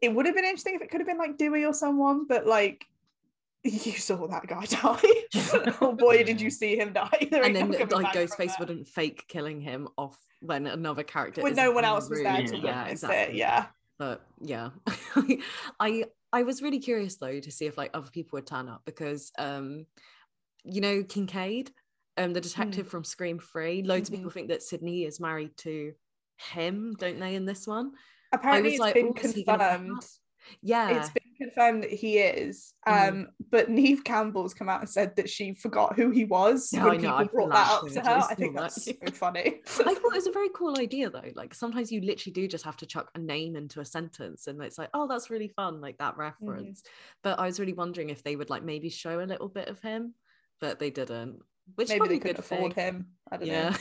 it 0.00 0.14
would 0.14 0.26
have 0.26 0.36
been 0.36 0.44
interesting 0.44 0.76
if 0.76 0.82
it 0.82 0.90
could 0.90 1.00
have 1.00 1.08
been 1.08 1.18
like 1.18 1.38
Dewey 1.38 1.64
or 1.64 1.74
someone, 1.74 2.26
but 2.28 2.46
like. 2.46 2.86
You 3.62 3.92
saw 3.92 4.26
that 4.28 4.46
guy 4.46 4.64
die. 4.64 5.72
oh 5.82 5.92
boy, 5.98 6.24
did 6.24 6.40
you 6.40 6.48
see 6.48 6.78
him 6.78 6.94
die? 6.94 7.28
There 7.30 7.42
and 7.42 7.54
then 7.54 7.70
like 7.70 8.14
Ghostface 8.14 8.58
wouldn't 8.58 8.88
fake 8.88 9.26
killing 9.28 9.60
him 9.60 9.86
off 9.98 10.16
when 10.40 10.66
another 10.66 11.02
character 11.02 11.42
when 11.42 11.54
no 11.54 11.70
one 11.70 11.84
else 11.84 12.08
was 12.08 12.22
there 12.22 12.38
room. 12.38 12.46
to 12.46 12.56
Yeah, 12.56 12.84
witness 12.84 13.02
exactly. 13.02 13.34
it. 13.34 13.38
Yeah. 13.38 13.66
but 13.98 14.22
yeah 14.40 14.70
i 15.78 16.04
i 16.32 16.42
was 16.42 16.62
really 16.62 16.78
curious 16.78 17.16
though 17.16 17.40
to 17.40 17.50
see 17.50 17.66
if 17.66 17.76
like 17.78 17.90
other 17.94 18.10
people 18.10 18.36
would 18.36 18.46
turn 18.46 18.68
up 18.68 18.82
because 18.84 19.32
um 19.38 19.86
you 20.64 20.80
know 20.80 21.02
kincaid 21.02 21.72
um 22.16 22.32
the 22.32 22.40
detective 22.40 22.88
from 22.88 23.04
scream 23.04 23.38
3. 23.38 23.82
loads 23.82 24.08
Mhm. 24.08 24.12
of 24.12 24.18
people 24.18 24.30
think 24.30 24.48
that 24.48 24.62
Sidney 24.62 25.04
is 25.04 25.20
married 25.20 25.56
to 25.58 25.94
him 26.52 26.94
don't 26.98 27.18
they 27.20 27.34
in 27.34 27.44
this 27.46 27.66
one 27.66 27.92
Apparently, 28.32 28.70
it's 28.70 28.80
like, 28.80 28.94
been 28.94 29.06
"Oh, 29.08 29.14
is 29.22 29.32
he 29.32 29.44
gonna 29.44 29.58
confirmed. 29.58 30.06
yeah 30.62 30.90
It's 30.96 31.10
been 31.40 31.48
confirmed 31.48 31.82
that 31.82 31.90
he 31.90 32.18
is. 32.18 32.74
Um, 32.86 32.94
Mhm. 32.94 33.26
but 33.50 33.68
Neve 33.70 34.04
Campbell's 34.04 34.54
come 34.54 34.68
out 34.68 34.80
and 34.80 34.88
said 34.88 35.16
that 35.16 35.28
she 35.28 35.54
forgot 35.54 35.96
who 35.96 36.10
he 36.10 36.24
was 36.24 36.72
Yeah, 36.72 36.84
when 36.84 37.00
people 37.00 37.14
I 37.16 37.24
brought 37.24 37.50
that 37.50 37.70
up 37.70 37.88
to 37.88 38.00
her. 38.00 38.26
I 38.30 38.34
think 38.34 38.54
that. 38.54 38.62
that's 38.62 38.84
so 38.84 38.92
funny. 39.12 39.60
I 39.66 39.94
thought 39.94 40.12
it 40.12 40.14
was 40.14 40.26
a 40.26 40.32
very 40.32 40.50
cool 40.54 40.78
idea 40.78 41.10
though. 41.10 41.30
Like 41.34 41.54
sometimes 41.54 41.90
you 41.90 42.00
literally 42.00 42.32
do 42.32 42.46
just 42.46 42.64
have 42.64 42.76
to 42.78 42.86
chuck 42.86 43.10
a 43.14 43.18
name 43.18 43.56
into 43.56 43.80
a 43.80 43.84
sentence 43.84 44.46
and 44.46 44.62
it's 44.62 44.78
like, 44.78 44.90
oh, 44.94 45.08
that's 45.08 45.30
really 45.30 45.48
fun, 45.48 45.80
like 45.80 45.98
that 45.98 46.16
reference. 46.16 46.82
But 47.22 47.38
I 47.38 47.46
was 47.46 47.58
really 47.58 47.72
wondering 47.72 48.10
if 48.10 48.22
they 48.22 48.36
would 48.36 48.50
like 48.50 48.62
maybe 48.62 48.90
show 48.90 49.20
a 49.20 49.24
little 49.26 49.48
bit 49.48 49.68
of 49.68 49.80
him, 49.80 50.14
but 50.60 50.78
they 50.78 50.90
didn't. 50.90 51.40
which 51.76 51.88
Maybe 51.88 52.08
they 52.08 52.18
couldn't 52.18 52.38
afford 52.40 52.74
thing. 52.74 52.84
him. 52.84 53.06
I 53.30 53.36
don't 53.36 53.46
Yeah. 53.46 53.76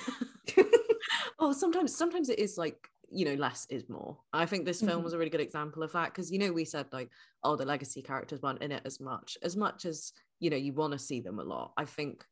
know. 0.57 0.64
well, 1.39 1.53
sometimes 1.53 1.95
sometimes 1.95 2.30
it 2.30 2.38
is 2.39 2.57
like 2.57 2.88
you 3.12 3.26
know 3.26 3.34
less 3.36 3.66
is 3.70 3.89
more. 3.89 4.18
I 4.34 4.45
think 4.45 4.66
this 4.66 4.82
film 4.82 5.01
Mhm. 5.01 5.03
was 5.03 5.14
a 5.14 5.18
really 5.18 5.30
good 5.30 5.41
example 5.41 5.84
of 5.84 5.91
that 5.93 6.12
because 6.14 6.32
you 6.32 6.39
know 6.39 6.51
we 6.51 6.66
said 6.66 6.88
like 6.91 7.10
oh 7.43 7.55
the 7.55 7.66
legacy 7.66 8.01
characters 8.01 8.41
weren't 8.41 8.62
in 8.62 8.72
it 8.72 8.84
as 8.86 8.99
much 8.99 9.38
as 9.41 9.55
much 9.57 9.86
as 9.86 10.14
you 10.39 10.49
know 10.49 10.57
you 10.57 10.74
want 10.74 10.93
to 10.93 10.99
see 10.99 11.20
them 11.22 11.39
a 11.39 11.43
lot. 11.43 11.74
I 11.78 11.86
think 11.86 12.24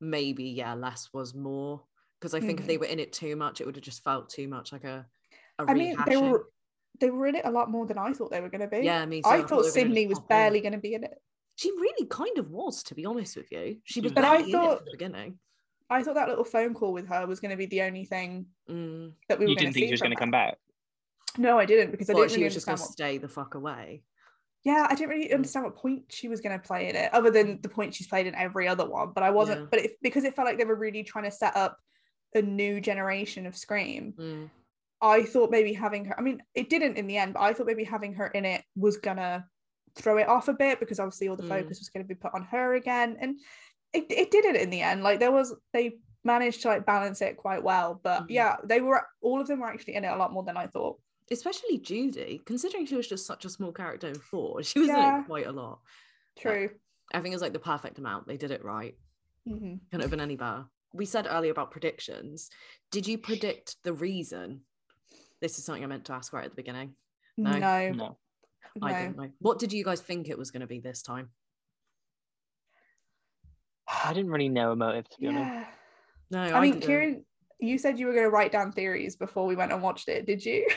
maybe 0.00 0.44
yeah 0.44 0.74
less 0.74 1.08
was 1.12 1.34
more 1.34 1.82
because 2.20 2.34
I 2.34 2.40
think 2.40 2.60
if 2.60 2.66
they 2.66 2.78
were 2.78 2.86
in 2.86 3.00
it 3.00 3.12
too 3.12 3.36
much 3.36 3.60
it 3.60 3.66
would 3.66 3.76
have 3.76 3.84
just 3.84 4.04
felt 4.04 4.28
too 4.28 4.48
much 4.48 4.72
like 4.72 4.84
a. 4.84 5.06
a 5.58 5.64
I 5.68 5.74
mean, 5.74 5.96
they 6.06 6.16
were 6.16 6.48
they 7.00 7.10
were 7.10 7.26
in 7.26 7.34
it 7.36 7.44
a 7.44 7.50
lot 7.50 7.70
more 7.70 7.86
than 7.86 7.98
I 7.98 8.12
thought 8.12 8.30
they 8.30 8.40
were 8.40 8.48
going 8.48 8.62
to 8.62 8.68
be. 8.68 8.78
Yeah, 8.78 9.04
me 9.04 9.20
too. 9.20 9.28
I 9.28 9.38
thought 9.40 9.48
thought 9.48 9.48
they 9.50 9.56
were 9.56 9.62
gonna 9.62 9.70
Sidney 9.72 10.06
was 10.06 10.20
barely 10.20 10.60
going 10.60 10.72
to 10.72 10.78
be 10.78 10.94
in 10.94 11.04
it. 11.04 11.20
She 11.56 11.70
really 11.72 12.06
kind 12.06 12.38
of 12.38 12.50
was, 12.50 12.82
to 12.84 12.94
be 12.94 13.04
honest 13.04 13.36
with 13.36 13.50
you. 13.52 13.78
She 13.84 14.00
was 14.00 14.12
But 14.12 14.24
I 14.24 14.36
barely 14.38 14.42
in 14.44 14.48
it 14.48 14.52
thought- 14.62 14.84
the 14.86 14.90
beginning. 14.92 15.38
I 15.88 16.02
thought 16.02 16.14
that 16.14 16.28
little 16.28 16.44
phone 16.44 16.74
call 16.74 16.92
with 16.92 17.08
her 17.08 17.26
was 17.26 17.40
going 17.40 17.52
to 17.52 17.56
be 17.56 17.66
the 17.66 17.82
only 17.82 18.04
thing 18.04 18.46
Mm. 18.68 19.12
that 19.28 19.38
we 19.38 19.44
were 19.46 19.50
You 19.50 19.56
going 19.56 19.66
didn't 19.66 19.74
to 19.74 19.74
think 19.74 19.84
see 19.84 19.86
she 19.88 19.92
was 19.92 20.00
going 20.00 20.10
to 20.10 20.16
come 20.16 20.30
back? 20.32 20.58
No, 21.38 21.58
I 21.58 21.66
didn't 21.66 21.90
because 21.92 22.10
I 22.10 22.14
Well, 22.14 22.22
didn't 22.22 22.32
she 22.32 22.36
really 22.38 22.44
was 22.46 22.54
just 22.54 22.66
going 22.66 22.72
understand 22.74 22.96
to 22.96 23.02
what. 23.02 23.10
stay 23.10 23.18
the 23.18 23.28
fuck 23.28 23.54
away. 23.54 24.02
Yeah, 24.64 24.86
I 24.90 24.94
didn't 24.96 25.10
really 25.10 25.28
Mm. 25.28 25.34
understand 25.34 25.64
what 25.64 25.76
point 25.76 26.04
she 26.08 26.28
was 26.28 26.40
going 26.40 26.58
to 26.58 26.66
play 26.66 26.88
in 26.88 26.96
it, 26.96 27.14
other 27.14 27.30
than 27.30 27.60
the 27.60 27.68
point 27.68 27.94
she's 27.94 28.08
played 28.08 28.26
in 28.26 28.34
every 28.34 28.66
other 28.66 28.88
one. 28.88 29.12
But 29.12 29.22
I 29.22 29.30
wasn't. 29.30 29.60
Yeah. 29.60 29.66
But 29.70 29.80
it, 29.80 29.98
because 30.02 30.24
it 30.24 30.34
felt 30.34 30.46
like 30.46 30.58
they 30.58 30.64
were 30.64 30.74
really 30.74 31.04
trying 31.04 31.24
to 31.24 31.30
set 31.30 31.56
up 31.56 31.78
a 32.34 32.42
new 32.42 32.80
generation 32.80 33.46
of 33.46 33.56
Scream, 33.56 34.14
Mm. 34.18 34.50
I 35.00 35.22
thought 35.24 35.50
maybe 35.50 35.72
having 35.74 36.06
her. 36.06 36.18
I 36.18 36.22
mean, 36.22 36.42
it 36.54 36.68
didn't 36.70 36.96
in 36.96 37.06
the 37.06 37.18
end, 37.18 37.34
but 37.34 37.40
I 37.42 37.52
thought 37.52 37.66
maybe 37.66 37.84
having 37.84 38.14
her 38.14 38.26
in 38.28 38.44
it 38.46 38.64
was 38.74 38.96
gonna 38.96 39.46
throw 39.94 40.16
it 40.18 40.28
off 40.28 40.48
a 40.48 40.52
bit 40.54 40.80
because 40.80 40.98
obviously 40.98 41.28
all 41.28 41.36
the 41.36 41.42
Mm. 41.42 41.48
focus 41.48 41.78
was 41.78 41.88
going 41.90 42.04
to 42.04 42.08
be 42.08 42.14
put 42.14 42.34
on 42.34 42.42
her 42.44 42.74
again, 42.74 43.16
and 43.20 43.38
it 43.92 44.06
it 44.10 44.30
did 44.30 44.44
it 44.44 44.56
in 44.56 44.70
the 44.70 44.82
end. 44.82 45.02
Like 45.02 45.18
there 45.20 45.32
was 45.32 45.54
they 45.72 45.96
managed 46.24 46.62
to 46.62 46.68
like 46.68 46.84
balance 46.86 47.20
it 47.22 47.36
quite 47.36 47.62
well, 47.62 48.00
but 48.02 48.22
Mhm. 48.22 48.30
yeah, 48.30 48.56
they 48.64 48.80
were 48.80 49.06
all 49.22 49.40
of 49.40 49.46
them 49.46 49.60
were 49.60 49.68
actually 49.68 49.94
in 49.94 50.04
it 50.04 50.08
a 50.08 50.16
lot 50.16 50.32
more 50.32 50.42
than 50.44 50.56
I 50.56 50.66
thought. 50.66 50.98
Especially 51.30 51.78
Judy, 51.78 52.40
considering 52.46 52.86
she 52.86 52.94
was 52.96 53.08
just 53.08 53.26
such 53.26 53.44
a 53.44 53.50
small 53.50 53.72
character 53.72 54.08
in 54.08 54.14
four, 54.18 54.62
she 54.62 54.78
was 54.80 54.88
in 54.88 54.96
it 54.96 55.26
quite 55.26 55.46
a 55.46 55.52
lot. 55.52 55.80
True. 56.38 56.70
I 57.14 57.20
think 57.20 57.32
it 57.32 57.36
was 57.36 57.42
like 57.42 57.52
the 57.52 57.58
perfect 57.58 57.98
amount. 57.98 58.26
They 58.26 58.36
did 58.36 58.50
it 58.50 58.64
right. 58.64 58.94
Mm-hmm. 59.48 59.74
Couldn't 59.90 60.00
have 60.02 60.10
been 60.10 60.20
any 60.20 60.36
better. 60.36 60.64
We 60.92 61.04
said 61.06 61.26
earlier 61.30 61.52
about 61.52 61.70
predictions. 61.70 62.50
Did 62.90 63.06
you 63.06 63.18
predict 63.18 63.76
the 63.84 63.92
reason? 63.92 64.62
This 65.40 65.58
is 65.58 65.64
something 65.64 65.84
I 65.84 65.86
meant 65.86 66.06
to 66.06 66.14
ask 66.14 66.32
right 66.32 66.44
at 66.44 66.50
the 66.50 66.56
beginning. 66.56 66.94
No. 67.36 67.52
No, 67.52 67.90
no, 67.90 67.92
No. 67.92 68.18
I 68.86 68.92
didn't 69.02 69.16
know. 69.16 69.30
What 69.38 69.58
did 69.58 69.72
you 69.72 69.84
guys 69.84 70.00
think 70.00 70.28
it 70.28 70.38
was 70.38 70.50
going 70.50 70.62
to 70.62 70.66
be 70.66 70.80
this 70.80 71.02
time? 71.02 71.30
I 74.04 74.12
didn't 74.12 74.30
really 74.30 74.48
know 74.48 74.72
a 74.72 74.76
motive, 74.76 75.08
to 75.10 75.20
be 75.20 75.28
honest. 75.28 75.52
Yeah. 75.52 75.64
No, 76.30 76.40
I 76.40 76.60
mean, 76.60 76.72
didn't. 76.74 76.86
Kieran, 76.86 77.24
you 77.60 77.78
said 77.78 77.98
you 77.98 78.06
were 78.06 78.12
going 78.12 78.24
to 78.24 78.30
write 78.30 78.52
down 78.52 78.72
theories 78.72 79.16
before 79.16 79.46
we 79.46 79.56
went 79.56 79.72
and 79.72 79.82
watched 79.82 80.08
it. 80.08 80.26
Did 80.26 80.44
you? 80.44 80.66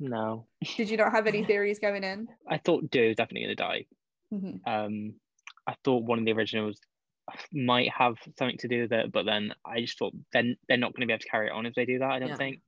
No. 0.00 0.48
Did 0.76 0.90
you 0.90 0.96
not 0.96 1.12
have 1.12 1.28
any 1.28 1.44
theories 1.44 1.78
going 1.78 2.02
in? 2.02 2.26
I 2.50 2.58
thought 2.58 2.90
Dewey 2.90 3.08
was 3.08 3.16
definitely 3.16 3.42
going 3.46 3.56
to 3.56 3.62
die. 3.62 3.86
Mhm. 4.34 4.60
Um, 4.66 5.14
I 5.68 5.76
thought 5.84 6.02
one 6.02 6.18
of 6.18 6.24
the 6.24 6.32
originals 6.32 6.80
might 7.52 7.90
have 7.96 8.16
something 8.36 8.58
to 8.58 8.68
do 8.68 8.82
with 8.82 8.92
it, 8.92 9.12
but 9.12 9.24
then 9.24 9.54
I 9.64 9.80
just 9.80 9.96
thought 9.96 10.12
then 10.32 10.56
they're 10.68 10.76
not 10.78 10.92
going 10.94 11.02
to 11.02 11.06
be 11.06 11.12
able 11.12 11.20
to 11.20 11.28
carry 11.28 11.46
it 11.46 11.52
on 11.52 11.64
if 11.64 11.74
they 11.74 11.86
do 11.86 12.00
that. 12.00 12.10
I 12.10 12.18
don't 12.18 12.30
Yeah. 12.30 12.36
think 12.36 12.60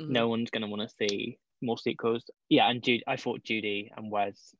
Mhm. 0.00 0.08
no 0.08 0.28
one's 0.28 0.50
going 0.50 0.62
to 0.62 0.66
want 0.68 0.82
to 0.82 0.94
see 1.08 1.38
more 1.62 1.78
sequels. 1.78 2.28
Yeah, 2.48 2.68
and 2.68 2.82
Judy, 2.82 3.04
I 3.06 3.14
thought 3.16 3.44
Judy 3.44 3.92
and 3.96 4.10
Wes 4.10 4.52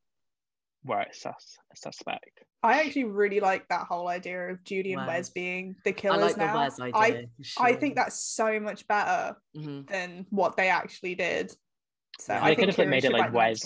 were 0.85 1.01
it's 1.03 1.21
sus 1.23 1.57
a 1.73 1.77
suspect. 1.77 2.45
I 2.65 2.81
actually 2.81 3.05
really 3.05 3.41
like 3.41 3.67
that 3.69 3.87
whole 3.87 4.09
idea 4.09 4.51
of 4.51 4.63
Judy 4.65 4.93
and 4.93 5.07
Wes 5.07 5.17
Wes. 5.19 5.31
being 5.31 5.75
the 5.85 5.93
killers 5.93 6.17
I 6.17 6.19
killers 6.19 6.39
like 6.39 6.39
the 6.39 6.47
now. 6.55 6.61
Wes 6.61 6.81
I 6.81 6.85
idea. 7.07 7.23
for 7.57 7.63
I 7.65 7.71
sure. 7.73 7.81
think 7.81 7.95
that's 7.97 8.21
so 8.21 8.61
much 8.61 8.87
better 8.87 9.37
Mhm. 9.57 9.89
than 9.89 10.27
what 10.31 10.57
they 10.57 10.69
actually 10.69 11.15
did. 11.17 11.51
So 12.21 12.35
Yeah. 12.35 12.45
I 12.45 12.51
they 12.51 12.55
think 12.57 12.59
could 12.59 12.69
have 12.69 12.69
like, 12.69 12.77
Kieran 12.77 12.91
made 12.91 12.99
it 12.99 13.03
should 13.09 13.13
like 13.13 13.33
write 13.33 13.59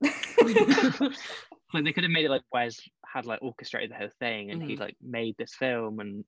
next 0.00 0.20
Wes. 0.40 1.00
one. 1.00 1.10
like 1.74 1.84
they 1.84 1.92
could 1.92 2.04
have 2.04 2.10
made 2.12 2.24
it 2.26 2.30
like 2.30 2.42
Wes 2.52 2.80
had 3.06 3.26
like 3.26 3.42
orchestrated 3.42 3.90
the 3.90 3.96
whole 3.96 4.08
thing 4.20 4.50
and 4.50 4.62
he 4.62 4.76
Mhm. 4.76 4.80
like 4.80 4.96
made 5.02 5.36
this 5.38 5.54
film 5.54 5.98
and 6.00 6.24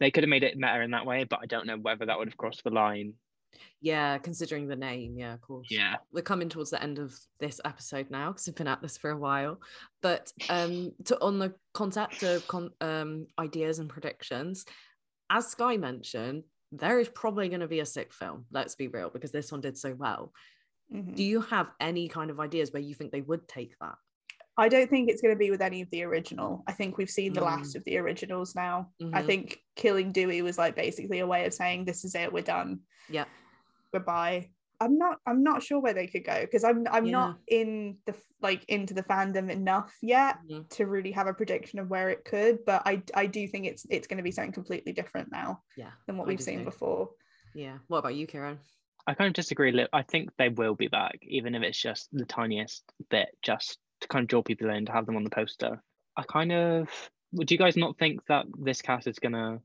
they 0.00 0.10
could 0.10 0.22
have 0.24 0.28
made 0.30 0.42
it 0.42 0.56
meta 0.56 0.80
in 0.82 0.90
that 0.92 1.06
way, 1.06 1.24
but 1.24 1.40
I 1.42 1.46
don't 1.46 1.66
know 1.66 1.78
whether 1.78 2.06
that 2.06 2.18
would 2.18 2.28
have 2.28 2.36
crossed 2.36 2.64
the 2.64 2.70
line. 2.70 3.14
Yeah, 3.80 4.18
considering 4.18 4.68
the 4.68 4.76
name, 4.76 5.16
yeah, 5.16 5.34
of 5.34 5.40
course. 5.40 5.68
Yeah. 5.70 5.96
We're 6.12 6.22
coming 6.22 6.48
towards 6.48 6.70
the 6.70 6.82
end 6.82 6.98
of 6.98 7.14
this 7.40 7.60
episode 7.64 8.10
now 8.10 8.32
because 8.32 8.46
we've 8.46 8.54
been 8.56 8.68
at 8.68 8.82
this 8.82 8.96
for 8.98 9.10
a 9.10 9.16
while. 9.16 9.60
But 10.02 10.32
um, 10.48 10.92
to 11.04 11.20
on 11.20 11.38
the 11.38 11.54
concept 11.74 12.22
of 12.22 12.46
con- 12.48 12.72
um, 12.80 13.26
ideas 13.38 13.78
and 13.78 13.88
predictions, 13.88 14.64
as 15.30 15.46
Sky 15.48 15.76
mentioned, 15.76 16.44
there 16.72 16.98
is 17.00 17.08
probably 17.08 17.48
going 17.48 17.60
to 17.60 17.68
be 17.68 17.80
a 17.80 17.86
sick 17.86 18.12
film. 18.12 18.46
Let's 18.50 18.74
be 18.74 18.88
real, 18.88 19.10
because 19.10 19.32
this 19.32 19.52
one 19.52 19.60
did 19.60 19.78
so 19.78 19.94
well. 19.94 20.32
Mhm. 20.92 21.14
Do 21.16 21.22
you 21.24 21.40
have 21.40 21.68
any 21.80 22.08
kind 22.08 22.30
of 22.30 22.38
ideas 22.40 22.72
where 22.72 22.82
you 22.82 22.94
think 22.94 23.12
they 23.12 23.20
would 23.22 23.46
take 23.48 23.74
that? 23.80 23.94
I 24.58 24.68
don't 24.70 24.88
think 24.88 25.10
it's 25.10 25.20
going 25.20 25.34
to 25.34 25.38
be 25.38 25.50
with 25.50 25.60
any 25.60 25.82
of 25.82 25.90
the 25.90 26.02
original. 26.04 26.64
I 26.66 26.72
think 26.72 26.96
we've 26.96 27.10
seen 27.10 27.34
the 27.34 27.40
Mm. 27.42 27.44
last 27.44 27.76
of 27.76 27.84
the 27.84 27.98
originals 27.98 28.54
now. 28.54 28.90
I 29.12 29.20
Mhm. 29.22 29.26
think 29.26 29.58
killing 29.74 30.12
Dewey 30.12 30.40
was 30.40 30.56
like 30.56 30.74
basically 30.74 31.18
a 31.18 31.26
way 31.26 31.44
of 31.44 31.52
saying 31.52 31.84
this 31.84 32.04
is 32.06 32.14
it, 32.14 32.32
we're 32.32 32.42
done, 32.42 32.80
Yeah. 33.10 33.26
Goodbye. 33.98 34.50
I'm 34.78 34.98
not. 34.98 35.18
I'm 35.26 35.42
not 35.42 35.62
sure 35.62 35.80
where 35.80 35.94
they 35.94 36.06
could 36.06 36.24
go 36.24 36.40
because 36.42 36.62
I'm. 36.62 36.86
I'm 36.90 37.06
Yeah. 37.06 37.12
not 37.12 37.38
in 37.48 37.96
the 38.06 38.14
like 38.42 38.62
into 38.68 38.92
the 38.92 39.02
fandom 39.02 39.50
enough 39.50 39.96
yet 40.02 40.36
to 40.70 40.86
really 40.86 41.12
have 41.12 41.26
a 41.26 41.32
prediction 41.32 41.78
of 41.78 41.88
where 41.88 42.10
it 42.10 42.24
could. 42.24 42.58
But 42.66 42.82
I. 42.84 43.02
I 43.14 43.24
do 43.26 43.48
think 43.48 43.66
it's. 43.66 43.86
It's 43.88 44.06
going 44.06 44.18
to 44.18 44.22
be 44.22 44.30
something 44.32 44.52
completely 44.52 44.92
different 44.92 45.30
now 45.32 45.62
Yeah. 45.76 45.92
than 46.06 46.18
what 46.18 46.24
I 46.26 46.28
we've 46.28 46.42
seen 46.42 46.58
too. 46.58 46.64
before. 46.66 47.10
Yeah. 47.54 47.78
What 47.88 47.98
about 47.98 48.14
you, 48.16 48.26
Kieran? 48.26 48.58
I 49.06 49.14
kind 49.14 49.28
of 49.28 49.34
disagree. 49.34 49.86
I 49.92 50.02
think 50.02 50.30
they 50.36 50.48
will 50.50 50.74
be 50.74 50.88
back, 50.88 51.20
even 51.22 51.54
if 51.54 51.62
it's 51.62 51.80
just 51.80 52.08
the 52.12 52.26
tiniest 52.26 52.82
bit, 53.08 53.28
just 53.40 53.78
to 54.02 54.08
kind 54.08 54.24
of 54.24 54.28
draw 54.28 54.42
people 54.42 54.68
in 54.68 54.84
to 54.86 54.92
have 54.92 55.06
them 55.06 55.16
on 55.16 55.24
the 55.24 55.30
poster. 55.30 55.80
I 56.18 56.22
kind 56.24 56.52
of 56.52 56.90
would 57.32 57.50
you 57.50 57.56
guys 57.56 57.76
not 57.76 57.98
think 57.98 58.20
that 58.26 58.44
this 58.58 58.82
cast 58.82 59.06
is 59.06 59.18
gonna 59.18 59.60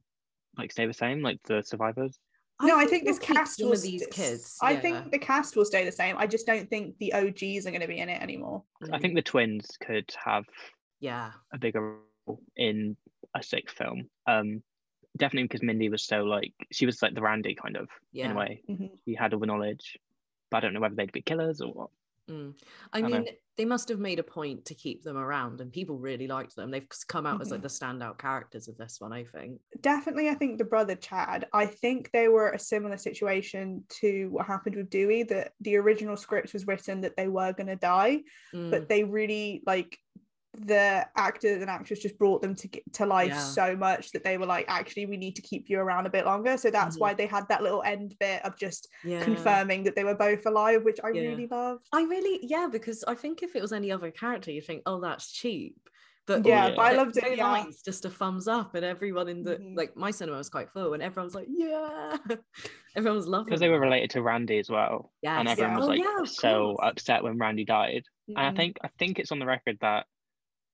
like 0.57 0.71
stay 0.71 0.85
the 0.85 0.93
same, 0.93 1.21
like 1.21 1.39
the 1.43 1.63
survivors? 1.63 2.17
No, 2.63 2.77
I 2.77 2.85
think 2.85 3.03
they'll 3.05 3.13
this 3.13 3.19
keep 3.19 3.35
cast 3.35 3.57
some 3.57 3.67
will. 3.67 3.73
of 3.73 3.81
these 3.81 4.01
st- 4.01 4.13
kids. 4.13 4.57
I 4.61 4.71
yeah. 4.73 4.79
think 4.79 5.11
the 5.11 5.19
cast 5.19 5.55
will 5.55 5.65
stay 5.65 5.85
the 5.85 5.91
same. 5.91 6.15
I 6.17 6.27
just 6.27 6.45
don't 6.47 6.69
think 6.69 6.97
the 6.99 7.13
OGs 7.13 7.65
are 7.65 7.71
going 7.71 7.81
to 7.81 7.87
be 7.87 7.99
in 7.99 8.09
it 8.09 8.21
anymore. 8.21 8.63
I 8.91 8.99
think 8.99 9.15
the 9.15 9.21
twins 9.21 9.77
could 9.85 10.11
have 10.23 10.45
Yeah. 10.99 11.31
a 11.53 11.57
bigger 11.57 11.97
role 12.27 12.41
in 12.55 12.97
a 13.35 13.41
sixth 13.43 13.75
film. 13.77 14.09
Um, 14.27 14.63
definitely 15.17 15.43
because 15.47 15.63
Mindy 15.63 15.89
was 15.89 16.03
so 16.05 16.23
like 16.23 16.53
she 16.71 16.85
was 16.85 17.01
like 17.01 17.13
the 17.13 17.21
Randy 17.21 17.55
kind 17.55 17.75
of 17.75 17.89
in 18.13 18.31
a 18.31 18.35
way. 18.35 18.61
Mhm. 18.69 18.89
She 19.05 19.13
had 19.15 19.33
all 19.33 19.39
the 19.39 19.45
knowledge, 19.45 19.97
but 20.49 20.57
I 20.57 20.59
don't 20.61 20.73
know 20.73 20.79
whether 20.79 20.95
they'd 20.95 21.11
be 21.11 21.21
killers 21.21 21.61
or 21.61 21.71
what. 21.73 21.89
Mm. 22.31 22.55
I 22.93 23.01
I 23.01 23.01
know. 23.01 23.07
mean, 23.09 23.27
they 23.57 23.65
must 23.65 23.89
have 23.89 23.99
made 23.99 24.19
a 24.19 24.23
point 24.23 24.65
to 24.65 24.75
keep 24.75 25.03
them 25.03 25.17
around, 25.17 25.59
and 25.61 25.71
people 25.73 25.97
really 25.99 26.27
liked 26.27 26.55
them. 26.55 26.71
They've 26.71 26.87
come 27.07 27.25
out 27.27 27.41
as 27.41 27.51
like 27.51 27.59
Mhm. 27.59 27.63
the 27.63 27.67
standout 27.67 28.17
characters 28.17 28.67
of 28.67 28.77
this 28.77 28.99
one, 28.99 29.13
I 29.13 29.23
think. 29.25 29.61
definitely 29.81 30.29
i 30.29 30.33
think 30.35 30.57
the 30.57 30.63
brother 30.65 30.95
chad 30.95 31.47
i 31.53 31.65
think 31.65 32.11
they 32.11 32.27
were 32.27 32.49
a 32.51 32.59
similar 32.59 32.97
situation 32.97 33.83
to 33.89 34.27
what 34.29 34.45
happened 34.45 34.75
with 34.75 34.89
dewey 34.89 35.23
that 35.23 35.53
the 35.61 35.75
original 35.75 36.15
script 36.17 36.53
was 36.53 36.67
written 36.67 37.01
that 37.01 37.15
they 37.17 37.27
were 37.27 37.53
going 37.53 37.67
to 37.67 37.75
die 37.75 38.21
Mm, 38.53 38.69
but 38.71 38.89
they 38.89 39.03
really 39.03 39.63
like 39.65 39.97
the 40.53 41.07
actors 41.15 41.61
and 41.61 41.69
actress 41.69 41.99
just 41.99 42.17
brought 42.17 42.41
them 42.41 42.53
to 42.53 42.67
to 42.91 43.05
life 43.05 43.29
Yeah. 43.29 43.39
so 43.39 43.75
much 43.75 44.11
that 44.11 44.23
they 44.25 44.37
were 44.37 44.45
like 44.45 44.65
actually 44.67 45.05
we 45.05 45.15
need 45.15 45.35
to 45.37 45.41
keep 45.41 45.69
you 45.69 45.79
around 45.79 46.07
a 46.07 46.09
bit 46.09 46.25
longer 46.25 46.57
so 46.57 46.69
that's 46.69 46.97
Mhm. 46.97 46.99
why 46.99 47.13
they 47.13 47.25
had 47.25 47.47
that 47.47 47.63
little 47.63 47.81
end 47.83 48.15
bit 48.19 48.43
of 48.43 48.57
just 48.57 48.89
yeah. 49.05 49.23
confirming 49.23 49.83
that 49.83 49.95
they 49.95 50.03
were 50.03 50.15
both 50.15 50.45
alive 50.45 50.83
which 50.83 50.99
i 51.05 51.09
Yeah. 51.09 51.21
really 51.21 51.47
loved 51.47 51.87
I 51.93 52.03
really, 52.03 52.39
yeah, 52.45 52.67
because 52.69 53.03
I 53.07 53.15
think 53.15 53.43
if 53.43 53.55
it 53.55 53.61
was 53.61 53.71
any 53.71 53.91
other 53.91 54.11
character, 54.11 54.51
you 54.51 54.61
think, 54.61 54.81
oh, 54.85 54.99
that's 54.99 55.31
cheap. 55.31 55.77
But 56.27 56.45
yeah, 56.45 56.67
yeah. 56.67 56.75
but 56.75 56.81
i 56.85 56.91
loved 56.93 57.15
no 57.21 57.27
it 57.29 57.37
yeah 57.37 57.51
lines, 57.51 57.81
just 57.81 58.05
a 58.05 58.09
thumbs 58.09 58.47
up, 58.47 58.75
and 58.75 58.83
everyone 58.85 59.27
in 59.29 59.43
the 59.43 59.55
Mhm. 59.55 59.75
like 59.77 59.95
my 59.95 60.11
cinema 60.11 60.37
was 60.37 60.49
quite 60.49 60.69
full, 60.69 60.93
and 60.93 61.01
everyone 61.01 61.25
was 61.27 61.35
like, 61.35 61.47
yeah, 61.49 62.17
everyone 62.95 63.15
was 63.17 63.27
loving 63.27 63.45
Because 63.45 63.59
they 63.61 63.69
were 63.69 63.79
related 63.79 64.09
to 64.11 64.21
Randy 64.21 64.59
as 64.59 64.69
well, 64.69 65.13
and 65.23 65.47
everyone 65.47 65.71
Yeah. 65.73 65.77
was 65.77 65.85
Oh, 65.85 65.89
like 65.89 65.99
yeah, 65.99 66.23
so 66.25 66.75
course. 66.75 66.77
upset 66.89 67.23
when 67.23 67.37
Randy 67.37 67.63
died. 67.65 68.03
And 68.27 68.37
I 68.37 68.51
Mhm. 68.51 68.55
think 68.57 68.77
I 68.83 68.89
think 68.99 69.17
it's 69.19 69.31
on 69.31 69.39
the 69.39 69.45
record 69.45 69.77
that 69.81 70.05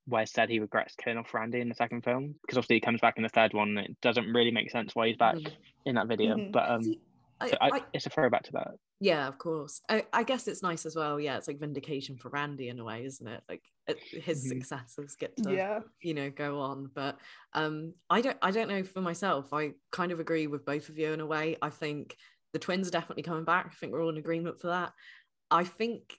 Wes 0.08 0.32
said 0.32 0.50
he 0.50 0.60
regrets 0.60 0.96
killing 0.96 1.18
off 1.20 1.34
Randy 1.34 1.60
in 1.60 1.70
the 1.70 1.76
second 1.76 2.04
film 2.04 2.36
because 2.42 2.58
obviously 2.58 2.78
he 2.78 2.82
comes 2.82 3.02
back 3.02 3.18
in 3.18 3.24
the 3.24 3.30
third 3.30 3.54
one. 3.54 3.78
And 3.78 3.88
it 3.88 4.02
doesn't 4.02 4.26
really 4.34 4.52
make 4.52 4.72
sense 4.72 4.96
why 4.96 5.08
he's 5.08 5.18
back 5.18 5.36
Mhm. 5.36 5.52
in 5.86 5.96
that 5.96 6.08
video, 6.08 6.36
Mhm. 6.36 6.52
but 6.52 6.70
um, 6.70 6.84
See, 6.84 7.02
I- 7.40 7.50
so 7.50 7.58
I, 7.62 7.70
I- 7.78 7.86
it's 7.94 8.06
a 8.06 8.10
throwback 8.10 8.44
to 8.44 8.52
that. 8.54 8.72
Yeah, 9.00 9.28
of 9.28 9.38
course. 9.38 9.82
I, 9.90 10.06
I 10.12 10.24
guess 10.24 10.48
it's 10.48 10.64
nice 10.64 10.86
as 10.86 10.96
well. 10.96 11.20
Yeah, 11.20 11.38
it's 11.38 11.48
like 11.48 11.60
vindication 11.60 12.18
for 12.18 12.30
Randy 12.30 12.70
in 12.70 12.80
a 12.80 12.84
way, 12.84 13.06
isn't 13.06 13.28
it? 13.28 13.44
Like 13.48 13.62
it, 13.88 14.00
his 14.00 14.44
Mhm. 14.46 14.48
successors 14.60 15.16
get 15.16 15.36
to, 15.44 15.54
yeah 15.54 15.82
you 16.02 16.14
know, 16.16 16.30
go 16.32 16.60
on. 16.60 16.88
But 16.94 17.20
um, 17.54 17.94
I 18.10 18.22
don't, 18.22 18.38
I 18.42 18.52
don't 18.52 18.70
know 18.70 18.84
for 18.84 19.02
myself. 19.02 19.54
I 19.54 19.74
kind 19.92 20.12
of 20.12 20.20
agree 20.20 20.48
with 20.48 20.66
both 20.66 20.90
of 20.90 20.98
you 20.98 21.12
in 21.14 21.20
a 21.20 21.26
way. 21.28 21.58
I 21.62 21.70
think 21.70 22.16
the 22.54 22.60
twins 22.60 22.88
are 22.88 22.92
definitely 22.92 23.24
coming 23.24 23.44
back. 23.44 23.68
I 23.68 23.76
think 23.76 23.92
we're 23.92 24.02
all 24.02 24.10
in 24.10 24.18
agreement 24.18 24.60
for 24.60 24.68
that. 24.68 24.94
I 25.52 25.64
think 25.64 26.18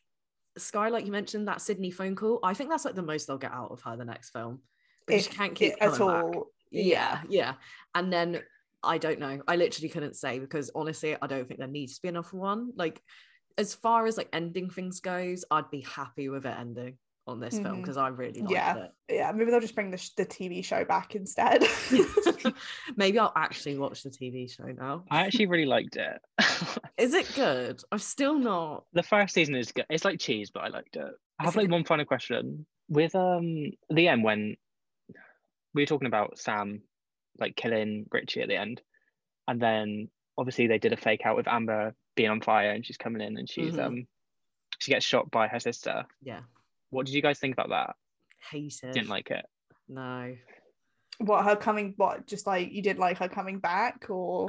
Sky, 0.59 0.89
like 0.89 1.07
you 1.07 1.13
mentioned, 1.13 1.49
that 1.49 1.61
Sidney 1.61 1.91
phone 1.91 2.15
call. 2.17 2.39
I 2.43 2.55
think 2.55 2.71
that's 2.71 2.85
like 2.85 2.95
the 2.95 3.03
most 3.03 3.27
they'll 3.27 3.39
get 3.39 3.53
out 3.53 3.71
of 3.71 3.81
her 3.83 3.97
the 3.97 4.05
next 4.05 4.31
film 4.31 4.61
But 5.07 5.17
if 5.17 5.25
she 5.25 5.31
can't 5.31 5.55
keep 5.55 5.73
it- 5.75 5.79
at 5.81 5.93
coming 5.93 6.15
back. 6.15 6.25
all 6.25 6.47
yeah, 6.71 7.23
yeah. 7.29 7.55
And 7.95 8.13
then 8.13 8.43
I 8.83 8.99
don't 8.99 9.19
know. 9.19 9.43
I 9.49 9.57
literally 9.57 9.89
couldn't 9.89 10.17
say 10.17 10.39
because 10.39 10.71
honestly, 10.75 11.17
I 11.21 11.27
don't 11.27 11.49
think 11.49 11.59
there 11.61 11.69
needs 11.69 11.97
to 11.97 12.03
be 12.03 12.09
another 12.09 12.37
one. 12.37 12.73
Like, 12.77 13.01
as 13.57 13.75
far 13.75 14.07
as 14.07 14.17
like 14.17 14.29
ending 14.33 14.71
things 14.71 15.01
goes, 15.01 15.45
I'd 15.51 15.71
be 15.71 15.81
happy 15.81 16.29
with 16.29 16.47
it 16.47 16.55
ending 16.59 16.99
on 17.29 17.41
this 17.41 17.55
film 17.59 17.76
Mhm. 17.76 17.81
because 17.83 17.97
I 17.97 18.09
really 18.09 18.41
liked 18.41 18.51
Yeah. 18.53 18.87
Yeah, 19.09 19.33
maybe 19.33 19.51
they'll 19.51 19.61
just 19.61 19.74
bring 19.74 19.91
the, 19.91 19.97
sh- 19.99 20.11
the 20.16 20.26
TV 20.26 20.64
show 20.64 20.85
back 20.85 21.14
instead. 21.14 21.62
Maybe 22.97 23.18
I'll 23.18 23.33
actually 23.37 23.79
watch 23.79 24.03
the 24.03 24.11
TV 24.11 24.51
show 24.51 24.64
now. 24.64 25.05
I 25.11 25.20
actually 25.26 25.47
really 25.47 25.66
liked 25.66 25.97
it. 25.97 26.20
Is 26.99 27.14
it 27.14 27.31
good? 27.35 27.83
I'm 27.93 27.99
still 27.99 28.39
not. 28.39 28.85
the 28.93 29.03
first 29.03 29.35
season 29.35 29.55
is 29.55 29.72
good. 29.72 29.87
It's 29.91 30.05
like 30.05 30.18
cheese, 30.18 30.51
but 30.51 30.64
I 30.64 30.68
liked 30.68 30.97
it. 30.97 31.07
I 31.39 31.45
have 31.45 31.53
Is 31.53 31.57
like 31.57 31.64
good? 31.66 31.72
one 31.72 31.85
final 31.85 32.05
question. 32.05 32.66
With 32.89 33.14
um 33.14 33.70
the 33.91 34.09
end 34.09 34.24
when 34.24 34.57
we 35.74 35.83
were 35.83 35.87
talking 35.87 36.09
about 36.09 36.39
Sam 36.39 36.83
like 37.39 37.55
killing 37.57 38.07
Richie 38.11 38.41
at 38.43 38.49
the 38.49 38.57
end, 38.57 38.81
and 39.47 39.61
then 39.61 40.09
obviously 40.37 40.66
they 40.66 40.79
did 40.79 40.93
a 40.93 40.97
fake 40.97 41.22
out 41.24 41.37
with 41.37 41.47
Amber 41.49 41.95
being 42.16 42.31
on 42.31 42.41
fire 42.41 42.70
and 42.72 42.85
she's 42.85 42.97
coming 42.97 43.22
in 43.22 43.37
and 43.39 43.49
she's 43.49 43.74
Mhm. 43.74 43.85
um 43.85 44.07
she 44.81 44.91
gets 44.93 45.05
shot 45.07 45.31
by 45.31 45.49
her 45.49 45.61
sister. 45.61 46.05
Yeah. 46.22 46.41
What 46.91 47.07
did 47.07 47.14
you 47.14 47.22
guys 47.22 47.39
think 47.39 47.55
about 47.55 47.68
that? 47.70 47.97
Hate 48.51 48.78
it. 48.82 48.93
Didn't 48.93 49.09
like 49.09 49.30
it. 49.30 49.45
No. 49.89 50.34
what 51.18 51.45
her 51.45 51.57
coming? 51.57 51.95
What 51.97 52.26
just 52.26 52.47
like 52.47 52.72
you 52.72 52.82
didn't 52.82 53.01
like 53.01 53.18
her 53.18 53.28
coming 53.28 53.59
back, 53.59 54.07
or 54.11 54.49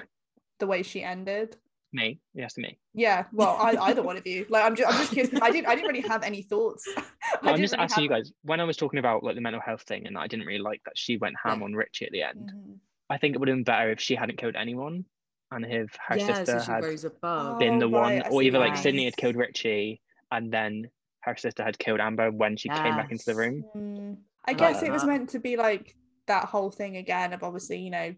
the 0.59 0.67
way 0.67 0.83
she 0.83 1.03
ended? 1.03 1.55
Me, 1.91 2.19
yes, 2.35 2.55
me. 2.57 2.77
Yeah, 2.93 3.25
well, 3.33 3.57
I, 3.59 3.75
either 3.89 4.03
one 4.03 4.15
of 4.15 4.27
you. 4.27 4.45
Like, 4.47 4.63
I'm 4.63 4.75
just, 4.75 4.91
I'm 4.91 4.99
just 4.99 5.11
curious. 5.11 5.31
'cause 5.31 5.39
I 5.41 5.49
didn't, 5.49 5.67
I 5.67 5.73
didn't 5.75 5.87
really 5.87 6.07
have 6.07 6.21
any 6.23 6.43
thoughts. 6.43 6.87
I 6.97 7.49
I'm 7.51 7.57
just 7.57 7.73
really 7.73 7.83
asking 7.83 8.03
you 8.03 8.09
guys. 8.09 8.31
When 8.43 8.59
I 8.59 8.63
was 8.63 8.77
talking 8.77 8.99
about 8.99 9.23
like 9.23 9.33
the 9.35 9.41
mental 9.41 9.61
health 9.61 9.81
thing, 9.83 10.05
and 10.05 10.17
I 10.17 10.27
didn't 10.27 10.45
really 10.45 10.59
like 10.59 10.81
that 10.85 10.97
she 10.97 11.17
went 11.17 11.35
ham 11.43 11.59
Yeah. 11.59 11.65
on 11.65 11.73
Richie 11.73 12.05
at 12.05 12.11
the 12.11 12.21
end. 12.21 12.51
Mhm. 12.55 12.77
I 13.09 13.17
think 13.17 13.33
it 13.35 13.39
would 13.39 13.47
have 13.47 13.57
been 13.57 13.63
better 13.63 13.89
if 13.89 13.99
she 13.99 14.13
hadn't 14.13 14.37
killed 14.37 14.55
anyone, 14.55 15.05
and 15.51 15.65
if 15.65 15.97
her 16.07 16.17
yeah, 16.17 16.27
sister 16.43 16.59
so 16.59 16.71
had 16.73 16.83
rose 16.83 17.05
above. 17.05 17.55
Oh, 17.55 17.57
been 17.57 17.79
the 17.79 17.89
right, 17.89 18.21
one, 18.23 18.31
or 18.33 18.41
see 18.41 18.47
either 18.47 18.59
like 18.59 18.77
Sidney 18.77 19.05
had 19.05 19.17
killed 19.17 19.35
Richie, 19.35 19.99
and 20.31 20.53
then 20.53 20.91
her 21.22 21.36
sister 21.36 21.63
had 21.63 21.78
killed 21.80 21.99
Amber 21.99 22.32
when 22.32 22.55
she 22.57 22.70
came 22.70 22.95
back 22.95 23.11
into 23.11 23.26
the 23.26 23.36
room. 23.36 23.63
Mm, 23.76 24.17
I 24.45 24.51
I 24.51 24.53
guess 24.53 24.82
like 24.82 24.89
it 24.89 24.91
was 24.91 25.05
meant 25.05 25.30
to 25.32 25.39
be 25.39 25.57
like 25.57 25.95
that 26.28 26.45
whole 26.45 26.72
thing 26.72 26.97
again 26.97 27.34
of 27.34 27.43
obviously, 27.43 27.80
you 27.80 27.89
know, 27.91 28.13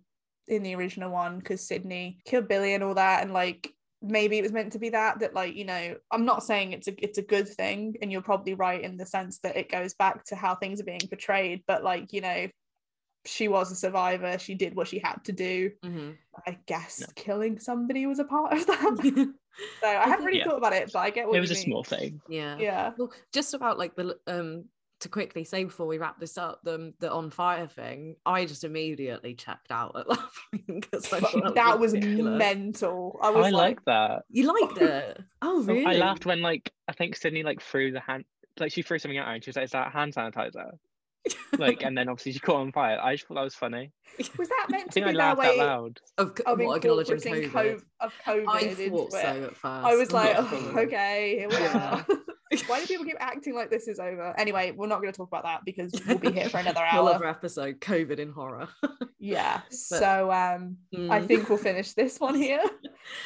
in 0.48 0.64
the 0.64 0.76
original 0.76 1.12
one, 1.12 1.40
because 1.40 1.66
Sidney 1.68 2.20
killed 2.26 2.48
Billy 2.48 2.74
and 2.74 2.84
all 2.84 2.96
that, 2.96 3.24
and 3.24 3.34
like 3.34 3.74
maybe 4.04 4.38
it 4.38 4.42
was 4.42 4.52
meant 4.52 4.74
to 4.74 4.80
be 4.80 4.90
that 4.90 5.20
that 5.20 5.36
like 5.36 5.56
you 5.56 5.64
know 5.64 5.96
i'm 6.10 6.26
not 6.26 6.44
saying 6.44 6.74
it's 6.74 6.88
a 6.88 7.04
it's 7.06 7.20
a 7.20 7.22
good 7.22 7.48
thing 7.48 7.96
and 8.02 8.12
you're 8.12 8.20
probably 8.20 8.56
right 8.56 8.82
in 8.82 8.98
the 8.98 9.06
sense 9.06 9.38
that 9.44 9.56
it 9.56 9.70
goes 9.70 9.94
back 9.94 10.26
to 10.26 10.36
how 10.36 10.56
things 10.56 10.82
are 10.82 10.86
being 10.86 11.00
portrayed 11.08 11.62
but 11.68 11.84
like 11.84 12.12
you 12.12 12.20
know 12.20 12.48
she 13.26 13.48
was 13.48 13.72
a 13.72 13.76
survivor 13.76 14.40
she 14.40 14.56
did 14.56 14.76
what 14.76 14.88
she 14.88 14.98
had 14.98 15.24
to 15.24 15.32
do 15.32 15.70
Mhm. 15.86 16.18
i 16.48 16.58
guess 16.66 17.02
No. 17.02 17.06
killing 17.16 17.60
somebody 17.60 18.08
was 18.08 18.18
a 18.18 18.24
part 18.24 18.54
of 18.54 18.66
that 18.66 19.34
so 19.82 19.88
i 19.88 20.08
haven't 20.08 20.26
really 20.26 20.40
Yeah. 20.40 20.46
thought 20.46 20.58
about 20.58 20.74
it 20.74 20.92
but 20.94 21.00
i 21.00 21.10
get 21.10 21.28
what 21.28 21.34
It 21.34 21.38
you 21.38 21.42
was 21.42 21.52
a 21.52 21.56
mean. 21.56 21.64
small 21.64 21.84
thing. 21.84 22.22
yeah. 22.30 22.58
yeah 22.58 22.92
Well, 22.98 23.12
just 23.34 23.54
about 23.54 23.78
like 23.78 23.96
the 23.96 24.18
um 24.28 24.66
to 25.02 25.10
quickly 25.10 25.44
say 25.44 25.64
before 25.64 25.88
we 25.88 25.98
wrap 25.98 26.20
this 26.20 26.38
up, 26.38 26.60
the 26.64 26.94
the 27.00 27.12
on 27.12 27.32
fire 27.32 27.66
thing, 27.66 28.18
I 28.24 28.46
just 28.46 28.64
immediately 28.64 29.34
checked 29.34 29.72
out 29.72 29.96
at 29.96 30.08
that 30.10 30.20
point 30.52 30.82
because 30.82 31.12
I 31.12 31.20
thought 31.22 31.56
that 31.56 31.80
was 31.80 31.94
ridiculous. 31.94 32.38
mental 32.38 33.20
i 33.20 33.30
I, 33.30 33.32
was 33.32 33.44
like, 33.46 33.54
like 33.54 33.86
that. 33.86 34.26
You 34.30 34.54
liked 34.54 34.78
it? 34.80 35.20
Oh, 35.42 35.64
really? 35.64 35.88
I 35.88 35.94
laughed 35.94 36.28
when 36.28 36.42
like 36.44 36.72
I 36.88 36.94
think 36.94 37.16
Sidney 37.16 37.42
like 37.42 37.62
threw 37.64 37.92
the 37.92 38.00
hand, 38.00 38.26
like 38.60 38.72
she 38.72 38.84
threw 38.84 39.00
something 39.00 39.18
at 39.18 39.26
her, 39.26 39.34
and 39.34 39.44
she 39.44 39.50
was 39.50 39.56
like, 39.56 39.66
"Is 39.66 39.72
that 39.72 39.92
hand 39.92 40.14
sanitizer?" 40.14 40.74
Like, 41.58 41.84
and 41.84 41.98
then 41.98 42.10
obviously 42.10 42.32
she 42.32 42.40
caught 42.40 42.62
on 42.62 42.72
fire. 42.72 43.00
I 43.02 43.16
just 43.16 43.28
thought 43.28 43.36
that 43.36 43.44
was 43.44 43.56
funny. 43.56 43.92
was 44.38 44.50
that 44.50 44.68
meant 44.70 44.88
to 44.88 44.92
think 44.92 45.06
I 45.06 45.10
be 45.12 45.18
their 45.18 45.26
laughed 45.28 45.42
out 45.42 45.52
way 45.52 45.58
loud. 45.58 46.00
of, 46.18 46.38
of 46.46 46.60
what, 46.60 46.78
acknowledging 46.78 47.18
COVID. 47.18 47.50
COVID, 47.52 47.82
of 48.00 48.14
COVID 48.26 48.46
I 48.48 48.74
thought 48.90 49.12
so 49.12 49.18
at 49.18 49.56
first. 49.56 49.64
I 49.64 49.96
was 49.96 50.12
like, 50.12 50.36
oh, 50.38 50.74
okay, 50.78 51.36
here 51.40 51.50
we 51.50 51.56
Yeah. 51.56 52.04
are. 52.10 52.16
Why 52.68 52.80
do 52.82 52.88
people 52.88 53.06
keep 53.06 53.16
acting 53.20 53.56
like 53.56 53.70
this 53.70 53.88
is 53.88 54.00
over? 54.00 54.34
Anyway, 54.38 54.72
we're 54.72 54.88
not 54.88 55.02
going 55.02 55.12
to 55.14 55.18
talk 55.18 55.30
about 55.30 55.44
that 55.44 55.62
because 55.66 55.92
we'll 56.08 56.18
be 56.18 56.32
here 56.32 56.50
for 56.50 56.58
another 56.66 56.82
hour. 56.82 57.10
other 57.14 57.28
episode, 57.28 57.80
COVID 57.80 58.20
in 58.20 58.32
horror. 58.32 58.68
Yeah. 59.24 59.62
So 59.70 60.32
um, 60.32 60.78
I 60.96 61.20
Mm. 61.20 61.28
think 61.28 61.48
we'll 61.48 61.60
finish 61.60 61.94
this 61.94 62.20
one 62.20 62.34
here. 62.48 62.64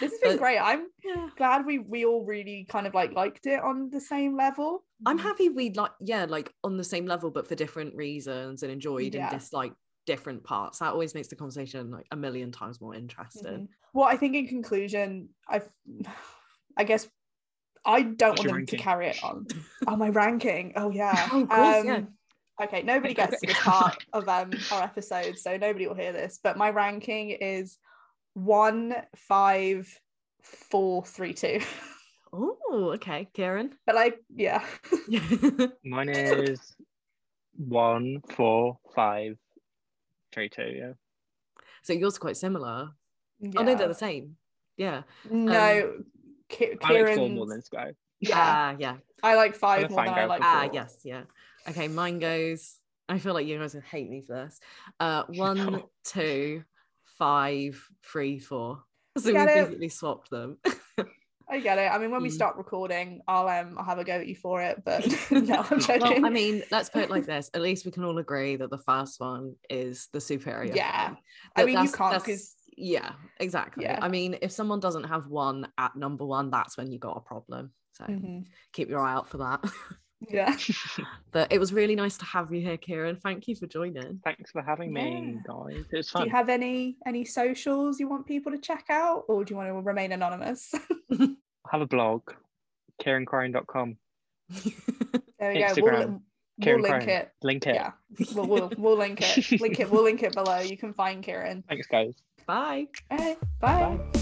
This 0.01 0.11
has 0.11 0.19
been 0.19 0.31
But- 0.33 0.39
great. 0.39 0.57
I'm 0.59 0.87
Yeah. 1.01 1.29
glad 1.37 1.65
we 1.65 1.79
we 1.79 2.03
all 2.03 2.25
really 2.25 2.65
kind 2.67 2.85
of 2.85 2.93
like 2.93 3.13
liked 3.13 3.45
it 3.47 3.61
on 3.63 3.89
the 3.91 4.01
same 4.01 4.35
level. 4.35 4.83
I'm 5.05 5.17
happy 5.17 5.47
we 5.47 5.69
like 5.71 5.91
yeah, 6.01 6.25
like 6.27 6.51
on 6.65 6.75
the 6.75 6.83
same 6.83 7.05
level, 7.05 7.31
but 7.31 7.47
for 7.47 7.55
different 7.55 7.95
reasons 7.95 8.61
and 8.61 8.73
enjoyed 8.73 9.15
Yeah. 9.15 9.29
and 9.31 9.39
disliked 9.39 9.77
different 10.05 10.43
parts. 10.43 10.79
That 10.79 10.91
always 10.91 11.15
makes 11.15 11.29
the 11.29 11.37
conversation 11.37 11.91
like 11.91 12.07
a 12.11 12.17
million 12.17 12.51
times 12.51 12.81
more 12.81 12.93
interesting. 12.93 13.43
Mhm. 13.45 13.67
Well, 13.93 14.05
I 14.09 14.17
think 14.17 14.35
in 14.35 14.47
conclusion, 14.49 15.29
I've 15.47 15.69
I 16.77 16.83
guess 16.83 17.07
I 17.85 18.01
don't 18.01 18.29
What's 18.31 18.39
want 18.39 18.47
them 18.47 18.55
ranking? 18.57 18.77
to 18.79 18.83
carry 18.83 19.07
it 19.07 19.23
on. 19.23 19.47
Oh, 19.87 19.95
my 19.95 20.09
ranking. 20.09 20.73
Oh 20.75 20.89
yeah. 20.91 21.29
Oh, 21.33 21.43
of 21.43 21.49
course, 21.49 21.85
yeah. 21.85 21.95
Um, 21.97 22.07
Okay, 22.61 22.83
nobody 22.83 23.13
gets 23.13 23.41
to 23.41 23.47
this 23.47 23.59
part 23.59 23.97
of 24.13 24.29
um 24.29 24.51
our 24.71 24.81
episode, 24.81 25.37
so 25.37 25.57
nobody 25.57 25.87
will 25.87 25.93
hear 25.95 26.13
this. 26.13 26.39
But 26.41 26.55
my 26.57 26.69
ranking 26.69 27.31
is 27.31 27.77
one, 28.33 28.95
five, 29.17 29.87
four, 30.41 31.03
three, 31.05 31.33
two. 31.33 31.59
Oh, 32.31 32.91
okay, 32.95 33.27
Karen. 33.33 33.73
But 33.85 33.95
like, 33.95 34.19
yeah. 34.33 34.63
Mine 35.83 36.09
is 36.09 36.59
one, 37.57 38.21
four, 38.29 38.77
five, 38.95 39.37
three, 40.31 40.47
two. 40.47 40.71
Yeah. 40.73 40.93
so 41.83 41.91
yours 41.91 42.15
are 42.15 42.19
quite 42.19 42.37
similar. 42.37 42.89
yeah. 43.39 43.51
Oh 43.57 43.63
no, 43.63 43.75
they're 43.75 43.89
the 43.89 43.93
same. 43.93 44.37
Yeah. 44.77 45.03
No, 45.29 46.03
Ki- 46.49 46.75
I 46.83 47.01
like 47.01 47.15
four 47.15 47.29
more 47.29 47.47
than 47.47 47.61
Sky. 47.61 47.91
Yeah, 48.19 48.35
Ah, 48.37 48.75
yeah. 48.79 48.97
I 49.23 49.35
like 49.35 49.55
five 49.55 49.89
more 49.89 50.03
than 50.05 50.13
I 50.13 50.25
like 50.25 50.41
for 50.41 50.47
Ah, 50.47 50.63
four. 50.65 50.71
yes, 50.73 50.99
yeah. 51.03 51.23
Okay, 51.67 51.87
mine 51.87 52.19
goes. 52.19 52.77
I 53.09 53.19
feel 53.19 53.33
like 53.33 53.45
you 53.47 53.59
guys 53.59 53.73
would 53.75 53.83
hate 53.83 54.09
me 54.09 54.21
for 54.25 54.33
this. 54.33 54.59
Uh, 54.99 55.23
one, 55.29 55.71
No. 55.71 55.89
two, 56.03 56.63
five, 57.17 57.81
three, 58.03 58.39
four. 58.39 58.83
So 59.17 59.27
we 59.27 59.33
Get 59.33 59.47
basically 59.47 59.89
swapped 59.89 60.29
them. 60.29 60.57
I 61.47 61.59
get 61.59 61.77
it. 61.77 61.91
I 61.91 61.99
mean, 61.99 62.09
when 62.11 62.23
we 62.23 62.29
Mm. 62.29 62.33
start 62.33 62.57
recording, 62.57 63.21
I'll 63.27 63.47
um, 63.47 63.77
I'll 63.77 63.85
have 63.85 63.99
a 63.99 64.03
go 64.03 64.13
at 64.13 64.27
you 64.27 64.35
for 64.35 64.61
it. 64.63 64.81
But 64.83 65.05
no, 65.31 65.63
I'm 65.69 65.79
joking. 65.79 66.01
well, 66.01 66.25
I 66.25 66.29
mean, 66.29 66.63
let's 66.71 66.89
put 66.89 67.03
it 67.03 67.09
like 67.11 67.25
this. 67.27 67.51
At 67.53 67.61
least 67.61 67.85
we 67.85 67.91
can 67.91 68.03
all 68.03 68.17
agree 68.17 68.55
that 68.55 68.71
the 68.71 68.79
first 68.79 69.19
one 69.19 69.55
is 69.69 70.07
the 70.11 70.19
superior. 70.19 70.73
Yeah. 70.75 71.13
I 71.55 71.65
mean, 71.65 71.83
you 71.83 71.91
can't 71.91 72.23
because 72.23 72.54
yeah, 72.77 73.13
exactly. 73.39 73.83
Yeah. 73.85 73.99
I 74.01 74.07
mean, 74.07 74.37
if 74.41 74.51
someone 74.51 74.79
doesn't 74.79 75.05
have 75.05 75.27
one 75.27 75.67
at 75.77 75.95
number 75.95 76.25
one, 76.25 76.49
that's 76.51 76.77
when 76.77 76.91
you 76.91 76.99
got 76.99 77.17
a 77.17 77.21
problem. 77.21 77.71
So 77.93 78.05
Mm-hmm. 78.05 78.39
keep 78.73 78.89
your 78.89 78.99
eye 78.99 79.13
out 79.13 79.29
for 79.29 79.37
that. 79.37 79.63
yeah. 80.29 80.55
but 81.31 81.51
it 81.51 81.59
was 81.59 81.71
really 81.71 81.95
nice 81.95 82.17
to 82.17 82.25
have 82.25 82.51
you 82.53 82.61
here, 82.61 82.77
Kieran. 82.77 83.15
Thank 83.15 83.47
you 83.47 83.55
for 83.55 83.67
joining. 83.67 84.19
Thanks 84.23 84.51
for 84.51 84.61
having 84.61 84.91
me, 84.91 85.39
guys. 85.47 85.85
It 85.91 85.97
was 85.97 86.11
Do 86.11 86.23
you 86.25 86.29
have 86.31 86.49
any 86.49 86.97
any 87.05 87.23
socials 87.25 87.99
you 87.99 88.09
want 88.09 88.25
people 88.25 88.51
to 88.51 88.57
check 88.57 88.85
out, 88.89 89.23
or 89.29 89.45
do 89.45 89.53
you 89.53 89.57
want 89.57 89.69
to 89.69 89.73
remain 89.75 90.11
anonymous? 90.11 90.73
I 91.11 91.27
have 91.71 91.81
a 91.81 91.87
blog, 91.87 92.21
kierancrine.com. 93.01 93.97
there 94.49 95.53
we 95.53 95.59
go. 95.59 95.65
Instagram, 95.65 96.21
We'll, 96.57 96.75
we'll 96.75 96.79
link 96.81 97.03
Crane. 97.03 97.09
it. 97.09 97.31
Link 97.43 97.67
it. 97.67 97.75
Yeah, 97.75 97.91
we'll, 98.33 98.47
we'll 98.47 98.71
we'll 98.77 98.97
link 98.97 99.21
it. 99.21 99.61
Link 99.61 99.79
it. 99.79 99.89
We'll 99.91 100.03
link 100.03 100.23
it 100.23 100.33
below. 100.33 100.59
You 100.59 100.77
can 100.77 100.93
find 100.93 101.21
Kieran. 101.23 101.63
Thanks, 101.67 101.87
guys. 101.87 102.13
Bye. 102.45 102.87
All 103.11 103.17
right. 103.17 103.37
Bye. 103.59 103.97
Bye. 104.13 104.21